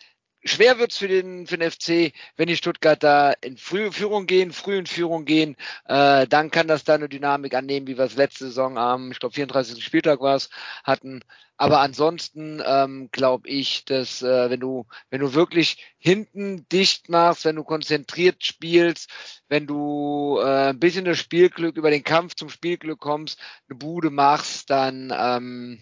schwer 0.44 0.80
wird's 0.80 0.98
für 0.98 1.08
den, 1.08 1.48
für 1.48 1.58
den 1.58 1.70
FC, 1.70 2.14
wenn 2.36 2.48
die 2.48 2.58
Stuttgarter 2.58 3.36
in 3.42 3.58
frühe 3.58 3.92
Führung 3.92 4.26
gehen, 4.26 4.52
früh 4.52 4.78
in 4.78 4.86
Führung 4.86 5.26
gehen, 5.26 5.56
äh, 5.86 6.28
dann 6.28 6.52
kann 6.52 6.68
das 6.68 6.84
da 6.84 6.96
eine 6.96 7.10
Dynamik 7.10 7.54
annehmen, 7.54 7.88
wie 7.88 7.98
wir 7.98 8.06
es 8.06 8.16
letzte 8.16 8.46
Saison 8.46 8.78
am, 8.78 9.12
ich 9.12 9.20
glaube, 9.20 9.36
34. 9.36 9.84
Spieltag 9.84 10.22
war 10.22 10.36
es, 10.36 10.50
hatten. 10.84 11.24
Aber 11.58 11.80
ansonsten 11.82 12.62
ähm, 12.66 13.10
glaube 13.12 13.50
ich, 13.50 13.84
dass 13.86 14.22
äh, 14.22 14.50
wenn 14.50 14.60
du 14.60 14.86
wenn 15.10 15.22
du 15.22 15.34
wirklich 15.34 15.84
hinten 15.98 16.68
dicht 16.70 17.10
machst, 17.10 17.46
wenn 17.46 17.56
du 17.56 17.64
konzentriert 17.64 18.44
spielst, 18.46 19.10
wenn 19.50 19.66
du 19.66 20.40
äh, 20.40 20.70
ein 20.70 20.80
bisschen 20.80 21.06
das 21.06 21.18
Spielglück 21.18 21.76
über 21.78 21.90
den 21.90 22.04
Kampf 22.04 22.36
zum 22.36 22.50
Spielglück 22.50 23.00
kommst, 23.00 23.40
eine 23.70 23.78
Bude 23.78 24.12
machst, 24.12 24.70
dann 24.70 25.12
ähm, 25.18 25.82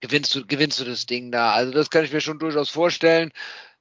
gewinnst 0.00 0.34
du 0.34 0.46
gewinnst 0.46 0.80
du 0.80 0.84
das 0.84 1.06
Ding 1.06 1.30
da. 1.30 1.52
Also 1.52 1.72
das 1.72 1.90
kann 1.90 2.04
ich 2.04 2.12
mir 2.12 2.20
schon 2.20 2.38
durchaus 2.40 2.70
vorstellen. 2.70 3.32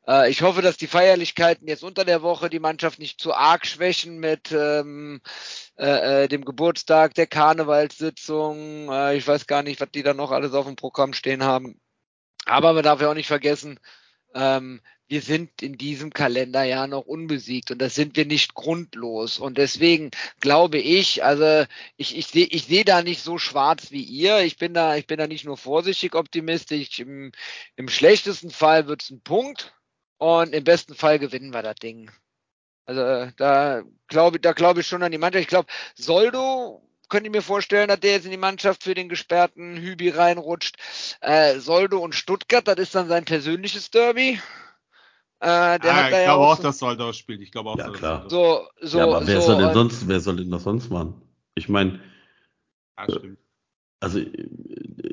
Äh, 0.09 0.31
ich 0.31 0.41
hoffe, 0.41 0.61
dass 0.61 0.77
die 0.77 0.87
Feierlichkeiten 0.87 1.67
jetzt 1.67 1.83
unter 1.83 2.03
der 2.03 2.21
Woche 2.23 2.49
die 2.49 2.59
Mannschaft 2.59 2.99
nicht 2.99 3.21
zu 3.21 3.33
arg 3.33 3.65
schwächen 3.67 4.19
mit 4.19 4.51
ähm, 4.51 5.21
äh, 5.77 6.23
äh, 6.23 6.27
dem 6.27 6.45
Geburtstag, 6.45 7.13
der 7.13 7.27
Karnevalssitzung. 7.27 8.89
Äh, 8.91 9.17
ich 9.17 9.27
weiß 9.27 9.47
gar 9.47 9.63
nicht, 9.63 9.79
was 9.79 9.91
die 9.91 10.03
da 10.03 10.13
noch 10.13 10.31
alles 10.31 10.53
auf 10.53 10.65
dem 10.65 10.75
Programm 10.75 11.13
stehen 11.13 11.43
haben. 11.43 11.79
Aber 12.45 12.73
man 12.73 12.83
darf 12.83 13.01
ja 13.01 13.11
auch 13.11 13.15
nicht 13.15 13.27
vergessen, 13.27 13.79
ähm, 14.35 14.81
wir 15.07 15.21
sind 15.21 15.61
in 15.63 15.77
diesem 15.77 16.13
Kalenderjahr 16.13 16.87
noch 16.87 17.05
unbesiegt 17.05 17.71
und 17.71 17.79
das 17.79 17.95
sind 17.95 18.15
wir 18.15 18.25
nicht 18.25 18.53
grundlos. 18.53 19.39
Und 19.39 19.57
deswegen 19.57 20.11
glaube 20.39 20.77
ich, 20.79 21.23
also 21.23 21.65
ich, 21.97 22.15
ich 22.17 22.27
sehe 22.27 22.45
ich 22.45 22.65
seh 22.65 22.83
da 22.83 23.01
nicht 23.01 23.23
so 23.23 23.39
schwarz 23.39 23.91
wie 23.91 24.03
ihr. 24.03 24.39
Ich 24.41 24.57
bin 24.57 24.73
da, 24.73 24.95
ich 24.97 25.07
bin 25.07 25.17
da 25.17 25.27
nicht 25.27 25.45
nur 25.45 25.57
vorsichtig 25.57 26.15
optimistisch. 26.15 26.99
Im, 26.99 27.31
im 27.75 27.89
schlechtesten 27.89 28.51
Fall 28.51 28.87
wird 28.87 29.01
es 29.03 29.09
ein 29.09 29.21
Punkt 29.21 29.73
und 30.19 30.53
im 30.53 30.63
besten 30.63 30.93
Fall 30.93 31.17
gewinnen 31.17 31.51
wir 31.51 31.63
das 31.63 31.75
Ding. 31.75 32.11
Also 32.85 33.01
äh, 33.01 33.31
da 33.37 33.81
glaube 34.07 34.39
da 34.39 34.53
glaube 34.53 34.81
ich 34.81 34.87
schon 34.87 35.03
an 35.03 35.11
die 35.11 35.17
Mannschaft. 35.17 35.41
Ich 35.41 35.47
glaube, 35.47 35.67
Soldo 35.95 36.81
könnte 37.07 37.27
ich 37.27 37.33
mir 37.33 37.41
vorstellen, 37.41 37.87
dass 37.87 37.99
der 37.99 38.11
jetzt 38.11 38.25
in 38.25 38.31
die 38.31 38.37
Mannschaft 38.37 38.83
für 38.83 38.93
den 38.93 39.09
gesperrten 39.09 39.77
Hübi 39.77 40.09
reinrutscht. 40.09 40.77
Äh, 41.21 41.59
Soldo 41.59 41.99
und 41.99 42.13
Stuttgart, 42.13 42.67
das 42.67 42.77
ist 42.77 42.95
dann 42.95 43.07
sein 43.07 43.25
persönliches 43.25 43.89
Derby. 43.91 44.39
Äh, 45.41 45.79
der 45.79 45.93
ah, 45.93 45.95
hat 45.95 46.05
ich 46.05 46.11
da 46.11 46.19
ja 46.19 46.25
glaube 46.25 46.45
auch 46.45 46.51
auch, 46.51 46.57
so, 46.57 46.63
dass 46.63 46.79
Soldau 46.79 47.13
spielt. 47.13 47.41
Ich 47.41 47.51
glaube 47.51 47.69
auch, 47.69 47.77
Ja, 47.77 47.87
dass 47.87 47.97
klar. 47.97 48.29
So, 48.29 48.67
so, 48.81 48.97
ja, 48.97 49.05
aber 49.05 49.25
wer 49.25 49.41
so 49.41 49.47
soll 49.47 49.63
denn 49.63 49.73
sonst, 49.73 50.07
wer 50.07 50.19
soll 50.19 50.35
denn 50.35 50.51
das 50.51 50.63
sonst 50.63 50.89
machen? 50.89 51.21
Ich 51.55 51.69
meine, 51.69 52.01
Ja, 52.97 53.05
stimmt. 53.09 53.39
Also 53.99 54.19
äh, 54.19 54.49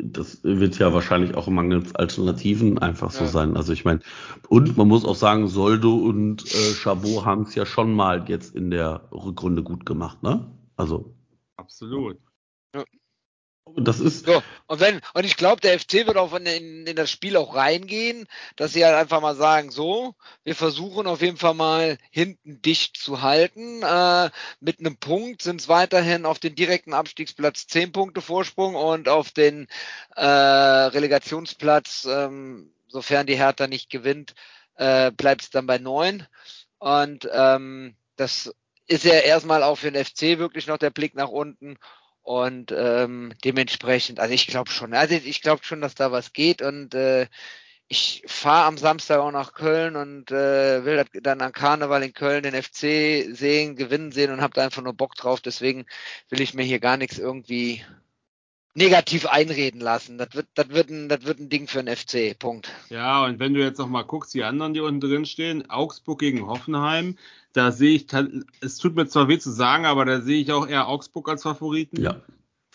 das 0.02 0.42
wird 0.44 0.78
ja 0.78 0.92
wahrscheinlich 0.92 1.34
auch 1.34 1.48
mangels 1.48 1.94
Alternativen 1.94 2.78
einfach 2.78 3.10
so 3.10 3.24
Ja. 3.24 3.30
sein. 3.30 3.56
Also 3.56 3.72
ich 3.72 3.84
meine, 3.84 4.00
und 4.48 4.76
man 4.76 4.88
muss 4.88 5.04
auch 5.04 5.14
sagen, 5.16 5.48
Soldo 5.48 5.94
und 5.96 6.44
äh, 6.54 6.74
Chabot 6.74 7.24
haben 7.24 7.42
es 7.42 7.54
ja 7.54 7.66
schon 7.66 7.92
mal 7.94 8.28
jetzt 8.28 8.54
in 8.54 8.70
der 8.70 9.08
Rückrunde 9.12 9.62
gut 9.62 9.84
gemacht, 9.86 10.22
ne? 10.22 10.46
Also 10.76 11.14
Absolut. 11.56 12.18
Das 13.74 14.00
ist 14.00 14.26
So, 14.26 14.42
und 14.66 14.80
wenn, 14.80 15.00
und 15.14 15.24
ich 15.24 15.36
glaube, 15.36 15.60
der 15.60 15.78
FC 15.78 16.06
wird 16.06 16.16
auch 16.16 16.32
in, 16.34 16.46
in, 16.46 16.86
in 16.86 16.96
das 16.96 17.10
Spiel 17.10 17.36
auch 17.36 17.54
reingehen, 17.54 18.26
dass 18.54 18.72
sie 18.72 18.84
halt 18.84 18.94
einfach 18.94 19.20
mal 19.20 19.34
sagen, 19.34 19.70
so, 19.70 20.14
wir 20.44 20.54
versuchen 20.54 21.06
auf 21.06 21.20
jeden 21.20 21.36
Fall 21.36 21.54
mal 21.54 21.98
hinten 22.10 22.62
dicht 22.62 22.96
zu 22.96 23.22
halten. 23.22 23.82
Äh, 23.82 24.30
mit 24.60 24.78
einem 24.78 24.96
Punkt 24.98 25.42
sind 25.42 25.60
es 25.60 25.68
weiterhin 25.68 26.26
auf 26.26 26.38
den 26.38 26.54
direkten 26.54 26.94
Abstiegsplatz 26.94 27.66
10 27.66 27.92
Punkte 27.92 28.20
Vorsprung 28.20 28.76
und 28.76 29.08
auf 29.08 29.32
den 29.32 29.66
äh, 30.14 30.24
Relegationsplatz, 30.24 32.06
ähm, 32.08 32.72
sofern 32.88 33.26
die 33.26 33.36
Hertha 33.36 33.66
nicht 33.66 33.90
gewinnt, 33.90 34.34
äh, 34.76 35.10
bleibt 35.10 35.42
es 35.42 35.50
dann 35.50 35.66
bei 35.66 35.78
9. 35.78 36.26
Und 36.78 37.28
ähm, 37.32 37.96
das 38.16 38.54
ist 38.86 39.04
ja 39.04 39.14
erstmal 39.14 39.62
auch 39.62 39.76
für 39.76 39.90
den 39.90 40.04
FC 40.04 40.38
wirklich 40.38 40.66
noch 40.68 40.78
der 40.78 40.90
Blick 40.90 41.14
nach 41.14 41.28
unten. 41.28 41.78
Und 42.26 42.74
ähm, 42.76 43.34
dementsprechend, 43.44 44.18
also 44.18 44.34
ich 44.34 44.48
glaube 44.48 44.68
schon, 44.68 44.94
also 44.94 45.14
ich 45.14 45.42
glaube 45.42 45.62
schon, 45.62 45.80
dass 45.80 45.94
da 45.94 46.10
was 46.10 46.32
geht 46.32 46.60
und 46.60 46.92
äh, 46.92 47.28
ich 47.86 48.24
fahre 48.26 48.66
am 48.66 48.78
Samstag 48.78 49.20
auch 49.20 49.30
nach 49.30 49.54
Köln 49.54 49.94
und 49.94 50.32
äh, 50.32 50.84
will 50.84 51.04
dann 51.22 51.40
an 51.40 51.52
Karneval 51.52 52.02
in 52.02 52.14
Köln 52.14 52.42
den 52.42 52.60
FC 52.60 53.32
sehen, 53.32 53.76
gewinnen 53.76 54.10
sehen 54.10 54.32
und 54.32 54.40
habe 54.40 54.54
da 54.54 54.64
einfach 54.64 54.82
nur 54.82 54.94
Bock 54.94 55.14
drauf. 55.14 55.40
Deswegen 55.40 55.86
will 56.28 56.40
ich 56.40 56.52
mir 56.52 56.64
hier 56.64 56.80
gar 56.80 56.96
nichts 56.96 57.16
irgendwie 57.16 57.84
negativ 58.76 59.26
einreden 59.26 59.80
lassen. 59.80 60.18
Das 60.18 60.28
wird, 60.34 60.46
das 60.54 60.68
wird 60.68 60.90
ein, 60.90 61.08
das 61.08 61.24
wird 61.24 61.40
ein 61.40 61.48
Ding 61.48 61.66
für 61.66 61.82
den 61.82 61.94
FC. 61.94 62.38
Punkt. 62.38 62.70
Ja, 62.90 63.24
und 63.24 63.38
wenn 63.38 63.54
du 63.54 63.60
jetzt 63.60 63.78
noch 63.78 63.88
mal 63.88 64.02
guckst, 64.02 64.34
die 64.34 64.44
anderen, 64.44 64.74
die 64.74 64.80
unten 64.80 65.00
drin 65.00 65.26
stehen, 65.26 65.68
Augsburg 65.70 66.20
gegen 66.20 66.46
Hoffenheim, 66.46 67.16
da 67.52 67.72
sehe 67.72 67.96
ich, 67.96 68.06
es 68.60 68.78
tut 68.78 68.94
mir 68.94 69.06
zwar 69.08 69.28
weh 69.28 69.38
zu 69.38 69.50
sagen, 69.50 69.86
aber 69.86 70.04
da 70.04 70.20
sehe 70.20 70.40
ich 70.40 70.52
auch 70.52 70.68
eher 70.68 70.88
Augsburg 70.88 71.28
als 71.28 71.42
Favoriten. 71.42 72.00
ja 72.02 72.20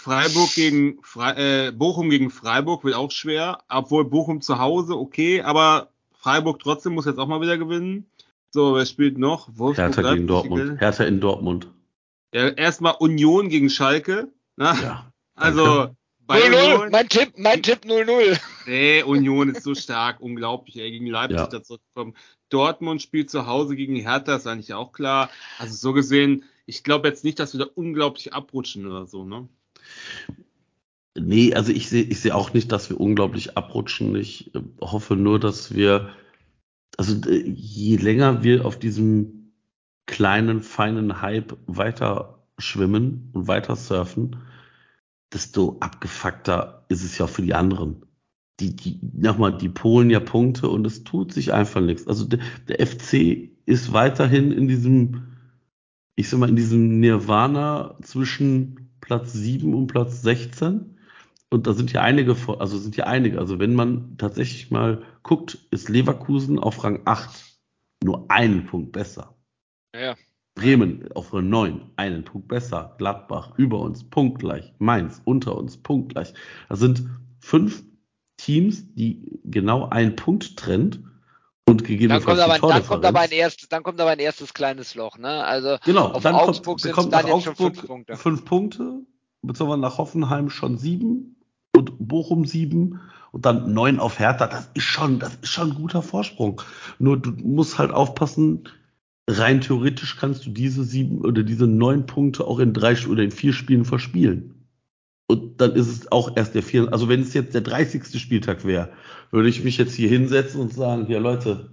Freiburg 0.01 0.55
gegen 0.55 0.97
Fre 1.03 1.35
äh, 1.37 1.71
Bochum 1.71 2.09
gegen 2.09 2.31
Freiburg 2.31 2.83
wird 2.83 2.95
auch 2.95 3.11
schwer, 3.11 3.59
obwohl 3.69 4.03
Bochum 4.03 4.41
zu 4.41 4.57
Hause 4.57 4.97
okay, 4.97 5.43
aber 5.43 5.89
Freiburg 6.11 6.59
trotzdem 6.59 6.93
muss 6.93 7.05
jetzt 7.05 7.19
auch 7.19 7.27
mal 7.27 7.39
wieder 7.39 7.59
gewinnen. 7.59 8.07
So, 8.49 8.73
wer 8.73 8.87
spielt 8.87 9.19
noch? 9.19 9.47
Wolfsburg, 9.53 9.95
Hertha 9.95 10.13
gegen 10.15 10.25
Dortmund. 10.25 10.81
Hertha 10.81 11.03
in 11.03 11.21
Dortmund. 11.21 11.67
Ja, 12.33 12.47
erstmal 12.47 12.95
Union 12.97 13.49
gegen 13.49 13.69
Schalke. 13.69 14.29
Na? 14.55 14.73
Ja. 14.81 15.10
Also 15.41 15.95
bei 16.27 16.39
0-0, 16.39 16.45
Union, 16.47 16.91
mein 16.91 17.09
Tipp, 17.09 17.33
mein 17.37 17.61
Tipp 17.63 17.79
0-0. 17.83 18.39
nee, 18.67 19.03
Union 19.03 19.49
ist 19.49 19.63
so 19.63 19.75
stark, 19.75 20.21
unglaublich, 20.21 20.77
ey, 20.77 20.91
gegen 20.91 21.07
Leipzig 21.07 21.37
Ja. 21.37 21.47
da 21.47 21.63
zurückgekommen. 21.63 22.15
Dortmund 22.49 23.01
spielt 23.01 23.29
zu 23.29 23.47
Hause 23.47 23.75
gegen 23.75 23.95
Hertha, 23.95 24.35
ist 24.35 24.47
eigentlich 24.47 24.73
auch 24.73 24.91
klar. 24.91 25.29
Also 25.57 25.75
so 25.75 25.93
gesehen, 25.93 26.43
ich 26.65 26.83
glaube 26.83 27.07
jetzt 27.07 27.23
nicht, 27.23 27.39
dass 27.39 27.53
wir 27.53 27.65
da 27.65 27.71
unglaublich 27.73 28.33
abrutschen 28.33 28.85
oder 28.85 29.07
so, 29.07 29.25
ne? 29.25 29.47
Nee, 31.17 31.53
also 31.53 31.71
ich 31.73 31.89
sehe 31.89 32.03
ich 32.03 32.21
sehe 32.21 32.33
auch 32.33 32.53
nicht, 32.53 32.71
dass 32.71 32.89
wir 32.89 32.99
unglaublich 32.99 33.57
abrutschen. 33.57 34.15
Ich 34.15 34.53
äh, 34.55 34.61
hoffe 34.79 35.15
nur, 35.15 35.39
dass 35.39 35.73
wir, 35.75 36.13
also 36.97 37.29
äh, 37.29 37.43
je 37.49 37.97
länger 37.97 38.43
wir 38.43 38.65
auf 38.65 38.79
diesem 38.79 39.51
kleinen, 40.05 40.61
feinen 40.61 41.21
Hype 41.21 41.57
weiter 41.67 42.45
schwimmen 42.57 43.29
und 43.33 43.47
weiter 43.47 43.75
surfen, 43.75 44.37
desto 45.33 45.77
abgefuckter 45.79 46.85
ist 46.89 47.03
es 47.03 47.17
ja 47.17 47.27
für 47.27 47.41
die 47.41 47.53
anderen. 47.53 48.05
Die, 48.59 48.75
die, 48.75 48.99
nochmal, 49.13 49.57
die 49.57 49.69
Polen 49.69 50.09
ja 50.09 50.19
Punkte 50.19 50.69
und 50.69 50.85
es 50.85 51.03
tut 51.03 51.33
sich 51.33 51.53
einfach 51.53 51.81
nichts. 51.81 52.07
Also 52.07 52.25
der, 52.25 52.39
der 52.67 52.85
FC 52.85 53.49
ist 53.65 53.93
weiterhin 53.93 54.51
in 54.51 54.67
diesem, 54.67 55.27
ich 56.15 56.29
sag 56.29 56.39
mal, 56.39 56.49
in 56.49 56.55
diesem 56.55 56.99
Nirvana 56.99 57.97
zwischen 58.01 58.91
Platz 59.01 59.33
7 59.33 59.73
und 59.73 59.87
Platz 59.87 60.21
16 60.21 60.97
und 61.53 61.67
da 61.67 61.73
sind 61.73 61.91
ja 61.91 62.01
einige, 62.01 62.35
also 62.59 62.77
sind 62.77 62.95
ja 62.95 63.05
einige. 63.05 63.37
Also 63.39 63.59
wenn 63.59 63.75
man 63.75 64.17
tatsächlich 64.17 64.71
mal 64.71 65.03
guckt, 65.21 65.57
ist 65.69 65.89
Leverkusen 65.89 66.57
auf 66.57 66.83
Rang 66.83 67.01
8 67.05 67.59
nur 68.03 68.31
einen 68.31 68.65
Punkt 68.65 68.93
besser. 68.93 69.35
Ja. 69.93 70.15
Bremen 70.61 71.11
auf 71.15 71.33
Rang 71.33 71.49
9, 71.49 71.81
einen 71.95 72.23
Punkt 72.23 72.47
besser. 72.47 72.93
Gladbach 72.99 73.53
über 73.57 73.79
uns, 73.79 74.03
punktgleich. 74.03 74.73
Mainz 74.77 75.19
unter 75.25 75.57
uns, 75.57 75.77
punktgleich. 75.77 76.33
Das 76.69 76.79
sind 76.79 77.03
fünf 77.39 77.83
Teams, 78.37 78.85
die 78.93 79.39
genau 79.43 79.89
einen 79.89 80.15
Punkt 80.15 80.57
trennt 80.57 80.99
und 81.67 81.83
gegebenenfalls 81.83 82.37
dann 82.39 82.49
kommt, 82.49 82.63
aber, 82.63 82.73
dann 82.73 82.87
kommt 82.87 83.05
aber 83.05 83.19
ein 83.21 83.31
erstes, 83.31 83.69
dann 83.69 83.81
kommt 83.81 83.99
aber 83.99 84.11
ein 84.11 84.19
erstes 84.19 84.53
kleines 84.53 84.93
Loch, 84.93 85.17
ne? 85.17 85.43
Also 85.43 85.77
genau, 85.83 86.07
auf 86.11 86.21
dann 86.21 86.35
Augsburg 86.35 86.79
kommt, 86.79 87.11
sind 87.11 87.13
dann 87.13 87.27
jetzt 87.27 87.43
schon 87.43 87.55
fünf 87.55 87.87
Punkte. 87.87 88.15
Fünf 88.15 88.45
Punkte, 88.45 89.01
beziehungsweise 89.41 89.81
nach 89.81 89.97
Hoffenheim 89.97 90.49
schon 90.49 90.77
sieben 90.77 91.37
und 91.75 91.93
Bochum 91.99 92.45
sieben 92.45 92.99
und 93.31 93.45
dann 93.45 93.73
neun 93.73 93.99
auf 93.99 94.19
Hertha. 94.19 94.45
Das 94.47 94.69
ist 94.75 94.83
schon, 94.83 95.17
das 95.17 95.35
ist 95.35 95.49
schon 95.49 95.71
ein 95.71 95.75
guter 95.75 96.03
Vorsprung. 96.03 96.61
Nur 96.99 97.17
du 97.17 97.31
musst 97.31 97.79
halt 97.79 97.91
aufpassen, 97.91 98.67
rein 99.39 99.61
theoretisch 99.61 100.17
kannst 100.17 100.45
du 100.45 100.49
diese 100.49 100.83
sieben 100.83 101.21
oder 101.21 101.43
diese 101.43 101.67
neun 101.67 102.05
Punkte 102.05 102.45
auch 102.45 102.59
in 102.59 102.73
drei 102.73 102.95
oder 103.07 103.23
in 103.23 103.31
vier 103.31 103.53
Spielen 103.53 103.85
verspielen. 103.85 104.55
Und 105.27 105.61
dann 105.61 105.73
ist 105.73 105.87
es 105.87 106.11
auch 106.11 106.35
erst 106.35 106.55
der 106.55 106.63
vier, 106.63 106.91
also 106.91 107.07
wenn 107.07 107.21
es 107.21 107.33
jetzt 107.33 107.53
der 107.53 107.61
30. 107.61 108.19
Spieltag 108.19 108.65
wäre, 108.65 108.89
würde 109.31 109.49
ich 109.49 109.63
mich 109.63 109.77
jetzt 109.77 109.93
hier 109.93 110.09
hinsetzen 110.09 110.59
und 110.59 110.73
sagen, 110.73 111.09
ja 111.09 111.19
Leute, 111.19 111.71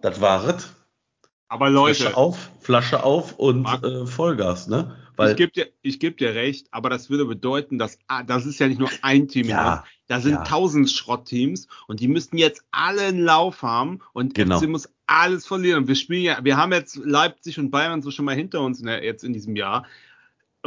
das 0.00 0.20
war 0.20 0.48
es. 0.48 0.74
Aber 1.54 1.70
Leute. 1.70 2.00
Flasche 2.00 2.16
auf, 2.16 2.50
Flasche 2.58 3.04
auf 3.04 3.38
und 3.38 3.64
äh, 3.64 4.06
Vollgas, 4.06 4.66
ne? 4.66 4.96
Weil, 5.14 5.30
ich 5.30 5.36
gebe 5.36 5.52
dir, 5.52 5.68
geb 5.84 6.18
dir 6.18 6.34
recht, 6.34 6.66
aber 6.72 6.90
das 6.90 7.10
würde 7.10 7.26
bedeuten, 7.26 7.78
dass 7.78 7.96
ah, 8.08 8.24
das 8.24 8.44
ist 8.44 8.58
ja 8.58 8.66
nicht 8.66 8.80
nur 8.80 8.90
ein 9.02 9.28
Team, 9.28 9.46
ja, 9.46 9.84
da 10.08 10.18
sind 10.18 10.32
ja. 10.32 10.42
tausend 10.42 10.90
Schrottteams 10.90 11.68
und 11.86 12.00
die 12.00 12.08
müssten 12.08 12.38
jetzt 12.38 12.64
alle 12.72 13.02
einen 13.02 13.20
Lauf 13.20 13.62
haben 13.62 14.00
und 14.14 14.34
genau. 14.34 14.58
FC 14.58 14.66
muss 14.66 14.92
alles 15.06 15.46
verlieren. 15.46 15.82
Und 15.82 15.86
wir 15.88 15.94
spielen 15.94 16.24
ja, 16.24 16.38
wir 16.42 16.56
haben 16.56 16.72
jetzt 16.72 16.96
Leipzig 16.96 17.60
und 17.60 17.70
Bayern 17.70 18.02
so 18.02 18.10
schon 18.10 18.24
mal 18.24 18.34
hinter 18.34 18.60
uns 18.60 18.80
in 18.80 18.86
der, 18.86 19.04
jetzt 19.04 19.22
in 19.22 19.32
diesem 19.32 19.54
Jahr. 19.54 19.86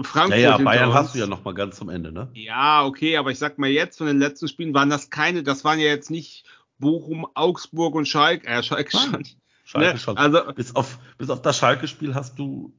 Frankfurt 0.02 0.40
ja, 0.40 0.58
ja 0.58 0.64
Bayern 0.64 0.94
hast 0.94 1.16
du 1.16 1.20
ja 1.20 1.28
noch 1.28 1.44
mal 1.44 1.54
ganz 1.54 1.76
zum 1.76 1.90
Ende, 1.90 2.14
ne? 2.14 2.30
Ja, 2.34 2.86
okay, 2.86 3.18
aber 3.18 3.32
ich 3.32 3.40
sag 3.40 3.58
mal 3.58 3.70
jetzt 3.70 3.98
von 3.98 4.08
den 4.08 4.20
letzten 4.20 4.48
Spielen 4.48 4.74
waren 4.74 4.90
das 4.90 5.10
keine, 5.10 5.44
das 5.44 5.66
waren 5.66 5.80
ja 5.80 5.88
jetzt 5.88 6.12
nicht 6.12 6.46
Bochum, 6.80 7.28
Augsburg 7.34 7.94
und 7.96 8.08
Schalke, 8.08 8.48
äh, 8.48 8.64
Schalke 8.64 8.98
schon. 8.98 9.28
Schalke 9.68 9.94
ne? 9.94 10.00
schon. 10.00 10.18
Also 10.18 10.54
bis 10.54 10.76
auf 10.76 10.98
bis 11.18 11.30
auf 11.30 11.42
das 11.42 11.58
Schalke-Spiel 11.58 12.16
hast 12.16 12.40
du 12.40 12.74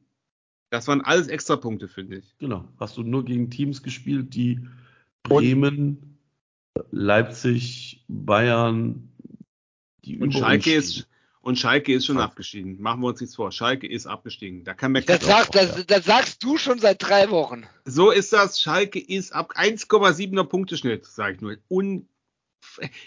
das 0.71 0.89
waren 0.89 1.03
alles 1.03 1.29
Extrapunkte, 1.29 1.89
finde 1.89 2.17
ich. 2.17 2.37
Genau. 2.39 2.67
Hast 2.79 2.97
du 2.97 3.03
nur 3.03 3.25
gegen 3.25 3.51
Teams 3.51 3.83
gespielt, 3.83 4.35
die 4.35 4.67
Bremen, 5.23 6.19
und, 6.75 6.85
Leipzig, 6.91 8.05
Bayern, 8.09 9.13
die 10.05 10.19
und 10.19 10.33
Schalke 10.33 10.75
ist 10.75 11.09
und 11.41 11.59
Schalke 11.59 11.93
ist 11.93 12.07
schon 12.07 12.19
abgestiegen. 12.19 12.81
Machen 12.81 13.01
wir 13.01 13.09
uns 13.09 13.21
nichts 13.21 13.37
vor. 13.37 13.53
Schalke 13.53 13.87
ist 13.87 14.07
abgestiegen. 14.07 14.65
Da 14.65 14.75
kann 14.75 14.95
das, 14.95 15.25
sagt, 15.25 15.55
das, 15.55 15.87
das, 15.87 16.05
sagst 16.05 16.43
du 16.43 16.59
schon 16.59 16.79
seit 16.79 17.03
drei 17.03 17.31
Wochen. 17.31 17.65
So 17.85 18.11
ist 18.11 18.33
das. 18.33 18.61
Schalke 18.61 18.99
ist 18.99 19.33
ab 19.33 19.55
1,7er 19.57 20.45
Punkteschnitt, 20.45 21.07
sage 21.07 21.37
ich 21.37 21.41
nur. 21.41 21.57
Un 21.71 22.09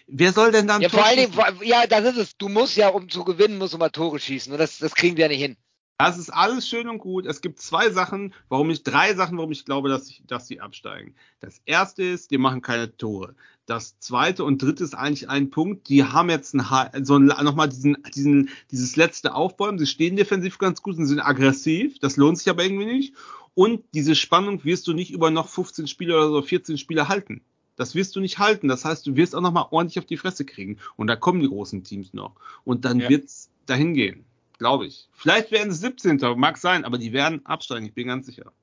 Wer 0.07 0.33
soll 0.33 0.51
denn 0.51 0.67
dann? 0.67 0.81
Ja, 0.81 0.89
vor 0.89 1.03
Dingen, 1.15 1.33
ja, 1.63 1.87
das 1.87 2.05
ist 2.05 2.17
es. 2.17 2.37
Du 2.37 2.49
musst 2.49 2.75
ja, 2.75 2.89
um 2.89 3.09
zu 3.09 3.23
gewinnen, 3.23 3.57
musst 3.57 3.73
du 3.73 3.77
mal 3.77 3.89
Tore 3.89 4.19
schießen. 4.19 4.51
Und 4.51 4.59
das, 4.59 4.79
das 4.79 4.95
kriegen 4.95 5.17
wir 5.17 5.25
ja 5.25 5.29
nicht 5.29 5.41
hin. 5.41 5.57
Das 5.97 6.17
ist 6.17 6.31
alles 6.31 6.67
schön 6.67 6.89
und 6.89 6.97
gut. 6.97 7.27
Es 7.27 7.41
gibt 7.41 7.59
zwei 7.59 7.91
Sachen, 7.91 8.33
warum 8.49 8.71
ich, 8.71 8.81
drei 8.81 9.13
Sachen, 9.13 9.37
warum 9.37 9.51
ich 9.51 9.65
glaube, 9.65 9.87
dass, 9.87 10.09
ich, 10.09 10.23
dass 10.25 10.47
sie 10.47 10.59
absteigen. 10.59 11.13
Das 11.41 11.61
erste 11.65 12.01
ist, 12.03 12.31
die 12.31 12.39
machen 12.39 12.63
keine 12.63 12.97
Tore. 12.97 13.35
Das 13.67 13.99
zweite 13.99 14.43
und 14.43 14.63
dritte 14.63 14.83
ist 14.83 14.95
eigentlich 14.95 15.29
ein 15.29 15.51
Punkt. 15.51 15.89
Die 15.89 16.03
haben 16.03 16.31
jetzt 16.31 16.55
ein, 16.55 17.05
so 17.05 17.19
ein, 17.19 17.27
nochmal 17.27 17.69
diesen, 17.69 17.97
diesen, 18.15 18.49
dieses 18.71 18.95
letzte 18.95 19.35
Aufbäumen. 19.35 19.77
Sie 19.77 19.85
stehen 19.85 20.15
defensiv 20.15 20.57
ganz 20.57 20.81
gut 20.81 20.97
und 20.97 21.05
sind 21.05 21.19
aggressiv. 21.19 21.99
Das 21.99 22.17
lohnt 22.17 22.39
sich 22.39 22.49
aber 22.49 22.63
irgendwie 22.63 22.85
nicht. 22.85 23.13
Und 23.53 23.83
diese 23.93 24.15
Spannung 24.15 24.63
wirst 24.63 24.87
du 24.87 24.93
nicht 24.93 25.11
über 25.11 25.29
noch 25.29 25.49
15 25.49 25.85
Spiele 25.85 26.15
oder 26.15 26.29
so 26.29 26.41
14 26.41 26.79
Spiele 26.79 27.09
halten. 27.09 27.43
Das 27.75 27.95
wirst 27.95 28.15
du 28.15 28.19
nicht 28.19 28.39
halten. 28.39 28.67
Das 28.67 28.85
heißt, 28.85 29.05
du 29.07 29.15
wirst 29.15 29.35
auch 29.35 29.41
nochmal 29.41 29.67
ordentlich 29.71 29.99
auf 29.99 30.05
die 30.05 30.17
Fresse 30.17 30.45
kriegen. 30.45 30.77
Und 30.97 31.07
da 31.07 31.15
kommen 31.15 31.39
die 31.39 31.47
großen 31.47 31.83
Teams 31.83 32.13
noch. 32.13 32.35
Und 32.63 32.85
dann 32.85 32.99
ja. 32.99 33.09
wird's 33.09 33.49
dahin 33.65 33.93
gehen 33.93 34.25
glaube 34.61 34.85
ich. 34.85 35.09
Vielleicht 35.11 35.49
werden 35.49 35.71
es 35.71 35.79
17. 35.79 36.19
Mag 36.37 36.55
sein, 36.55 36.85
aber 36.85 36.99
die 36.99 37.13
werden 37.13 37.43
absteigen, 37.47 37.87
ich 37.87 37.95
bin 37.95 38.05
ganz 38.05 38.27
sicher. 38.27 38.53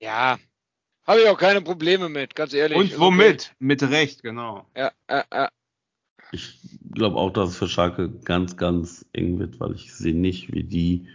Ja, 0.00 0.38
habe 1.06 1.20
ich 1.20 1.28
auch 1.28 1.38
keine 1.38 1.62
Probleme 1.62 2.10
mit, 2.10 2.34
ganz 2.34 2.52
ehrlich. 2.52 2.76
Und 2.76 3.00
womit? 3.00 3.46
Okay. 3.46 3.54
Mit 3.60 3.82
Recht, 3.84 4.22
genau. 4.22 4.66
Ja, 4.76 4.92
ja, 5.08 5.24
ja. 5.32 5.48
Ich 6.30 6.58
glaube 6.92 7.16
auch, 7.16 7.30
dass 7.30 7.50
es 7.50 7.56
für 7.56 7.68
Schalke 7.68 8.10
ganz, 8.10 8.58
ganz 8.58 9.06
eng 9.14 9.38
wird, 9.38 9.58
weil 9.58 9.74
ich 9.76 9.94
sehe 9.94 10.14
nicht, 10.14 10.52
wie 10.52 10.64
die, 10.64 11.08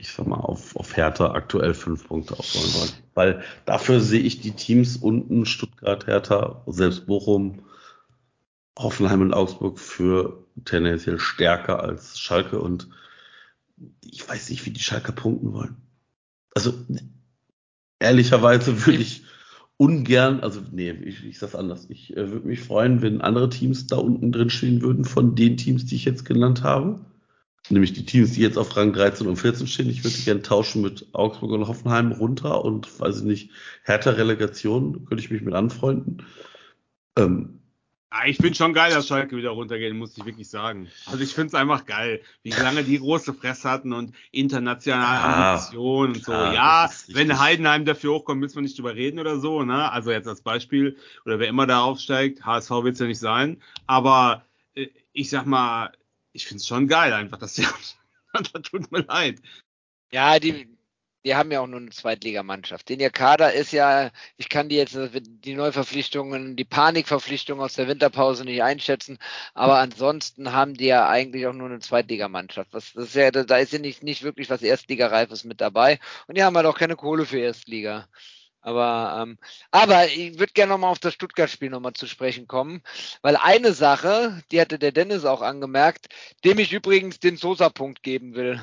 ich 0.00 0.12
sag 0.12 0.26
mal, 0.26 0.36
auf, 0.36 0.74
auf 0.76 0.96
Hertha 0.96 1.32
aktuell 1.32 1.74
fünf 1.74 2.08
Punkte 2.08 2.38
aufholen 2.38 2.74
wollen. 2.74 2.90
Weil 3.14 3.42
dafür 3.66 4.00
sehe 4.00 4.20
ich 4.20 4.40
die 4.40 4.52
Teams 4.52 4.96
unten, 4.96 5.44
Stuttgart, 5.44 6.06
Hertha, 6.06 6.62
selbst 6.66 7.06
Bochum, 7.06 7.60
Hoffenheim 8.78 9.20
und 9.20 9.34
Augsburg 9.34 9.78
für 9.78 10.44
tendenziell 10.64 11.18
stärker 11.18 11.82
als 11.82 12.18
Schalke 12.18 12.60
und 12.60 12.88
ich 14.02 14.26
weiß 14.26 14.50
nicht, 14.50 14.64
wie 14.64 14.70
die 14.70 14.82
Schalke 14.82 15.12
punkten 15.12 15.52
wollen. 15.52 15.76
Also 16.54 16.74
ehrlicherweise 17.98 18.86
würde 18.86 19.02
ich 19.02 19.24
ungern, 19.76 20.40
also 20.40 20.60
nee, 20.72 20.90
ich, 20.90 21.24
ich 21.24 21.38
sag's 21.38 21.54
anders. 21.54 21.88
Ich 21.90 22.16
äh, 22.16 22.30
würde 22.30 22.46
mich 22.46 22.60
freuen, 22.60 23.02
wenn 23.02 23.20
andere 23.20 23.50
Teams 23.50 23.86
da 23.86 23.96
unten 23.96 24.32
drin 24.32 24.50
stehen 24.50 24.82
würden 24.82 25.04
von 25.04 25.34
den 25.34 25.56
Teams, 25.56 25.86
die 25.86 25.96
ich 25.96 26.04
jetzt 26.04 26.24
genannt 26.24 26.62
habe. 26.62 27.00
Nämlich 27.70 27.92
die 27.92 28.04
Teams, 28.04 28.32
die 28.32 28.40
jetzt 28.40 28.58
auf 28.58 28.76
Rang 28.76 28.92
13 28.92 29.26
und 29.26 29.36
14 29.36 29.66
stehen. 29.66 29.90
Ich 29.90 30.02
würde 30.04 30.16
gerne 30.18 30.42
tauschen 30.42 30.82
mit 30.82 31.06
Augsburg 31.12 31.52
und 31.52 31.68
Hoffenheim 31.68 32.12
runter 32.12 32.64
und 32.64 33.00
weiß 33.00 33.18
ich 33.18 33.24
nicht, 33.24 33.50
härter 33.84 34.16
Relegation, 34.18 35.04
könnte 35.04 35.22
ich 35.22 35.30
mich 35.30 35.42
mit 35.42 35.54
anfreunden. 35.54 36.24
Ähm, 37.16 37.60
Ah, 38.12 38.26
ich 38.26 38.38
finde 38.38 38.56
schon 38.56 38.72
geil, 38.72 38.90
dass 38.92 39.06
Schalke 39.06 39.36
wieder 39.36 39.50
runtergehen, 39.50 39.96
muss 39.96 40.18
ich 40.18 40.24
wirklich 40.24 40.50
sagen. 40.50 40.88
Also 41.06 41.22
ich 41.22 41.32
finde 41.32 41.46
es 41.46 41.54
einfach 41.54 41.86
geil, 41.86 42.20
wie 42.42 42.50
lange 42.50 42.82
die 42.82 42.98
große 42.98 43.32
Fresse 43.32 43.70
hatten 43.70 43.92
und 43.92 44.12
internationale 44.32 45.20
ja, 45.20 45.52
Ambitionen 45.52 46.14
und 46.14 46.24
so. 46.24 46.32
Klar, 46.32 46.52
ja, 46.52 46.90
wenn 47.06 47.38
Heidenheim 47.38 47.84
dafür 47.84 48.14
hochkommt, 48.14 48.40
müssen 48.40 48.56
wir 48.56 48.62
nicht 48.62 48.76
drüber 48.76 48.96
reden 48.96 49.20
oder 49.20 49.38
so. 49.38 49.62
Ne? 49.62 49.92
Also 49.92 50.10
jetzt 50.10 50.26
als 50.26 50.40
Beispiel, 50.40 50.96
oder 51.24 51.38
wer 51.38 51.46
immer 51.46 51.68
da 51.68 51.82
aufsteigt, 51.82 52.44
HSV 52.44 52.70
wird 52.82 52.94
es 52.94 52.98
ja 52.98 53.06
nicht 53.06 53.20
sein. 53.20 53.62
Aber 53.86 54.44
äh, 54.74 54.88
ich 55.12 55.30
sag 55.30 55.46
mal, 55.46 55.92
ich 56.32 56.46
finde 56.46 56.60
es 56.60 56.66
schon 56.66 56.88
geil 56.88 57.12
einfach, 57.12 57.38
dass 57.38 57.54
die 57.54 57.66
das 58.32 58.62
tut 58.62 58.90
mir 58.92 59.00
leid. 59.00 59.40
Ja, 60.12 60.38
die, 60.38 60.68
die 61.24 61.34
haben 61.34 61.52
ja 61.52 61.60
auch 61.60 61.66
nur 61.66 61.80
eine 61.80 61.90
Zweitligamannschaft. 61.90 62.88
Denn 62.88 63.00
ihr 63.00 63.10
Kader 63.10 63.52
ist 63.52 63.72
ja, 63.72 64.10
ich 64.36 64.48
kann 64.48 64.68
die 64.68 64.76
jetzt 64.76 64.96
die 65.14 65.54
Neuverpflichtungen, 65.54 66.56
die 66.56 66.64
Panikverpflichtungen 66.64 67.62
aus 67.62 67.74
der 67.74 67.88
Winterpause 67.88 68.44
nicht 68.44 68.62
einschätzen, 68.62 69.18
aber 69.54 69.78
ansonsten 69.78 70.52
haben 70.52 70.74
die 70.74 70.86
ja 70.86 71.08
eigentlich 71.08 71.46
auch 71.46 71.52
nur 71.52 71.68
eine 71.68 71.80
Zweitligamannschaft. 71.80 72.72
Das, 72.72 72.92
das 72.92 73.08
ist 73.08 73.14
ja, 73.14 73.30
da 73.30 73.56
ist 73.58 73.72
ja 73.72 73.78
nicht, 73.78 74.02
nicht 74.02 74.22
wirklich 74.22 74.48
was 74.50 74.62
Erstligareifes 74.62 75.44
mit 75.44 75.60
dabei 75.60 75.98
und 76.26 76.36
die 76.36 76.44
haben 76.44 76.56
halt 76.56 76.66
auch 76.66 76.78
keine 76.78 76.96
Kohle 76.96 77.26
für 77.26 77.38
Erstliga. 77.38 78.08
Aber, 78.62 79.20
ähm, 79.22 79.38
aber 79.70 80.06
ich 80.08 80.38
würde 80.38 80.52
gerne 80.52 80.72
nochmal 80.72 80.90
auf 80.90 80.98
das 80.98 81.14
Stuttgart-Spiel 81.14 81.70
nochmal 81.70 81.94
zu 81.94 82.06
sprechen 82.06 82.46
kommen, 82.46 82.82
weil 83.22 83.36
eine 83.36 83.72
Sache, 83.72 84.42
die 84.50 84.60
hatte 84.60 84.78
der 84.78 84.92
Dennis 84.92 85.24
auch 85.24 85.40
angemerkt, 85.40 86.08
dem 86.44 86.58
ich 86.58 86.72
übrigens 86.72 87.20
den 87.20 87.36
Sosa-Punkt 87.36 88.02
geben 88.02 88.34
will. 88.34 88.60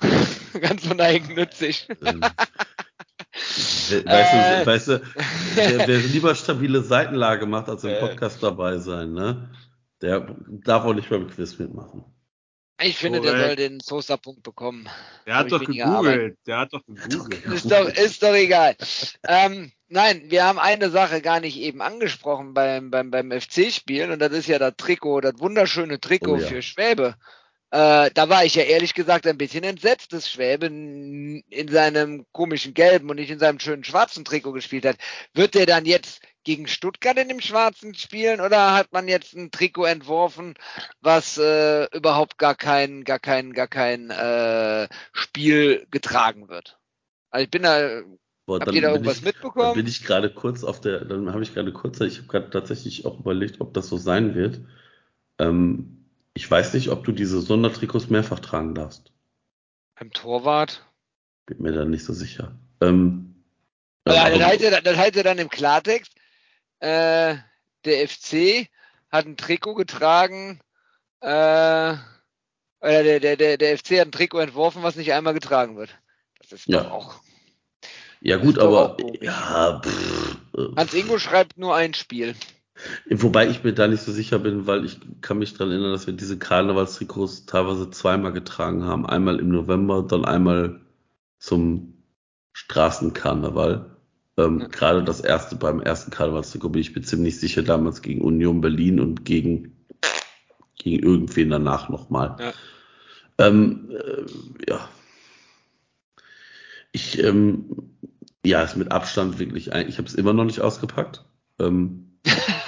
Ganz 0.60 0.86
uneigennützig. 0.86 1.88
Ähm, 2.04 2.22
weißt, 2.22 3.92
du, 3.92 3.96
äh, 4.06 4.66
weißt 4.66 4.88
du, 4.88 5.02
wer, 5.54 5.88
wer, 5.88 5.98
lieber 5.98 6.34
stabile 6.34 6.82
Seitenlage 6.82 7.46
macht, 7.46 7.68
als 7.68 7.84
im 7.84 7.90
äh. 7.90 8.00
Podcast 8.00 8.42
dabei 8.42 8.78
sein, 8.78 9.12
ne? 9.12 9.50
Der 10.00 10.36
darf 10.48 10.84
auch 10.84 10.94
nicht 10.94 11.10
beim 11.10 11.28
Quiz 11.28 11.58
mitmachen. 11.58 12.04
Ich 12.82 12.96
finde, 12.96 13.20
der 13.20 13.32
Korrekt. 13.32 13.46
soll 13.46 13.56
den 13.56 13.80
Sosa-Punkt 13.80 14.42
bekommen. 14.42 14.88
Der 15.26 15.36
hat 15.36 15.52
doch 15.52 15.60
gegoogelt. 15.64 16.38
Der 16.46 16.58
hat 16.58 16.72
doch 16.72 16.82
gegoogelt. 16.86 17.44
Ist 17.46 17.70
doch, 17.70 17.88
ist 17.88 18.22
doch 18.22 18.34
egal. 18.34 18.76
ähm, 19.28 19.72
nein, 19.88 20.22
wir 20.28 20.44
haben 20.44 20.58
eine 20.58 20.90
Sache 20.90 21.20
gar 21.20 21.40
nicht 21.40 21.58
eben 21.58 21.82
angesprochen 21.82 22.54
beim, 22.54 22.90
beim, 22.90 23.10
beim 23.10 23.30
FC-Spielen 23.30 24.10
und 24.10 24.18
das 24.20 24.32
ist 24.32 24.46
ja 24.46 24.58
das 24.58 24.74
Trikot, 24.76 25.20
das 25.20 25.38
wunderschöne 25.38 26.00
Trikot 26.00 26.32
Oh 26.32 26.36
ja. 26.36 26.46
für 26.46 26.62
Schwäbe. 26.62 27.16
Äh, 27.72 28.10
da 28.14 28.28
war 28.28 28.44
ich 28.44 28.56
ja 28.56 28.64
ehrlich 28.64 28.94
gesagt 28.94 29.26
ein 29.28 29.38
bisschen 29.38 29.62
entsetzt, 29.62 30.12
dass 30.12 30.28
Schwäbe 30.28 30.66
in 30.66 31.68
seinem 31.68 32.26
komischen 32.32 32.74
gelben 32.74 33.08
und 33.10 33.16
nicht 33.16 33.30
in 33.30 33.38
seinem 33.38 33.60
schönen 33.60 33.84
schwarzen 33.84 34.24
Trikot 34.24 34.52
gespielt 34.52 34.84
hat. 34.84 34.96
Wird 35.34 35.54
der 35.54 35.66
dann 35.66 35.84
jetzt 35.86 36.20
gegen 36.44 36.66
Stuttgart 36.66 37.18
in 37.18 37.28
dem 37.28 37.40
schwarzen 37.40 37.94
spielen 37.94 38.40
oder 38.40 38.74
hat 38.74 38.92
man 38.92 39.08
jetzt 39.08 39.34
ein 39.34 39.50
Trikot 39.50 39.84
entworfen, 39.84 40.54
was 41.00 41.38
äh, 41.38 41.84
überhaupt 41.96 42.38
gar 42.38 42.54
kein, 42.54 43.04
gar 43.04 43.18
kein, 43.18 43.52
gar 43.52 43.68
kein 43.68 44.10
äh, 44.10 44.88
Spiel 45.12 45.86
getragen 45.90 46.48
wird? 46.48 46.78
Also 47.30 47.44
ich 47.44 47.50
bin 47.50 47.62
da, 47.62 48.02
Boah, 48.46 48.60
habt 48.60 48.72
ihr 48.72 48.82
da 48.82 48.92
irgendwas 48.92 49.18
ich, 49.18 49.22
Dann 49.22 49.32
mitbekommen? 49.32 49.74
bin 49.74 49.86
ich 49.86 50.04
gerade 50.04 50.30
kurz 50.30 50.64
auf 50.64 50.80
der, 50.80 51.04
dann 51.04 51.32
habe 51.32 51.42
ich 51.42 51.54
gerade 51.54 51.72
kurz, 51.72 52.00
ich 52.00 52.18
habe 52.18 52.28
gerade 52.28 52.50
tatsächlich 52.50 53.06
auch 53.06 53.20
überlegt, 53.20 53.60
ob 53.60 53.74
das 53.74 53.88
so 53.88 53.96
sein 53.96 54.34
wird. 54.34 54.60
Ähm, 55.38 56.04
ich 56.34 56.50
weiß 56.50 56.74
nicht, 56.74 56.88
ob 56.88 57.04
du 57.04 57.12
diese 57.12 57.40
Sondertrikots 57.40 58.08
mehrfach 58.08 58.40
tragen 58.40 58.74
darfst. 58.74 59.12
Beim 59.98 60.10
Torwart? 60.12 60.84
Bin 61.46 61.62
mir 61.62 61.72
da 61.72 61.84
nicht 61.84 62.04
so 62.04 62.12
sicher. 62.12 62.58
Ähm, 62.80 63.34
Ja, 64.08 64.30
das, 64.30 64.42
heißt 64.42 64.60
ja, 64.62 64.80
das 64.80 64.96
heißt 64.96 65.16
ja 65.16 65.22
dann 65.22 65.38
im 65.38 65.50
Klartext, 65.50 66.14
äh, 66.80 67.36
der 67.84 68.08
FC 68.08 68.68
hat 69.10 69.26
ein 69.26 69.36
Trikot 69.36 69.74
getragen, 69.74 70.60
äh, 71.20 71.94
oder 72.82 73.02
der, 73.02 73.20
der, 73.20 73.36
der, 73.36 73.56
der 73.58 73.78
FC 73.78 74.00
hat 74.00 74.08
ein 74.08 74.12
Trikot 74.12 74.40
entworfen, 74.40 74.82
was 74.82 74.96
nicht 74.96 75.12
einmal 75.12 75.34
getragen 75.34 75.76
wird. 75.76 75.90
Das 76.38 76.52
ist 76.52 76.66
Ja. 76.66 76.90
auch. 76.90 77.22
ja 78.20 78.36
gut, 78.38 78.58
aber 78.58 78.96
ja, 79.20 79.80
pff, 79.84 80.36
äh, 80.56 80.76
Hans 80.76 80.94
Ingo 80.94 81.18
schreibt 81.18 81.58
nur 81.58 81.74
ein 81.74 81.94
Spiel. 81.94 82.34
Wobei 83.10 83.48
ich 83.48 83.62
mir 83.62 83.74
da 83.74 83.88
nicht 83.88 84.02
so 84.02 84.12
sicher 84.12 84.38
bin, 84.38 84.66
weil 84.66 84.86
ich 84.86 84.98
kann 85.20 85.38
mich 85.38 85.52
daran 85.52 85.70
erinnern, 85.70 85.92
dass 85.92 86.06
wir 86.06 86.14
diese 86.14 86.38
Karnevalstrikots 86.38 87.44
teilweise 87.44 87.90
zweimal 87.90 88.32
getragen 88.32 88.84
haben. 88.84 89.04
Einmal 89.04 89.38
im 89.38 89.50
November, 89.50 90.02
dann 90.02 90.24
einmal 90.24 90.80
zum 91.38 92.02
Straßenkarneval. 92.52 93.96
Ähm, 94.40 94.60
Ja. 94.60 94.66
Gerade 94.68 95.04
das 95.04 95.20
erste 95.20 95.56
beim 95.56 95.80
ersten 95.80 96.10
Karnevalstrikot 96.10 96.70
bin 96.70 96.80
ich 96.80 96.94
mir 96.94 97.02
ziemlich 97.02 97.38
sicher, 97.38 97.62
damals 97.62 98.02
gegen 98.02 98.22
Union 98.22 98.60
Berlin 98.60 99.00
und 99.00 99.24
gegen, 99.24 99.76
gegen 100.78 101.02
irgendwen 101.02 101.50
danach 101.50 101.88
nochmal. 101.88 102.36
Ja. 102.38 102.52
Ähm, 103.46 103.90
äh, 103.90 104.70
ja. 104.70 104.88
Ich, 106.92 107.22
ähm, 107.22 107.94
ja, 108.44 108.62
ist 108.62 108.76
mit 108.76 108.90
Abstand 108.90 109.38
wirklich, 109.38 109.72
ein, 109.72 109.88
ich 109.88 109.98
habe 109.98 110.08
es 110.08 110.14
immer 110.14 110.32
noch 110.32 110.44
nicht 110.44 110.60
ausgepackt. 110.60 111.24
Ähm, 111.58 112.18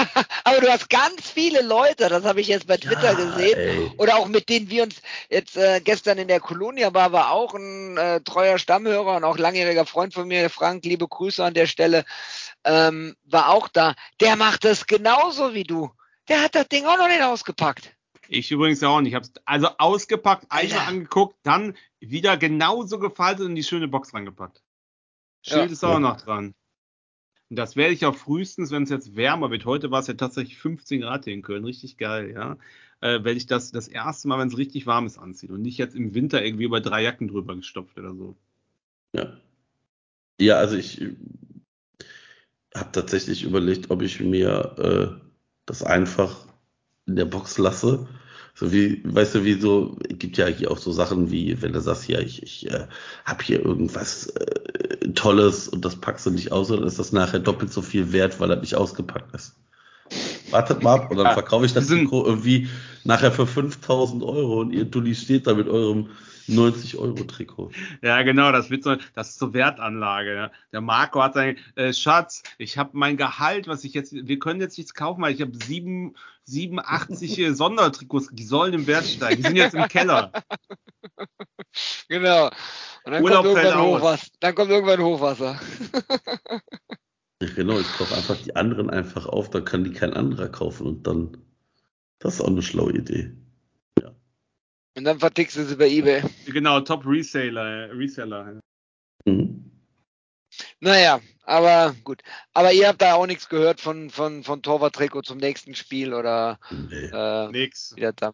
Aber 0.45 0.61
du 0.61 0.71
hast 0.71 0.91
ganz 0.91 1.31
viele 1.31 1.63
Leute, 1.63 2.09
das 2.09 2.25
habe 2.25 2.41
ich 2.41 2.49
jetzt 2.49 2.67
bei 2.67 2.77
Twitter 2.77 3.13
ja, 3.13 3.15
gesehen. 3.15 3.59
ey. 3.59 3.91
Oder 3.99 4.17
auch 4.17 4.29
mit 4.29 4.49
denen 4.49 4.69
wir 4.71 4.85
uns 4.85 4.97
jetzt 5.31 5.57
äh, 5.57 5.81
gestern 5.83 6.19
in 6.19 6.29
der 6.29 6.41
Kolonia 6.41 6.93
war, 6.95 7.13
war 7.13 7.31
auch 7.31 7.55
ein 7.55 7.97
äh, 7.97 8.21
treuer 8.21 8.59
Stammhörer 8.59 9.17
und 9.17 9.25
auch 9.25 9.39
langjähriger 9.39 9.87
Freund 9.87 10.15
von 10.15 10.27
mir, 10.29 10.51
Frank, 10.51 10.85
liebe 10.85 11.07
Grüße 11.07 11.45
an 11.45 11.55
der 11.55 11.67
Stelle, 11.67 12.05
ähm, 12.65 13.17
war 13.25 13.51
auch 13.51 13.69
da. 13.69 13.95
Der 14.21 14.37
macht 14.37 14.65
das 14.65 14.87
genauso 14.87 15.55
wie 15.55 15.65
du. 15.65 15.91
Der 16.29 16.43
hat 16.43 16.55
das 16.55 16.69
Ding 16.69 16.87
auch 16.87 16.99
noch 16.99 17.09
nicht 17.09 17.23
ausgepackt. 17.23 17.95
Ich 18.29 18.51
übrigens 18.51 18.81
ja 18.81 18.89
auch 18.89 19.01
nicht. 19.01 19.11
Ich 19.11 19.15
habe 19.15 19.27
es 19.27 19.33
also 19.45 19.69
ausgepackt, 19.79 20.47
einmal 20.49 20.79
Alter. 20.79 20.89
angeguckt, 20.89 21.37
dann 21.43 21.77
wieder 22.01 22.37
genauso 22.37 22.99
gefaltet 22.99 23.43
und 23.43 23.51
in 23.51 23.57
die 23.57 23.65
schöne 23.65 23.89
Box 23.89 24.15
reingepackt. 24.15 24.63
Schild 25.43 25.67
Ja. 25.67 25.73
ist 25.73 25.85
auch 25.85 25.95
Ja. 25.95 25.99
noch 25.99 26.21
dran. 26.21 26.55
Das 27.55 27.77
werde 27.77 27.93
ich 27.93 28.07
auch 28.07 28.17
frühestens, 28.17 28.71
wenn 28.71 28.85
es 28.85 28.91
jetzt 28.91 29.15
wärmer 29.15 29.51
wird. 29.51 29.67
Heute 29.67 29.91
war 29.91 30.01
es 30.01 30.07
ja 30.07 30.15
tatsächlich 30.15 30.57
15 30.57 31.03
Grad 31.03 31.25
hier 31.25 31.35
in 31.35 31.43
Köln, 31.43 31.65
richtig 31.67 31.99
geil, 31.99 32.33
ja. 32.33 32.57
Äh, 33.01 33.25
werde 33.25 33.33
ich 33.33 33.47
das 33.47 33.73
das 33.73 33.89
erste 33.89 34.29
Mal, 34.29 34.39
wenn 34.39 34.49
es 34.49 34.57
richtig 34.57 34.87
warm 34.87 35.07
ist, 35.07 35.19
anziehen 35.19 35.51
und 35.51 35.61
nicht 35.61 35.77
jetzt 35.77 35.95
im 35.95 36.15
Winter 36.15 36.43
irgendwie 36.43 36.65
über 36.65 36.81
drei 36.81 37.03
Jacken 37.03 37.29
drüber 37.29 37.55
gestopft 37.55 37.99
oder 37.99 38.15
so. 38.15 38.37
Ja. 39.13 39.37
Ja, 40.41 40.57
also 40.57 40.77
ich 40.77 41.03
habe 42.75 42.93
tatsächlich 42.93 43.43
überlegt, 43.43 43.91
ob 43.91 44.01
ich 44.01 44.19
mir 44.21 45.21
äh, 45.21 45.29
das 45.67 45.83
einfach 45.83 46.47
in 47.07 47.17
der 47.17 47.27
Box 47.27 47.59
lasse. 47.59 48.09
So 48.55 48.73
wie, 48.73 49.03
weißt 49.05 49.37
du, 49.37 49.45
wie 49.45 49.59
so, 49.61 49.97
gibt 50.09 50.37
ja 50.37 50.47
hier 50.47 50.71
auch 50.71 50.79
so 50.79 50.93
Sachen 50.93 51.31
wie, 51.31 51.63
wenn 51.63 51.73
du 51.73 51.81
sagst, 51.81 52.09
ja, 52.09 52.21
ich, 52.21 52.43
ich 52.43 52.71
äh, 52.71 52.87
habe 53.25 53.43
hier 53.45 53.65
irgendwas 53.65 54.27
äh, 54.29 55.13
Tolles 55.15 55.69
und 55.69 55.85
das 55.85 55.97
packst 55.97 56.27
du 56.27 56.31
nicht 56.31 56.53
aus, 56.53 56.69
dann 56.69 56.83
ist 56.85 56.99
das 56.99 57.13
nachher 57.13 57.41
doppelt 57.41 57.73
so 57.73 57.83
viel 57.83 58.13
wert, 58.13 58.41
weil 58.41 58.51
er 58.51 58.61
nicht 58.61 58.75
ausgepackt 58.77 59.35
ist. 59.35 59.57
Wartet 60.51 60.83
mal 60.83 60.95
ab 60.95 61.11
und 61.11 61.17
dann 61.19 61.31
Ja, 61.31 61.33
verkaufe 61.33 61.65
ich 61.67 61.73
das 61.73 61.89
Trikot 61.89 62.27
irgendwie 62.27 62.69
nachher 63.05 63.33
für 63.33 63.47
5000 63.47 64.23
Euro 64.23 64.61
und 64.61 64.73
ihr 64.73 64.85
Dulli 64.85 65.15
steht 65.15 65.47
da 65.47 65.55
mit 65.55 65.69
eurem 65.69 66.11
90 66.49 66.97
Euro 66.99 67.25
Trikot. 67.25 67.71
Ja, 68.03 68.23
genau, 68.23 68.53
das 68.53 68.71
wird 68.71 68.85
so, 68.85 68.97
das 69.15 69.31
ist 69.31 69.39
so 69.39 69.55
Wertanlage. 69.55 70.35
Ja. 70.35 70.51
Der 70.73 70.81
Marco 70.81 71.23
hat 71.23 71.35
sein 71.35 71.59
äh, 71.77 71.93
Schatz, 71.93 72.43
ich 72.59 72.79
habe 72.79 72.91
mein 72.95 73.17
Gehalt, 73.17 73.69
was 73.69 73.85
ich 73.85 73.95
jetzt, 73.95 74.13
wir 74.13 74.39
können 74.39 74.61
jetzt 74.61 74.79
nichts 74.79 74.95
kaufen, 74.95 75.23
weil 75.23 75.35
ich 75.35 75.41
habe 75.41 75.53
sieben, 75.55 76.15
87 76.45 77.39
äh, 77.39 77.55
Sondertrikots, 77.55 78.29
die 78.33 78.45
sollen 78.45 78.75
im 78.75 78.87
Wert 78.87 79.07
steigen. 79.07 79.43
Die 79.43 79.49
sind 79.49 79.57
jetzt 79.57 79.75
im 79.75 79.89
Keller. 79.89 80.33
Genau. 82.09 82.51
Und 83.05 83.13
dann 83.13 83.23
Urlaub 83.23 83.45
kommt 83.45 83.57
irgendwann. 83.57 83.83
Hochwasser. 83.83 84.27
Dann 84.41 84.55
kommt 84.55 84.71
irgendwann 84.71 85.01
Hochwasser. 85.01 85.61
Ja, 87.43 87.49
Genau, 87.57 87.79
ich 87.79 87.93
kaufe 87.95 88.15
einfach 88.15 88.37
die 88.37 88.55
anderen 88.55 88.89
einfach 88.89 89.27
auf, 89.27 89.51
dann 89.51 89.65
kann 89.65 89.83
die 89.83 89.93
kein 89.93 90.13
anderer 90.13 90.49
kaufen 90.49 90.87
und 90.87 91.07
dann, 91.09 91.39
das 92.21 92.35
ist 92.35 92.41
auch 92.41 92.47
eine 92.47 92.63
schlaue 92.63 92.93
Idee. 92.93 93.33
Und 94.97 95.05
dann 95.05 95.19
vertickst 95.19 95.57
du 95.57 95.65
sie 95.65 95.77
bei 95.77 95.89
Ebay. 95.89 96.23
Genau, 96.47 96.81
Top 96.81 97.07
Reseller, 97.07 97.89
äh, 97.89 97.91
Reseller. 97.93 98.61
Mhm. 99.25 99.71
Naja, 100.81 101.21
aber 101.45 101.95
gut. 102.05 102.23
Aber 102.53 102.73
ihr 102.73 102.89
habt 102.89 103.01
da 103.01 103.15
auch 103.15 103.27
nichts 103.27 103.49
gehört 103.49 103.81
von, 103.81 104.11
von, 104.11 104.45
von 104.45 104.63
Torwart-Trikot 104.63 105.23
zum 105.23 105.39
nächsten 105.39 105.75
Spiel 105.75 106.13
oder 106.13 106.59
Nee. 106.91 107.07
äh, 107.13 107.49
Nix. 107.51 107.97
wieder 107.97 108.13
da. 108.13 108.33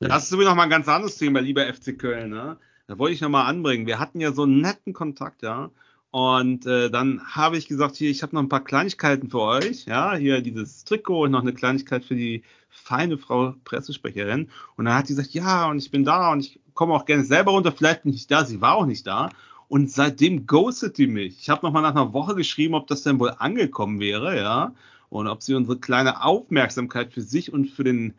Das 0.00 0.24
ist 0.24 0.32
übrigens 0.32 0.50
noch 0.50 0.56
mal 0.56 0.64
ein 0.64 0.70
ganz 0.70 0.88
anderes 0.88 1.16
Thema, 1.16 1.40
lieber 1.40 1.72
FC 1.72 1.96
Köln. 1.98 2.30
Ne? 2.30 2.58
Da 2.86 2.98
wollte 2.98 3.14
ich 3.14 3.20
noch 3.20 3.28
mal 3.28 3.44
anbringen. 3.46 3.86
Wir 3.86 3.98
hatten 3.98 4.20
ja 4.20 4.32
so 4.32 4.42
einen 4.44 4.60
netten 4.60 4.92
Kontakt, 4.92 5.42
ja. 5.42 5.70
Und 6.10 6.64
äh, 6.64 6.90
dann 6.90 7.20
habe 7.24 7.58
ich 7.58 7.68
gesagt, 7.68 7.96
hier, 7.96 8.10
ich 8.10 8.22
habe 8.22 8.34
noch 8.34 8.42
ein 8.42 8.48
paar 8.48 8.64
Kleinigkeiten 8.64 9.28
für 9.28 9.40
euch. 9.40 9.84
Ja, 9.84 10.14
hier 10.14 10.40
dieses 10.40 10.84
Trikot 10.84 11.24
und 11.24 11.32
noch 11.32 11.42
eine 11.42 11.52
Kleinigkeit 11.52 12.04
für 12.04 12.14
die 12.14 12.42
feine 12.70 13.18
Frau 13.18 13.54
Pressesprecherin. 13.64 14.48
Und 14.76 14.86
dann 14.86 14.94
hat 14.94 15.06
sie 15.06 15.14
gesagt, 15.14 15.34
ja, 15.34 15.68
und 15.68 15.78
ich 15.78 15.90
bin 15.90 16.04
da 16.04 16.32
und 16.32 16.40
ich 16.40 16.60
komme 16.72 16.94
auch 16.94 17.04
gerne 17.04 17.24
selber 17.24 17.52
runter. 17.52 17.72
Vielleicht 17.72 18.04
bin 18.04 18.10
ich 18.10 18.20
nicht 18.20 18.30
da. 18.30 18.44
Sie 18.44 18.60
war 18.60 18.76
auch 18.76 18.86
nicht 18.86 19.06
da. 19.06 19.28
Und 19.68 19.90
seitdem 19.90 20.46
ghostet 20.46 20.96
die 20.96 21.06
mich. 21.06 21.40
Ich 21.40 21.50
habe 21.50 21.66
noch 21.66 21.72
mal 21.72 21.82
nach 21.82 21.94
einer 21.94 22.14
Woche 22.14 22.34
geschrieben, 22.34 22.74
ob 22.74 22.86
das 22.86 23.02
denn 23.02 23.20
wohl 23.20 23.34
angekommen 23.38 24.00
wäre, 24.00 24.36
ja. 24.38 24.74
Und 25.10 25.26
ob 25.26 25.42
sie 25.42 25.54
unsere 25.54 25.78
kleine 25.78 26.24
Aufmerksamkeit 26.24 27.12
für 27.12 27.22
sich 27.22 27.52
und 27.52 27.66
für 27.66 27.84
den 27.84 28.14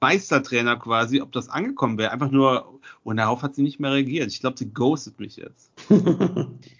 Meistertrainer 0.00 0.76
quasi, 0.76 1.20
ob 1.20 1.32
das 1.32 1.48
angekommen 1.50 1.98
wäre. 1.98 2.10
Einfach 2.12 2.30
nur, 2.30 2.80
und 3.04 3.18
darauf 3.18 3.42
hat 3.42 3.54
sie 3.54 3.62
nicht 3.62 3.80
mehr 3.80 3.92
reagiert. 3.92 4.28
Ich 4.28 4.40
glaube, 4.40 4.58
sie 4.58 4.72
ghostet 4.72 5.20
mich 5.20 5.36
jetzt. 5.36 5.70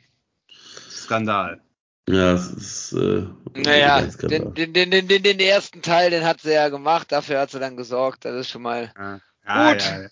Skandal. 1.08 1.60
ja, 2.08 2.34
es 2.34 2.50
ist, 2.52 2.92
äh, 2.92 3.24
Naja, 3.54 4.02
den, 4.02 4.52
den, 4.54 4.72
den, 4.90 5.08
den, 5.08 5.22
den 5.22 5.40
ersten 5.40 5.80
Teil, 5.80 6.10
den 6.10 6.22
hat 6.24 6.42
sie 6.42 6.52
ja 6.52 6.68
gemacht, 6.68 7.10
dafür 7.10 7.40
hat 7.40 7.50
sie 7.50 7.58
dann 7.58 7.76
gesorgt. 7.78 8.26
Das 8.26 8.34
ist 8.34 8.50
schon 8.50 8.60
mal. 8.62 8.92
Ja, 8.96 9.14
Gut. 9.72 9.82
Ja, 9.82 10.02
ja. 10.02 10.08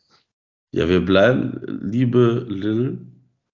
Ja, 0.73 0.89
wir 0.89 1.01
bleiben, 1.05 1.60
liebe 1.90 2.44
Lil, 2.48 2.98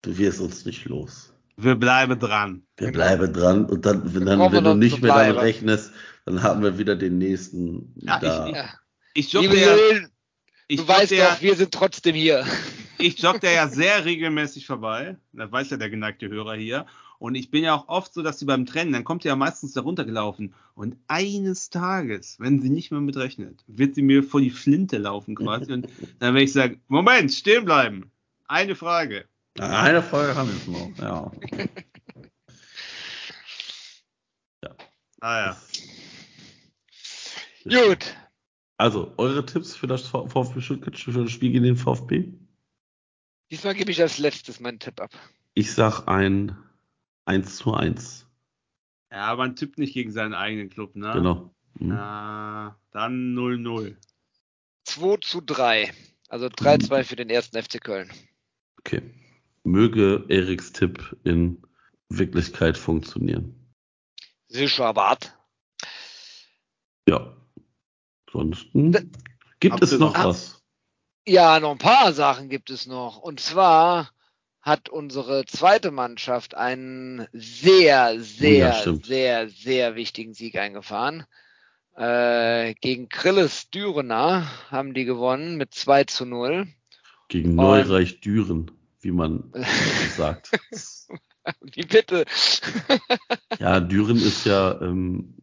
du 0.02 0.18
wirst 0.18 0.40
uns 0.40 0.64
nicht 0.64 0.84
los. 0.86 1.32
Wir 1.56 1.74
bleiben 1.74 2.18
dran. 2.18 2.62
Wir 2.76 2.90
Genau. 2.92 2.98
bleiben 3.04 3.32
dran 3.32 3.64
und 3.66 3.84
dann, 3.86 4.14
wenn, 4.14 4.24
dann, 4.26 4.52
wenn 4.52 4.64
du 4.64 4.74
nicht 4.74 5.02
mehr 5.02 5.14
damit 5.14 5.36
rechnest, 5.36 5.92
dann 6.24 6.42
haben 6.42 6.62
wir 6.62 6.78
wieder 6.78 6.96
den 6.96 7.18
nächsten 7.18 7.92
Ja, 7.96 8.18
da. 8.20 8.46
ich- 8.46 8.54
Ja. 8.54 8.64
Ich 9.14 9.32
Liebe 9.34 9.58
ja, 9.58 9.74
Lil, 9.74 10.08
ich 10.68 10.78
du 10.80 10.88
weißt 10.88 11.12
ja, 11.12 11.34
doch, 11.34 11.42
wir 11.42 11.54
sind 11.54 11.72
trotzdem 11.74 12.14
hier. 12.14 12.46
ich 12.98 13.18
jogge 13.18 13.52
ja 13.52 13.68
sehr 13.68 14.04
regelmäßig 14.06 14.66
vorbei. 14.66 15.16
Das 15.32 15.52
weiß 15.52 15.70
ja 15.70 15.76
der 15.76 15.90
geneigte 15.90 16.28
Hörer 16.30 16.54
hier. 16.54 16.86
Und 17.22 17.36
ich 17.36 17.52
bin 17.52 17.62
ja 17.62 17.76
auch 17.76 17.86
oft 17.86 18.12
so, 18.12 18.22
dass 18.22 18.40
sie 18.40 18.46
beim 18.46 18.66
Trennen, 18.66 18.92
dann 18.92 19.04
kommt 19.04 19.22
sie 19.22 19.28
ja 19.28 19.36
meistens 19.36 19.74
da 19.74 19.82
runtergelaufen. 19.82 20.56
Und 20.74 20.96
eines 21.06 21.70
Tages, 21.70 22.40
wenn 22.40 22.60
sie 22.60 22.68
nicht 22.68 22.90
mehr 22.90 23.00
mit 23.00 23.16
rechnet, 23.16 23.62
wird 23.68 23.94
sie 23.94 24.02
mir 24.02 24.24
vor 24.24 24.40
die 24.40 24.50
Flinte 24.50 24.98
laufen 24.98 25.36
quasi. 25.36 25.72
Und 25.72 25.86
dann 26.18 26.34
werde 26.34 26.42
ich 26.42 26.52
sagen, 26.52 26.80
Moment, 26.88 27.32
stehen 27.32 27.64
bleiben. 27.64 28.10
Eine 28.48 28.74
Frage. 28.74 29.26
Eine 29.56 30.02
Folge 30.02 30.34
haben 30.34 30.50
wir 30.66 30.72
noch, 30.72 30.98
ja. 30.98 31.30
Ah 35.20 35.56
ja. 37.62 37.86
Gut. 37.86 38.16
Also, 38.78 39.14
eure 39.16 39.46
Tipps 39.46 39.76
für 39.76 39.86
das 39.86 40.08
VfB 40.08 40.60
Stuttgart, 40.60 40.98
für 40.98 41.12
das 41.12 41.30
Spiel 41.30 41.52
gegen 41.52 41.62
den 41.62 41.76
VfB? 41.76 42.32
Diesmal 43.52 43.76
gebe 43.76 43.92
ich 43.92 44.02
als 44.02 44.18
letztes 44.18 44.58
meinen 44.58 44.80
Tipp 44.80 45.00
ab. 45.00 45.12
Ich 45.54 45.72
sag 45.72 46.08
ein 46.08 46.56
1 47.24 47.56
zu 47.56 47.74
1. 47.74 48.26
Ja, 49.10 49.34
man 49.36 49.56
tippt 49.56 49.78
nicht 49.78 49.94
gegen 49.94 50.10
seinen 50.12 50.34
eigenen 50.34 50.70
Club, 50.70 50.96
ne? 50.96 51.12
Genau. 51.12 51.54
Mhm. 51.78 51.90
Ja, 51.90 52.78
dann 52.90 53.34
0-0. 53.34 53.96
2 54.84 55.16
zu 55.18 55.40
3. 55.40 55.92
Also 56.28 56.46
3-2 56.46 57.04
für 57.04 57.16
den 57.16 57.28
ersten 57.30 57.62
FC 57.62 57.80
Köln. 57.80 58.10
Okay. 58.78 59.02
Möge 59.64 60.24
Eriks 60.28 60.72
Tipp 60.72 61.16
in 61.24 61.62
Wirklichkeit 62.08 62.76
funktionieren. 62.76 63.54
Sicher, 64.48 64.96
wart. 64.96 65.36
Ja. 67.08 67.36
Ansonsten 68.26 68.92
gibt 69.60 69.74
Habt 69.74 69.82
es 69.82 69.98
noch- 69.98 70.14
was? 70.14 70.62
Ja, 71.26 71.60
noch 71.60 71.72
ein 71.72 71.78
paar 71.78 72.12
Sachen 72.12 72.48
gibt 72.48 72.70
es 72.70 72.86
noch. 72.86 73.18
Und 73.18 73.40
zwar 73.40 74.10
hat 74.62 74.88
unsere 74.88 75.44
zweite 75.44 75.90
Mannschaft 75.90 76.54
einen 76.54 77.26
sehr, 77.32 78.20
sehr, 78.20 78.72
stimmt. 78.74 79.06
sehr, 79.06 79.48
sehr 79.48 79.96
wichtigen 79.96 80.34
Sieg 80.34 80.56
eingefahren. 80.56 81.24
Äh, 81.96 82.74
gegen 82.80 83.08
Krilles 83.08 83.68
Dürener 83.70 84.46
haben 84.70 84.94
die 84.94 85.04
gewonnen 85.04 85.56
mit 85.56 85.74
2 85.74 86.04
zu 86.04 86.24
0. 86.24 86.68
Gegen 87.28 87.54
Neureich 87.54 88.20
Düren, 88.20 88.70
wie 89.00 89.10
man 89.10 89.52
sagt. 90.16 90.50
Wie 91.60 91.82
bitte? 91.82 92.24
Ja, 93.58 93.80
Düren 93.80 94.16
ist 94.16 94.46
ja 94.46 94.80
ähm, 94.80 95.34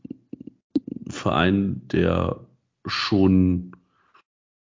ein 1.06 1.12
Verein, 1.12 1.88
der 1.90 2.40
schon, 2.86 3.72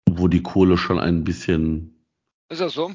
wo 0.07 0.27
die 0.27 0.43
Kohle 0.43 0.77
schon 0.77 0.99
ein 0.99 1.23
bisschen, 1.23 2.05
Ist 2.49 2.61
das 2.61 2.73
so? 2.73 2.91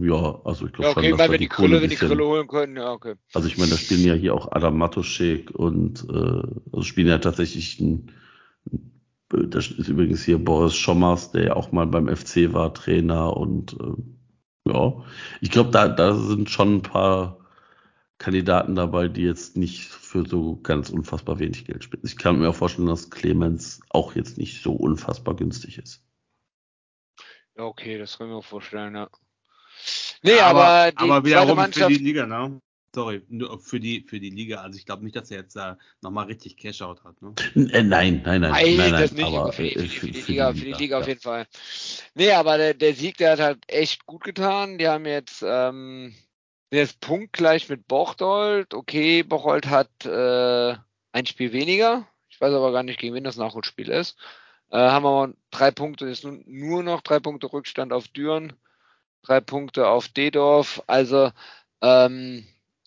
Ja, 0.00 0.40
also 0.44 0.66
ich 0.66 0.72
glaube 0.72 0.88
Ja, 0.88 0.94
schon, 0.94 1.02
okay, 1.02 1.10
dass 1.10 1.18
weil 1.18 1.26
da 1.26 1.32
wir 1.32 1.38
die 1.38 1.48
Krülle, 1.48 1.76
ein 1.76 1.82
wenn 1.82 1.90
die 1.90 1.96
Krülle 1.96 2.24
holen 2.24 2.46
können, 2.46 2.76
ja, 2.76 2.92
okay. 2.92 3.14
Also 3.32 3.48
ich 3.48 3.58
meine, 3.58 3.70
da 3.70 3.76
spielen 3.76 4.04
ja 4.04 4.14
hier 4.14 4.34
auch 4.34 4.52
Adam 4.52 4.78
Matuschek 4.78 5.50
und 5.50 6.06
äh, 6.08 6.42
also 6.72 6.82
spielen 6.82 7.08
ja 7.08 7.18
tatsächlich 7.18 7.80
ein, 7.80 8.12
das 9.28 9.70
ist 9.70 9.88
übrigens 9.88 10.22
hier 10.24 10.38
Boris 10.38 10.74
Schommers, 10.76 11.32
der 11.32 11.44
ja 11.44 11.56
auch 11.56 11.72
mal 11.72 11.86
beim 11.86 12.08
FC 12.08 12.52
war, 12.52 12.72
Trainer 12.74 13.36
und 13.36 13.76
äh, 13.80 14.72
ja, 14.72 15.04
ich 15.40 15.50
glaube, 15.50 15.70
da, 15.70 15.88
da 15.88 16.14
sind 16.14 16.50
schon 16.50 16.76
ein 16.76 16.82
paar 16.82 17.44
Kandidaten 18.18 18.74
dabei, 18.74 19.08
die 19.08 19.22
jetzt 19.22 19.56
nicht 19.56 19.88
für 19.88 20.26
so 20.26 20.56
ganz 20.62 20.88
unfassbar 20.88 21.38
wenig 21.38 21.66
Geld 21.66 21.84
spielen. 21.84 22.02
Ich 22.04 22.16
kann 22.16 22.38
mir 22.38 22.48
auch 22.48 22.54
vorstellen, 22.54 22.88
dass 22.88 23.10
Clemens 23.10 23.80
auch 23.90 24.14
jetzt 24.14 24.38
nicht 24.38 24.62
so 24.62 24.72
unfassbar 24.72 25.34
günstig 25.34 25.78
ist. 25.78 26.02
Ja, 27.56 27.64
okay, 27.64 27.98
das 27.98 28.16
können 28.18 28.30
wir 28.30 28.36
uns 28.36 28.46
vorstellen, 28.46 28.94
ja. 28.94 29.08
Nee, 30.24 30.40
aber, 30.40 30.90
die 30.90 30.98
aber 30.98 31.24
wiederum 31.24 31.48
für 31.50 31.54
Mannschaft, 31.54 31.90
die 31.90 32.02
Liga, 32.02 32.26
ne? 32.26 32.58
Sorry, 32.94 33.22
nur 33.28 33.60
für 33.60 33.78
die, 33.78 34.00
für 34.00 34.20
die 34.20 34.30
Liga. 34.30 34.62
Also 34.62 34.78
ich 34.78 34.86
glaube 34.86 35.04
nicht, 35.04 35.16
dass 35.16 35.30
er 35.30 35.38
jetzt 35.40 35.56
äh, 35.56 35.74
nochmal 36.00 36.26
richtig 36.26 36.56
Cash-Out 36.56 37.04
hat. 37.04 37.20
Ne? 37.20 37.34
Äh, 37.54 37.82
nein, 37.82 38.22
nein, 38.24 38.40
nein, 38.40 38.40
Nein, 38.40 38.50
nein, 38.50 38.76
nein, 38.76 38.92
das 38.92 39.12
nicht, 39.12 39.26
aber 39.26 39.40
aber 39.40 39.52
für 39.52 39.64
die, 39.64 39.74
äh, 39.74 39.88
für 39.88 40.06
die, 40.06 40.12
für 40.12 40.22
die 40.26 40.32
Liga, 40.32 40.54
für 40.54 40.64
die 40.64 40.72
Liga 40.72 40.98
auf 40.98 41.08
jeden 41.08 41.20
Fall. 41.20 41.46
Nee, 42.14 42.30
aber 42.30 42.56
der, 42.56 42.72
der 42.72 42.94
Sieg, 42.94 43.18
der 43.18 43.32
hat 43.32 43.40
halt 43.40 43.58
echt 43.66 44.06
gut 44.06 44.24
getan. 44.24 44.78
Die 44.78 44.88
haben 44.88 45.04
jetzt, 45.04 45.44
ähm, 45.46 46.14
jetzt 46.70 47.00
punktgleich 47.00 47.68
mit 47.68 47.86
Bocholt. 47.86 48.72
Okay, 48.72 49.24
Bocholt 49.24 49.66
hat 49.66 50.06
äh, 50.06 50.76
ein 51.12 51.26
Spiel 51.26 51.52
weniger. 51.52 52.06
Ich 52.30 52.40
weiß 52.40 52.54
aber 52.54 52.72
gar 52.72 52.82
nicht, 52.82 52.98
gegen 52.98 53.14
wen 53.14 53.24
das 53.24 53.36
Nachholspiel 53.36 53.88
ist. 53.88 54.16
Äh, 54.70 54.78
haben 54.78 55.04
aber 55.04 55.34
drei 55.50 55.70
Punkte, 55.70 56.06
ist 56.06 56.24
nun 56.24 56.44
nur 56.46 56.82
noch 56.82 57.02
drei 57.02 57.20
Punkte 57.20 57.52
Rückstand 57.52 57.92
auf 57.92 58.08
Düren, 58.08 58.54
drei 59.24 59.40
Punkte 59.40 59.88
auf 59.88 60.08
Dedorf. 60.08 60.82
Also 60.86 61.30
ähm, 61.82 62.44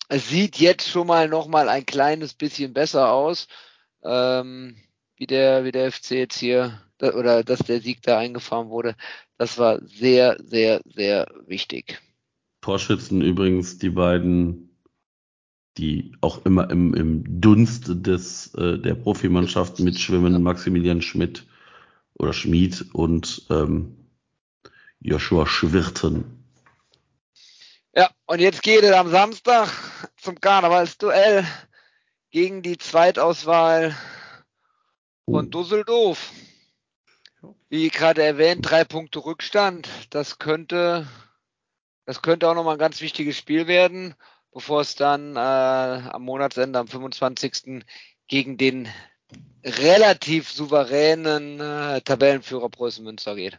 es 0.08 0.28
sieht 0.28 0.56
jetzt 0.56 0.88
schon 0.88 1.06
mal 1.06 1.28
noch 1.28 1.48
mal 1.48 1.68
ein 1.68 1.86
kleines 1.86 2.34
bisschen 2.34 2.72
besser 2.72 3.12
aus, 3.12 3.48
ähm, 4.02 4.76
wie 5.16 5.26
der 5.26 5.64
wie 5.64 5.72
der 5.72 5.92
FC 5.92 6.12
jetzt 6.12 6.38
hier 6.38 6.80
oder 7.00 7.44
dass 7.44 7.60
der 7.60 7.80
Sieg 7.80 8.02
da 8.02 8.18
eingefahren 8.18 8.70
wurde. 8.70 8.96
Das 9.36 9.58
war 9.58 9.80
sehr 9.84 10.36
sehr 10.42 10.80
sehr 10.84 11.26
wichtig. 11.46 12.00
Torschützen 12.60 13.22
übrigens 13.22 13.78
die 13.78 13.90
beiden, 13.90 14.76
die 15.76 16.12
auch 16.20 16.44
immer 16.44 16.70
im, 16.70 16.92
im 16.94 17.40
Dunst 17.40 17.84
des, 17.88 18.52
äh, 18.54 18.78
der 18.78 18.94
Profimannschaft 18.96 19.78
mitschwimmen, 19.78 20.42
Maximilian 20.42 21.00
Schmidt 21.00 21.46
oder 22.14 22.32
Schmid 22.32 22.86
und 22.92 23.46
ähm, 23.48 23.97
Joshua 25.00 25.46
Schwirten. 25.46 26.44
Ja, 27.94 28.10
und 28.26 28.40
jetzt 28.40 28.62
geht 28.62 28.82
es 28.82 28.92
am 28.92 29.10
Samstag 29.10 29.68
zum 30.16 30.40
Karnevalsduell 30.40 31.46
gegen 32.30 32.62
die 32.62 32.78
Zweitauswahl 32.78 33.96
von 35.24 35.50
Dusseldorf. 35.50 36.32
Wie 37.68 37.88
gerade 37.88 38.22
erwähnt, 38.22 38.68
drei 38.68 38.84
Punkte 38.84 39.24
Rückstand. 39.24 39.88
Das 40.10 40.38
könnte, 40.38 41.06
das 42.04 42.22
könnte 42.22 42.48
auch 42.48 42.54
nochmal 42.54 42.76
ein 42.76 42.80
ganz 42.80 43.00
wichtiges 43.00 43.36
Spiel 43.36 43.66
werden, 43.66 44.14
bevor 44.52 44.80
es 44.80 44.94
dann 44.94 45.36
äh, 45.36 45.38
am 45.38 46.22
Monatsende, 46.22 46.78
am 46.78 46.88
25. 46.88 47.84
gegen 48.26 48.56
den 48.56 48.88
relativ 49.64 50.50
souveränen 50.50 51.60
äh, 51.60 52.00
Tabellenführer 52.00 52.68
Preußen 52.68 53.04
Münster 53.04 53.36
geht. 53.36 53.58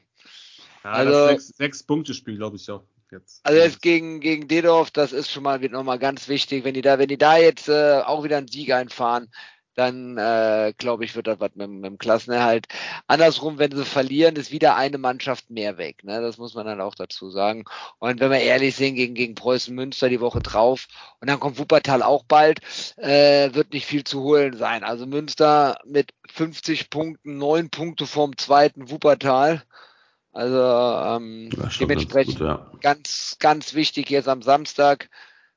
Ja, 0.84 0.91
Also- 0.91 1.11
das 1.11 1.30
sechs, 1.30 1.57
sechs 1.57 1.84
Punkte 1.84 2.14
Spiel, 2.14 2.38
glaube 2.38 2.57
ich 2.57 2.69
auch 2.69 2.84
jetzt. 3.11 3.41
Also 3.43 3.60
jetzt 3.60 3.81
gegen, 3.81 4.19
gegen 4.19 4.47
Dedorf, 4.47 4.91
das 4.91 5.11
ist 5.14 5.31
schon 5.31 5.43
mal, 5.43 5.61
wird 5.61 5.72
nochmal 5.72 5.99
ganz 5.99 6.27
wichtig. 6.27 6.64
Wenn 6.64 6.73
die 6.73 6.81
da, 6.81 6.99
wenn 6.99 7.07
die 7.07 7.18
da 7.18 7.38
jetzt 7.38 7.68
äh, 7.69 8.01
auch 8.06 8.23
wieder 8.23 8.38
einen 8.38 8.47
Sieg 8.47 8.72
einfahren, 8.72 9.30
dann 9.80 10.18
äh, 10.18 10.73
glaube 10.77 11.06
ich, 11.06 11.15
wird 11.15 11.27
das 11.27 11.39
was 11.39 11.51
mit, 11.56 11.69
mit 11.69 11.85
dem 11.85 11.97
Klassenerhalt. 11.97 12.68
Andersrum, 13.07 13.60
wenn 13.60 13.72
sie 13.72 13.85
verlieren, 13.85 14.35
ist 14.35 14.51
wieder 14.51 14.76
eine 14.76 14.97
Mannschaft 14.97 15.49
mehr 15.49 15.77
weg. 15.77 16.03
Ne? 16.03 16.22
Das 16.22 16.38
muss 16.38 16.53
man 16.53 16.65
dann 16.65 16.81
auch 16.81 16.95
dazu 16.95 17.30
sagen. 17.30 17.64
Und 17.97 18.19
wenn 18.19 18.30
wir 18.30 18.41
ehrlich 18.41 18.76
sind, 18.76 18.95
gegen, 18.95 19.14
gegen 19.14 19.35
Preußen 19.35 19.73
Münster 19.73 20.10
die 20.10 20.19
Woche 20.19 20.41
drauf 20.41 20.88
und 21.22 21.30
dann 21.30 21.39
kommt 21.39 21.60
Wuppertal 21.60 22.03
auch 22.03 22.26
bald, 22.26 22.60
äh, 22.97 23.53
wird 23.53 23.72
nicht 23.72 23.85
viel 23.85 24.03
zu 24.03 24.22
holen 24.22 24.57
sein. 24.57 24.84
Also 24.84 25.06
Münster 25.06 25.80
mit 25.85 26.11
50 26.30 26.89
Punkten, 26.89 27.38
neun 27.38 27.69
Punkte 27.69 28.06
vorm 28.06 28.35
zweiten 28.38 28.89
Wuppertal. 28.89 29.64
Also 30.31 30.57
ähm, 30.57 31.49
schon 31.51 31.60
ganz 31.60 31.77
dementsprechend 31.80 32.39
gut, 32.39 32.47
ja. 32.47 32.72
ganz, 32.81 33.38
ganz 33.39 33.73
wichtig 33.73 34.10
jetzt 34.10 34.27
am 34.27 34.41
Samstag, 34.41 35.10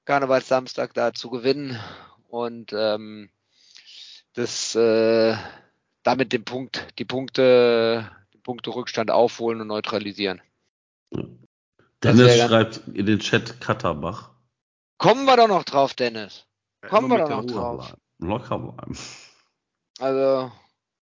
Karnevalssamstag 0.04 0.94
da 0.94 1.12
zu 1.12 1.30
gewinnen 1.30 1.78
und 2.28 2.72
ähm, 2.72 3.28
das 4.32 4.74
äh, 4.74 5.36
damit 6.02 6.32
den 6.32 6.44
Punkt, 6.44 6.86
die 6.98 7.04
Punkte, 7.04 8.10
den 8.32 8.42
Punkte-Rückstand 8.42 9.10
aufholen 9.10 9.60
und 9.60 9.68
neutralisieren. 9.68 10.40
Dennis 12.02 12.38
schreibt 12.38 12.80
in 12.94 13.06
den 13.06 13.20
Chat 13.20 13.60
Katterbach. 13.60 14.30
Kommen 14.98 15.24
wir 15.24 15.36
doch 15.36 15.48
noch 15.48 15.64
drauf, 15.64 15.94
Dennis. 15.94 16.46
Kommen 16.88 17.10
wir 17.10 17.18
doch 17.18 17.28
noch 17.28 17.44
drauf. 17.44 17.96
Locker 18.18 18.58
bleiben. 18.58 18.96
Also, 19.98 20.50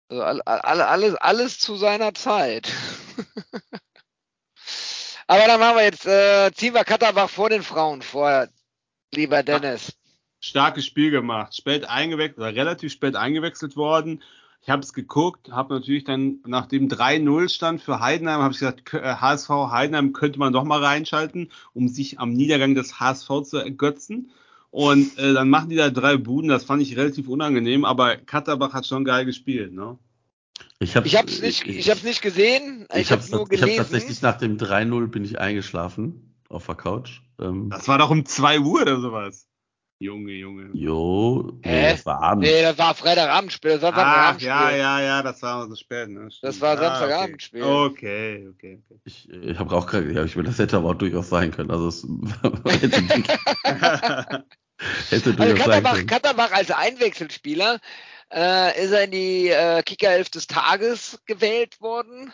also 0.08 0.22
all, 0.22 0.40
all, 0.42 0.80
alles, 0.80 1.14
alles 1.16 1.58
zu 1.58 1.76
seiner 1.76 2.14
Zeit. 2.14 2.72
Aber 5.26 5.46
dann 5.46 5.60
machen 5.60 5.76
wir 5.76 5.84
jetzt, 5.84 6.06
äh, 6.06 6.50
ziehen 6.54 6.74
wir 6.74 6.84
Katterbach 6.84 7.28
vor 7.28 7.50
den 7.50 7.62
Frauen 7.62 8.02
vor, 8.02 8.48
lieber 9.12 9.42
Dennis. 9.42 9.92
Starkes 10.40 10.86
Spiel 10.86 11.10
gemacht. 11.10 11.54
Spät 11.54 11.88
eingewechselt, 11.88 12.38
oder 12.38 12.54
relativ 12.54 12.92
spät 12.92 13.16
eingewechselt 13.16 13.76
worden. 13.76 14.22
Ich 14.62 14.70
habe 14.70 14.82
es 14.82 14.92
geguckt, 14.92 15.50
habe 15.50 15.74
natürlich 15.74 16.04
dann 16.04 16.40
nach 16.46 16.66
dem 16.66 16.88
3-0 16.88 17.48
stand 17.48 17.80
für 17.80 18.00
Heidenheim, 18.00 18.40
habe 18.40 18.52
ich 18.52 18.58
gesagt, 18.58 18.84
K- 18.86 18.98
äh, 18.98 19.14
HSV 19.16 19.48
Heidenheim 19.70 20.12
könnte 20.12 20.38
man 20.38 20.52
doch 20.52 20.64
mal 20.64 20.82
reinschalten, 20.82 21.50
um 21.74 21.88
sich 21.88 22.18
am 22.18 22.32
Niedergang 22.32 22.74
des 22.74 22.98
HSV 23.00 23.28
zu 23.44 23.58
ergötzen. 23.58 24.30
Und 24.70 25.16
äh, 25.18 25.32
dann 25.32 25.48
machen 25.48 25.70
die 25.70 25.76
da 25.76 25.90
drei 25.90 26.16
Buden, 26.16 26.50
das 26.50 26.64
fand 26.64 26.82
ich 26.82 26.96
relativ 26.96 27.28
unangenehm, 27.28 27.84
aber 27.84 28.16
Katterbach 28.16 28.74
hat 28.74 28.86
schon 28.86 29.04
geil 29.04 29.24
gespielt, 29.24 29.72
ne? 29.72 29.98
Ich 30.80 30.94
habe 30.96 31.06
Ich 31.06 31.16
hab's 31.16 31.40
nicht, 31.40 31.66
ich 31.66 31.90
hab's 31.90 32.02
nicht 32.04 32.22
gesehen, 32.22 32.86
ich, 32.92 33.00
ich 33.02 33.12
hab's 33.12 33.24
hab's, 33.24 33.30
nur 33.32 33.40
ich 33.50 33.60
hab 33.60 33.66
gelesen. 33.66 33.76
tatsächlich 33.82 34.22
nach 34.22 34.38
dem 34.38 34.56
3-0 34.58 35.08
bin 35.08 35.24
ich 35.24 35.38
eingeschlafen 35.38 36.34
auf 36.48 36.66
der 36.66 36.76
Couch. 36.76 37.20
Ähm, 37.40 37.68
Das 37.70 37.88
war 37.88 37.98
doch 37.98 38.10
um 38.10 38.24
2 38.24 38.60
Uhr 38.60 38.82
oder 38.82 39.00
sowas. 39.00 39.46
Junge, 40.00 40.30
Junge. 40.30 40.70
jo, 40.74 41.58
nee, 41.64 41.86
Hä? 41.86 41.90
das 41.90 42.06
war 42.06 42.22
Abend. 42.22 42.44
nee, 42.44 42.62
das 42.62 42.78
war 42.78 42.94
Freitagabendspiel, 42.94 43.72
das 43.72 43.82
war 43.82 43.92
Ach, 43.94 43.96
Samstagabendspiel. 43.96 44.48
ja, 44.48 44.70
ja, 44.70 45.00
ja, 45.00 45.22
das 45.24 45.42
war 45.42 45.68
so 45.68 45.74
spät, 45.74 46.08
ne? 46.08 46.30
Stimmt. 46.30 46.52
Das 46.54 46.60
war 46.60 46.78
Ah, 46.78 46.82
Samstagabendspiel. 46.84 47.62
Okay, 47.64 48.48
okay, 48.48 48.80
okay. 48.84 49.00
Ich, 49.04 49.28
ich 49.28 49.58
habe 49.58 49.74
auch 49.74 49.88
gerade, 49.88 50.12
ja, 50.12 50.22
ich 50.24 50.36
meine, 50.36 50.46
das 50.48 50.58
hätte 50.60 50.76
aber 50.76 50.90
auch 50.90 50.94
durchaus 50.94 51.28
sein 51.30 51.50
können. 51.50 51.72
Also 51.72 51.88
es 51.88 52.04
hätte, 52.80 53.02
okay. 53.02 53.22
hätte 55.10 55.30
Also 55.30 55.32
durchaus 55.32 55.36
sein 55.36 55.56
Katterbach, 55.56 55.94
können. 55.94 56.06
Katterbach 56.06 56.52
als 56.52 56.70
Einwechselspieler 56.70 57.80
äh, 58.32 58.82
ist 58.82 58.92
er 58.92 59.04
in 59.04 59.10
die 59.10 59.48
äh, 59.48 59.82
Kickerelf 59.82 60.30
des 60.30 60.46
Tages 60.46 61.20
gewählt 61.26 61.80
worden. 61.80 62.32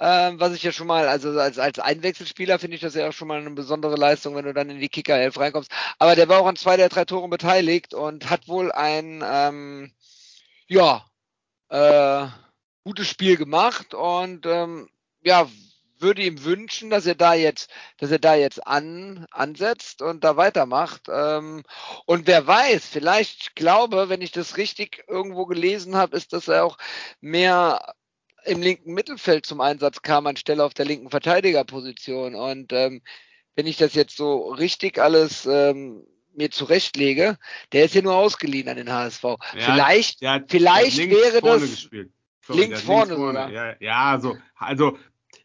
Ähm, 0.00 0.38
was 0.38 0.54
ich 0.54 0.62
ja 0.62 0.70
schon 0.70 0.86
mal, 0.86 1.08
also 1.08 1.30
als, 1.40 1.58
als 1.58 1.80
Einwechselspieler 1.80 2.60
finde 2.60 2.76
ich 2.76 2.80
das 2.82 2.94
ja 2.94 3.08
auch 3.08 3.12
schon 3.12 3.26
mal 3.26 3.40
eine 3.40 3.50
besondere 3.50 3.96
Leistung, 3.96 4.36
wenn 4.36 4.44
du 4.44 4.54
dann 4.54 4.70
in 4.70 4.78
die 4.78 4.88
Kickerelf 4.88 5.38
reinkommst. 5.38 5.72
Aber 5.98 6.14
der 6.14 6.28
war 6.28 6.40
auch 6.40 6.46
an 6.46 6.54
zwei 6.56 6.76
der 6.76 6.88
drei 6.88 7.04
Toren 7.04 7.30
beteiligt 7.30 7.94
und 7.94 8.30
hat 8.30 8.46
wohl 8.46 8.70
ein, 8.70 9.24
ähm, 9.26 9.92
ja, 10.68 11.04
äh, 11.68 12.28
gutes 12.84 13.08
Spiel 13.08 13.36
gemacht 13.36 13.92
und 13.92 14.46
ähm, 14.46 14.88
ja, 15.22 15.48
würde 16.00 16.22
ihm 16.22 16.44
wünschen, 16.44 16.90
dass 16.90 17.06
er 17.06 17.14
da 17.14 17.34
jetzt, 17.34 17.70
dass 17.98 18.10
er 18.10 18.18
da 18.18 18.34
jetzt 18.34 18.66
an, 18.66 19.26
ansetzt 19.30 20.02
und 20.02 20.24
da 20.24 20.36
weitermacht. 20.36 21.02
Ähm, 21.10 21.62
und 22.06 22.26
wer 22.26 22.46
weiß, 22.46 22.86
vielleicht, 22.86 23.40
ich 23.42 23.54
glaube, 23.54 24.08
wenn 24.08 24.22
ich 24.22 24.32
das 24.32 24.56
richtig 24.56 25.04
irgendwo 25.08 25.46
gelesen 25.46 25.96
habe, 25.96 26.16
ist, 26.16 26.32
dass 26.32 26.48
er 26.48 26.64
auch 26.64 26.78
mehr 27.20 27.94
im 28.44 28.62
linken 28.62 28.94
Mittelfeld 28.94 29.44
zum 29.46 29.60
Einsatz 29.60 30.02
kam, 30.02 30.26
anstelle 30.26 30.64
auf 30.64 30.74
der 30.74 30.86
linken 30.86 31.10
Verteidigerposition. 31.10 32.34
Und 32.34 32.72
ähm, 32.72 33.02
wenn 33.56 33.66
ich 33.66 33.76
das 33.76 33.94
jetzt 33.94 34.16
so 34.16 34.48
richtig 34.52 34.98
alles 34.98 35.44
ähm, 35.46 36.06
mir 36.34 36.50
zurechtlege, 36.50 37.36
der 37.72 37.84
ist 37.84 37.94
ja 37.94 38.02
nur 38.02 38.14
ausgeliehen 38.14 38.68
an 38.68 38.76
den 38.76 38.92
HSV. 38.92 39.22
Ja, 39.24 39.36
vielleicht 39.56 40.22
hat- 40.22 40.44
vielleicht 40.48 40.96
links 40.98 41.16
wäre 41.16 41.40
vorne 41.40 41.60
das- 41.62 41.70
gespielt. 41.70 42.12
Sorry, 42.46 42.60
links 42.60 42.86
der 42.86 42.96
hat 43.00 43.08
vorne. 43.08 43.52
Ja, 43.52 43.74
ja 43.80 44.20
so, 44.20 44.36
also 44.56 44.96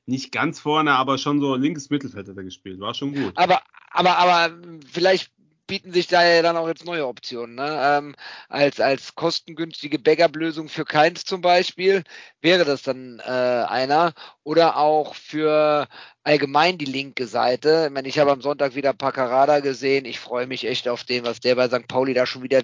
nicht 0.06 0.32
ganz 0.32 0.60
vorne, 0.60 0.94
aber 0.94 1.18
schon 1.18 1.40
so 1.40 1.56
linkes 1.56 1.90
Mittelfeld 1.90 2.28
hat 2.28 2.38
er 2.38 2.44
gespielt. 2.44 2.80
War 2.80 2.94
schon 2.94 3.14
gut. 3.14 3.34
Aber, 3.36 3.62
aber, 3.92 4.18
aber 4.18 4.58
vielleicht 4.92 5.32
bieten 5.68 5.94
sich 5.94 6.08
da 6.08 6.26
ja 6.26 6.42
dann 6.42 6.58
auch 6.58 6.68
jetzt 6.68 6.86
neue 6.86 7.08
Optionen. 7.08 7.56
Ne? 7.56 7.80
Ähm, 7.82 8.16
als, 8.50 8.80
als 8.80 9.16
kostengünstige 9.16 9.98
Backup-Lösung 9.98 10.68
für 10.68 10.86
Keins 10.86 11.24
zum 11.24 11.42
Beispiel 11.42 12.04
wäre 12.42 12.66
das 12.66 12.84
dann 12.84 13.20
äh, 13.20 13.32
einer. 13.32 14.14
Oder 14.44 14.78
auch 14.78 15.16
für 15.16 15.88
allgemein 16.24 16.78
die 16.78 16.86
linke 16.86 17.28
Seite. 17.28 17.86
Ich, 17.88 17.94
meine, 17.94 18.08
ich 18.08 18.20
habe 18.20 18.32
am 18.32 18.42
Sonntag 18.42 18.76
wieder 18.76 18.94
Paccarada 18.94 19.62
gesehen. 19.62 20.06
Ich 20.06 20.20
freue 20.20 20.48
mich 20.48 20.66
echt 20.66 20.88
auf 20.88 21.06
den, 21.06 21.24
was 21.24 21.40
der 21.40 21.56
bei 21.56 21.68
St. 21.68 21.88
Pauli 21.88 22.14
da 22.14 22.26
schon 22.26 22.44
wieder 22.44 22.62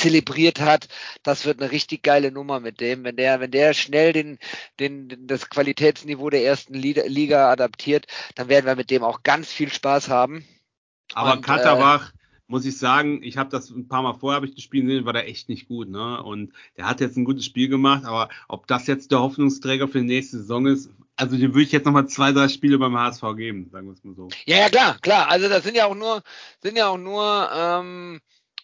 zelebriert 0.00 0.60
hat, 0.60 0.88
das 1.22 1.44
wird 1.44 1.60
eine 1.60 1.70
richtig 1.70 2.02
geile 2.02 2.32
Nummer 2.32 2.60
mit 2.60 2.80
dem, 2.80 3.04
wenn 3.04 3.16
der, 3.16 3.40
wenn 3.40 3.50
der 3.50 3.74
schnell 3.74 4.12
den, 4.12 4.38
den, 4.78 5.26
das 5.26 5.50
Qualitätsniveau 5.50 6.30
der 6.30 6.44
ersten 6.44 6.74
Liga, 6.74 7.50
adaptiert, 7.50 8.06
dann 8.34 8.48
werden 8.48 8.66
wir 8.66 8.76
mit 8.76 8.90
dem 8.90 9.02
auch 9.02 9.22
ganz 9.22 9.52
viel 9.52 9.70
Spaß 9.70 10.08
haben. 10.08 10.44
Aber 11.14 11.34
Und, 11.34 11.42
Katterbach, 11.42 12.12
muss 12.46 12.64
ich 12.64 12.76
sagen, 12.76 13.22
ich 13.22 13.36
habe 13.36 13.50
das 13.50 13.70
ein 13.70 13.86
paar 13.86 14.02
Mal 14.02 14.14
vorher 14.14 14.36
habe 14.36 14.46
ich 14.46 14.54
das 14.54 14.64
Spiel 14.64 14.82
gesehen, 14.82 15.04
war 15.04 15.12
der 15.12 15.28
echt 15.28 15.48
nicht 15.48 15.68
gut, 15.68 15.88
ne? 15.88 16.20
Und 16.22 16.52
der 16.76 16.88
hat 16.88 17.00
jetzt 17.00 17.16
ein 17.16 17.24
gutes 17.24 17.44
Spiel 17.44 17.68
gemacht, 17.68 18.04
aber 18.04 18.28
ob 18.48 18.66
das 18.66 18.88
jetzt 18.88 19.12
der 19.12 19.20
Hoffnungsträger 19.20 19.86
für 19.86 20.00
die 20.00 20.06
nächste 20.06 20.38
Saison 20.38 20.66
ist, 20.66 20.90
also 21.14 21.36
dem 21.36 21.54
würde 21.54 21.62
ich 21.62 21.72
jetzt 21.72 21.84
nochmal 21.84 22.08
zwei, 22.08 22.32
drei 22.32 22.48
Spiele 22.48 22.78
beim 22.78 22.98
HSV 22.98 23.22
geben, 23.36 23.68
sagen 23.70 23.86
wir 23.86 23.92
es 23.92 24.02
mal 24.02 24.14
so. 24.14 24.28
Ja, 24.46 24.56
ja, 24.56 24.68
klar, 24.68 24.98
klar. 25.00 25.28
Also 25.28 25.48
das 25.48 25.62
sind 25.62 25.76
ja 25.76 25.86
auch 25.86 25.94
nur, 25.94 26.22
sind 26.60 26.76
ja 26.76 26.88
auch 26.88 26.98
nur 26.98 27.48
ähm, 27.54 28.20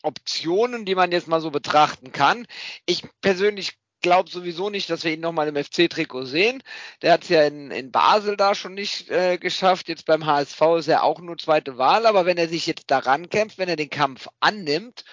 Optionen, 0.06 0.84
die 0.84 0.94
man 0.94 1.12
jetzt 1.12 1.28
mal 1.28 1.40
so 1.40 1.50
betrachten 1.50 2.12
kann. 2.12 2.46
Ich 2.86 3.02
persönlich 3.20 3.76
glaube 4.02 4.30
sowieso 4.30 4.70
nicht, 4.70 4.88
dass 4.88 5.02
wir 5.02 5.12
ihn 5.12 5.20
nochmal 5.20 5.48
im 5.48 5.56
FC-Trikot 5.56 6.26
sehen. 6.26 6.62
Der 7.02 7.12
hat 7.12 7.24
es 7.24 7.28
ja 7.28 7.42
in, 7.42 7.72
in 7.72 7.90
Basel 7.90 8.36
da 8.36 8.54
schon 8.54 8.74
nicht 8.74 9.10
äh, 9.10 9.36
geschafft. 9.36 9.88
Jetzt 9.88 10.06
beim 10.06 10.26
HSV 10.26 10.60
ist 10.78 10.88
er 10.88 11.02
auch 11.02 11.20
nur 11.20 11.36
zweite 11.38 11.76
Wahl, 11.76 12.06
aber 12.06 12.24
wenn 12.24 12.38
er 12.38 12.48
sich 12.48 12.66
jetzt 12.66 12.90
daran 12.90 13.28
kämpft, 13.28 13.58
wenn 13.58 13.68
er 13.68 13.76
den 13.76 13.90
Kampf 13.90 14.28
annimmt 14.38 15.04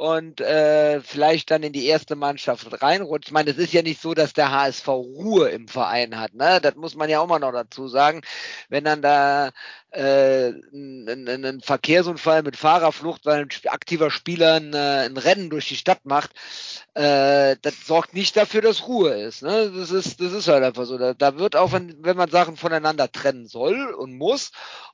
und 0.00 0.40
äh, 0.40 1.02
vielleicht 1.02 1.50
dann 1.50 1.62
in 1.62 1.74
die 1.74 1.84
erste 1.84 2.16
Mannschaft 2.16 2.82
reinrutscht. 2.82 3.28
Ich 3.28 3.32
meine, 3.34 3.50
es 3.50 3.58
ist 3.58 3.74
ja 3.74 3.82
nicht 3.82 4.00
so, 4.00 4.14
dass 4.14 4.32
der 4.32 4.50
HSV 4.50 4.88
Ruhe 4.88 5.50
im 5.50 5.68
Verein 5.68 6.18
hat. 6.18 6.32
Ne? 6.32 6.58
Das 6.62 6.74
muss 6.74 6.94
man 6.94 7.10
ja 7.10 7.20
auch 7.20 7.26
mal 7.26 7.38
noch 7.38 7.52
dazu 7.52 7.86
sagen. 7.86 8.22
Wenn 8.70 8.84
dann 8.84 9.02
da 9.02 9.50
äh, 9.90 10.52
ein, 10.72 11.28
ein, 11.28 11.60
Verkehrsunfall 11.60 12.42
mit 12.42 12.56
Fahrerflucht, 12.56 13.26
weil 13.26 13.42
ein 13.42 13.50
aktiver 13.66 14.10
Spieler 14.10 14.54
ein, 14.54 14.72
äh, 14.72 15.04
ein 15.04 15.18
Rennen 15.18 15.50
durch 15.50 15.68
die 15.68 15.76
Stadt 15.76 16.06
macht, 16.06 16.30
äh, 16.94 17.56
das 17.60 17.86
sorgt 17.86 18.14
nicht 18.14 18.38
dafür, 18.38 18.62
dass 18.62 18.88
Ruhe 18.88 19.10
ist. 19.10 19.42
Ne? 19.42 19.70
Das 19.70 19.90
ist, 19.90 20.18
das 20.18 20.32
ist 20.32 20.48
halt 20.48 20.64
einfach 20.64 20.86
so. 20.86 20.96
Da, 20.96 21.12
da 21.12 21.36
wird 21.36 21.56
auch, 21.56 21.72
wenn, 21.72 22.02
wenn 22.02 22.16
man 22.16 22.30
Sachen 22.30 22.56
voneinander 22.56 23.12
trennen 23.12 23.48
soll 23.48 23.92
und 23.92 24.16
muss, 24.16 24.50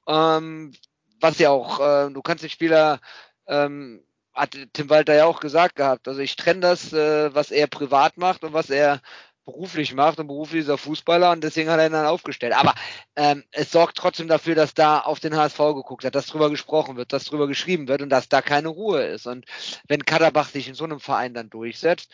ähm, 0.09 0.73
was 1.21 1.39
ja 1.39 1.51
auch, 1.51 1.79
äh, 1.79 2.11
du 2.11 2.23
kannst 2.23 2.43
den 2.43 2.51
Spieler 2.51 2.99
ähm, 3.47 4.03
hat 4.37 4.57
Tim 4.73 4.91
Walter 4.91 5.15
ja 5.15 5.25
auch 5.25 5.41
gesagt 5.41 5.77
gehabt. 5.77 6.07
Also 6.07 6.21
ich 6.21 6.37
trenne 6.37 6.61
das, 6.61 6.93
äh, 6.93 7.35
was 7.35 7.51
er 7.51 7.67
privat 7.67 8.19
macht 8.19 8.45
und 8.45 8.53
was 8.53 8.71
er 8.71 9.01
beruflich 9.47 9.95
macht. 9.95 10.19
Und 10.19 10.27
beruflich 10.27 10.63
ist 10.63 10.69
er 10.69 10.77
Fußballer 10.77 11.31
und 11.33 11.43
deswegen 11.43 11.71
hat 11.71 11.79
er 11.79 11.87
ihn 11.87 11.93
dann 11.93 12.07
aufgestellt. 12.07 12.53
Aber 12.53 12.75
ähm, 13.15 13.45
es 13.53 13.71
sorgt 13.71 13.97
trotzdem 13.97 14.29
dafür, 14.29 14.55
dass 14.55 14.75
da 14.75 15.01
auf 15.01 15.21
den 15.21 15.37
HSV 15.37 15.59
geguckt 15.59 16.05
hat, 16.05 16.15
dass 16.15 16.27
drüber 16.27 16.51
gesprochen 16.51 16.97
wird, 16.97 17.13
dass 17.13 17.25
drüber 17.25 17.49
geschrieben 17.49 17.89
wird 17.89 18.03
und 18.03 18.11
dass 18.11 18.29
da 18.29 18.43
keine 18.43 18.69
Ruhe 18.69 19.03
ist. 19.05 19.27
Und 19.27 19.47
wenn 19.89 20.05
Kaderbach 20.05 20.49
sich 20.49 20.69
in 20.69 20.75
so 20.75 20.85
einem 20.85 21.01
Verein 21.01 21.33
dann 21.33 21.49
durchsetzt, 21.49 22.11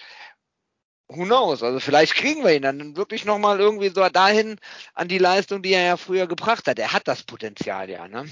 who 1.08 1.24
knows? 1.24 1.62
Also 1.62 1.80
vielleicht 1.80 2.14
kriegen 2.14 2.44
wir 2.44 2.54
ihn 2.54 2.62
dann 2.62 2.96
wirklich 2.96 3.24
nochmal 3.24 3.58
irgendwie 3.58 3.88
so 3.88 4.08
dahin 4.08 4.56
an 4.94 5.08
die 5.08 5.18
Leistung, 5.18 5.62
die 5.62 5.72
er 5.72 5.82
ja 5.82 5.96
früher 5.96 6.26
gebracht 6.26 6.68
hat. 6.68 6.78
Er 6.78 6.92
hat 6.92 7.08
das 7.08 7.24
Potenzial 7.24 7.90
ja, 7.90 8.08
ne? 8.08 8.26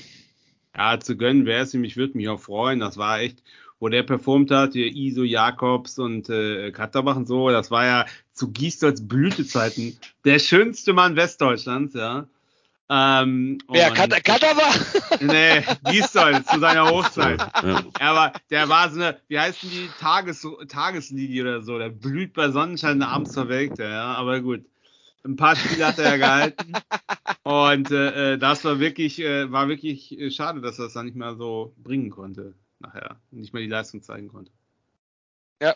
Ja, 0.77 1.01
zu 1.01 1.17
gönnen 1.17 1.47
wäre 1.47 1.65
es 1.65 1.75
ihm, 1.75 1.85
ich 1.85 1.97
würde 1.97 2.17
mich 2.17 2.29
auch 2.29 2.41
freuen. 2.41 2.79
Das 2.79 2.97
war 2.97 3.21
echt, 3.21 3.43
wo 3.81 3.89
der 3.89 4.03
performt 4.03 4.51
hat, 4.51 4.75
hier 4.75 4.95
Iso 4.95 5.25
Jakobs 5.25 5.99
und 5.99 6.29
äh, 6.29 6.71
Katterbach 6.71 7.17
und 7.17 7.27
so, 7.27 7.49
das 7.49 7.71
war 7.71 7.87
ja 7.87 8.07
zu 8.35 8.53
Giestolz 8.53 9.01
Blütezeiten 9.01 9.99
der 10.25 10.39
schönste 10.39 10.93
Mann 10.93 11.17
Westdeutschlands, 11.17 11.95
ja. 11.95 12.27
Ähm, 12.93 13.59
Wer? 13.71 13.91
Kat 13.93 14.25
Katterbach? 14.25 14.77
Nee, 15.21 15.63
Giestolz 15.91 16.47
zu 16.47 16.59
seiner 16.59 16.89
Hochzeit. 16.89 17.41
Ja. 17.63 17.85
Aber 18.01 18.33
der 18.51 18.69
war 18.69 18.91
so 18.91 19.01
eine, 19.01 19.17
wie 19.29 19.39
heißt 19.39 19.63
denn 19.63 19.71
die 19.71 19.89
Tages 20.01 20.47
Tageslinie 20.69 21.43
oder 21.43 21.63
so? 21.63 21.79
Der 21.79 21.89
blüht 21.91 22.35
bei 22.35 22.51
Sonnenschein 22.51 23.03
abends 23.03 23.35
verwelkt, 23.35 23.79
er, 23.79 23.91
ja. 23.91 24.15
Aber 24.15 24.41
gut. 24.41 24.65
Ein 25.23 25.37
paar 25.37 25.55
Spiele 25.55 25.87
hat 25.87 25.99
er 25.99 26.17
ja 26.17 26.17
gehalten. 26.17 26.73
Und 27.43 27.91
äh, 27.91 28.33
äh, 28.33 28.39
das 28.39 28.65
war 28.65 28.81
wirklich, 28.81 29.21
äh, 29.21 29.53
war 29.53 29.69
wirklich 29.69 30.19
äh, 30.19 30.31
schade, 30.31 30.63
dass 30.63 30.79
er 30.79 30.87
das 30.87 30.95
dann 30.95 31.05
nicht 31.05 31.17
mehr 31.17 31.37
so 31.37 31.75
bringen 31.77 32.09
konnte 32.09 32.55
nachher. 32.81 33.17
Nicht 33.31 33.53
mehr 33.53 33.63
die 33.63 33.69
Leistung 33.69 34.03
zeigen 34.03 34.29
konnte. 34.29 34.51
Ja. 35.63 35.75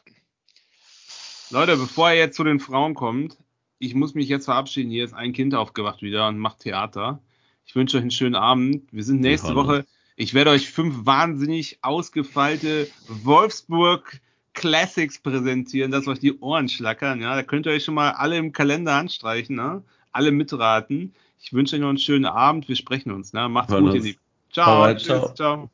Leute, 1.50 1.76
bevor 1.76 2.10
er 2.10 2.16
jetzt 2.16 2.36
zu 2.36 2.44
den 2.44 2.60
Frauen 2.60 2.94
kommt, 2.94 3.38
ich 3.78 3.94
muss 3.94 4.14
mich 4.14 4.28
jetzt 4.28 4.46
verabschieden. 4.46 4.90
Hier 4.90 5.04
ist 5.04 5.14
ein 5.14 5.32
Kind 5.32 5.54
aufgewacht 5.54 6.02
wieder 6.02 6.28
und 6.28 6.38
macht 6.38 6.60
Theater. 6.60 7.20
Ich 7.66 7.74
wünsche 7.74 7.96
euch 7.96 8.02
einen 8.02 8.10
schönen 8.10 8.34
Abend. 8.34 8.92
Wir 8.92 9.04
sind 9.04 9.20
nächste 9.20 9.48
Hallo. 9.48 9.64
Woche. 9.64 9.86
Ich 10.16 10.32
werde 10.32 10.50
euch 10.50 10.70
fünf 10.70 11.06
wahnsinnig 11.06 11.78
ausgefeilte 11.82 12.88
Wolfsburg 13.08 14.20
Classics 14.52 15.18
präsentieren, 15.18 15.90
dass 15.90 16.06
euch 16.06 16.20
die 16.20 16.38
Ohren 16.38 16.68
schlackern. 16.68 17.20
Ja, 17.20 17.34
da 17.34 17.42
könnt 17.42 17.66
ihr 17.66 17.72
euch 17.72 17.84
schon 17.84 17.94
mal 17.94 18.12
alle 18.12 18.36
im 18.36 18.52
Kalender 18.52 18.94
anstreichen, 18.94 19.56
ne? 19.56 19.82
alle 20.12 20.30
mitraten. 20.30 21.12
Ich 21.40 21.52
wünsche 21.52 21.76
euch 21.76 21.82
noch 21.82 21.88
einen 21.88 21.98
schönen 21.98 22.26
Abend. 22.26 22.68
Wir 22.68 22.76
sprechen 22.76 23.10
uns. 23.10 23.32
Ne? 23.32 23.48
Macht's 23.48 23.72
Hören 23.72 23.84
gut, 23.84 23.94
ihr 23.94 23.96
uns. 23.96 24.06
Lieben. 24.06 24.20
Ciao. 24.52 24.94
Tschüss, 24.94 25.04
ciao. 25.04 25.34
ciao. 25.34 25.70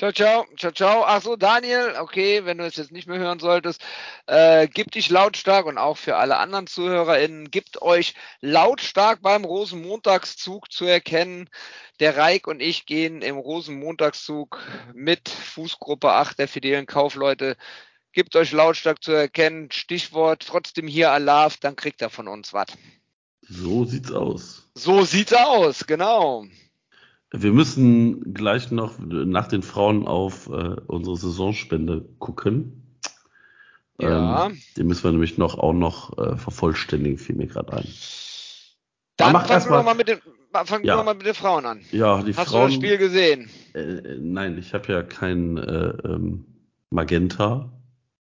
Ciao, 0.00 0.12
ciao, 0.12 0.46
ciao, 0.56 0.72
ciao. 0.72 1.04
Ach 1.04 1.20
so, 1.20 1.36
Daniel, 1.36 1.94
okay, 2.00 2.46
wenn 2.46 2.56
du 2.56 2.64
es 2.64 2.76
jetzt 2.76 2.90
nicht 2.90 3.06
mehr 3.06 3.18
hören 3.18 3.38
solltest, 3.38 3.82
äh, 4.24 4.66
gib 4.66 4.90
dich 4.92 5.10
lautstark 5.10 5.66
und 5.66 5.76
auch 5.76 5.98
für 5.98 6.16
alle 6.16 6.38
anderen 6.38 6.66
ZuhörerInnen, 6.66 7.50
gibt 7.50 7.82
euch 7.82 8.14
lautstark 8.40 9.20
beim 9.20 9.44
Rosenmontagszug 9.44 10.72
zu 10.72 10.86
erkennen. 10.86 11.50
Der 12.00 12.16
Reik 12.16 12.46
und 12.46 12.60
ich 12.62 12.86
gehen 12.86 13.20
im 13.20 13.36
Rosenmontagszug 13.36 14.58
mit 14.94 15.28
Fußgruppe 15.28 16.10
8 16.12 16.38
der 16.38 16.48
fidelen 16.48 16.86
Kaufleute. 16.86 17.58
Gibt 18.14 18.36
euch 18.36 18.52
lautstark 18.52 19.04
zu 19.04 19.12
erkennen. 19.12 19.70
Stichwort 19.70 20.46
trotzdem 20.46 20.86
hier 20.86 21.12
Alarv, 21.12 21.58
dann 21.58 21.76
kriegt 21.76 22.00
er 22.00 22.08
von 22.08 22.26
uns 22.26 22.54
was. 22.54 22.68
So 23.42 23.84
sieht's 23.84 24.10
aus. 24.10 24.66
So 24.72 25.04
sieht's 25.04 25.34
aus, 25.34 25.86
genau. 25.86 26.46
Wir 27.32 27.52
müssen 27.52 28.34
gleich 28.34 28.70
noch 28.70 28.98
nach 28.98 29.46
den 29.48 29.62
Frauen 29.62 30.06
auf 30.06 30.48
äh, 30.48 30.76
unsere 30.86 31.16
Saisonspende 31.16 32.04
gucken. 32.18 32.96
Ja. 34.00 34.46
Ähm, 34.46 34.58
den 34.76 34.86
müssen 34.86 35.04
wir 35.04 35.12
nämlich 35.12 35.38
noch 35.38 35.58
auch 35.58 35.72
noch 35.72 36.16
äh, 36.18 36.36
vervollständigen, 36.36 37.18
fiel 37.18 37.36
mir 37.36 37.46
gerade 37.46 37.72
ein. 37.74 37.86
Dann 39.16 39.32
fangen 39.32 39.50
erst 39.50 39.68
wir 39.70 39.82
mal- 39.82 39.94
mit 39.94 40.08
den, 40.08 40.18
fangen 40.64 40.84
Ja. 40.84 40.96
wir 40.96 41.04
mal 41.04 41.14
mit 41.14 41.26
den 41.26 41.34
Frauen 41.34 41.66
an. 41.66 41.80
Ja, 41.92 42.22
die 42.22 42.34
Hast 42.34 42.50
Frauen. 42.50 42.62
du 42.62 42.66
das 42.68 42.74
Spiel 42.74 42.98
gesehen? 42.98 43.50
Äh, 43.74 43.80
äh, 43.80 44.18
nein, 44.18 44.56
ich 44.58 44.72
habe 44.74 44.92
ja 44.92 45.02
kein 45.02 45.58
äh, 45.58 45.90
ähm, 46.04 46.46
Magenta 46.88 47.70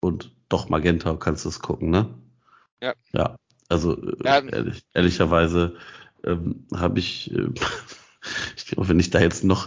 und 0.00 0.30
doch 0.48 0.68
Magenta 0.68 1.16
kannst 1.16 1.44
du 1.44 1.48
es 1.48 1.60
gucken, 1.60 1.90
ne? 1.90 2.08
Ja. 2.80 2.94
Ja, 3.12 3.36
also 3.68 4.00
äh, 4.00 4.16
Ja. 4.24 4.38
Ehrlich, 4.40 4.82
ehrlicherweise 4.94 5.76
ähm, 6.22 6.66
habe 6.74 7.00
ich, 7.00 7.32
äh, 7.34 7.48
ich 8.56 8.66
glaube, 8.66 8.88
wenn 8.88 9.00
ich 9.00 9.10
da 9.10 9.20
jetzt 9.20 9.44
noch, 9.44 9.66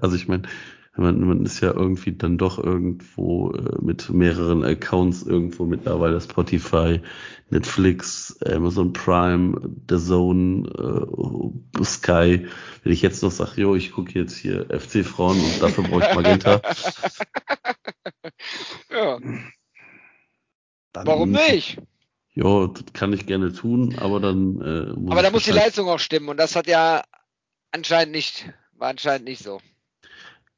also 0.00 0.16
ich 0.16 0.28
meine, 0.28 0.42
man, 0.96 1.20
man 1.20 1.44
ist 1.44 1.60
ja 1.60 1.72
irgendwie 1.72 2.12
dann 2.12 2.36
doch 2.36 2.58
irgendwo 2.58 3.52
äh, 3.52 3.76
mit 3.80 4.10
mehreren 4.10 4.64
Accounts 4.64 5.22
irgendwo 5.22 5.64
mittlerweile 5.64 6.20
Spotify, 6.20 7.00
Netflix, 7.48 8.38
Amazon 8.44 8.92
Prime, 8.92 9.58
The 9.88 9.98
Zone, 9.98 10.68
äh, 11.78 11.84
Sky. 11.84 12.46
Wenn 12.82 12.92
ich 12.92 13.02
jetzt 13.02 13.22
noch 13.22 13.30
sage, 13.30 13.60
jo, 13.60 13.74
ich 13.74 13.92
gucke 13.92 14.18
jetzt 14.18 14.36
hier 14.36 14.66
FC 14.66 15.04
Frauen 15.04 15.40
und 15.40 15.62
dafür 15.62 15.84
brauche 15.84 16.06
ich 16.08 16.14
Magenta. 16.14 16.60
ja. 18.90 19.18
Dann, 20.92 21.06
Warum 21.06 21.30
nicht? 21.30 21.78
Ja, 22.34 22.66
das 22.66 22.92
kann 22.92 23.12
ich 23.12 23.26
gerne 23.26 23.52
tun, 23.52 23.96
aber 23.98 24.18
dann 24.20 24.60
äh, 24.60 24.92
muss 24.98 25.12
Aber 25.12 25.22
da 25.22 25.30
muss 25.30 25.44
die 25.44 25.50
Leistung 25.50 25.88
auch 25.88 25.98
stimmen 25.98 26.28
und 26.28 26.36
das 26.36 26.56
hat 26.56 26.66
ja 26.66 27.02
anscheinend 27.72 28.12
nicht, 28.12 28.52
war 28.76 28.88
anscheinend 28.88 29.26
nicht 29.26 29.42
so. 29.42 29.60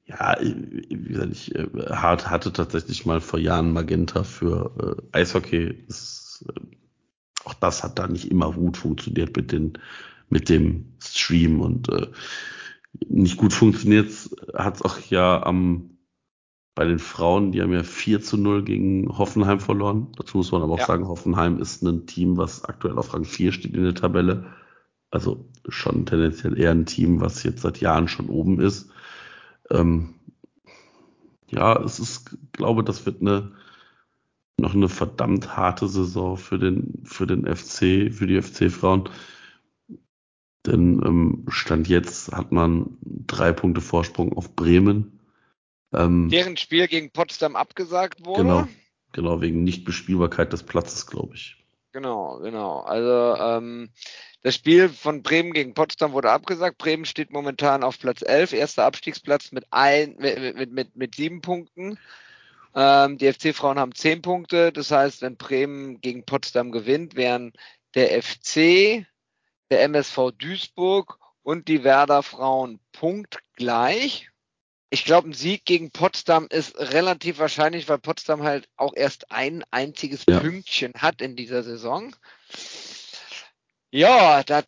Ja, 0.06 0.36
wie 0.40 1.04
gesagt, 1.04 1.32
ich 1.32 1.54
äh, 1.54 1.66
hatte 1.90 2.52
tatsächlich 2.52 3.06
mal 3.06 3.20
vor 3.20 3.38
Jahren 3.38 3.72
Magenta 3.72 4.24
für 4.24 4.98
äh, 5.12 5.18
Eishockey. 5.18 5.84
Das, 5.86 6.44
äh, 6.48 6.60
auch 7.44 7.54
das 7.54 7.82
hat 7.82 7.98
da 7.98 8.08
nicht 8.08 8.30
immer 8.30 8.52
gut 8.52 8.76
funktioniert 8.76 9.36
mit 9.36 9.52
den 9.52 9.78
mit 10.28 10.48
dem 10.48 10.94
Stream 11.02 11.60
und 11.60 11.88
äh, 11.90 12.06
nicht 13.08 13.36
gut 13.36 13.52
funktioniert 13.52 14.10
hat 14.54 14.76
es 14.76 14.82
auch 14.82 14.98
ja 15.10 15.42
am 15.42 15.92
bei 16.74 16.86
den 16.86 16.98
Frauen, 16.98 17.52
die 17.52 17.60
haben 17.60 17.72
ja 17.72 17.82
4 17.82 18.22
zu 18.22 18.38
0 18.38 18.64
gegen 18.64 19.18
Hoffenheim 19.18 19.60
verloren. 19.60 20.08
Dazu 20.16 20.38
muss 20.38 20.52
man 20.52 20.62
aber 20.62 20.72
auch 20.72 20.78
ja. 20.78 20.86
sagen, 20.86 21.06
Hoffenheim 21.06 21.58
ist 21.58 21.82
ein 21.82 22.06
Team, 22.06 22.38
was 22.38 22.64
aktuell 22.64 22.96
auf 22.98 23.12
Rang 23.12 23.24
4 23.24 23.52
steht 23.52 23.74
in 23.74 23.84
der 23.84 23.94
Tabelle. 23.94 24.46
Also 25.12 25.44
schon 25.68 26.06
tendenziell 26.06 26.58
eher 26.58 26.70
ein 26.70 26.86
Team, 26.86 27.20
was 27.20 27.42
jetzt 27.42 27.60
seit 27.60 27.80
Jahren 27.80 28.08
schon 28.08 28.30
oben 28.30 28.58
ist. 28.58 28.90
Ähm, 29.70 30.14
ja, 31.48 31.78
es 31.82 32.00
ist, 32.00 32.36
glaube, 32.52 32.82
das 32.82 33.04
wird 33.04 33.20
eine 33.20 33.52
noch 34.58 34.74
eine 34.74 34.88
verdammt 34.88 35.56
harte 35.56 35.86
Saison 35.86 36.38
für 36.38 36.58
den 36.58 37.02
für 37.04 37.26
den 37.26 37.44
FC, 37.44 38.10
für 38.12 38.26
die 38.26 38.40
FC-Frauen. 38.40 39.10
Denn 40.66 41.02
ähm, 41.04 41.44
Stand 41.48 41.88
jetzt 41.88 42.32
hat 42.32 42.52
man 42.52 42.96
drei 43.02 43.52
Punkte 43.52 43.82
Vorsprung 43.82 44.32
auf 44.34 44.56
Bremen. 44.56 45.20
Ähm, 45.92 46.30
Deren 46.30 46.56
Spiel 46.56 46.88
gegen 46.88 47.10
Potsdam 47.10 47.54
abgesagt 47.54 48.24
wurde. 48.24 48.44
Genau, 48.44 48.68
genau 49.12 49.40
wegen 49.42 49.62
Nichtbespielbarkeit 49.64 50.52
des 50.54 50.62
Platzes, 50.62 51.06
glaube 51.06 51.34
ich. 51.34 51.61
Genau, 51.92 52.38
genau. 52.38 52.80
Also 52.80 53.36
ähm, 53.38 53.90
das 54.42 54.54
Spiel 54.54 54.88
von 54.88 55.22
Bremen 55.22 55.52
gegen 55.52 55.74
Potsdam 55.74 56.12
wurde 56.12 56.30
abgesagt. 56.30 56.78
Bremen 56.78 57.04
steht 57.04 57.30
momentan 57.30 57.84
auf 57.84 57.98
Platz 57.98 58.22
11, 58.22 58.54
erster 58.54 58.84
Abstiegsplatz 58.84 59.52
mit, 59.52 59.66
ein, 59.70 60.16
mit, 60.18 60.56
mit, 60.56 60.72
mit, 60.72 60.96
mit 60.96 61.14
sieben 61.14 61.42
Punkten. 61.42 61.98
Ähm, 62.74 63.18
die 63.18 63.30
FC-Frauen 63.30 63.78
haben 63.78 63.94
zehn 63.94 64.22
Punkte. 64.22 64.72
Das 64.72 64.90
heißt, 64.90 65.20
wenn 65.20 65.36
Bremen 65.36 66.00
gegen 66.00 66.24
Potsdam 66.24 66.72
gewinnt, 66.72 67.14
wären 67.14 67.52
der 67.94 68.22
FC, 68.22 69.06
der 69.70 69.82
MSV 69.82 70.32
Duisburg 70.38 71.18
und 71.42 71.68
die 71.68 71.84
Werder 71.84 72.22
Frauen 72.22 72.80
punktgleich. 72.92 74.31
Ich 74.92 75.06
glaube, 75.06 75.30
ein 75.30 75.32
Sieg 75.32 75.64
gegen 75.64 75.90
Potsdam 75.90 76.48
ist 76.50 76.76
relativ 76.76 77.38
wahrscheinlich, 77.38 77.88
weil 77.88 77.96
Potsdam 77.96 78.42
halt 78.42 78.68
auch 78.76 78.92
erst 78.94 79.32
ein 79.32 79.64
einziges 79.70 80.24
ja. 80.28 80.38
Pünktchen 80.38 80.92
hat 80.98 81.22
in 81.22 81.34
dieser 81.34 81.62
Saison. 81.62 82.14
Ja, 83.90 84.42
das 84.42 84.66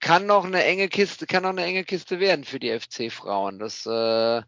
kann 0.00 0.24
noch 0.24 0.46
eine 0.46 0.64
enge 0.64 0.88
Kiste, 0.88 1.26
kann 1.26 1.42
noch 1.42 1.50
eine 1.50 1.64
enge 1.64 1.84
Kiste 1.84 2.20
werden 2.20 2.44
für 2.44 2.58
die 2.58 2.70
FC-Frauen. 2.70 3.58
Das 3.58 3.84
äh, 3.84 4.40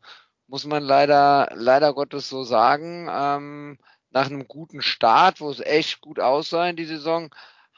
muss 0.46 0.64
man 0.64 0.82
leider, 0.82 1.50
leider 1.54 1.92
Gottes 1.92 2.30
so 2.30 2.42
sagen. 2.42 3.06
Ähm, 3.12 3.78
nach 4.08 4.30
einem 4.30 4.48
guten 4.48 4.80
Start, 4.80 5.42
wo 5.42 5.50
es 5.50 5.60
echt 5.60 6.00
gut 6.00 6.20
aussah 6.20 6.70
in 6.70 6.76
die 6.76 6.86
Saison, 6.86 7.28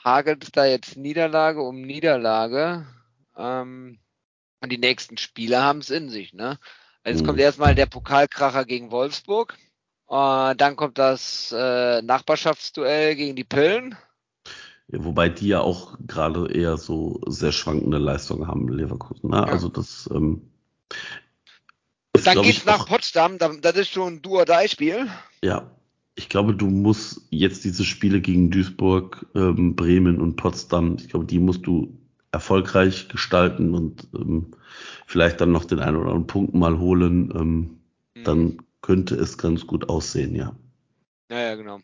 hagelt 0.04 0.44
es 0.44 0.52
da 0.52 0.66
jetzt 0.66 0.96
Niederlage 0.96 1.62
um 1.62 1.80
Niederlage. 1.82 2.86
Ähm, 3.36 3.98
und 4.60 4.70
die 4.70 4.78
nächsten 4.78 5.18
Spiele 5.18 5.60
haben 5.60 5.80
es 5.80 5.90
in 5.90 6.08
sich. 6.08 6.32
Ne? 6.32 6.60
Also 7.04 7.18
jetzt 7.18 7.26
kommt 7.26 7.38
mhm. 7.38 7.44
erstmal 7.44 7.74
der 7.74 7.86
Pokalkracher 7.86 8.64
gegen 8.64 8.90
Wolfsburg. 8.90 9.56
Äh, 10.08 10.54
dann 10.56 10.76
kommt 10.76 10.98
das 10.98 11.52
äh, 11.56 12.02
Nachbarschaftsduell 12.02 13.16
gegen 13.16 13.36
die 13.36 13.44
Pillen. 13.44 13.96
Wobei 14.88 15.28
die 15.30 15.48
ja 15.48 15.60
auch 15.60 15.96
gerade 16.06 16.52
eher 16.52 16.76
so 16.76 17.20
sehr 17.26 17.52
schwankende 17.52 17.98
Leistungen 17.98 18.46
haben, 18.46 18.68
Leverkusen. 18.68 19.30
Ne? 19.30 19.36
Ja. 19.36 19.44
Also 19.44 19.68
das 19.68 20.08
ähm, 20.12 20.50
ist, 22.12 22.26
Dann 22.26 22.42
geht's 22.42 22.66
nach 22.66 22.86
Potsdam, 22.86 23.38
das 23.38 23.76
ist 23.76 23.90
schon 23.90 24.14
ein 24.14 24.22
Duo-Dei-Spiel. 24.22 25.08
Ja, 25.42 25.70
ich 26.14 26.28
glaube, 26.28 26.54
du 26.54 26.66
musst 26.66 27.22
jetzt 27.30 27.64
diese 27.64 27.84
Spiele 27.84 28.20
gegen 28.20 28.50
Duisburg, 28.50 29.26
ähm, 29.34 29.76
Bremen 29.76 30.20
und 30.20 30.36
Potsdam, 30.36 30.96
ich 30.98 31.08
glaube, 31.08 31.24
die 31.24 31.38
musst 31.38 31.66
du 31.66 31.98
erfolgreich 32.32 33.08
gestalten 33.08 33.74
und 33.74 34.08
ähm, 34.14 34.54
vielleicht 35.12 35.42
dann 35.42 35.52
noch 35.52 35.66
den 35.66 35.78
einen 35.78 35.96
oder 35.96 36.06
anderen 36.06 36.26
Punkt 36.26 36.54
mal 36.54 36.78
holen. 36.78 37.30
Ähm, 37.36 37.80
mhm. 38.14 38.24
Dann 38.24 38.58
könnte 38.80 39.14
es 39.14 39.36
ganz 39.36 39.66
gut 39.66 39.90
aussehen, 39.90 40.34
ja. 40.34 40.56
Ja, 41.30 41.38
ja, 41.38 41.54
genau. 41.54 41.80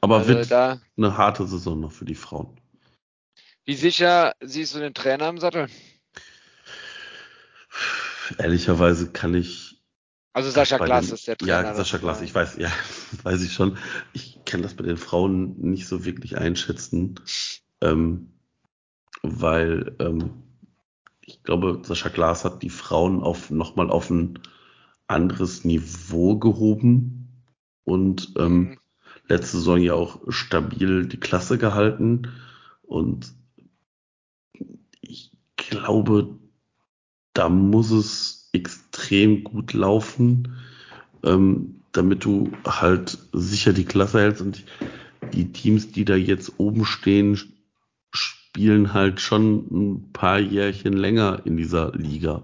Aber 0.00 0.18
also 0.18 0.30
wird 0.30 0.50
eine 0.50 1.18
harte 1.18 1.46
Saison 1.46 1.78
noch 1.78 1.92
für 1.92 2.06
die 2.06 2.14
Frauen. 2.14 2.58
Wie 3.66 3.74
sicher 3.74 4.34
siehst 4.40 4.74
du 4.74 4.78
den 4.78 4.94
Trainer 4.94 5.28
im 5.28 5.36
Sattel? 5.38 5.66
Ehrlicherweise 8.38 9.10
kann 9.10 9.34
ich. 9.34 9.82
Also 10.32 10.50
Sascha 10.50 10.78
Glas 10.78 11.10
ist 11.10 11.28
der 11.28 11.36
Trainer. 11.36 11.64
Ja, 11.64 11.74
Sascha 11.74 11.98
Glas, 11.98 12.22
ich 12.22 12.34
weiß, 12.34 12.56
ja, 12.56 12.72
weiß 13.24 13.42
ich 13.42 13.52
schon. 13.52 13.76
Ich 14.14 14.40
kann 14.46 14.62
das 14.62 14.72
bei 14.74 14.84
den 14.84 14.96
Frauen 14.96 15.58
nicht 15.58 15.86
so 15.86 16.06
wirklich 16.06 16.38
einschätzen, 16.38 17.20
ähm, 17.82 18.32
weil 19.22 19.94
ähm, 19.98 20.47
ich 21.28 21.42
glaube, 21.42 21.80
Sascha 21.82 22.08
Glas 22.08 22.44
hat 22.44 22.62
die 22.62 22.70
Frauen 22.70 23.22
auf 23.22 23.50
nochmal 23.50 23.90
auf 23.90 24.10
ein 24.10 24.38
anderes 25.06 25.64
Niveau 25.64 26.36
gehoben 26.38 27.28
und 27.84 28.32
ähm, 28.36 28.70
mhm 28.70 28.78
letzte 29.28 29.58
Saison 29.58 29.78
ja 29.78 29.94
auch 29.94 30.20
stabil 30.28 31.06
die 31.06 31.20
Klasse 31.20 31.58
gehalten. 31.58 32.28
Und 32.82 33.32
ich 35.00 35.30
glaube, 35.56 36.38
da 37.34 37.48
muss 37.48 37.90
es 37.90 38.48
extrem 38.52 39.44
gut 39.44 39.74
laufen, 39.74 40.56
ähm, 41.22 41.82
damit 41.92 42.24
du 42.24 42.50
halt 42.66 43.18
sicher 43.32 43.72
die 43.72 43.84
Klasse 43.84 44.20
hältst. 44.20 44.42
Und 44.42 44.64
die 45.32 45.52
Teams, 45.52 45.92
die 45.92 46.04
da 46.04 46.16
jetzt 46.16 46.54
oben 46.58 46.84
stehen, 46.84 47.38
spielen 48.58 48.92
halt 48.92 49.20
schon 49.20 49.66
ein 49.70 50.12
paar 50.12 50.40
Jährchen 50.40 50.92
länger 50.92 51.42
in 51.44 51.56
dieser 51.56 51.92
Liga. 51.92 52.42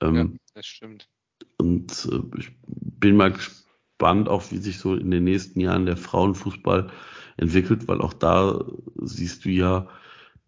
Ähm, 0.00 0.16
ja, 0.16 0.26
das 0.54 0.66
stimmt. 0.66 1.08
Und 1.56 2.08
äh, 2.10 2.20
ich 2.36 2.50
bin 2.66 3.14
mal 3.14 3.30
gespannt 3.32 4.28
auch 4.28 4.50
wie 4.50 4.56
sich 4.56 4.78
so 4.78 4.96
in 4.96 5.12
den 5.12 5.22
nächsten 5.22 5.60
Jahren 5.60 5.86
der 5.86 5.96
Frauenfußball 5.96 6.90
entwickelt, 7.36 7.86
weil 7.86 8.00
auch 8.00 8.12
da 8.12 8.64
siehst 8.96 9.44
du 9.44 9.50
ja, 9.50 9.86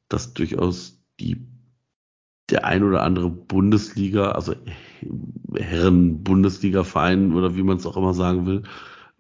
dass 0.09 0.35
durchaus 0.35 1.01
die 1.21 1.47
der 2.51 2.65
ein 2.65 2.83
oder 2.83 3.05
andere 3.05 3.31
Bundesliga, 3.31 4.33
also 4.33 4.57
Herren-Bundesliga-Verein 5.55 7.35
oder 7.35 7.55
wie 7.55 7.63
man 7.63 7.77
es 7.77 7.87
auch 7.87 7.97
immer 7.97 8.15
sagen 8.15 8.47
will, 8.47 8.65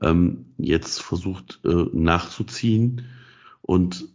ähm, 0.02 0.46
jetzt 0.56 1.00
versucht 1.02 1.60
äh, 1.64 1.84
nachzuziehen. 1.92 3.04
Und 3.60 4.08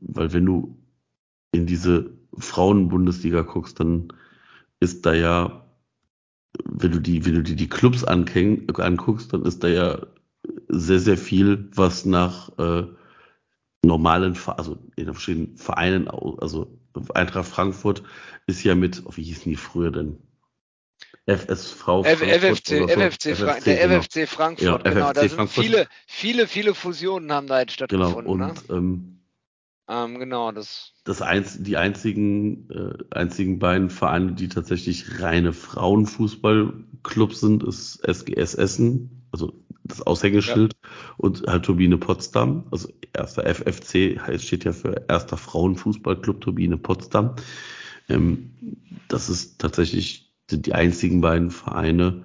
weil 0.00 0.32
wenn 0.32 0.46
du 0.46 0.78
in 1.52 1.66
diese 1.66 2.10
Frauen-Bundesliga 2.36 3.42
guckst, 3.42 3.80
dann 3.80 4.12
ist 4.80 5.06
da 5.06 5.14
ja 5.14 5.68
wenn 6.64 6.92
du 6.92 7.00
die, 7.00 7.24
wenn 7.24 7.34
du 7.34 7.42
dir 7.42 7.56
die 7.56 7.68
Clubs 7.68 8.04
anguckst, 8.04 9.32
dann 9.32 9.44
ist 9.44 9.62
da 9.62 9.68
ja 9.68 10.06
sehr, 10.68 11.00
sehr 11.00 11.18
viel, 11.18 11.68
was 11.74 12.04
nach 12.04 12.50
äh, 12.58 12.84
normalen, 13.84 14.36
also 14.46 14.78
in 14.96 15.06
verschiedenen 15.06 15.56
Vereinen, 15.56 16.08
also 16.08 16.78
Eintracht 17.14 17.48
Frankfurt 17.48 18.02
ist 18.46 18.64
ja 18.64 18.74
mit, 18.74 19.02
oh, 19.04 19.12
wie 19.14 19.22
hießen 19.22 19.50
die 19.50 19.56
früher 19.56 19.92
denn? 19.92 20.18
FSV 21.26 21.82
Frankfurt 21.82 22.18
FFC, 22.18 22.68
so. 22.68 22.88
FFC, 22.88 23.36
FFC, 23.36 23.64
der 23.64 23.88
genau. 23.88 24.00
FFC 24.00 24.28
Frankfurt, 24.28 24.86
ja, 24.86 24.92
genau. 24.92 25.06
FFC 25.06 25.14
da 25.14 25.20
sind 25.20 25.30
Frankfurt. 25.30 25.64
viele, 25.64 25.88
viele, 26.06 26.46
viele 26.46 26.74
Fusionen 26.74 27.30
haben 27.32 27.46
da 27.46 27.60
jetzt 27.60 27.72
stattgefunden. 27.72 28.24
Genau, 28.24 28.48
und 28.48 28.68
ne? 28.68 28.76
ähm, 28.76 29.17
ähm, 29.88 30.18
genau, 30.18 30.52
das. 30.52 30.92
Das 31.04 31.22
einz 31.22 31.62
die 31.62 31.76
einzigen, 31.76 32.70
äh, 32.70 32.94
einzigen 33.10 33.58
beiden 33.58 33.90
Vereine, 33.90 34.32
die 34.32 34.48
tatsächlich 34.48 35.20
reine 35.20 35.52
Frauenfußballclubs 35.52 37.40
sind, 37.40 37.62
ist 37.62 37.96
SGS 38.06 38.54
Essen, 38.54 39.26
also 39.32 39.52
das 39.84 40.06
Aushängeschild, 40.06 40.74
ja. 40.74 40.90
und 41.16 41.46
halt 41.46 41.64
Turbine 41.64 41.96
Potsdam. 41.96 42.66
Also 42.70 42.88
erster 43.14 43.46
FFC 43.46 44.18
heißt, 44.20 44.44
steht 44.44 44.64
ja 44.64 44.72
für 44.72 45.04
erster 45.08 45.36
Frauenfußballclub 45.36 46.40
Turbine 46.40 46.76
Potsdam. 46.76 47.36
Ähm, 48.08 48.52
das 49.08 49.30
ist 49.30 49.58
tatsächlich 49.58 50.28
sind 50.50 50.66
die 50.66 50.74
einzigen 50.74 51.20
beiden 51.20 51.50
Vereine, 51.50 52.24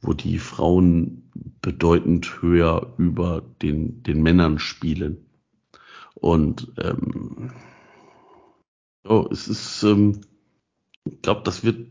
wo 0.00 0.12
die 0.12 0.38
Frauen 0.38 1.30
bedeutend 1.62 2.40
höher 2.42 2.94
über 2.96 3.42
den, 3.62 4.02
den 4.02 4.22
Männern 4.22 4.58
spielen. 4.58 5.25
Und 6.20 6.72
ähm, 6.78 7.52
oh, 9.04 9.28
es 9.30 9.48
ist, 9.48 9.82
ähm, 9.82 10.22
ich 11.04 11.22
glaube, 11.22 11.42
das 11.44 11.62
wird 11.62 11.88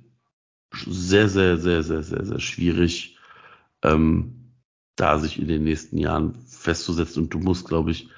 sehr, 0.74 1.30
sehr, 1.30 1.58
sehr, 1.58 1.84
sehr, 1.84 2.04
sehr, 2.04 2.26
sehr 2.26 2.40
schwierig, 2.40 3.18
ähm, 3.84 4.52
da 4.98 5.20
sich 5.20 5.40
in 5.40 5.48
den 5.48 5.64
nächsten 5.64 5.98
Jahren 5.98 6.36
festzusetzen. 6.48 7.24
Und 7.24 7.34
du 7.34 7.40
musst, 7.40 7.68
glaube 7.68 7.92
ich, 7.92 8.10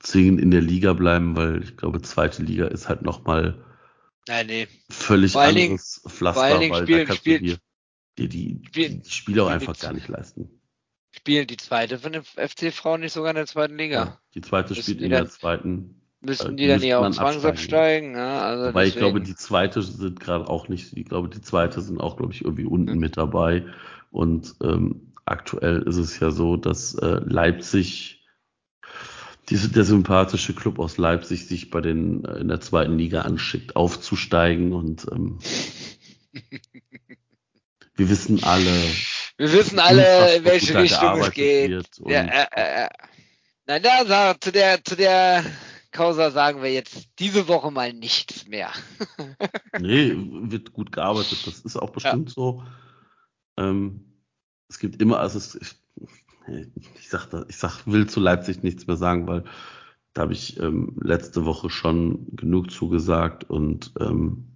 zwingend 0.00 0.40
in 0.40 0.50
der 0.50 0.62
Liga 0.62 0.92
bleiben, 0.92 1.36
weil 1.36 1.62
ich 1.62 1.76
glaube, 1.76 2.02
zweite 2.02 2.42
Liga 2.42 2.66
ist 2.66 2.88
halt 2.88 3.02
nochmal 3.02 3.64
Nein, 4.28 4.46
nee. 4.46 4.68
völlig 4.90 5.36
anderes 5.36 6.02
Pflaster, 6.06 6.40
vor 6.40 6.42
allen 6.42 6.60
Dingen 6.60 6.72
weil 6.74 6.82
spielen- 6.84 6.98
da 6.98 7.04
kannst 7.04 7.20
spielen- 7.20 7.40
du 7.40 7.46
dir 7.46 7.58
die, 8.18 8.28
die, 8.28 8.62
die 9.00 9.10
Spiele 9.10 9.44
auch 9.44 9.48
einfach 9.48 9.78
gar 9.78 9.92
nicht 9.92 10.08
leisten. 10.08 10.59
Spielen 11.12 11.46
die 11.46 11.56
zweite 11.56 11.98
von 11.98 12.12
den 12.12 12.22
FC-Frauen 12.22 13.00
nicht 13.00 13.12
sogar 13.12 13.30
in 13.30 13.36
der 13.36 13.46
zweiten 13.46 13.76
Liga? 13.76 14.04
Ja. 14.04 14.20
Die 14.34 14.40
zweite 14.42 14.70
Müssen 14.70 14.82
spielt 14.82 15.00
in 15.02 15.10
dann- 15.10 15.24
der 15.24 15.30
zweiten. 15.30 15.96
Müssten 16.22 16.52
Äh, 16.52 16.56
die 16.56 16.68
dann 16.68 16.82
eher 16.82 17.00
auch 17.00 17.10
zwangsabsteigen? 17.10 18.14
Ja, 18.14 18.42
also 18.42 18.66
Wobei 18.68 18.86
ich 18.86 18.94
glaube, 18.96 19.22
die 19.22 19.34
zweite 19.34 19.80
sind 19.82 20.20
gerade 20.20 20.48
auch 20.48 20.68
nicht, 20.68 20.94
ich 20.96 21.06
glaube, 21.06 21.30
die 21.30 21.40
zweite 21.40 21.80
sind 21.80 21.98
auch, 21.98 22.18
glaube 22.18 22.32
ich, 22.34 22.44
irgendwie 22.44 22.66
unten 22.66 22.98
mit 22.98 23.16
dabei. 23.16 23.64
Und 24.10 24.54
ähm, 24.62 25.12
aktuell 25.24 25.80
ist 25.82 25.96
es 25.96 26.20
ja 26.20 26.30
so, 26.30 26.56
dass 26.58 26.94
äh, 26.94 27.20
Leipzig, 27.24 28.22
diese, 29.48 29.70
der 29.70 29.84
sympathische 29.84 30.52
Club 30.54 30.78
aus 30.78 30.98
Leipzig, 30.98 31.46
sich 31.46 31.70
bei 31.70 31.80
den 31.80 32.24
äh, 32.26 32.38
in 32.38 32.48
der 32.48 32.60
zweiten 32.60 32.98
Liga 32.98 33.22
anschickt, 33.22 33.74
aufzusteigen. 33.74 34.74
Und 34.74 35.06
ähm, 35.10 35.38
wir 37.96 38.10
wissen 38.10 38.44
alle, 38.44 38.70
Wir 39.40 39.52
wissen 39.54 39.78
alle, 39.78 40.36
in 40.36 40.44
welche 40.44 40.78
Richtung 40.78 41.18
es 41.18 41.30
geht. 41.30 41.70
Ja, 42.04 42.20
äh, 42.20 42.46
äh, 42.54 42.84
äh. 42.84 42.88
Nein, 43.66 43.82
da 43.82 44.38
zu 44.38 44.52
der, 44.52 44.84
zu 44.84 44.96
der 44.96 45.42
Causa 45.92 46.30
sagen 46.30 46.62
wir 46.62 46.70
jetzt 46.70 47.08
diese 47.18 47.48
Woche 47.48 47.70
mal 47.70 47.90
nichts 47.94 48.46
mehr. 48.46 48.70
Nee, 49.80 50.12
wird 50.14 50.74
gut 50.74 50.92
gearbeitet. 50.92 51.46
Das 51.46 51.60
ist 51.60 51.76
auch 51.76 51.88
bestimmt 51.88 52.28
so. 52.28 52.62
Ähm, 53.56 54.12
es 54.68 54.78
gibt 54.78 55.00
immer, 55.00 55.20
also 55.20 55.38
es, 55.38 55.54
ich, 55.54 56.68
ich 56.98 57.08
sag, 57.08 57.28
da, 57.30 57.46
ich 57.48 57.56
sag, 57.56 57.86
will 57.86 58.06
zu 58.08 58.20
Leipzig 58.20 58.62
nichts 58.62 58.86
mehr 58.86 58.96
sagen, 58.96 59.26
weil 59.26 59.44
da 60.12 60.22
habe 60.22 60.34
ich 60.34 60.60
ähm, 60.60 60.98
letzte 61.00 61.46
Woche 61.46 61.70
schon 61.70 62.26
genug 62.36 62.70
zugesagt 62.70 63.48
und 63.48 63.92
ähm. 63.98 64.49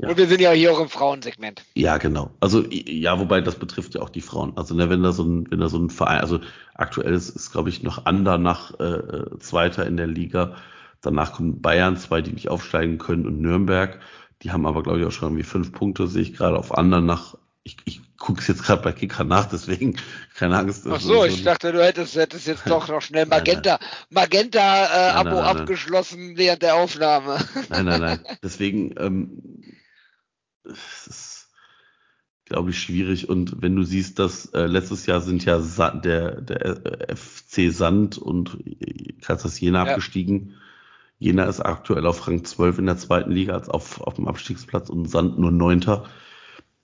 Ja. 0.00 0.08
Und 0.08 0.16
wir 0.16 0.26
sind 0.26 0.40
ja 0.40 0.50
hier 0.52 0.72
auch 0.72 0.80
im 0.80 0.88
Frauensegment. 0.88 1.64
ja, 1.74 1.98
genau. 1.98 2.30
Also 2.40 2.64
ja, 2.70 3.20
wobei 3.20 3.40
das 3.40 3.56
betrifft 3.56 3.94
ja 3.94 4.00
auch 4.00 4.10
die 4.10 4.22
Frauen. 4.22 4.56
Also 4.56 4.74
ne, 4.74 4.88
wenn 4.88 5.02
da 5.02 5.12
so 5.12 5.22
ein, 5.22 5.50
wenn 5.50 5.60
da 5.60 5.68
so 5.68 5.78
ein 5.78 5.90
Verein, 5.90 6.20
also 6.20 6.40
aktuell 6.74 7.12
ist, 7.12 7.28
ist 7.28 7.52
glaube 7.52 7.68
ich 7.68 7.82
noch 7.82 8.06
Andernach 8.06 8.78
äh, 8.80 9.38
Zweiter 9.38 9.86
in 9.86 9.96
der 9.96 10.06
Liga. 10.06 10.56
Danach 11.02 11.32
kommen 11.32 11.60
Bayern, 11.60 11.96
zwei, 11.96 12.22
die 12.22 12.32
nicht 12.32 12.48
aufsteigen 12.48 12.98
können, 12.98 13.26
und 13.26 13.40
Nürnberg. 13.40 14.00
Die 14.42 14.52
haben 14.52 14.66
aber, 14.66 14.82
glaube 14.82 15.00
ich, 15.00 15.06
auch 15.06 15.12
schon 15.12 15.28
irgendwie 15.28 15.44
fünf 15.44 15.72
Punkte, 15.72 16.06
sehe 16.06 16.22
ich 16.22 16.34
gerade 16.34 16.56
auf 16.56 16.76
Andernach. 16.76 17.36
Ich, 17.64 17.76
ich 17.84 18.00
gucke 18.18 18.40
es 18.40 18.48
jetzt 18.48 18.64
gerade 18.64 18.82
bei 18.82 18.92
Kicker 18.92 19.24
nach, 19.24 19.46
deswegen 19.46 19.96
keine 20.34 20.58
Angst. 20.58 20.86
Ach 20.88 21.00
so, 21.00 21.24
ich 21.24 21.42
dachte, 21.42 21.72
du 21.72 21.84
hättest, 21.84 22.16
hättest 22.16 22.46
jetzt 22.46 22.68
doch 22.68 22.88
noch 22.88 23.02
schnell 23.02 23.26
Magenta, 23.26 23.78
Magenta 24.10 25.20
äh, 25.20 25.24
nein. 25.24 25.38
abgeschlossen 25.38 26.36
während 26.36 26.62
der 26.62 26.76
Aufnahme. 26.76 27.38
Nein, 27.68 27.84
nein, 27.84 28.00
nein. 28.00 28.20
Deswegen 28.42 28.94
ähm, 28.98 29.42
es 30.64 31.06
ist, 31.06 31.48
glaube 32.44 32.70
ich, 32.70 32.78
schwierig. 32.80 33.28
Und 33.28 33.62
wenn 33.62 33.76
du 33.76 33.82
siehst, 33.82 34.18
dass 34.18 34.46
äh, 34.46 34.66
letztes 34.66 35.06
Jahr 35.06 35.20
sind 35.20 35.44
ja 35.44 35.60
Sa 35.60 35.90
der, 35.90 36.40
der 36.40 37.10
äh, 37.10 37.16
FC 37.16 37.72
Sand 37.72 38.18
und 38.18 38.58
äh, 38.66 39.12
Kassas 39.20 39.58
Jena 39.60 39.84
Ja. 39.84 39.90
abgestiegen. 39.92 40.54
Jena 41.18 41.44
ist 41.44 41.60
aktuell 41.60 42.06
auf 42.06 42.26
Rang 42.26 42.44
12 42.44 42.78
in 42.78 42.86
der 42.86 42.96
zweiten 42.96 43.30
Liga, 43.30 43.54
als 43.54 43.68
auf, 43.68 44.00
auf 44.00 44.14
dem 44.14 44.26
Abstiegsplatz 44.26 44.88
und 44.90 45.06
Sand 45.08 45.38
nur 45.38 45.52
Neunter. 45.52 46.08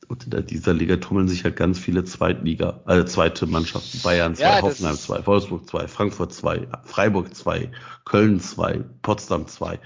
Und 0.07 0.33
in 0.33 0.47
dieser 0.47 0.73
Liga 0.73 0.97
tummeln 0.97 1.29
sich 1.29 1.45
halt 1.45 1.57
ganz 1.57 1.79
viele 1.79 2.05
Zweitliga, 2.05 2.83
äh, 2.87 3.05
zweite 3.05 3.47
Mannschaften. 3.47 4.01
Bayern 4.03 4.35
2, 4.37 4.43
Ja, 4.43 4.63
Hoffenheim 4.63 4.95
ist- 4.95 5.03
2, 5.03 5.27
Wolfsburg 5.27 5.69
2, 5.69 5.89
Frankfurt 5.89 6.33
2, 6.33 6.69
Freiburg 6.85 7.35
2, 7.35 7.71
Köln 8.07 8.41
2, 8.41 8.85
Potsdam 9.03 9.49
2. 9.49 9.81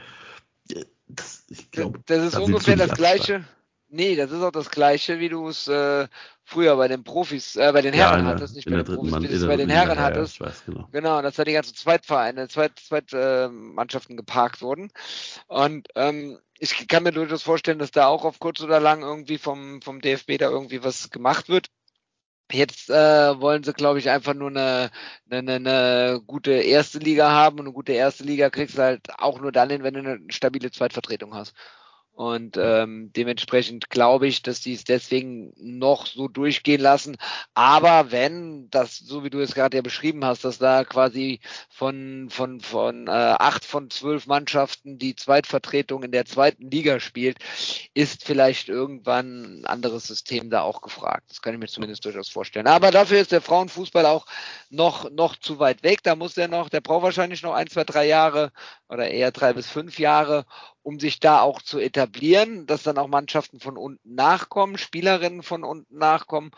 Das, 1.09 1.45
ich 1.49 1.71
glaube, 1.71 2.01
Das 2.07 2.23
ist 2.27 2.35
da 2.35 2.41
ungefähr 2.41 2.77
das 2.77 2.93
gleiche. 2.93 3.45
Nee, 3.95 4.17
das 4.17 4.31
ist 4.31 4.43
auch 4.43 4.51
das 4.53 4.71
gleiche, 4.71 5.19
wie 5.21 5.29
du 5.29 5.49
es 5.49 5.69
äh, 5.69 6.09
früher 6.45 6.77
bei 6.77 6.89
den 6.89 7.05
Profis, 7.05 7.57
äh, 7.57 7.71
bei 7.75 7.83
den 7.83 7.93
Ja, 7.93 8.11
Herren 8.11 8.25
der- 8.25 8.35
hattest, 8.35 8.57
nicht 8.57 8.65
bei 8.67 8.77
den 8.77 8.87
Profis, 8.87 9.11
Mann- 9.13 9.23
wie 9.23 9.29
du 9.29 9.35
es 9.35 9.47
bei 9.47 9.59
den 9.59 9.69
Herren 9.69 9.99
ja, 9.99 10.05
hattest. 10.05 10.35
Ich 10.37 10.41
weiß, 10.41 10.65
genau. 10.65 10.89
Genau, 10.93 11.21
dass 11.21 11.37
da 11.37 11.45
die 11.45 11.53
ganzen 11.53 11.75
Zweitvereine, 11.75 12.49
Zweit, 12.49 12.79
Zweit, 12.79 13.13
äh, 13.13 13.49
Mannschaften 13.49 14.17
geparkt 14.17 14.63
wurden. 14.63 14.91
Und 15.47 15.89
ähm, 15.95 16.39
ich 16.59 16.89
kann 16.89 17.03
mir 17.03 17.13
durchaus 17.13 17.43
vorstellen, 17.43 17.79
dass 17.79 17.91
da 17.91 18.07
auch 18.07 18.25
auf 18.25 18.39
kurz 18.39 18.63
oder 18.63 18.81
lang 18.81 19.03
irgendwie 19.03 19.37
vom, 19.37 19.83
vom 19.83 20.01
DFB 20.01 20.39
da 20.39 20.49
irgendwie 20.49 20.83
was 20.83 21.11
gemacht 21.11 21.51
wird. 21.51 21.67
Jetzt 22.51 22.89
äh, 22.89 23.41
wollen 23.41 23.63
sie, 23.63 23.75
glaube 23.75 23.99
ich, 23.99 24.09
einfach 24.09 24.33
nur 24.33 24.49
eine, 24.49 24.91
eine, 25.31 25.55
eine 25.55 26.23
gute 26.27 26.53
erste 26.53 26.99
Liga 26.99 27.31
haben 27.31 27.59
und 27.59 27.67
eine 27.67 27.75
gute 27.75 27.93
erste 27.93 28.25
Liga 28.25 28.49
kriegst 28.49 28.79
du 28.79 28.83
halt 28.83 29.03
auch 29.19 29.39
nur 29.39 29.53
dann 29.53 29.69
hin, 29.69 29.83
wenn 29.83 29.95
du 29.95 30.01
eine 30.01 30.19
stabile 30.31 30.71
Zweitvertretung 30.71 31.35
hast. 31.35 31.53
Und 32.15 32.59
ähm, 32.59 33.11
dementsprechend 33.17 33.89
glaube 33.89 34.27
ich, 34.27 34.43
dass 34.43 34.61
die 34.61 34.75
es 34.75 34.85
deswegen 34.85 35.55
noch 35.57 36.07
so 36.07 36.29
durchgehen 36.29 36.81
lassen. 36.81 37.17
Aber 37.55 38.13
wenn 38.13 38.69
das, 38.69 38.99
so 38.99 39.25
wie 39.25 39.31
du 39.31 39.41
es 39.41 39.55
gerade 39.55 39.79
ja 39.79 39.83
beschrieben 39.83 40.23
hast, 40.23 40.45
dass 40.45 40.59
da 40.59 40.85
quasi 40.85 41.41
von, 41.71 42.29
von, 42.31 42.61
von 42.61 43.07
äh, 43.07 43.11
acht 43.11 43.65
von 43.65 43.89
zwölf 43.89 44.27
Mannschaften 44.27 44.99
die 44.99 45.17
Zweitvertretung 45.17 46.03
in 46.03 46.13
der 46.13 46.27
zweiten 46.27 46.71
Liga 46.71 47.01
spielt, 47.01 47.39
ist 47.95 48.25
vielleicht 48.25 48.69
irgendwann 48.69 49.61
ein 49.61 49.65
anderes 49.65 50.07
System 50.07 50.51
da 50.51 50.61
auch 50.61 50.83
gefragt. 50.83 51.25
Das 51.31 51.41
kann 51.41 51.55
ich 51.55 51.61
mir 51.61 51.67
zumindest 51.67 52.05
durchaus 52.05 52.29
vorstellen. 52.29 52.67
Aber 52.67 52.91
dafür 52.91 53.21
ist 53.21 53.33
der 53.33 53.41
Frauenfußball 53.41 54.05
auch 54.05 54.27
noch, 54.69 55.11
noch 55.11 55.37
zu 55.37 55.59
weit 55.59 55.83
weg. 55.83 56.03
Da 56.03 56.15
muss 56.15 56.35
der 56.35 56.49
noch, 56.49 56.69
der 56.69 56.83
braucht 56.83 57.05
wahrscheinlich 57.05 57.43
noch 57.43 57.55
ein, 57.55 57.69
zwei, 57.69 57.85
drei 57.85 58.07
Jahre 58.07 58.53
oder 58.89 59.09
eher 59.09 59.33
drei 59.33 59.55
bis 59.55 59.69
fünf 59.69 59.99
Jahre, 59.99 60.45
um 60.83 60.99
sich 60.99 61.21
da 61.21 61.41
auch 61.41 61.63
zu 61.63 61.79
etablieren, 61.79 62.67
dass 62.67 62.83
dann 62.83 62.99
auch 62.99 63.09
Mannschaften 63.09 63.61
von 63.61 63.77
unten 63.77 64.15
nachkommen, 64.15 64.79
Spielerinnen 64.79 65.43
von 65.43 65.65
unten 65.65 65.99
nachkommen 65.99 66.51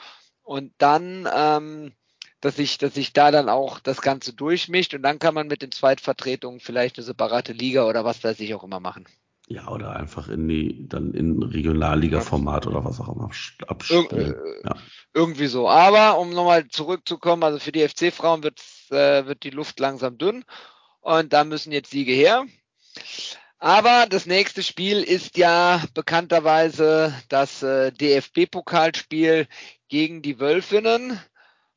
und 0.42 0.72
dann, 0.78 1.28
ähm, 1.34 1.92
dass 2.40 2.56
sich, 2.56 2.78
dass 2.78 2.94
sich 2.94 3.12
da 3.12 3.30
dann 3.30 3.48
auch 3.48 3.80
das 3.80 4.02
Ganze 4.02 4.32
durchmischt 4.34 4.94
und 4.94 5.02
dann 5.02 5.18
kann 5.18 5.34
man 5.34 5.46
mit 5.46 5.62
den 5.62 5.72
Zweitvertretungen 5.72 6.60
vielleicht 6.60 6.98
eine 6.98 7.04
separate 7.04 7.52
Liga 7.52 7.86
oder 7.86 8.04
was 8.04 8.22
weiß 8.22 8.40
ich 8.40 8.54
auch 8.54 8.64
immer 8.64 8.80
machen. 8.80 9.06
Ja, 9.46 9.68
oder 9.68 9.94
einfach 9.94 10.28
in 10.28 10.48
die, 10.48 10.88
dann 10.88 11.12
in 11.12 11.42
Regionalliga-Format 11.42 12.66
oder 12.66 12.82
was 12.82 12.98
auch 12.98 13.14
immer 13.14 13.26
abst- 13.26 13.62
abstellen. 13.66 14.06
Irg- 14.08 14.64
Ja. 14.64 14.74
Irgendwie 15.12 15.48
so. 15.48 15.68
Aber 15.68 16.18
um 16.18 16.30
nochmal 16.30 16.66
zurückzukommen, 16.68 17.42
also 17.42 17.58
für 17.58 17.70
die 17.70 17.86
FC-Frauen 17.86 18.42
wird, 18.42 18.62
äh, 18.90 19.26
wird 19.26 19.42
die 19.42 19.50
Luft 19.50 19.78
langsam 19.80 20.16
dünn 20.16 20.46
und 21.00 21.34
da 21.34 21.44
müssen 21.44 21.72
jetzt 21.72 21.90
Siege 21.90 22.12
her. 22.12 22.46
Aber 23.58 24.06
das 24.08 24.26
nächste 24.26 24.62
Spiel 24.62 25.02
ist 25.02 25.36
ja 25.38 25.82
bekannterweise 25.94 27.14
das 27.28 27.62
äh, 27.62 27.92
DFB-Pokalspiel 27.92 29.46
gegen 29.88 30.22
die 30.22 30.38
Wölfinnen. 30.38 31.18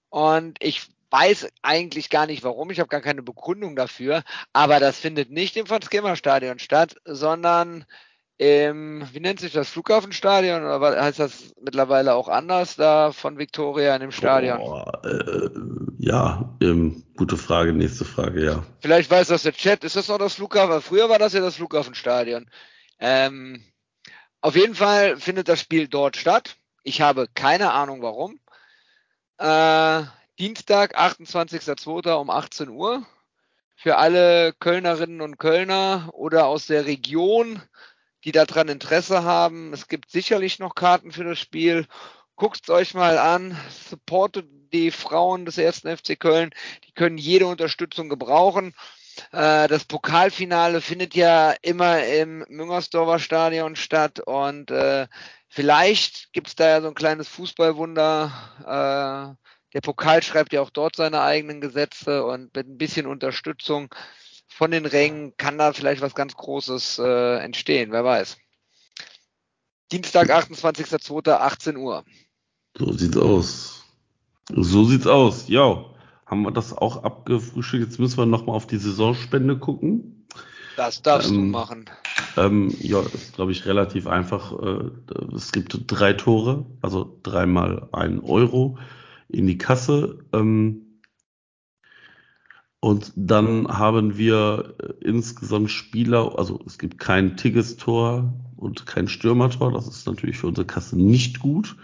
Und 0.10 0.58
ich 0.62 0.88
weiß 1.10 1.48
eigentlich 1.62 2.10
gar 2.10 2.26
nicht 2.26 2.44
warum, 2.44 2.70
ich 2.72 2.80
habe 2.80 2.90
gar 2.90 3.02
keine 3.02 3.24
Begründung 3.24 3.76
dafür, 3.76 4.24
aber 4.54 4.80
das 4.80 4.99
findet 4.99 5.32
nicht 5.32 5.56
im 5.56 5.66
Franz-Kremer-Stadion 5.66 6.60
statt, 6.60 6.95
sondern 7.06 7.86
im, 8.38 9.04
wie 9.14 9.20
nennt 9.20 9.40
sich 9.40 9.54
das, 9.54 9.70
Flughafenstadion 9.70 10.62
oder 10.64 10.80
was- 10.82 10.96
heißt 11.00 11.20
das 11.20 11.54
mittlerweile 11.60 12.14
auch 12.14 12.28
anders 12.28 12.76
da 12.76 13.12
von 13.12 13.38
Victoria 13.38 13.96
in 13.96 14.02
dem 14.02 14.12
Stadion? 14.12 14.60
Boah, 14.60 15.02
äh, 15.04 15.50
ja, 15.98 16.56
ähm, 16.62 17.04
gute 17.18 17.38
Frage, 17.38 17.74
nächste 17.74 18.06
Frage, 18.06 18.46
ja. 18.46 18.64
Vielleicht 18.80 19.10
weiß 19.10 19.30
das 19.30 19.44
der 19.44 19.54
Chat. 19.54 19.84
Ist 19.84 19.96
das 19.96 20.08
noch 20.08 20.20
das 20.20 20.36
Flughafen? 20.36 20.82
Früher 20.82 21.10
war 21.10 21.18
das 21.20 21.34
ja 21.34 21.42
das 21.42 21.56
Flughafenstadion. 21.56 22.50
Ähm, 23.00 23.64
auf 24.42 24.56
jeden 24.56 24.76
Fall 24.76 25.18
findet 25.18 25.50
das 25.50 25.60
Spiel 25.60 25.88
dort 25.88 26.16
statt. 26.16 26.58
Ich 26.84 27.02
habe 27.02 27.28
keine 27.34 27.72
Ahnung 27.74 28.02
warum. 28.04 28.40
Äh, 29.40 30.04
Dienstag, 30.40 30.98
28.02. 31.00 32.14
um 32.14 32.30
18 32.30 32.70
Uhr. 32.70 33.04
Für 33.76 33.98
alle 33.98 34.54
Kölnerinnen 34.54 35.22
und 35.22 35.38
Kölner 35.38 36.10
oder 36.14 36.48
aus 36.48 36.66
der 36.68 36.86
Region, 36.86 37.62
die 38.23 38.31
daran 38.31 38.68
Interesse 38.68 39.23
haben. 39.23 39.73
Es 39.73 39.88
gibt 39.88 40.11
sicherlich 40.11 40.60
noch 40.60 40.76
Karten 40.76 41.11
für 41.11 41.23
das 41.23 41.39
Spiel. 41.39 41.85
Guckt 42.35 42.61
es 42.64 42.69
euch 42.69 42.94
mal 42.94 43.18
an. 43.18 43.57
Supportet 43.89 44.48
die 44.73 44.91
Frauen 44.91 45.45
des 45.45 45.57
ersten 45.57 45.95
FC 45.95 46.19
Köln. 46.19 46.52
Die 46.85 46.91
können 46.91 47.18
jede 47.18 47.48
Unterstützung 47.48 48.10
gebrauchen. 48.10 48.73
Äh, 49.31 49.68
das 49.68 49.85
Pokalfinale 49.85 50.81
findet 50.81 51.15
ja 51.15 51.56
immer 51.61 52.03
im 52.06 52.45
Müngersdorfer 52.49 53.19
Stadion 53.19 53.76
statt 53.76 54.19
und 54.19 54.72
äh, 54.72 55.07
vielleicht 55.48 56.31
gibt 56.34 56.48
es 56.48 56.56
da 56.56 56.68
ja 56.68 56.81
so 56.81 56.88
ein 56.88 56.95
kleines 56.95 57.27
Fußballwunder. 57.30 58.31
Äh, 58.61 59.48
der 59.73 59.81
Pokal 59.81 60.23
schreibt 60.23 60.53
ja 60.53 60.61
auch 60.61 60.69
dort 60.69 60.95
seine 60.95 61.22
eigenen 61.22 61.61
Gesetze 61.61 62.26
und 62.26 62.56
mit 62.56 62.68
ein 62.68 62.77
bisschen 62.77 63.06
Unterstützung 63.06 63.94
von 64.48 64.72
den 64.72 64.86
Rängen 64.86 65.36
kann 65.38 65.57
da 65.57 65.74
vielleicht 65.74 66.02
was 66.02 66.15
ganz 66.15 66.36
Großes 66.36 66.99
äh, 66.99 67.38
entstehen, 67.40 67.91
wer 67.91 68.03
weiß. 68.03 68.38
Dienstag, 69.91 70.30
28.02., 70.30 71.32
18 71.32 71.78
Uhr. 71.78 72.03
So 72.78 72.91
sieht's 72.94 73.18
aus. 73.18 73.84
So 74.49 74.86
sieht's 74.86 75.07
aus. 75.07 75.48
Ja, 75.48 75.86
haben 76.26 76.44
wir 76.44 76.52
das 76.52 76.74
auch 76.74 77.03
abgefrühstückt. 77.03 77.84
Jetzt 77.86 77.99
müssen 77.99 78.18
wir 78.18 78.26
nochmal 78.26 78.56
auf 78.56 78.68
die 78.68 78.78
Saisonspende 78.78 79.57
gucken. 79.57 80.28
Das 80.76 81.02
darfst 81.02 81.30
Ähm, 81.30 81.36
du 81.36 81.41
machen. 81.41 81.90
Ähm, 82.36 82.74
ja, 82.80 83.02
ist, 83.02 83.34
glaube 83.34 83.52
ich, 83.52 83.65
relativ 83.65 84.07
einfach. 84.07 84.52
Äh, 84.61 84.91
es 85.36 85.52
gibt 85.52 85.80
drei 85.88 86.14
Tore, 86.14 86.65
also 86.82 87.19
dreimal 87.24 87.90
ein 87.94 88.19
Euro 88.19 88.78
in 89.30 89.48
die 89.48 89.57
Kasse. 89.57 90.19
Ähm, 90.34 90.87
und 92.80 93.12
dann 93.16 93.68
haben 93.68 94.18
wir 94.18 94.76
äh, 94.80 94.94
insgesamt 95.04 95.72
Spieler, 95.72 96.38
also 96.38 96.60
es 96.66 96.78
gibt 96.78 96.99
kein 96.99 97.36
Tigges-Tor 97.36 98.34
und 98.56 98.86
kein 98.86 99.08
Stürmertor. 99.08 99.72
Das 99.72 99.88
ist 99.88 100.06
natürlich 100.06 100.38
für 100.38 100.48
unsere 100.48 100.68
Kasse 100.68 100.98
nicht 100.98 101.40
gut. 101.40 101.76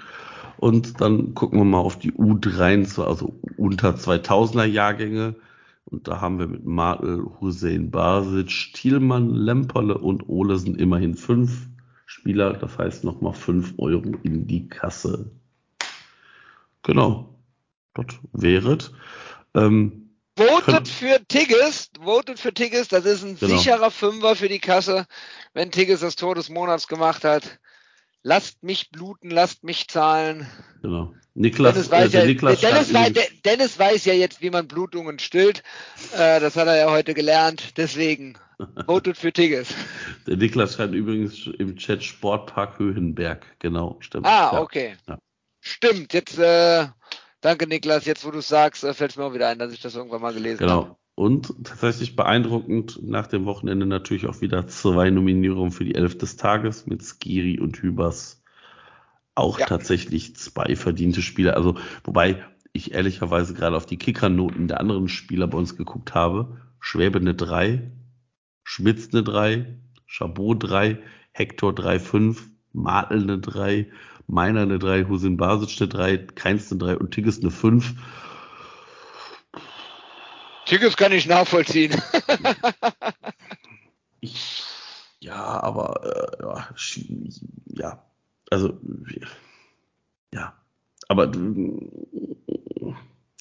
Und 0.58 1.02
dann 1.02 1.34
gucken 1.34 1.60
wir 1.60 1.66
mal 1.66 1.80
auf 1.80 1.98
die 1.98 2.12
U23, 2.12 3.04
also 3.04 3.40
unter 3.58 3.96
2000er 3.96 4.66
Jahrgänge. 4.66 5.36
Und 5.86 6.08
da 6.08 6.22
haben 6.22 6.40
wir 6.40 6.48
mit 6.48 6.66
Martel, 6.66 7.26
Hussein 7.42 7.90
Basic, 7.92 8.74
Thielmann, 8.74 9.32
Lemperle 9.32 9.98
und 9.98 10.30
Olesen 10.30 10.76
immerhin 10.76 11.16
fünf 11.16 11.68
Spieler. 12.06 12.54
Das 12.54 12.78
heißt 12.78 13.04
nochmal 13.04 13.34
fünf 13.34 13.74
Euro 13.78 14.12
in 14.22 14.46
die 14.48 14.70
Kasse. 14.70 15.32
Genau. 16.84 17.36
Das 17.96 18.06
wäre 18.32 18.76
es. 18.76 18.92
Ähm, 19.54 20.03
Votet 20.36 20.88
für 20.88 21.20
Tigges, 21.28 21.90
votet 22.02 22.40
für 22.40 22.54
Tigges, 22.54 22.88
das 22.88 23.06
ist 23.06 23.24
ein 23.24 23.38
Genau. 23.38 23.56
sicherer 23.56 23.92
Fünfer 23.92 24.36
für 24.36 24.50
die 24.50 24.60
Kasse, 24.60 25.06
wenn 25.54 25.70
Tigges 25.72 26.00
das 26.00 26.16
Tor 26.16 26.34
des 26.36 26.50
Monats 26.50 26.88
gemacht 26.88 27.24
hat. 27.24 27.60
Lasst 28.24 28.64
mich 28.64 28.90
bluten, 28.90 29.30
lasst 29.30 29.64
mich 29.64 29.88
zahlen. 29.88 30.48
genau. 30.82 31.14
Niklas, 31.36 31.74
Dennis 31.74 31.88
äh, 31.88 31.92
weiß, 31.92 32.12
der 32.12 32.20
ja, 32.22 32.26
Niklas 32.28 32.60
Dennis, 32.62 32.90
stand 32.90 32.94
wei- 32.94 33.10
übrigens- 33.10 33.28
De- 33.30 33.42
Dennis 33.44 33.80
weiß 33.80 34.06
ja 34.06 34.14
jetzt, 34.14 34.42
wie 34.42 34.50
man 34.52 34.68
Blutungen 34.68 35.18
stillt. 35.20 35.64
Äh, 36.16 36.40
das 36.40 36.56
hat 36.56 36.68
er 36.68 36.78
ja 36.78 36.92
heute 36.92 37.14
gelernt. 37.16 37.76
Deswegen 37.78 38.38
votet 38.86 39.18
für 39.18 39.34
Tigges. 39.34 39.70
Der 40.28 40.38
Niklas 40.38 40.76
schreibt 40.76 40.94
übrigens 40.94 41.48
im 41.58 41.76
Chat 41.76 42.04
Sportpark 42.04 42.78
Höhenberg. 42.80 43.46
Genau, 43.60 43.98
stimmt. 44.00 44.28
Ah, 44.28 44.52
Ja. 44.54 44.62
okay. 44.62 44.96
Ja. 45.08 45.18
Stimmt. 45.60 46.14
Jetzt, 46.14 46.38
äh, 46.38 46.86
danke 47.44 47.68
Niklas. 47.68 48.06
Jetzt, 48.06 48.26
wo 48.26 48.32
du 48.32 48.42
sagst, 48.42 48.84
äh, 48.84 48.94
fällt 48.94 49.12
es 49.12 49.18
mir 49.18 49.26
auch 49.26 49.34
wieder 49.34 49.50
ein, 49.50 49.60
dass 49.60 49.74
ich 49.74 49.82
das 49.82 49.96
irgendwann 49.96 50.22
mal 50.22 50.34
gelesen 50.34 50.70
habe. 50.70 50.84
Genau. 50.84 50.98
Und 51.16 51.54
tatsächlich 51.64 52.16
beeindruckend 52.16 53.00
nach 53.04 53.28
dem 53.28 53.46
Wochenende 53.46 53.86
natürlich 53.86 54.26
auch 54.26 54.42
wieder 54.42 54.68
zwei 54.68 55.12
Nominierungen 55.12 55.72
für 55.72 55.86
die 55.86 55.94
Elf 55.94 56.18
des 56.18 56.38
Tages 56.38 56.88
mit 56.88 57.04
Skiri 57.04 57.60
und 57.60 57.78
Hübers. 57.78 58.42
Auch 59.36 59.60
Ja. 59.60 59.68
tatsächlich 59.68 60.36
zwei 60.36 60.76
verdiente 60.76 61.22
Spieler. 61.22 61.56
Also, 61.56 61.76
wobei 62.04 62.44
ich 62.72 62.94
ehrlicherweise 62.94 63.54
gerade 63.54 63.76
auf 63.76 63.86
die 63.86 63.98
Kickernoten 63.98 64.68
der 64.68 64.80
anderen 64.80 65.08
Spieler 65.08 65.48
bei 65.48 65.58
uns 65.58 65.78
geguckt 65.78 66.16
habe. 66.16 66.58
Schwäbe 66.80 67.20
eine 67.20 67.36
3, 67.36 67.92
Schmitz 68.64 69.14
eine 69.14 69.24
3, 69.24 69.78
Chabot 70.08 70.64
3, 70.64 70.98
Hector 71.32 71.74
3,5, 71.74 72.50
Martel 72.74 73.24
eine 73.24 73.40
3, 73.40 73.88
Meiner 74.28 74.62
eine 74.62 74.80
3, 74.80 75.06
Husin 75.06 75.38
Basic 75.38 75.82
eine 75.82 75.90
3, 75.90 76.18
Keins 76.18 76.72
eine 76.72 76.80
3 76.80 76.98
und 76.98 77.12
Tigges 77.12 77.40
eine 77.40 77.52
5. 77.52 77.94
Tigges 80.66 80.96
kann 80.96 81.12
ich 81.12 81.28
nachvollziehen. 81.28 82.02
Ich, 84.24 84.64
ja, 85.20 85.36
aber 85.36 86.02
äh, 86.40 86.44
ja, 87.76 88.02
also 88.50 88.80
ja, 90.32 90.54
aber 91.10 91.30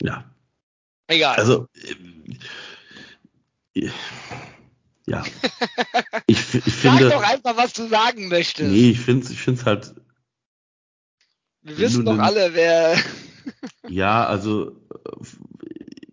ja, 0.00 0.24
Egal. 1.06 1.36
also 1.36 1.68
äh, 3.74 3.90
ja, 5.06 5.22
ich, 6.26 6.54
ich 6.54 6.64
Sag 6.64 6.98
finde, 6.98 7.10
doch 7.10 7.22
einfach, 7.22 7.56
was 7.56 7.74
du 7.74 7.86
sagen 7.86 8.26
möchtest. 8.26 8.72
nee, 8.72 8.90
ich 8.90 9.00
finde, 9.00 9.30
ich 9.30 9.40
finde 9.40 9.60
es 9.60 9.66
halt, 9.66 9.94
Wir 11.62 11.78
wissen 11.78 12.04
doch 12.04 12.18
alle, 12.18 12.50
wer. 12.54 12.96
ja, 13.88 14.24
also 14.24 14.70
äh, 14.70 15.26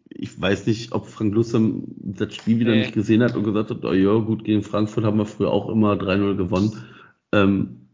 ich 0.10 0.40
weiß 0.40 0.68
nicht, 0.68 0.92
ob 0.92 1.08
Frank 1.08 1.34
Lussem 1.34 1.84
das 1.98 2.36
Spiel 2.36 2.60
wieder 2.60 2.72
Nee. 2.72 2.80
nicht 2.80 2.94
gesehen 2.94 3.24
hat 3.24 3.36
und 3.36 3.44
gesagt 3.44 3.70
hat, 3.70 3.86
oh 3.86 3.94
ja, 3.94 4.14
gut, 4.16 4.44
gegen 4.44 4.64
Frankfurt 4.64 5.06
haben 5.06 5.18
wir 5.18 5.26
früher 5.26 5.52
auch 5.52 5.70
immer 5.70 5.94
3-0 5.94 6.36
gewonnen. 6.36 6.84
Ähm, 7.32 7.88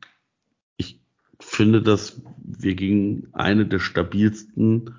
ich 0.77 0.99
finde, 1.39 1.81
dass 1.81 2.21
wir 2.43 2.75
gegen 2.75 3.27
eine 3.33 3.65
der 3.65 3.79
stabilsten 3.79 4.95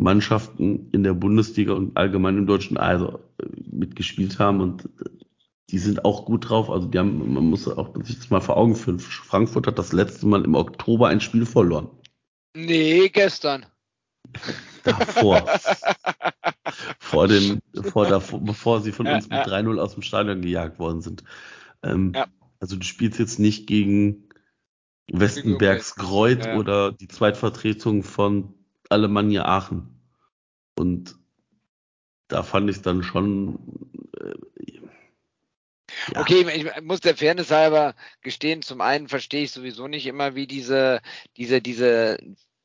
Mannschaften 0.00 0.90
in 0.92 1.02
der 1.02 1.14
Bundesliga 1.14 1.72
und 1.72 1.96
allgemein 1.96 2.38
im 2.38 2.46
deutschen 2.46 2.76
also 2.76 3.20
mitgespielt 3.70 4.38
haben 4.38 4.60
und 4.60 4.84
äh, 4.84 5.10
die 5.70 5.78
sind 5.78 6.04
auch 6.04 6.24
gut 6.24 6.48
drauf. 6.48 6.70
Also 6.70 6.88
die 6.88 6.98
haben, 6.98 7.34
man 7.34 7.44
muss 7.44 7.68
auch 7.68 7.94
sich 8.02 8.16
das 8.16 8.30
mal 8.30 8.40
vor 8.40 8.56
Augen 8.56 8.74
führen. 8.74 9.00
Frankfurt 9.00 9.66
hat 9.66 9.78
das 9.78 9.92
letzte 9.92 10.26
Mal 10.26 10.44
im 10.44 10.54
Oktober 10.54 11.08
ein 11.08 11.20
Spiel 11.20 11.46
verloren. 11.46 11.90
Nee, 12.54 13.08
gestern. 13.10 13.66
Davor. 14.84 15.46
vor 16.98 17.28
den, 17.28 17.60
vor 17.92 18.06
davor, 18.06 18.40
bevor 18.40 18.80
sie 18.80 18.92
von 18.92 19.06
Ja, 19.06 19.16
uns 19.16 19.28
mit 19.28 19.38
ja. 19.38 19.44
3-0 19.46 19.78
aus 19.78 19.94
dem 19.94 20.02
Stadion 20.02 20.40
gejagt 20.42 20.78
worden 20.78 21.02
sind. 21.02 21.24
Ähm, 21.82 22.12
Ja. 22.14 22.26
Also 22.60 22.76
du 22.76 22.84
spielst 22.84 23.18
jetzt 23.18 23.38
nicht 23.38 23.66
gegen 23.66 24.28
Westenbergs 25.12 25.94
Greuth 25.94 26.46
Ja, 26.46 26.56
oder 26.56 26.92
die 26.92 27.08
Zweitvertretung 27.08 28.02
von 28.02 28.54
Alemannia 28.88 29.44
Aachen. 29.44 30.00
Und 30.76 31.16
da 32.28 32.42
fand 32.42 32.68
ich 32.68 32.82
dann 32.82 33.02
schon, 33.02 33.87
ja, 36.14 36.22
Okay, 36.22 36.46
ich 36.54 36.82
muss 36.82 37.00
der 37.00 37.16
Fairness 37.16 37.50
halber 37.50 37.94
gestehen, 38.22 38.62
zum 38.62 38.80
einen 38.80 39.08
verstehe 39.08 39.44
ich 39.44 39.52
sowieso 39.52 39.88
nicht 39.88 40.06
immer, 40.06 40.34
wie 40.34 40.46
diese, 40.46 41.00
diese, 41.36 41.60
diese 41.62 42.18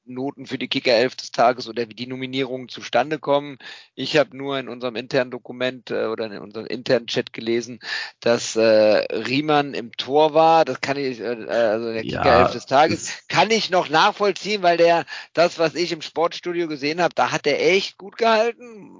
Noten 0.05 0.45
für 0.47 0.57
die 0.57 0.67
Kicker-Elf 0.67 1.15
des 1.15 1.31
Tages 1.31 1.67
oder 1.69 1.87
wie 1.89 1.93
die 1.95 2.07
Nominierungen 2.07 2.67
zustande 2.67 3.19
kommen. 3.19 3.57
Ich 3.95 4.17
habe 4.17 4.35
nur 4.35 4.59
in 4.59 4.67
unserem 4.67 4.95
internen 4.97 5.31
Dokument 5.31 5.91
äh, 5.91 6.07
oder 6.07 6.25
in 6.25 6.39
unserem 6.39 6.65
internen 6.65 7.07
Chat 7.07 7.31
gelesen, 7.31 7.79
dass 8.19 8.55
äh, 8.57 8.61
Riemann 8.63 9.73
im 9.73 9.91
Tor 9.93 10.33
war. 10.33 10.65
Das 10.65 10.81
kann 10.81 10.97
ich, 10.97 11.19
äh, 11.21 11.23
also 11.47 11.93
der 11.93 12.03
Ja, 12.03 12.05
Kicker-Elf 12.05 12.51
des 12.51 12.65
Tages, 12.65 13.03
es- 13.03 13.23
kann 13.29 13.49
ich 13.51 13.69
noch 13.69 13.87
nachvollziehen, 13.89 14.61
weil 14.61 14.75
der, 14.77 15.05
das, 15.33 15.57
was 15.59 15.75
ich 15.75 15.91
im 15.93 16.01
Sportstudio 16.01 16.67
gesehen 16.67 17.01
habe, 17.01 17.15
da 17.15 17.31
hat 17.31 17.47
er 17.47 17.61
echt 17.65 17.97
gut 17.97 18.17
gehalten. 18.17 18.91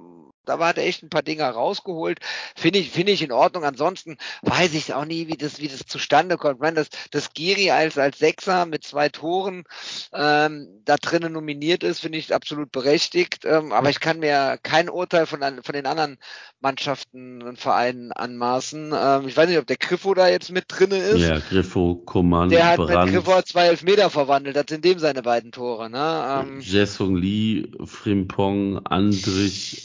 Da 0.44 0.58
war 0.58 0.76
er 0.76 0.84
echt 0.84 1.02
ein 1.02 1.10
paar 1.10 1.22
Dinger 1.22 1.50
rausgeholt. 1.50 2.20
Finde 2.56 2.78
ich, 2.78 2.90
finde 2.90 3.12
ich 3.12 3.22
in 3.22 3.32
Ordnung. 3.32 3.64
Ansonsten 3.64 4.16
weiß 4.42 4.74
ich 4.74 4.94
auch 4.94 5.04
nie, 5.04 5.28
wie 5.28 5.36
das, 5.36 5.60
wie 5.60 5.68
das 5.68 5.80
zustande 5.86 6.36
kommt. 6.36 6.56
Ich 6.56 6.60
meine, 6.60 6.76
dass, 6.76 6.88
dass 7.10 7.32
Giri 7.32 7.70
als, 7.70 7.98
als 7.98 8.18
Sechser 8.18 8.66
mit 8.66 8.84
zwei 8.84 9.08
Toren 9.08 9.64
ähm, 10.12 10.68
da 10.84 10.96
drinnen 10.96 11.32
nominiert 11.32 11.82
ist, 11.82 12.00
finde 12.00 12.18
ich 12.18 12.34
absolut 12.34 12.72
berechtigt. 12.72 13.44
Ähm, 13.44 13.72
aber 13.72 13.90
ich 13.90 14.00
kann 14.00 14.20
mir 14.20 14.58
kein 14.62 14.88
Urteil 14.88 15.26
von, 15.26 15.40
von 15.40 15.72
den 15.72 15.86
anderen 15.86 16.18
Mannschaften 16.60 17.42
und 17.42 17.60
Vereinen 17.60 18.12
anmaßen. 18.12 18.92
Ähm, 18.96 19.28
ich 19.28 19.36
weiß 19.36 19.48
nicht, 19.48 19.58
ob 19.58 19.66
der 19.66 19.76
Griffo 19.76 20.14
da 20.14 20.28
jetzt 20.28 20.50
mit 20.50 20.64
drinne 20.68 20.96
ist. 20.96 21.20
ja, 21.20 21.38
Griffo, 21.38 22.02
Coman, 22.04 22.48
Der 22.48 22.66
hat 22.66 22.78
mit 22.78 22.88
Brandt, 22.88 23.12
Griffo 23.12 23.42
zwei 23.42 23.66
Elfmeter 23.66 24.10
verwandelt. 24.10 24.56
Das 24.56 24.64
sind 24.68 24.84
dem 24.84 24.98
seine 24.98 25.22
beiden 25.22 25.52
Tore. 25.52 25.90
Ne? 25.90 26.42
Ähm, 26.42 26.60
Jesong 26.60 27.16
Lee, 27.16 27.66
Frimpong, 27.84 28.84
Andrich, 28.86 29.82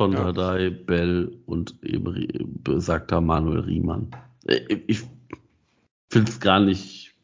Marton 0.00 0.12
Ja. 0.12 0.32
Dardai, 0.32 0.70
Bell 0.70 1.36
und 1.46 1.74
eben 1.82 2.14
besagter 2.62 3.20
Manuel 3.20 3.60
Riemann. 3.60 4.10
Äh, 4.46 4.78
Ich 4.86 5.02
finde 6.10 6.30
es 6.30 6.40
gar 6.40 6.60
nicht. 6.60 7.14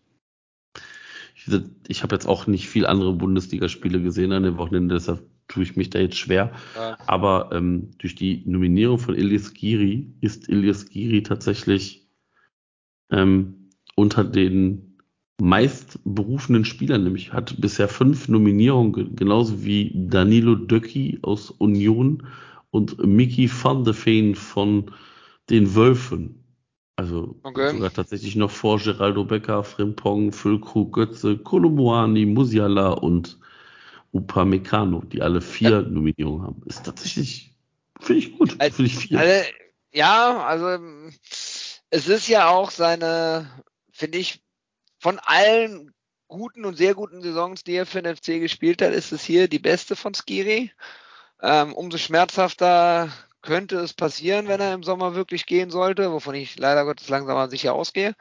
Ich, 1.89 2.03
habe 2.03 2.15
jetzt 2.15 2.27
auch 2.27 2.47
nicht 2.49 2.69
viel 2.69 2.87
andere 2.87 3.13
Bundesligaspiele 3.13 4.03
gesehen 4.03 4.33
an 4.33 4.43
dem 4.43 4.59
Wochenende, 4.59 4.97
deshalb 4.97 5.23
tue 5.49 5.63
ich 5.63 5.77
mich 5.77 5.91
da 5.91 6.01
jetzt 6.01 6.17
schwer. 6.19 6.53
ja. 6.75 6.99
Aber 7.07 7.51
ähm, 7.53 7.91
durch 7.99 8.17
die 8.17 8.43
Nominierung 8.47 8.99
von 8.99 9.15
Ilyas 9.15 9.55
Giri 9.55 10.13
ist 10.21 10.49
Ilyas 10.49 10.89
Giri 10.89 11.23
tatsächlich 11.23 12.09
ähm, 13.13 13.71
unter 13.95 14.25
den 14.25 14.99
meistberufenen 15.41 16.65
Spielern, 16.65 17.05
nämlich 17.05 17.33
hat 17.33 17.61
bisher 17.61 17.89
fünf 17.89 18.27
Nominierungen, 18.29 18.93
ge- 18.93 19.07
genauso 19.15 19.65
wie 19.65 19.93
Danilo 19.95 20.57
Döcki 20.57 21.21
aus 21.23 21.51
Union 21.51 22.27
und 22.77 22.99
Mickey 23.05 23.51
van 23.51 23.85
de 23.85 23.95
Veen 23.95 24.35
von 24.35 24.93
den 25.51 25.75
Wölfen. 25.75 26.45
Also 26.97 27.39
Okay. 27.43 27.73
sogar 27.73 27.93
tatsächlich 27.93 28.37
noch 28.37 28.51
vor 28.51 28.79
Geraldo 28.79 29.25
Becker, 29.25 29.65
Frimpong, 29.65 30.33
Füllkrug, 30.33 30.93
Götze, 30.95 31.37
Kolomoani, 31.37 32.25
Musiala 32.27 32.91
und 32.93 33.39
Upamecano, 34.13 35.03
die 35.05 35.21
alle 35.21 35.41
vier 35.41 35.83
Nominierungen 35.83 36.43
haben. 36.43 36.63
Ist 36.65 36.85
tatsächlich, 36.87 37.55
finde 38.01 38.21
ich 38.21 38.39
gut. 38.39 38.57
Also- 38.59 38.77
Finde 38.77 38.91
ich 38.91 38.99
viel. 38.99 39.19
Also, 39.19 39.45
ja, 39.93 40.45
also 40.47 40.79
es 41.91 42.09
ist 42.09 42.29
ja 42.29 42.49
auch 42.49 42.71
seine, 42.71 43.51
finde 43.93 44.19
ich, 44.19 44.41
von 44.99 45.19
allen 45.19 45.93
guten 46.29 46.65
und 46.65 46.77
sehr 46.77 46.95
guten 46.95 47.23
Saisons, 47.23 47.63
die 47.63 47.75
er 47.75 47.87
für 47.87 48.03
den 48.03 48.17
FC 48.17 48.41
gespielt 48.41 48.83
hat, 48.83 48.93
ist 48.93 49.13
es 49.13 49.23
hier 49.23 49.49
die 49.49 49.59
beste 49.59 49.97
von 49.97 50.15
Skiri. 50.15 50.73
Ähm, 51.43 51.75
umso 51.75 51.99
schmerzhafter 51.99 53.11
könnte 53.43 53.77
es 53.77 53.93
passieren, 53.95 54.49
wenn 54.49 54.61
er 54.61 54.75
im 54.75 54.83
Sommer 54.83 55.15
wirklich 55.15 55.47
gehen 55.47 55.71
sollte, 55.71 56.11
wovon 56.11 56.35
ich 56.35 56.59
leider 56.59 56.85
Gottes 56.85 57.09
langsam 57.09 57.37
aber 57.37 57.49
sicher 57.49 57.75
ausgehe. 57.75 58.15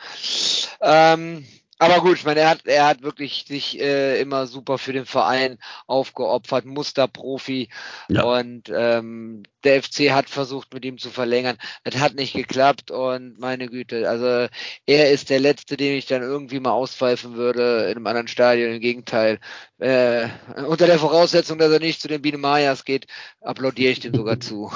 Ähm, 0.81 1.45
aber 1.77 2.01
gut, 2.01 2.17
ich 2.17 2.25
meine, 2.25 2.39
er 2.41 2.49
hat, 2.49 2.65
er 2.65 2.87
hat 2.87 3.01
wirklich 3.01 3.45
sich 3.47 3.79
äh, 3.79 4.21
immer 4.21 4.47
super 4.47 4.77
für 4.77 4.93
den 4.93 5.05
Verein 5.05 5.57
aufgeopfert, 5.87 6.65
Musterprofi. 6.65 7.69
Ja. 8.07 8.23
Und 8.23 8.71
ähm, 8.73 9.43
der 9.65 9.83
FC 9.83 10.11
hat 10.11 10.29
versucht, 10.29 10.73
mit 10.73 10.85
ihm 10.85 10.97
zu 10.97 11.09
verlängern. 11.09 11.57
Das 11.83 11.99
hat 11.99 12.15
nicht 12.15 12.33
geklappt 12.33 12.91
und 12.91 13.39
meine 13.39 13.67
Güte, 13.67 14.07
also 14.07 14.47
er 14.85 15.11
ist 15.11 15.29
der 15.29 15.39
Letzte, 15.39 15.75
den 15.75 15.97
ich 15.97 16.05
dann 16.05 16.21
irgendwie 16.21 16.59
mal 16.59 16.71
auspfeifen 16.71 17.35
würde 17.35 17.87
in 17.89 17.97
einem 17.97 18.07
anderen 18.07 18.27
Stadion. 18.29 18.71
Im 18.71 18.79
Gegenteil, 18.79 19.39
äh, 19.79 20.29
unter 20.67 20.85
der 20.85 20.99
Voraussetzung, 20.99 21.57
dass 21.57 21.71
er 21.71 21.79
nicht 21.79 22.01
zu 22.01 22.07
den 22.07 22.21
Biene 22.21 22.37
Mayas 22.37 22.85
geht, 22.85 23.07
applaudiere 23.41 23.91
ich 23.91 23.99
dem 23.99 24.15
sogar 24.15 24.39
zu. 24.39 24.71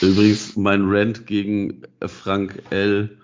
Übrigens, 0.00 0.56
mein 0.56 0.82
Rant 0.84 1.26
gegen 1.26 1.82
Frank 2.06 2.62
L. 2.70 3.18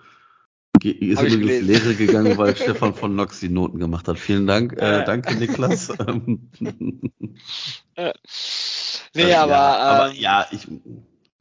ist 0.83 1.19
Hab 1.19 1.27
übrigens. 1.27 1.65
Lehre 1.67 1.95
gegangen, 1.95 2.37
weil 2.37 2.55
Stefan 2.55 2.93
von 2.93 3.15
Nox 3.15 3.39
die 3.39 3.49
Noten 3.49 3.79
gemacht 3.79 4.07
hat. 4.07 4.19
Vielen 4.19 4.47
Dank. 4.47 4.73
Äh, 4.81 5.03
danke, 5.05 5.35
Niklas. 5.35 5.91
Ähm, 7.97 8.11
Nee, 9.13 9.31
äh, 9.31 9.33
aber, 9.33 9.51
ja, 9.51 9.77
aber 9.77 10.09
ähm, 10.09 10.15
ja, 10.19 10.47
ich, 10.51 10.67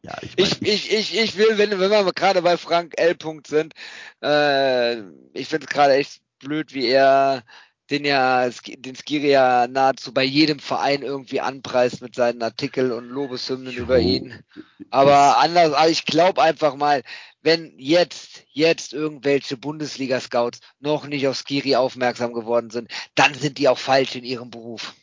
ja, 0.02 0.16
ich, 0.22 0.36
mein, 0.36 0.46
Ich, 0.46 0.62
ich, 0.62 0.92
ich, 0.92 1.18
ich 1.18 1.36
will, 1.36 1.58
wenn, 1.58 1.78
wenn 1.78 1.90
wir 1.90 2.12
gerade 2.12 2.42
bei 2.42 2.56
Frank 2.56 2.94
L. 2.96 3.14
Punkt 3.14 3.46
sind, 3.46 3.74
äh, 4.22 5.00
ich 5.34 5.48
finde 5.48 5.66
es 5.66 5.72
gerade 5.72 5.94
echt 5.94 6.22
blöd, 6.38 6.72
wie 6.74 6.86
er 6.86 7.44
den 7.90 8.04
ja, 8.04 8.48
den 8.48 8.96
Skiri 8.96 9.30
ja 9.30 9.68
nahezu 9.68 10.12
bei 10.12 10.24
jedem 10.24 10.58
Verein 10.58 11.02
irgendwie 11.02 11.40
anpreist 11.40 12.02
mit 12.02 12.14
seinen 12.14 12.42
Artikeln 12.42 12.92
und 12.92 13.08
Lobeshymnen 13.08 13.72
Jo, 13.72 13.84
über 13.84 13.98
ihn. 13.98 14.42
Aber 14.90 15.38
anders, 15.38 15.72
aber 15.72 15.88
ich 15.88 16.04
glaube 16.04 16.42
einfach 16.42 16.74
mal, 16.74 17.02
wenn 17.42 17.72
jetzt, 17.78 18.44
jetzt 18.52 18.92
irgendwelche 18.92 19.56
Bundesliga-Scouts 19.56 20.60
noch 20.80 21.06
nicht 21.06 21.28
auf 21.28 21.36
Skiri 21.36 21.76
aufmerksam 21.76 22.32
geworden 22.32 22.70
sind, 22.70 22.90
dann 23.14 23.34
sind 23.34 23.58
die 23.58 23.68
auch 23.68 23.78
falsch 23.78 24.16
in 24.16 24.24
ihrem 24.24 24.50
Beruf. 24.50 24.94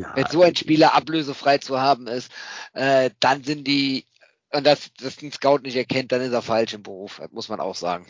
ja, 0.00 0.10
Wenn 0.16 0.26
so 0.26 0.42
ein 0.42 0.56
Spieler 0.56 0.94
ablösefrei 0.94 1.58
zu 1.58 1.80
haben 1.80 2.08
ist, 2.08 2.32
äh, 2.72 3.10
dann 3.20 3.44
sind 3.44 3.68
die, 3.68 4.06
und 4.52 4.66
das, 4.66 4.90
das 4.98 5.22
ein 5.22 5.30
Scout 5.30 5.58
nicht 5.58 5.76
erkennt, 5.76 6.10
dann 6.10 6.20
ist 6.20 6.32
er 6.32 6.42
falsch 6.42 6.74
im 6.74 6.82
Beruf, 6.82 7.18
das 7.22 7.30
muss 7.30 7.48
man 7.48 7.60
auch 7.60 7.76
sagen. 7.76 8.06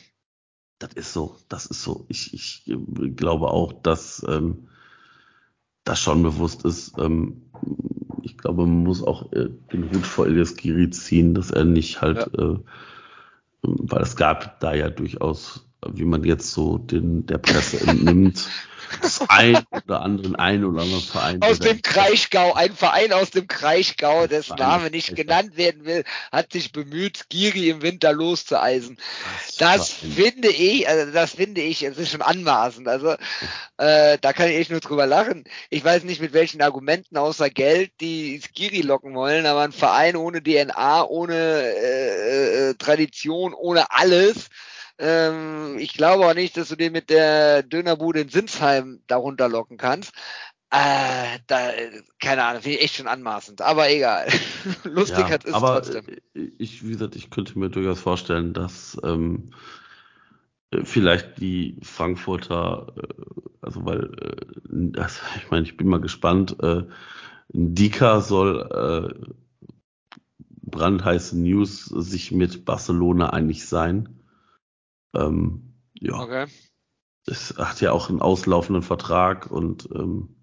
Das 0.78 0.92
ist 0.94 1.12
so, 1.12 1.36
das 1.48 1.66
ist 1.66 1.82
so. 1.82 2.04
Ich, 2.08 2.34
ich 2.34 2.68
äh, 2.68 3.08
glaube 3.10 3.48
auch, 3.48 3.72
dass 3.72 4.24
ähm, 4.28 4.68
das 5.84 6.00
schon 6.00 6.22
bewusst 6.22 6.64
ist. 6.64 6.98
Ähm, 6.98 7.42
ich 8.22 8.38
glaube, 8.38 8.66
man 8.66 8.82
muss 8.82 9.02
auch 9.02 9.32
äh, 9.32 9.50
den 9.72 9.90
Hut 9.90 10.06
vor 10.06 10.26
Elias 10.26 10.56
Giri 10.56 10.90
ziehen, 10.90 11.34
dass 11.34 11.50
er 11.50 11.64
nicht 11.64 12.00
halt, 12.00 12.26
äh, 12.38 12.58
weil 13.62 14.02
es 14.02 14.16
gab 14.16 14.60
da 14.60 14.74
ja 14.74 14.90
durchaus, 14.90 15.66
wie 15.92 16.04
man 16.04 16.24
jetzt 16.24 16.52
so 16.52 16.78
den 16.78 17.26
der 17.26 17.38
Presse 17.38 17.80
entnimmt, 17.86 18.48
das 19.02 19.22
ein 19.28 19.58
oder 19.70 20.02
anderen 20.02 20.36
ein 20.36 20.64
oder 20.64 20.82
anderen 20.82 21.02
Verein. 21.02 21.42
Aus 21.42 21.58
dem 21.58 21.82
Kraichgau, 21.82 22.52
ein 22.54 22.74
Verein 22.74 23.12
aus 23.12 23.30
dem 23.30 23.46
Kraichgau, 23.46 24.26
dessen 24.26 24.56
Name 24.56 24.90
nicht 24.90 25.14
genannt 25.16 25.56
werden 25.56 25.84
will, 25.84 26.04
hat 26.32 26.52
sich 26.52 26.72
bemüht, 26.72 27.18
Skiri 27.18 27.70
im 27.70 27.82
Winter 27.82 28.12
loszueisen. 28.12 28.98
Das 29.58 29.78
Das 29.78 29.88
finde 29.90 30.48
ich, 30.48 30.88
also 30.88 31.12
das 31.12 31.32
finde 31.32 31.60
ich, 31.60 31.82
es 31.82 31.98
ist 31.98 32.10
schon 32.10 32.22
anmaßend. 32.22 32.88
Also 32.88 33.14
äh, 33.76 34.18
da 34.20 34.32
kann 34.32 34.48
ich 34.48 34.56
echt 34.56 34.70
nur 34.70 34.80
drüber 34.80 35.06
lachen. 35.06 35.44
Ich 35.70 35.84
weiß 35.84 36.04
nicht, 36.04 36.20
mit 36.20 36.32
welchen 36.32 36.62
Argumenten 36.62 37.16
außer 37.16 37.50
Geld 37.50 37.92
die 38.00 38.40
Skiri 38.40 38.82
locken 38.82 39.14
wollen, 39.14 39.46
aber 39.46 39.62
ein 39.62 39.72
Verein 39.72 40.16
ohne 40.16 40.42
DNA, 40.42 41.04
ohne 41.06 41.34
äh, 41.34 42.70
äh, 42.70 42.74
Tradition, 42.74 43.54
ohne 43.54 43.90
alles. 43.90 44.48
Ähm, 44.98 45.78
ich 45.78 45.94
glaube 45.94 46.26
auch 46.26 46.34
nicht, 46.34 46.56
dass 46.56 46.68
du 46.68 46.76
den 46.76 46.92
mit 46.92 47.10
der 47.10 47.62
Dönerbude 47.62 48.20
in 48.20 48.28
Sinsheim 48.28 49.02
darunter 49.06 49.48
locken 49.48 49.76
kannst. 49.76 50.12
Äh, 50.70 51.38
da, 51.46 51.70
keine 52.18 52.44
Ahnung, 52.44 52.62
finde 52.62 52.78
ich 52.78 52.84
echt 52.84 52.96
schon 52.96 53.06
anmaßend, 53.06 53.60
aber 53.60 53.90
egal. 53.90 54.28
Lustig 54.84 55.26
Ja, 55.26 55.30
hat 55.30 55.44
es 55.44 55.52
aber 55.52 55.68
trotzdem. 55.72 56.04
äh, 56.34 56.50
ich, 56.58 56.84
wie 56.84 56.90
gesagt, 56.92 57.16
ich 57.16 57.30
könnte 57.30 57.58
mir 57.58 57.70
durchaus 57.70 58.00
vorstellen, 58.00 58.54
dass 58.54 58.98
ähm, 59.04 59.52
äh, 60.70 60.84
vielleicht 60.84 61.38
die 61.40 61.78
Frankfurter, 61.82 62.92
äh, 62.96 63.22
also 63.60 63.84
weil, 63.84 64.10
das, 64.68 65.20
ich 65.36 65.50
meine, 65.50 65.64
ich 65.64 65.76
bin 65.76 65.88
mal 65.88 66.00
gespannt, 66.00 66.56
äh, 66.60 66.82
Dika 67.48 68.20
soll 68.20 69.14
äh, 69.22 69.32
brandheiße 70.62 71.38
News 71.38 71.84
sich 71.84 72.32
mit 72.32 72.64
Barcelona 72.64 73.30
einig 73.30 73.66
sein. 73.66 74.23
Ähm, 75.14 75.74
ja, 75.94 76.14
Okay. 76.14 76.46
es 77.26 77.54
hat 77.56 77.80
ja 77.80 77.92
auch 77.92 78.08
einen 78.10 78.20
auslaufenden 78.20 78.82
Vertrag 78.82 79.50
und 79.50 79.88
ähm, 79.94 80.36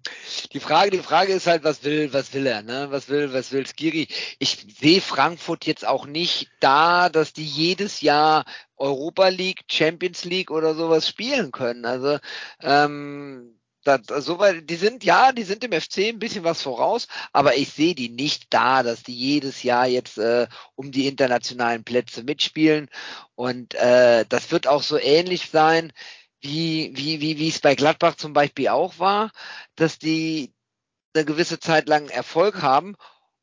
Die 0.52 0.60
Frage, 0.60 0.90
die 0.90 0.98
Frage 0.98 1.32
ist 1.32 1.46
halt, 1.46 1.64
was 1.64 1.84
will, 1.84 2.12
was 2.12 2.32
will 2.34 2.46
er, 2.46 2.62
ne? 2.62 2.88
Was 2.90 3.08
will, 3.08 3.32
was 3.32 3.52
will 3.52 3.66
Skiri? 3.66 4.08
Ich 4.38 4.66
sehe 4.78 5.00
Frankfurt 5.00 5.64
jetzt 5.66 5.86
auch 5.86 6.06
nicht 6.06 6.50
da, 6.60 7.08
dass 7.08 7.32
die 7.32 7.44
jedes 7.44 8.00
Jahr 8.00 8.44
Europa 8.76 9.28
League, 9.28 9.62
Champions 9.70 10.24
League 10.24 10.50
oder 10.50 10.74
sowas 10.74 11.08
spielen 11.08 11.52
können. 11.52 11.84
Also 11.84 12.18
ähm, 12.60 13.58
das, 13.84 14.24
so 14.24 14.38
weit, 14.38 14.68
die 14.70 14.76
sind 14.76 15.04
ja, 15.04 15.32
die 15.32 15.42
sind 15.42 15.64
im 15.64 15.72
FC 15.72 16.08
ein 16.08 16.18
bisschen 16.18 16.44
was 16.44 16.62
voraus, 16.62 17.08
aber 17.32 17.56
ich 17.56 17.70
sehe 17.72 17.94
die 17.94 18.08
nicht 18.08 18.46
da, 18.54 18.82
dass 18.82 19.02
die 19.02 19.14
jedes 19.14 19.62
Jahr 19.62 19.86
jetzt 19.86 20.18
äh, 20.18 20.46
um 20.74 20.92
die 20.92 21.06
internationalen 21.08 21.84
Plätze 21.84 22.22
mitspielen. 22.22 22.88
Und 23.34 23.74
äh, 23.74 24.24
das 24.28 24.50
wird 24.52 24.66
auch 24.66 24.82
so 24.82 24.98
ähnlich 24.98 25.50
sein, 25.50 25.92
wie 26.40 26.92
wie 26.94 27.20
wie 27.20 27.38
wie 27.38 27.48
es 27.48 27.60
bei 27.60 27.74
Gladbach 27.76 28.16
zum 28.16 28.32
Beispiel 28.32 28.68
auch 28.68 28.98
war 28.98 29.30
dass 29.76 29.98
die 29.98 30.54
eine 31.14 31.24
gewisse 31.24 31.60
Zeit 31.60 31.88
lang 31.88 32.08
Erfolg 32.08 32.62
haben. 32.62 32.96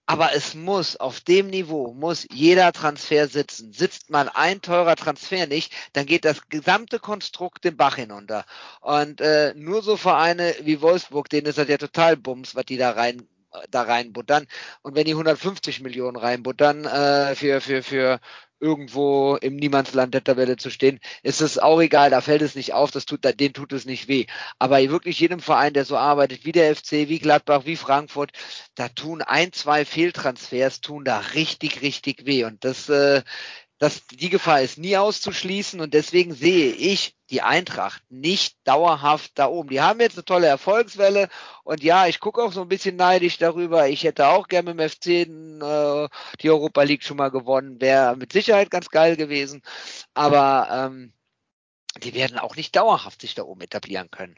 Aber 0.09 0.33
es 0.33 0.55
muss, 0.55 0.95
auf 0.95 1.19
dem 1.19 1.51
Niveau, 1.51 1.93
muss 1.93 2.25
jeder 2.31 2.73
Transfer 2.73 3.27
sitzen. 3.27 3.73
Sitzt 3.73 4.09
mal 4.09 4.27
ein 4.33 4.59
teurer 4.59 4.95
Transfer 4.95 5.45
nicht, 5.45 5.71
dann 5.93 6.07
geht 6.07 6.25
das 6.25 6.49
gesamte 6.49 6.97
Konstrukt 6.97 7.63
den 7.63 7.77
Bach 7.77 7.97
hinunter. 7.97 8.43
Und 8.81 9.21
äh, 9.21 9.53
nur 9.55 9.83
so 9.83 9.97
Vereine 9.97 10.55
wie 10.61 10.81
Wolfsburg, 10.81 11.29
denen 11.29 11.45
ist 11.45 11.59
das 11.59 11.67
ja 11.67 11.77
total 11.77 12.17
Bums, 12.17 12.55
was 12.55 12.65
die 12.65 12.77
da 12.77 12.89
rein 12.89 13.27
da 13.69 13.83
reinbuttern. 13.83 14.47
Und 14.81 14.95
wenn 14.95 15.05
die 15.05 15.11
150 15.11 15.81
Millionen 15.81 16.17
reinbuttern 16.17 16.85
äh, 16.85 17.35
für, 17.35 17.61
für, 17.61 17.83
für 17.83 18.19
irgendwo 18.59 19.35
im 19.37 19.55
Niemandsland 19.55 20.13
der 20.13 20.23
Tabelle 20.23 20.57
zu 20.57 20.69
stehen, 20.69 20.99
ist 21.23 21.41
es 21.41 21.57
auch 21.57 21.79
egal, 21.81 22.09
da 22.09 22.21
fällt 22.21 22.41
es 22.41 22.55
nicht 22.55 22.73
auf, 22.73 22.91
das 22.91 23.05
tut, 23.05 23.23
denen 23.39 23.53
tut 23.53 23.73
es 23.73 23.85
nicht 23.85 24.07
weh. 24.07 24.25
Aber 24.59 24.79
wirklich 24.89 25.19
jedem 25.19 25.39
Verein, 25.39 25.73
der 25.73 25.85
so 25.85 25.97
arbeitet, 25.97 26.45
wie 26.45 26.51
der 26.51 26.75
FC, 26.75 27.07
wie 27.09 27.19
Gladbach, 27.19 27.65
wie 27.65 27.75
Frankfurt, 27.75 28.31
da 28.75 28.89
tun 28.89 29.21
ein, 29.21 29.51
zwei 29.53 29.85
Fehltransfers, 29.85 30.81
tun 30.81 31.05
da 31.05 31.19
richtig, 31.19 31.81
richtig 31.81 32.25
weh. 32.25 32.43
Und 32.45 32.63
das, 32.65 32.89
äh, 32.89 33.21
das, 33.79 34.05
die 34.07 34.29
Gefahr 34.29 34.61
ist 34.61 34.77
nie 34.77 34.97
auszuschließen 34.97 35.79
und 35.79 35.93
deswegen 35.93 36.33
sehe 36.33 36.73
ich 36.73 37.15
die 37.29 37.41
Eintracht 37.41 38.03
nicht 38.09 38.57
dauerhaft 38.65 39.31
da 39.35 39.47
oben. 39.47 39.69
Die 39.69 39.79
haben 39.79 40.01
jetzt 40.01 40.17
eine 40.17 40.25
tolle 40.25 40.47
Erfolgswelle 40.47 41.29
und 41.63 41.81
ja, 41.81 42.05
ich 42.05 42.19
gucke 42.19 42.43
auch 42.43 42.51
so 42.51 42.61
ein 42.61 42.67
bisschen 42.67 42.97
neidisch 42.97 43.37
darüber. 43.37 43.87
Ich 43.87 44.03
hätte 44.03 44.27
auch 44.27 44.49
gerne 44.49 44.73
mit 44.73 44.79
dem 44.79 44.89
FC 44.89 45.07
äh, 45.07 46.09
die 46.41 46.49
Europa 46.49 46.83
League 46.83 47.03
schon 47.03 47.17
mal 47.17 47.31
gewonnen. 47.31 47.79
Wäre 47.79 48.17
mit 48.17 48.33
Sicherheit 48.33 48.69
ganz 48.69 48.89
geil 48.89 49.15
gewesen. 49.15 49.61
Aber 50.13 50.67
ähm, 50.71 51.13
die 52.03 52.13
werden 52.13 52.37
auch 52.37 52.57
nicht 52.57 52.75
dauerhaft 52.75 53.21
sich 53.21 53.33
da 53.33 53.43
oben 53.43 53.61
etablieren 53.61 54.11
können. 54.11 54.37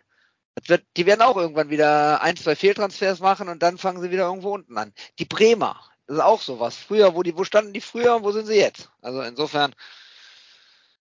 Wird, 0.67 0.85
die 0.97 1.07
werden 1.07 1.21
auch 1.21 1.37
irgendwann 1.37 1.71
wieder 1.71 2.21
ein, 2.21 2.35
zwei 2.37 2.55
Fehltransfers 2.55 3.21
machen 3.21 3.49
und 3.49 3.63
dann 3.63 3.79
fangen 3.79 4.01
sie 4.01 4.11
wieder 4.11 4.25
irgendwo 4.25 4.53
unten 4.53 4.77
an. 4.77 4.93
Die 5.17 5.25
Bremer, 5.25 5.79
das 6.11 6.17
ist 6.17 6.25
auch 6.25 6.41
sowas. 6.41 6.75
Früher, 6.75 7.15
wo 7.15 7.23
die, 7.23 7.37
wo 7.37 7.45
standen 7.45 7.71
die 7.71 7.79
früher 7.79 8.17
und 8.17 8.23
wo 8.23 8.33
sind 8.33 8.45
sie 8.45 8.57
jetzt? 8.57 8.89
Also 9.01 9.21
insofern, 9.21 9.73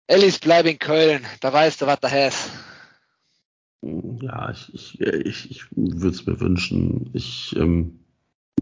Ellis 0.06 0.38
bleib 0.38 0.68
in 0.68 0.78
Köln, 0.78 1.26
da 1.42 1.52
weißt 1.52 1.82
du, 1.82 1.88
was 1.88 2.00
da 2.00 2.12
hast. 2.12 2.52
Ja, 3.82 4.52
ich, 4.52 4.72
ich, 4.72 5.02
ich, 5.02 5.50
ich 5.50 5.66
würde 5.72 6.16
es 6.16 6.28
mir 6.28 6.40
wünschen. 6.40 7.10
Ich 7.14 7.56
ähm, 7.56 8.06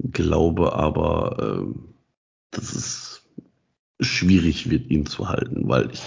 glaube 0.10 0.72
aber, 0.72 1.36
ähm, 1.41 1.95
dass 2.52 2.76
es 2.76 3.30
schwierig 3.99 4.70
wird, 4.70 4.90
ihn 4.90 5.06
zu 5.06 5.28
halten, 5.28 5.68
weil 5.68 5.91
ich, 5.91 6.02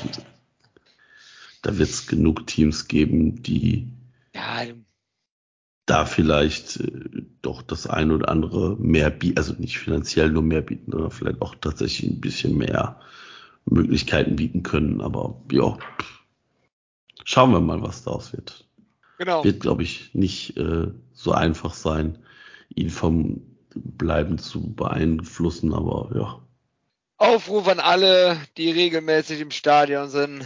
da 1.61 1.77
wird 1.77 1.91
es 1.91 2.07
genug 2.07 2.47
Teams 2.47 2.89
geben, 2.89 3.43
die 3.43 3.89
Ja, 4.35 4.63
da 5.87 6.07
vielleicht 6.07 6.81
äh, 6.81 7.23
doch 7.43 7.63
das 7.63 7.87
ein 7.87 8.11
oder 8.11 8.29
andere 8.29 8.77
mehr 8.77 9.11
bieten, 9.11 9.39
also 9.39 9.55
nicht 9.55 9.79
finanziell 9.79 10.31
nur 10.31 10.43
mehr 10.43 10.63
bieten, 10.63 10.91
sondern 10.91 11.11
vielleicht 11.11 11.43
auch 11.43 11.55
tatsächlich 11.61 12.11
ein 12.11 12.21
bisschen 12.21 12.57
mehr 12.57 13.01
Möglichkeiten 13.67 14.37
bieten 14.37 14.63
können. 14.63 15.01
Aber 15.01 15.43
ja, 15.51 15.77
schauen 17.25 17.53
wir 17.53 17.61
mal, 17.61 17.83
was 17.83 18.05
daraus 18.05 18.33
wird. 18.33 18.67
genau. 19.19 19.45
Wird, 19.45 19.61
glaube 19.61 19.83
ich, 19.83 20.15
nicht 20.15 20.57
äh, 20.57 20.89
so 21.13 21.33
einfach 21.33 21.75
sein, 21.75 22.19
ihn 22.75 22.91
vom 22.91 23.43
Bleiben 23.75 24.39
zu 24.39 24.75
beeinflussen, 24.75 25.75
aber 25.75 26.11
ja. 26.15 26.41
Aufruf 27.17 27.69
an 27.69 27.81
alle, 27.81 28.39
die 28.57 28.71
regelmäßig 28.71 29.41
im 29.41 29.51
Stadion 29.51 30.09
sind. 30.09 30.45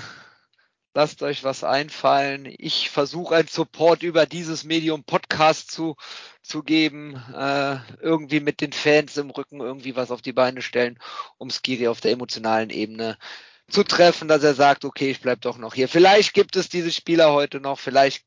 Lasst 0.98 1.22
euch 1.22 1.44
was 1.44 1.62
einfallen. 1.62 2.52
Ich 2.58 2.90
versuche 2.90 3.36
einen 3.36 3.46
Support 3.46 4.02
über 4.02 4.26
dieses 4.26 4.64
Medium 4.64 5.04
Podcast 5.04 5.70
zu, 5.70 5.94
zu 6.42 6.64
geben. 6.64 7.14
Äh, 7.36 7.76
irgendwie 8.02 8.40
mit 8.40 8.60
den 8.60 8.72
Fans 8.72 9.16
im 9.16 9.30
Rücken 9.30 9.60
irgendwie 9.60 9.94
was 9.94 10.10
auf 10.10 10.22
die 10.22 10.32
Beine 10.32 10.60
stellen, 10.60 10.98
um 11.36 11.50
Skiri 11.50 11.86
auf 11.86 12.00
der 12.00 12.10
emotionalen 12.10 12.70
Ebene 12.70 13.16
zu 13.68 13.84
treffen, 13.84 14.26
dass 14.26 14.42
er 14.42 14.54
sagt, 14.54 14.84
okay, 14.84 15.12
ich 15.12 15.20
bleib 15.20 15.40
doch 15.42 15.56
noch 15.56 15.74
hier. 15.74 15.86
Vielleicht 15.86 16.34
gibt 16.34 16.56
es 16.56 16.68
diese 16.68 16.90
Spieler 16.90 17.32
heute 17.32 17.60
noch. 17.60 17.78
Vielleicht 17.78 18.24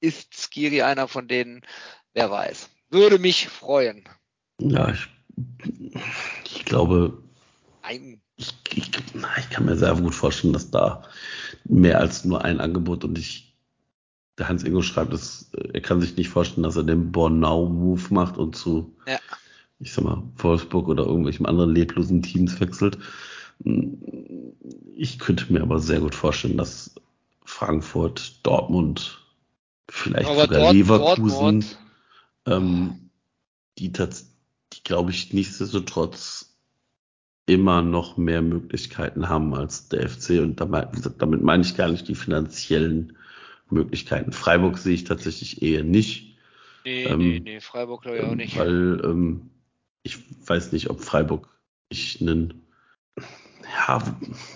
ist 0.00 0.32
Skiri 0.32 0.80
einer 0.80 1.08
von 1.08 1.28
denen. 1.28 1.66
Wer 2.14 2.30
weiß. 2.30 2.70
Würde 2.88 3.18
mich 3.18 3.46
freuen. 3.46 4.08
Ja, 4.58 4.88
ich, 4.88 5.06
ich 6.46 6.64
glaube, 6.64 7.22
Ein, 7.82 8.22
ich, 8.36 8.48
ich, 8.48 8.55
na, 9.20 9.28
ich 9.38 9.50
kann 9.50 9.64
mir 9.66 9.76
sehr 9.76 9.94
gut 9.94 10.14
vorstellen, 10.14 10.52
dass 10.52 10.70
da 10.70 11.02
mehr 11.64 12.00
als 12.00 12.24
nur 12.24 12.44
ein 12.44 12.60
Angebot 12.60 13.04
und 13.04 13.18
ich, 13.18 13.56
der 14.38 14.48
Hans 14.48 14.64
Ingo 14.64 14.82
schreibt, 14.82 15.12
dass, 15.12 15.50
äh, 15.54 15.68
er 15.74 15.80
kann 15.80 16.00
sich 16.00 16.16
nicht 16.16 16.28
vorstellen, 16.28 16.62
dass 16.62 16.76
er 16.76 16.84
den 16.84 17.12
Bornau-Move 17.12 18.14
macht 18.14 18.38
und 18.38 18.56
zu, 18.56 18.94
Ja. 19.06 19.18
ich 19.78 19.92
sag 19.92 20.04
mal, 20.04 20.22
Wolfsburg 20.36 20.88
oder 20.88 21.04
irgendwelchen 21.04 21.46
anderen 21.46 21.74
leblosen 21.74 22.22
Teams 22.22 22.60
wechselt. 22.60 22.98
Ich 24.94 25.18
könnte 25.18 25.52
mir 25.52 25.62
aber 25.62 25.80
sehr 25.80 26.00
gut 26.00 26.14
vorstellen, 26.14 26.58
dass 26.58 26.94
Frankfurt, 27.44 28.44
Dortmund, 28.44 29.18
vielleicht 29.88 30.28
aber 30.28 30.42
sogar 30.42 30.60
Dort- 30.60 30.74
Leverkusen, 30.74 31.28
Dortmund, 31.28 31.78
ähm, 32.46 33.10
die, 33.78 33.90
die 33.92 34.82
glaube 34.84 35.10
ich, 35.10 35.32
nichtsdestotrotz 35.32 36.45
immer 37.46 37.80
noch 37.82 38.16
mehr 38.16 38.42
Möglichkeiten 38.42 39.28
haben 39.28 39.54
als 39.54 39.88
der 39.88 40.08
FC. 40.08 40.40
Und 40.40 40.60
damit, 40.60 40.88
damit 41.18 41.42
meine 41.42 41.62
ich 41.62 41.76
gar 41.76 41.88
nicht 41.88 42.08
die 42.08 42.14
finanziellen 42.14 43.16
Möglichkeiten. 43.70 44.32
Freiburg 44.32 44.78
sehe 44.78 44.94
ich 44.94 45.04
tatsächlich 45.04 45.62
eher 45.62 45.84
nicht. 45.84 46.36
nee, 46.84 47.04
ähm, 47.04 47.18
nee, 47.18 47.40
nee, 47.40 47.60
Freiburg 47.60 48.02
glaube 48.02 48.18
ich 48.18 48.24
auch 48.24 48.32
ähm, 48.32 48.36
nicht. 48.36 48.58
Weil 48.58 49.00
ähm, 49.04 49.50
ich 50.02 50.18
weiß 50.46 50.72
nicht, 50.72 50.90
ob 50.90 51.00
Freiburg 51.00 51.48
ich 51.88 52.20
einen 52.20 52.62
ja, 53.88 54.02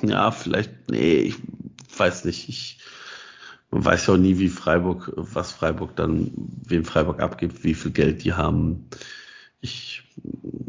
ja, 0.02 0.30
vielleicht, 0.30 0.70
nee, 0.90 1.20
ich 1.22 1.36
weiß 1.96 2.24
nicht. 2.24 2.48
Ich 2.48 2.78
man 3.70 3.84
weiß 3.84 4.06
ja 4.06 4.14
auch 4.14 4.18
nie, 4.18 4.38
wie 4.38 4.48
Freiburg, 4.48 5.12
was 5.14 5.52
Freiburg 5.52 5.94
dann, 5.94 6.32
wem 6.66 6.84
Freiburg 6.84 7.20
abgibt, 7.20 7.62
wie 7.62 7.74
viel 7.74 7.92
Geld 7.92 8.24
die 8.24 8.32
haben. 8.32 8.88
Ich 9.60 10.02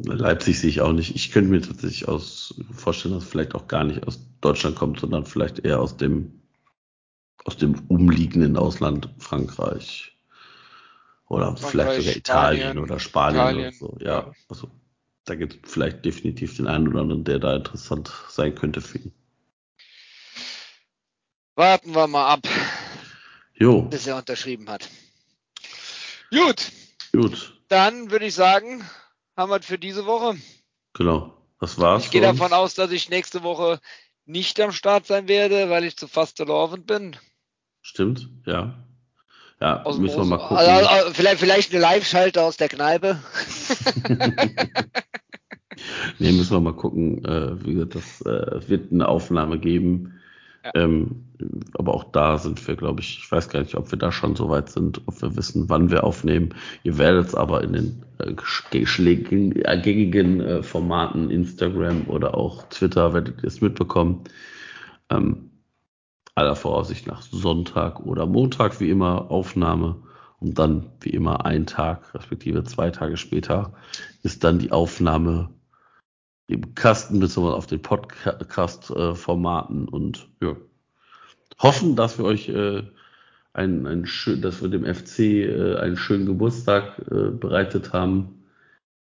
Leipzig 0.03 0.59
sehe 0.59 0.69
ich 0.69 0.81
auch 0.81 0.93
nicht. 0.93 1.15
Ich 1.15 1.31
könnte 1.31 1.49
mir 1.49 1.61
tatsächlich 1.61 2.07
aus 2.07 2.55
vorstellen, 2.71 3.13
dass 3.13 3.23
es 3.23 3.29
vielleicht 3.29 3.55
auch 3.55 3.67
gar 3.67 3.83
nicht 3.83 4.05
aus 4.07 4.19
Deutschland 4.41 4.75
kommt, 4.75 4.99
sondern 4.99 5.25
vielleicht 5.25 5.59
eher 5.59 5.79
aus 5.79 5.97
dem 5.97 6.41
aus 7.43 7.57
dem 7.57 7.81
umliegenden 7.87 8.57
Ausland 8.57 9.09
Frankreich 9.17 10.15
oder 11.27 11.55
Frankreich, 11.57 11.71
vielleicht 11.71 12.01
sogar 12.01 12.15
Italien 12.15 12.61
Spanien, 12.61 12.83
oder 12.83 12.99
Spanien 12.99 13.39
Italien, 13.39 13.67
oder 13.67 13.93
so. 13.93 13.97
Ja, 13.99 14.19
ja. 14.19 14.31
also 14.49 14.71
da 15.25 15.35
gibt 15.35 15.65
es 15.65 15.71
vielleicht 15.71 16.05
definitiv 16.05 16.57
den 16.57 16.67
einen 16.67 16.87
oder 16.87 17.01
anderen, 17.01 17.23
der 17.23 17.39
da 17.39 17.55
interessant 17.55 18.11
sein 18.29 18.53
könnte 18.53 18.81
für 18.81 18.99
ihn. 18.99 19.13
Warten 21.55 21.93
wir 21.93 22.07
mal 22.07 22.27
ab, 22.27 22.47
Jo, 23.55 23.83
bis 23.83 24.07
er 24.07 24.17
unterschrieben 24.17 24.69
hat. 24.69 24.89
Gut, 26.31 26.71
gut, 27.11 27.60
dann 27.71 28.11
würde 28.11 28.25
ich 28.25 28.35
sagen, 28.35 28.83
haben 29.35 29.49
wir 29.49 29.59
es 29.59 29.65
für 29.65 29.79
diese 29.79 30.05
Woche. 30.05 30.37
genau. 30.93 31.37
Das 31.59 31.77
war's. 31.77 32.05
Ich 32.05 32.11
gehe 32.11 32.27
uns. 32.27 32.39
davon 32.39 32.53
aus, 32.53 32.73
dass 32.73 32.89
ich 32.91 33.09
nächste 33.09 33.43
Woche 33.43 33.79
nicht 34.25 34.59
am 34.59 34.71
Start 34.71 35.05
sein 35.05 35.27
werde, 35.27 35.69
weil 35.69 35.83
ich 35.83 35.95
zu 35.95 36.07
Fastelovend 36.07 36.87
bin. 36.87 37.15
Stimmt, 37.81 38.29
ja. 38.47 38.83
Ja, 39.59 39.83
Aus 39.83 39.99
müssen 39.99 40.17
wir 40.17 40.25
mal 40.25 40.37
gucken. 40.37 40.57
Also, 40.57 40.87
also, 40.87 41.13
vielleicht, 41.13 41.39
vielleicht 41.39 41.71
eine 41.71 41.81
Live-Schalte 41.81 42.41
aus 42.41 42.57
der 42.57 42.69
Kneipe. 42.69 43.21
Nee, 46.19 46.31
müssen 46.33 46.51
wir 46.51 46.59
mal 46.59 46.75
gucken. 46.75 47.25
Äh, 47.25 47.65
wie 47.65 47.73
gesagt, 47.73 47.95
das 47.95 48.21
äh, 48.21 48.69
wird 48.69 48.91
eine 48.91 49.07
Aufnahme 49.07 49.57
geben. 49.57 50.20
Ähm, 50.75 51.25
aber 51.73 51.93
auch 51.93 52.03
da 52.11 52.37
sind 52.37 52.65
wir, 52.67 52.75
glaube 52.75 53.01
ich, 53.01 53.19
ich 53.19 53.31
weiß 53.31 53.49
gar 53.49 53.61
nicht, 53.61 53.75
ob 53.75 53.91
wir 53.91 53.97
da 53.97 54.11
schon 54.11 54.35
so 54.35 54.49
weit 54.49 54.69
sind, 54.69 55.01
ob 55.07 55.21
wir 55.21 55.35
wissen, 55.35 55.69
wann 55.69 55.89
wir 55.89 56.03
aufnehmen. 56.03 56.53
Ihr 56.83 56.97
werdet 56.97 57.27
es 57.27 57.35
aber 57.35 57.63
in 57.63 57.73
den 57.73 58.03
äh, 58.19 58.35
schlägigen- 58.85 59.55
äh, 59.55 59.81
gängigen 59.81 60.39
äh, 60.41 60.63
Formaten 60.63 61.31
Instagram 61.31 62.07
oder 62.07 62.35
auch 62.35 62.63
Twitter 62.69 63.13
werdet 63.13 63.41
ihr 63.41 63.47
es 63.47 63.61
mitbekommen. 63.61 64.23
Ähm, 65.09 65.49
aller 66.35 66.55
Voraussicht 66.55 67.07
nach 67.07 67.21
Sonntag 67.23 67.99
oder 68.01 68.25
Montag 68.25 68.79
wie 68.79 68.89
immer 68.89 69.31
Aufnahme 69.31 69.95
und 70.39 70.57
dann 70.57 70.91
wie 71.01 71.09
immer 71.09 71.45
ein 71.45 71.65
Tag, 71.65 72.13
respektive 72.13 72.63
zwei 72.63 72.89
Tage 72.89 73.17
später 73.17 73.73
ist 74.23 74.43
dann 74.43 74.59
die 74.59 74.71
Aufnahme 74.71 75.49
im 76.51 76.75
Kasten 76.75 77.19
beziehungsweise 77.19 77.57
auf 77.57 77.67
den 77.67 77.81
Podcast-Formaten 77.81 79.87
und 79.87 80.27
ja, 80.41 80.55
hoffen, 81.59 81.95
dass 81.95 82.17
wir 82.17 82.25
euch 82.25 82.49
äh, 82.49 82.83
ein, 83.53 83.85
ein 83.85 84.05
schön, 84.05 84.41
dass 84.41 84.61
wir 84.61 84.69
dem 84.69 84.85
FC 84.85 85.19
äh, 85.19 85.75
einen 85.77 85.97
schönen 85.97 86.25
Geburtstag 86.25 86.99
äh, 87.11 87.31
bereitet 87.31 87.93
haben. 87.93 88.43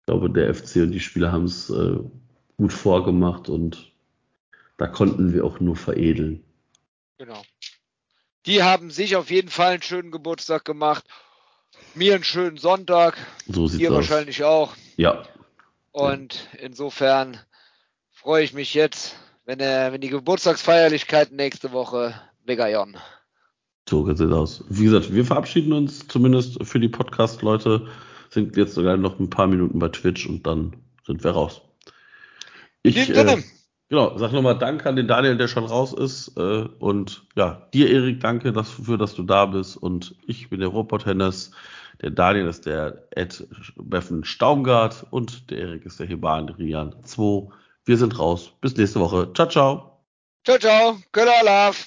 Ich 0.01 0.05
glaube, 0.07 0.29
der 0.29 0.53
FC 0.53 0.77
und 0.77 0.91
die 0.91 0.99
Spieler 0.99 1.31
haben 1.31 1.45
es 1.45 1.69
äh, 1.69 1.97
gut 2.57 2.73
vorgemacht 2.73 3.49
und 3.49 3.91
da 4.77 4.87
konnten 4.87 5.33
wir 5.33 5.45
auch 5.45 5.59
nur 5.59 5.75
veredeln. 5.75 6.43
Genau. 7.17 7.41
Die 8.45 8.63
haben 8.63 8.91
sich 8.91 9.15
auf 9.15 9.29
jeden 9.29 9.49
Fall 9.49 9.73
einen 9.73 9.81
schönen 9.81 10.11
Geburtstag 10.11 10.63
gemacht. 10.63 11.03
Mir 11.95 12.15
einen 12.15 12.23
schönen 12.23 12.57
Sonntag. 12.57 13.17
So 13.47 13.67
sieht's 13.67 13.81
Ihr 13.81 13.89
aus. 13.89 13.95
wahrscheinlich 13.95 14.43
auch. 14.43 14.73
Ja, 14.95 15.23
Und 15.97 16.47
insofern 16.61 17.37
freue 18.11 18.43
ich 18.43 18.53
mich 18.53 18.75
jetzt, 18.75 19.15
wenn, 19.45 19.59
er, 19.59 19.91
wenn 19.91 19.99
die 19.99 20.09
Geburtstagsfeierlichkeiten 20.09 21.35
nächste 21.35 21.71
Woche 21.71 22.13
Vegajon. 22.45 22.97
So 23.89 24.05
sieht 24.05 24.27
es 24.27 24.31
aus. 24.31 24.63
Wie 24.69 24.83
gesagt, 24.83 25.11
wir 25.11 25.25
verabschieden 25.25 25.73
uns 25.73 26.07
zumindest 26.07 26.63
für 26.63 26.79
die 26.79 26.87
Podcast-Leute. 26.87 27.87
Sind 28.29 28.55
jetzt 28.57 28.75
sogar 28.75 28.95
noch 28.95 29.19
ein 29.19 29.31
paar 29.31 29.47
Minuten 29.47 29.79
bei 29.79 29.89
Twitch 29.89 30.27
und 30.27 30.45
dann 30.45 30.75
sind 31.03 31.23
wir 31.23 31.31
raus. 31.31 31.61
Ich, 32.83 33.09
äh, 33.09 33.41
genau, 33.89 34.15
sag 34.19 34.33
nochmal 34.33 34.59
Danke 34.59 34.87
an 34.87 34.97
den 34.97 35.07
Daniel, 35.07 35.35
der 35.35 35.47
schon 35.47 35.65
raus 35.65 35.93
ist. 35.93 36.37
Äh, 36.37 36.67
und 36.77 37.25
ja, 37.35 37.67
dir, 37.73 37.89
Erik, 37.89 38.19
danke 38.19 38.53
dafür, 38.53 38.99
dass 38.99 39.15
du 39.15 39.23
da 39.23 39.47
bist. 39.47 39.75
Und 39.77 40.13
ich 40.27 40.51
bin 40.51 40.59
der 40.59 40.69
Robot 40.69 41.07
Hennes. 41.07 41.53
Der 42.01 42.11
Daniel 42.11 42.47
ist 42.47 42.65
der 42.65 43.07
Ed 43.11 43.47
Beffen 43.75 44.23
Staumgart 44.23 45.05
und 45.09 45.49
der 45.49 45.59
Erik 45.59 45.85
ist 45.85 45.99
der 45.99 46.07
Heban 46.07 46.49
Rian 46.49 46.95
2. 47.03 47.49
Wir 47.85 47.97
sind 47.97 48.19
raus. 48.19 48.53
Bis 48.61 48.75
nächste 48.75 48.99
Woche. 48.99 49.31
Ciao, 49.33 49.47
ciao. 49.47 50.03
Ciao, 50.43 50.57
ciao. 50.59 50.97
Köller 51.11 51.43
Love. 51.43 51.77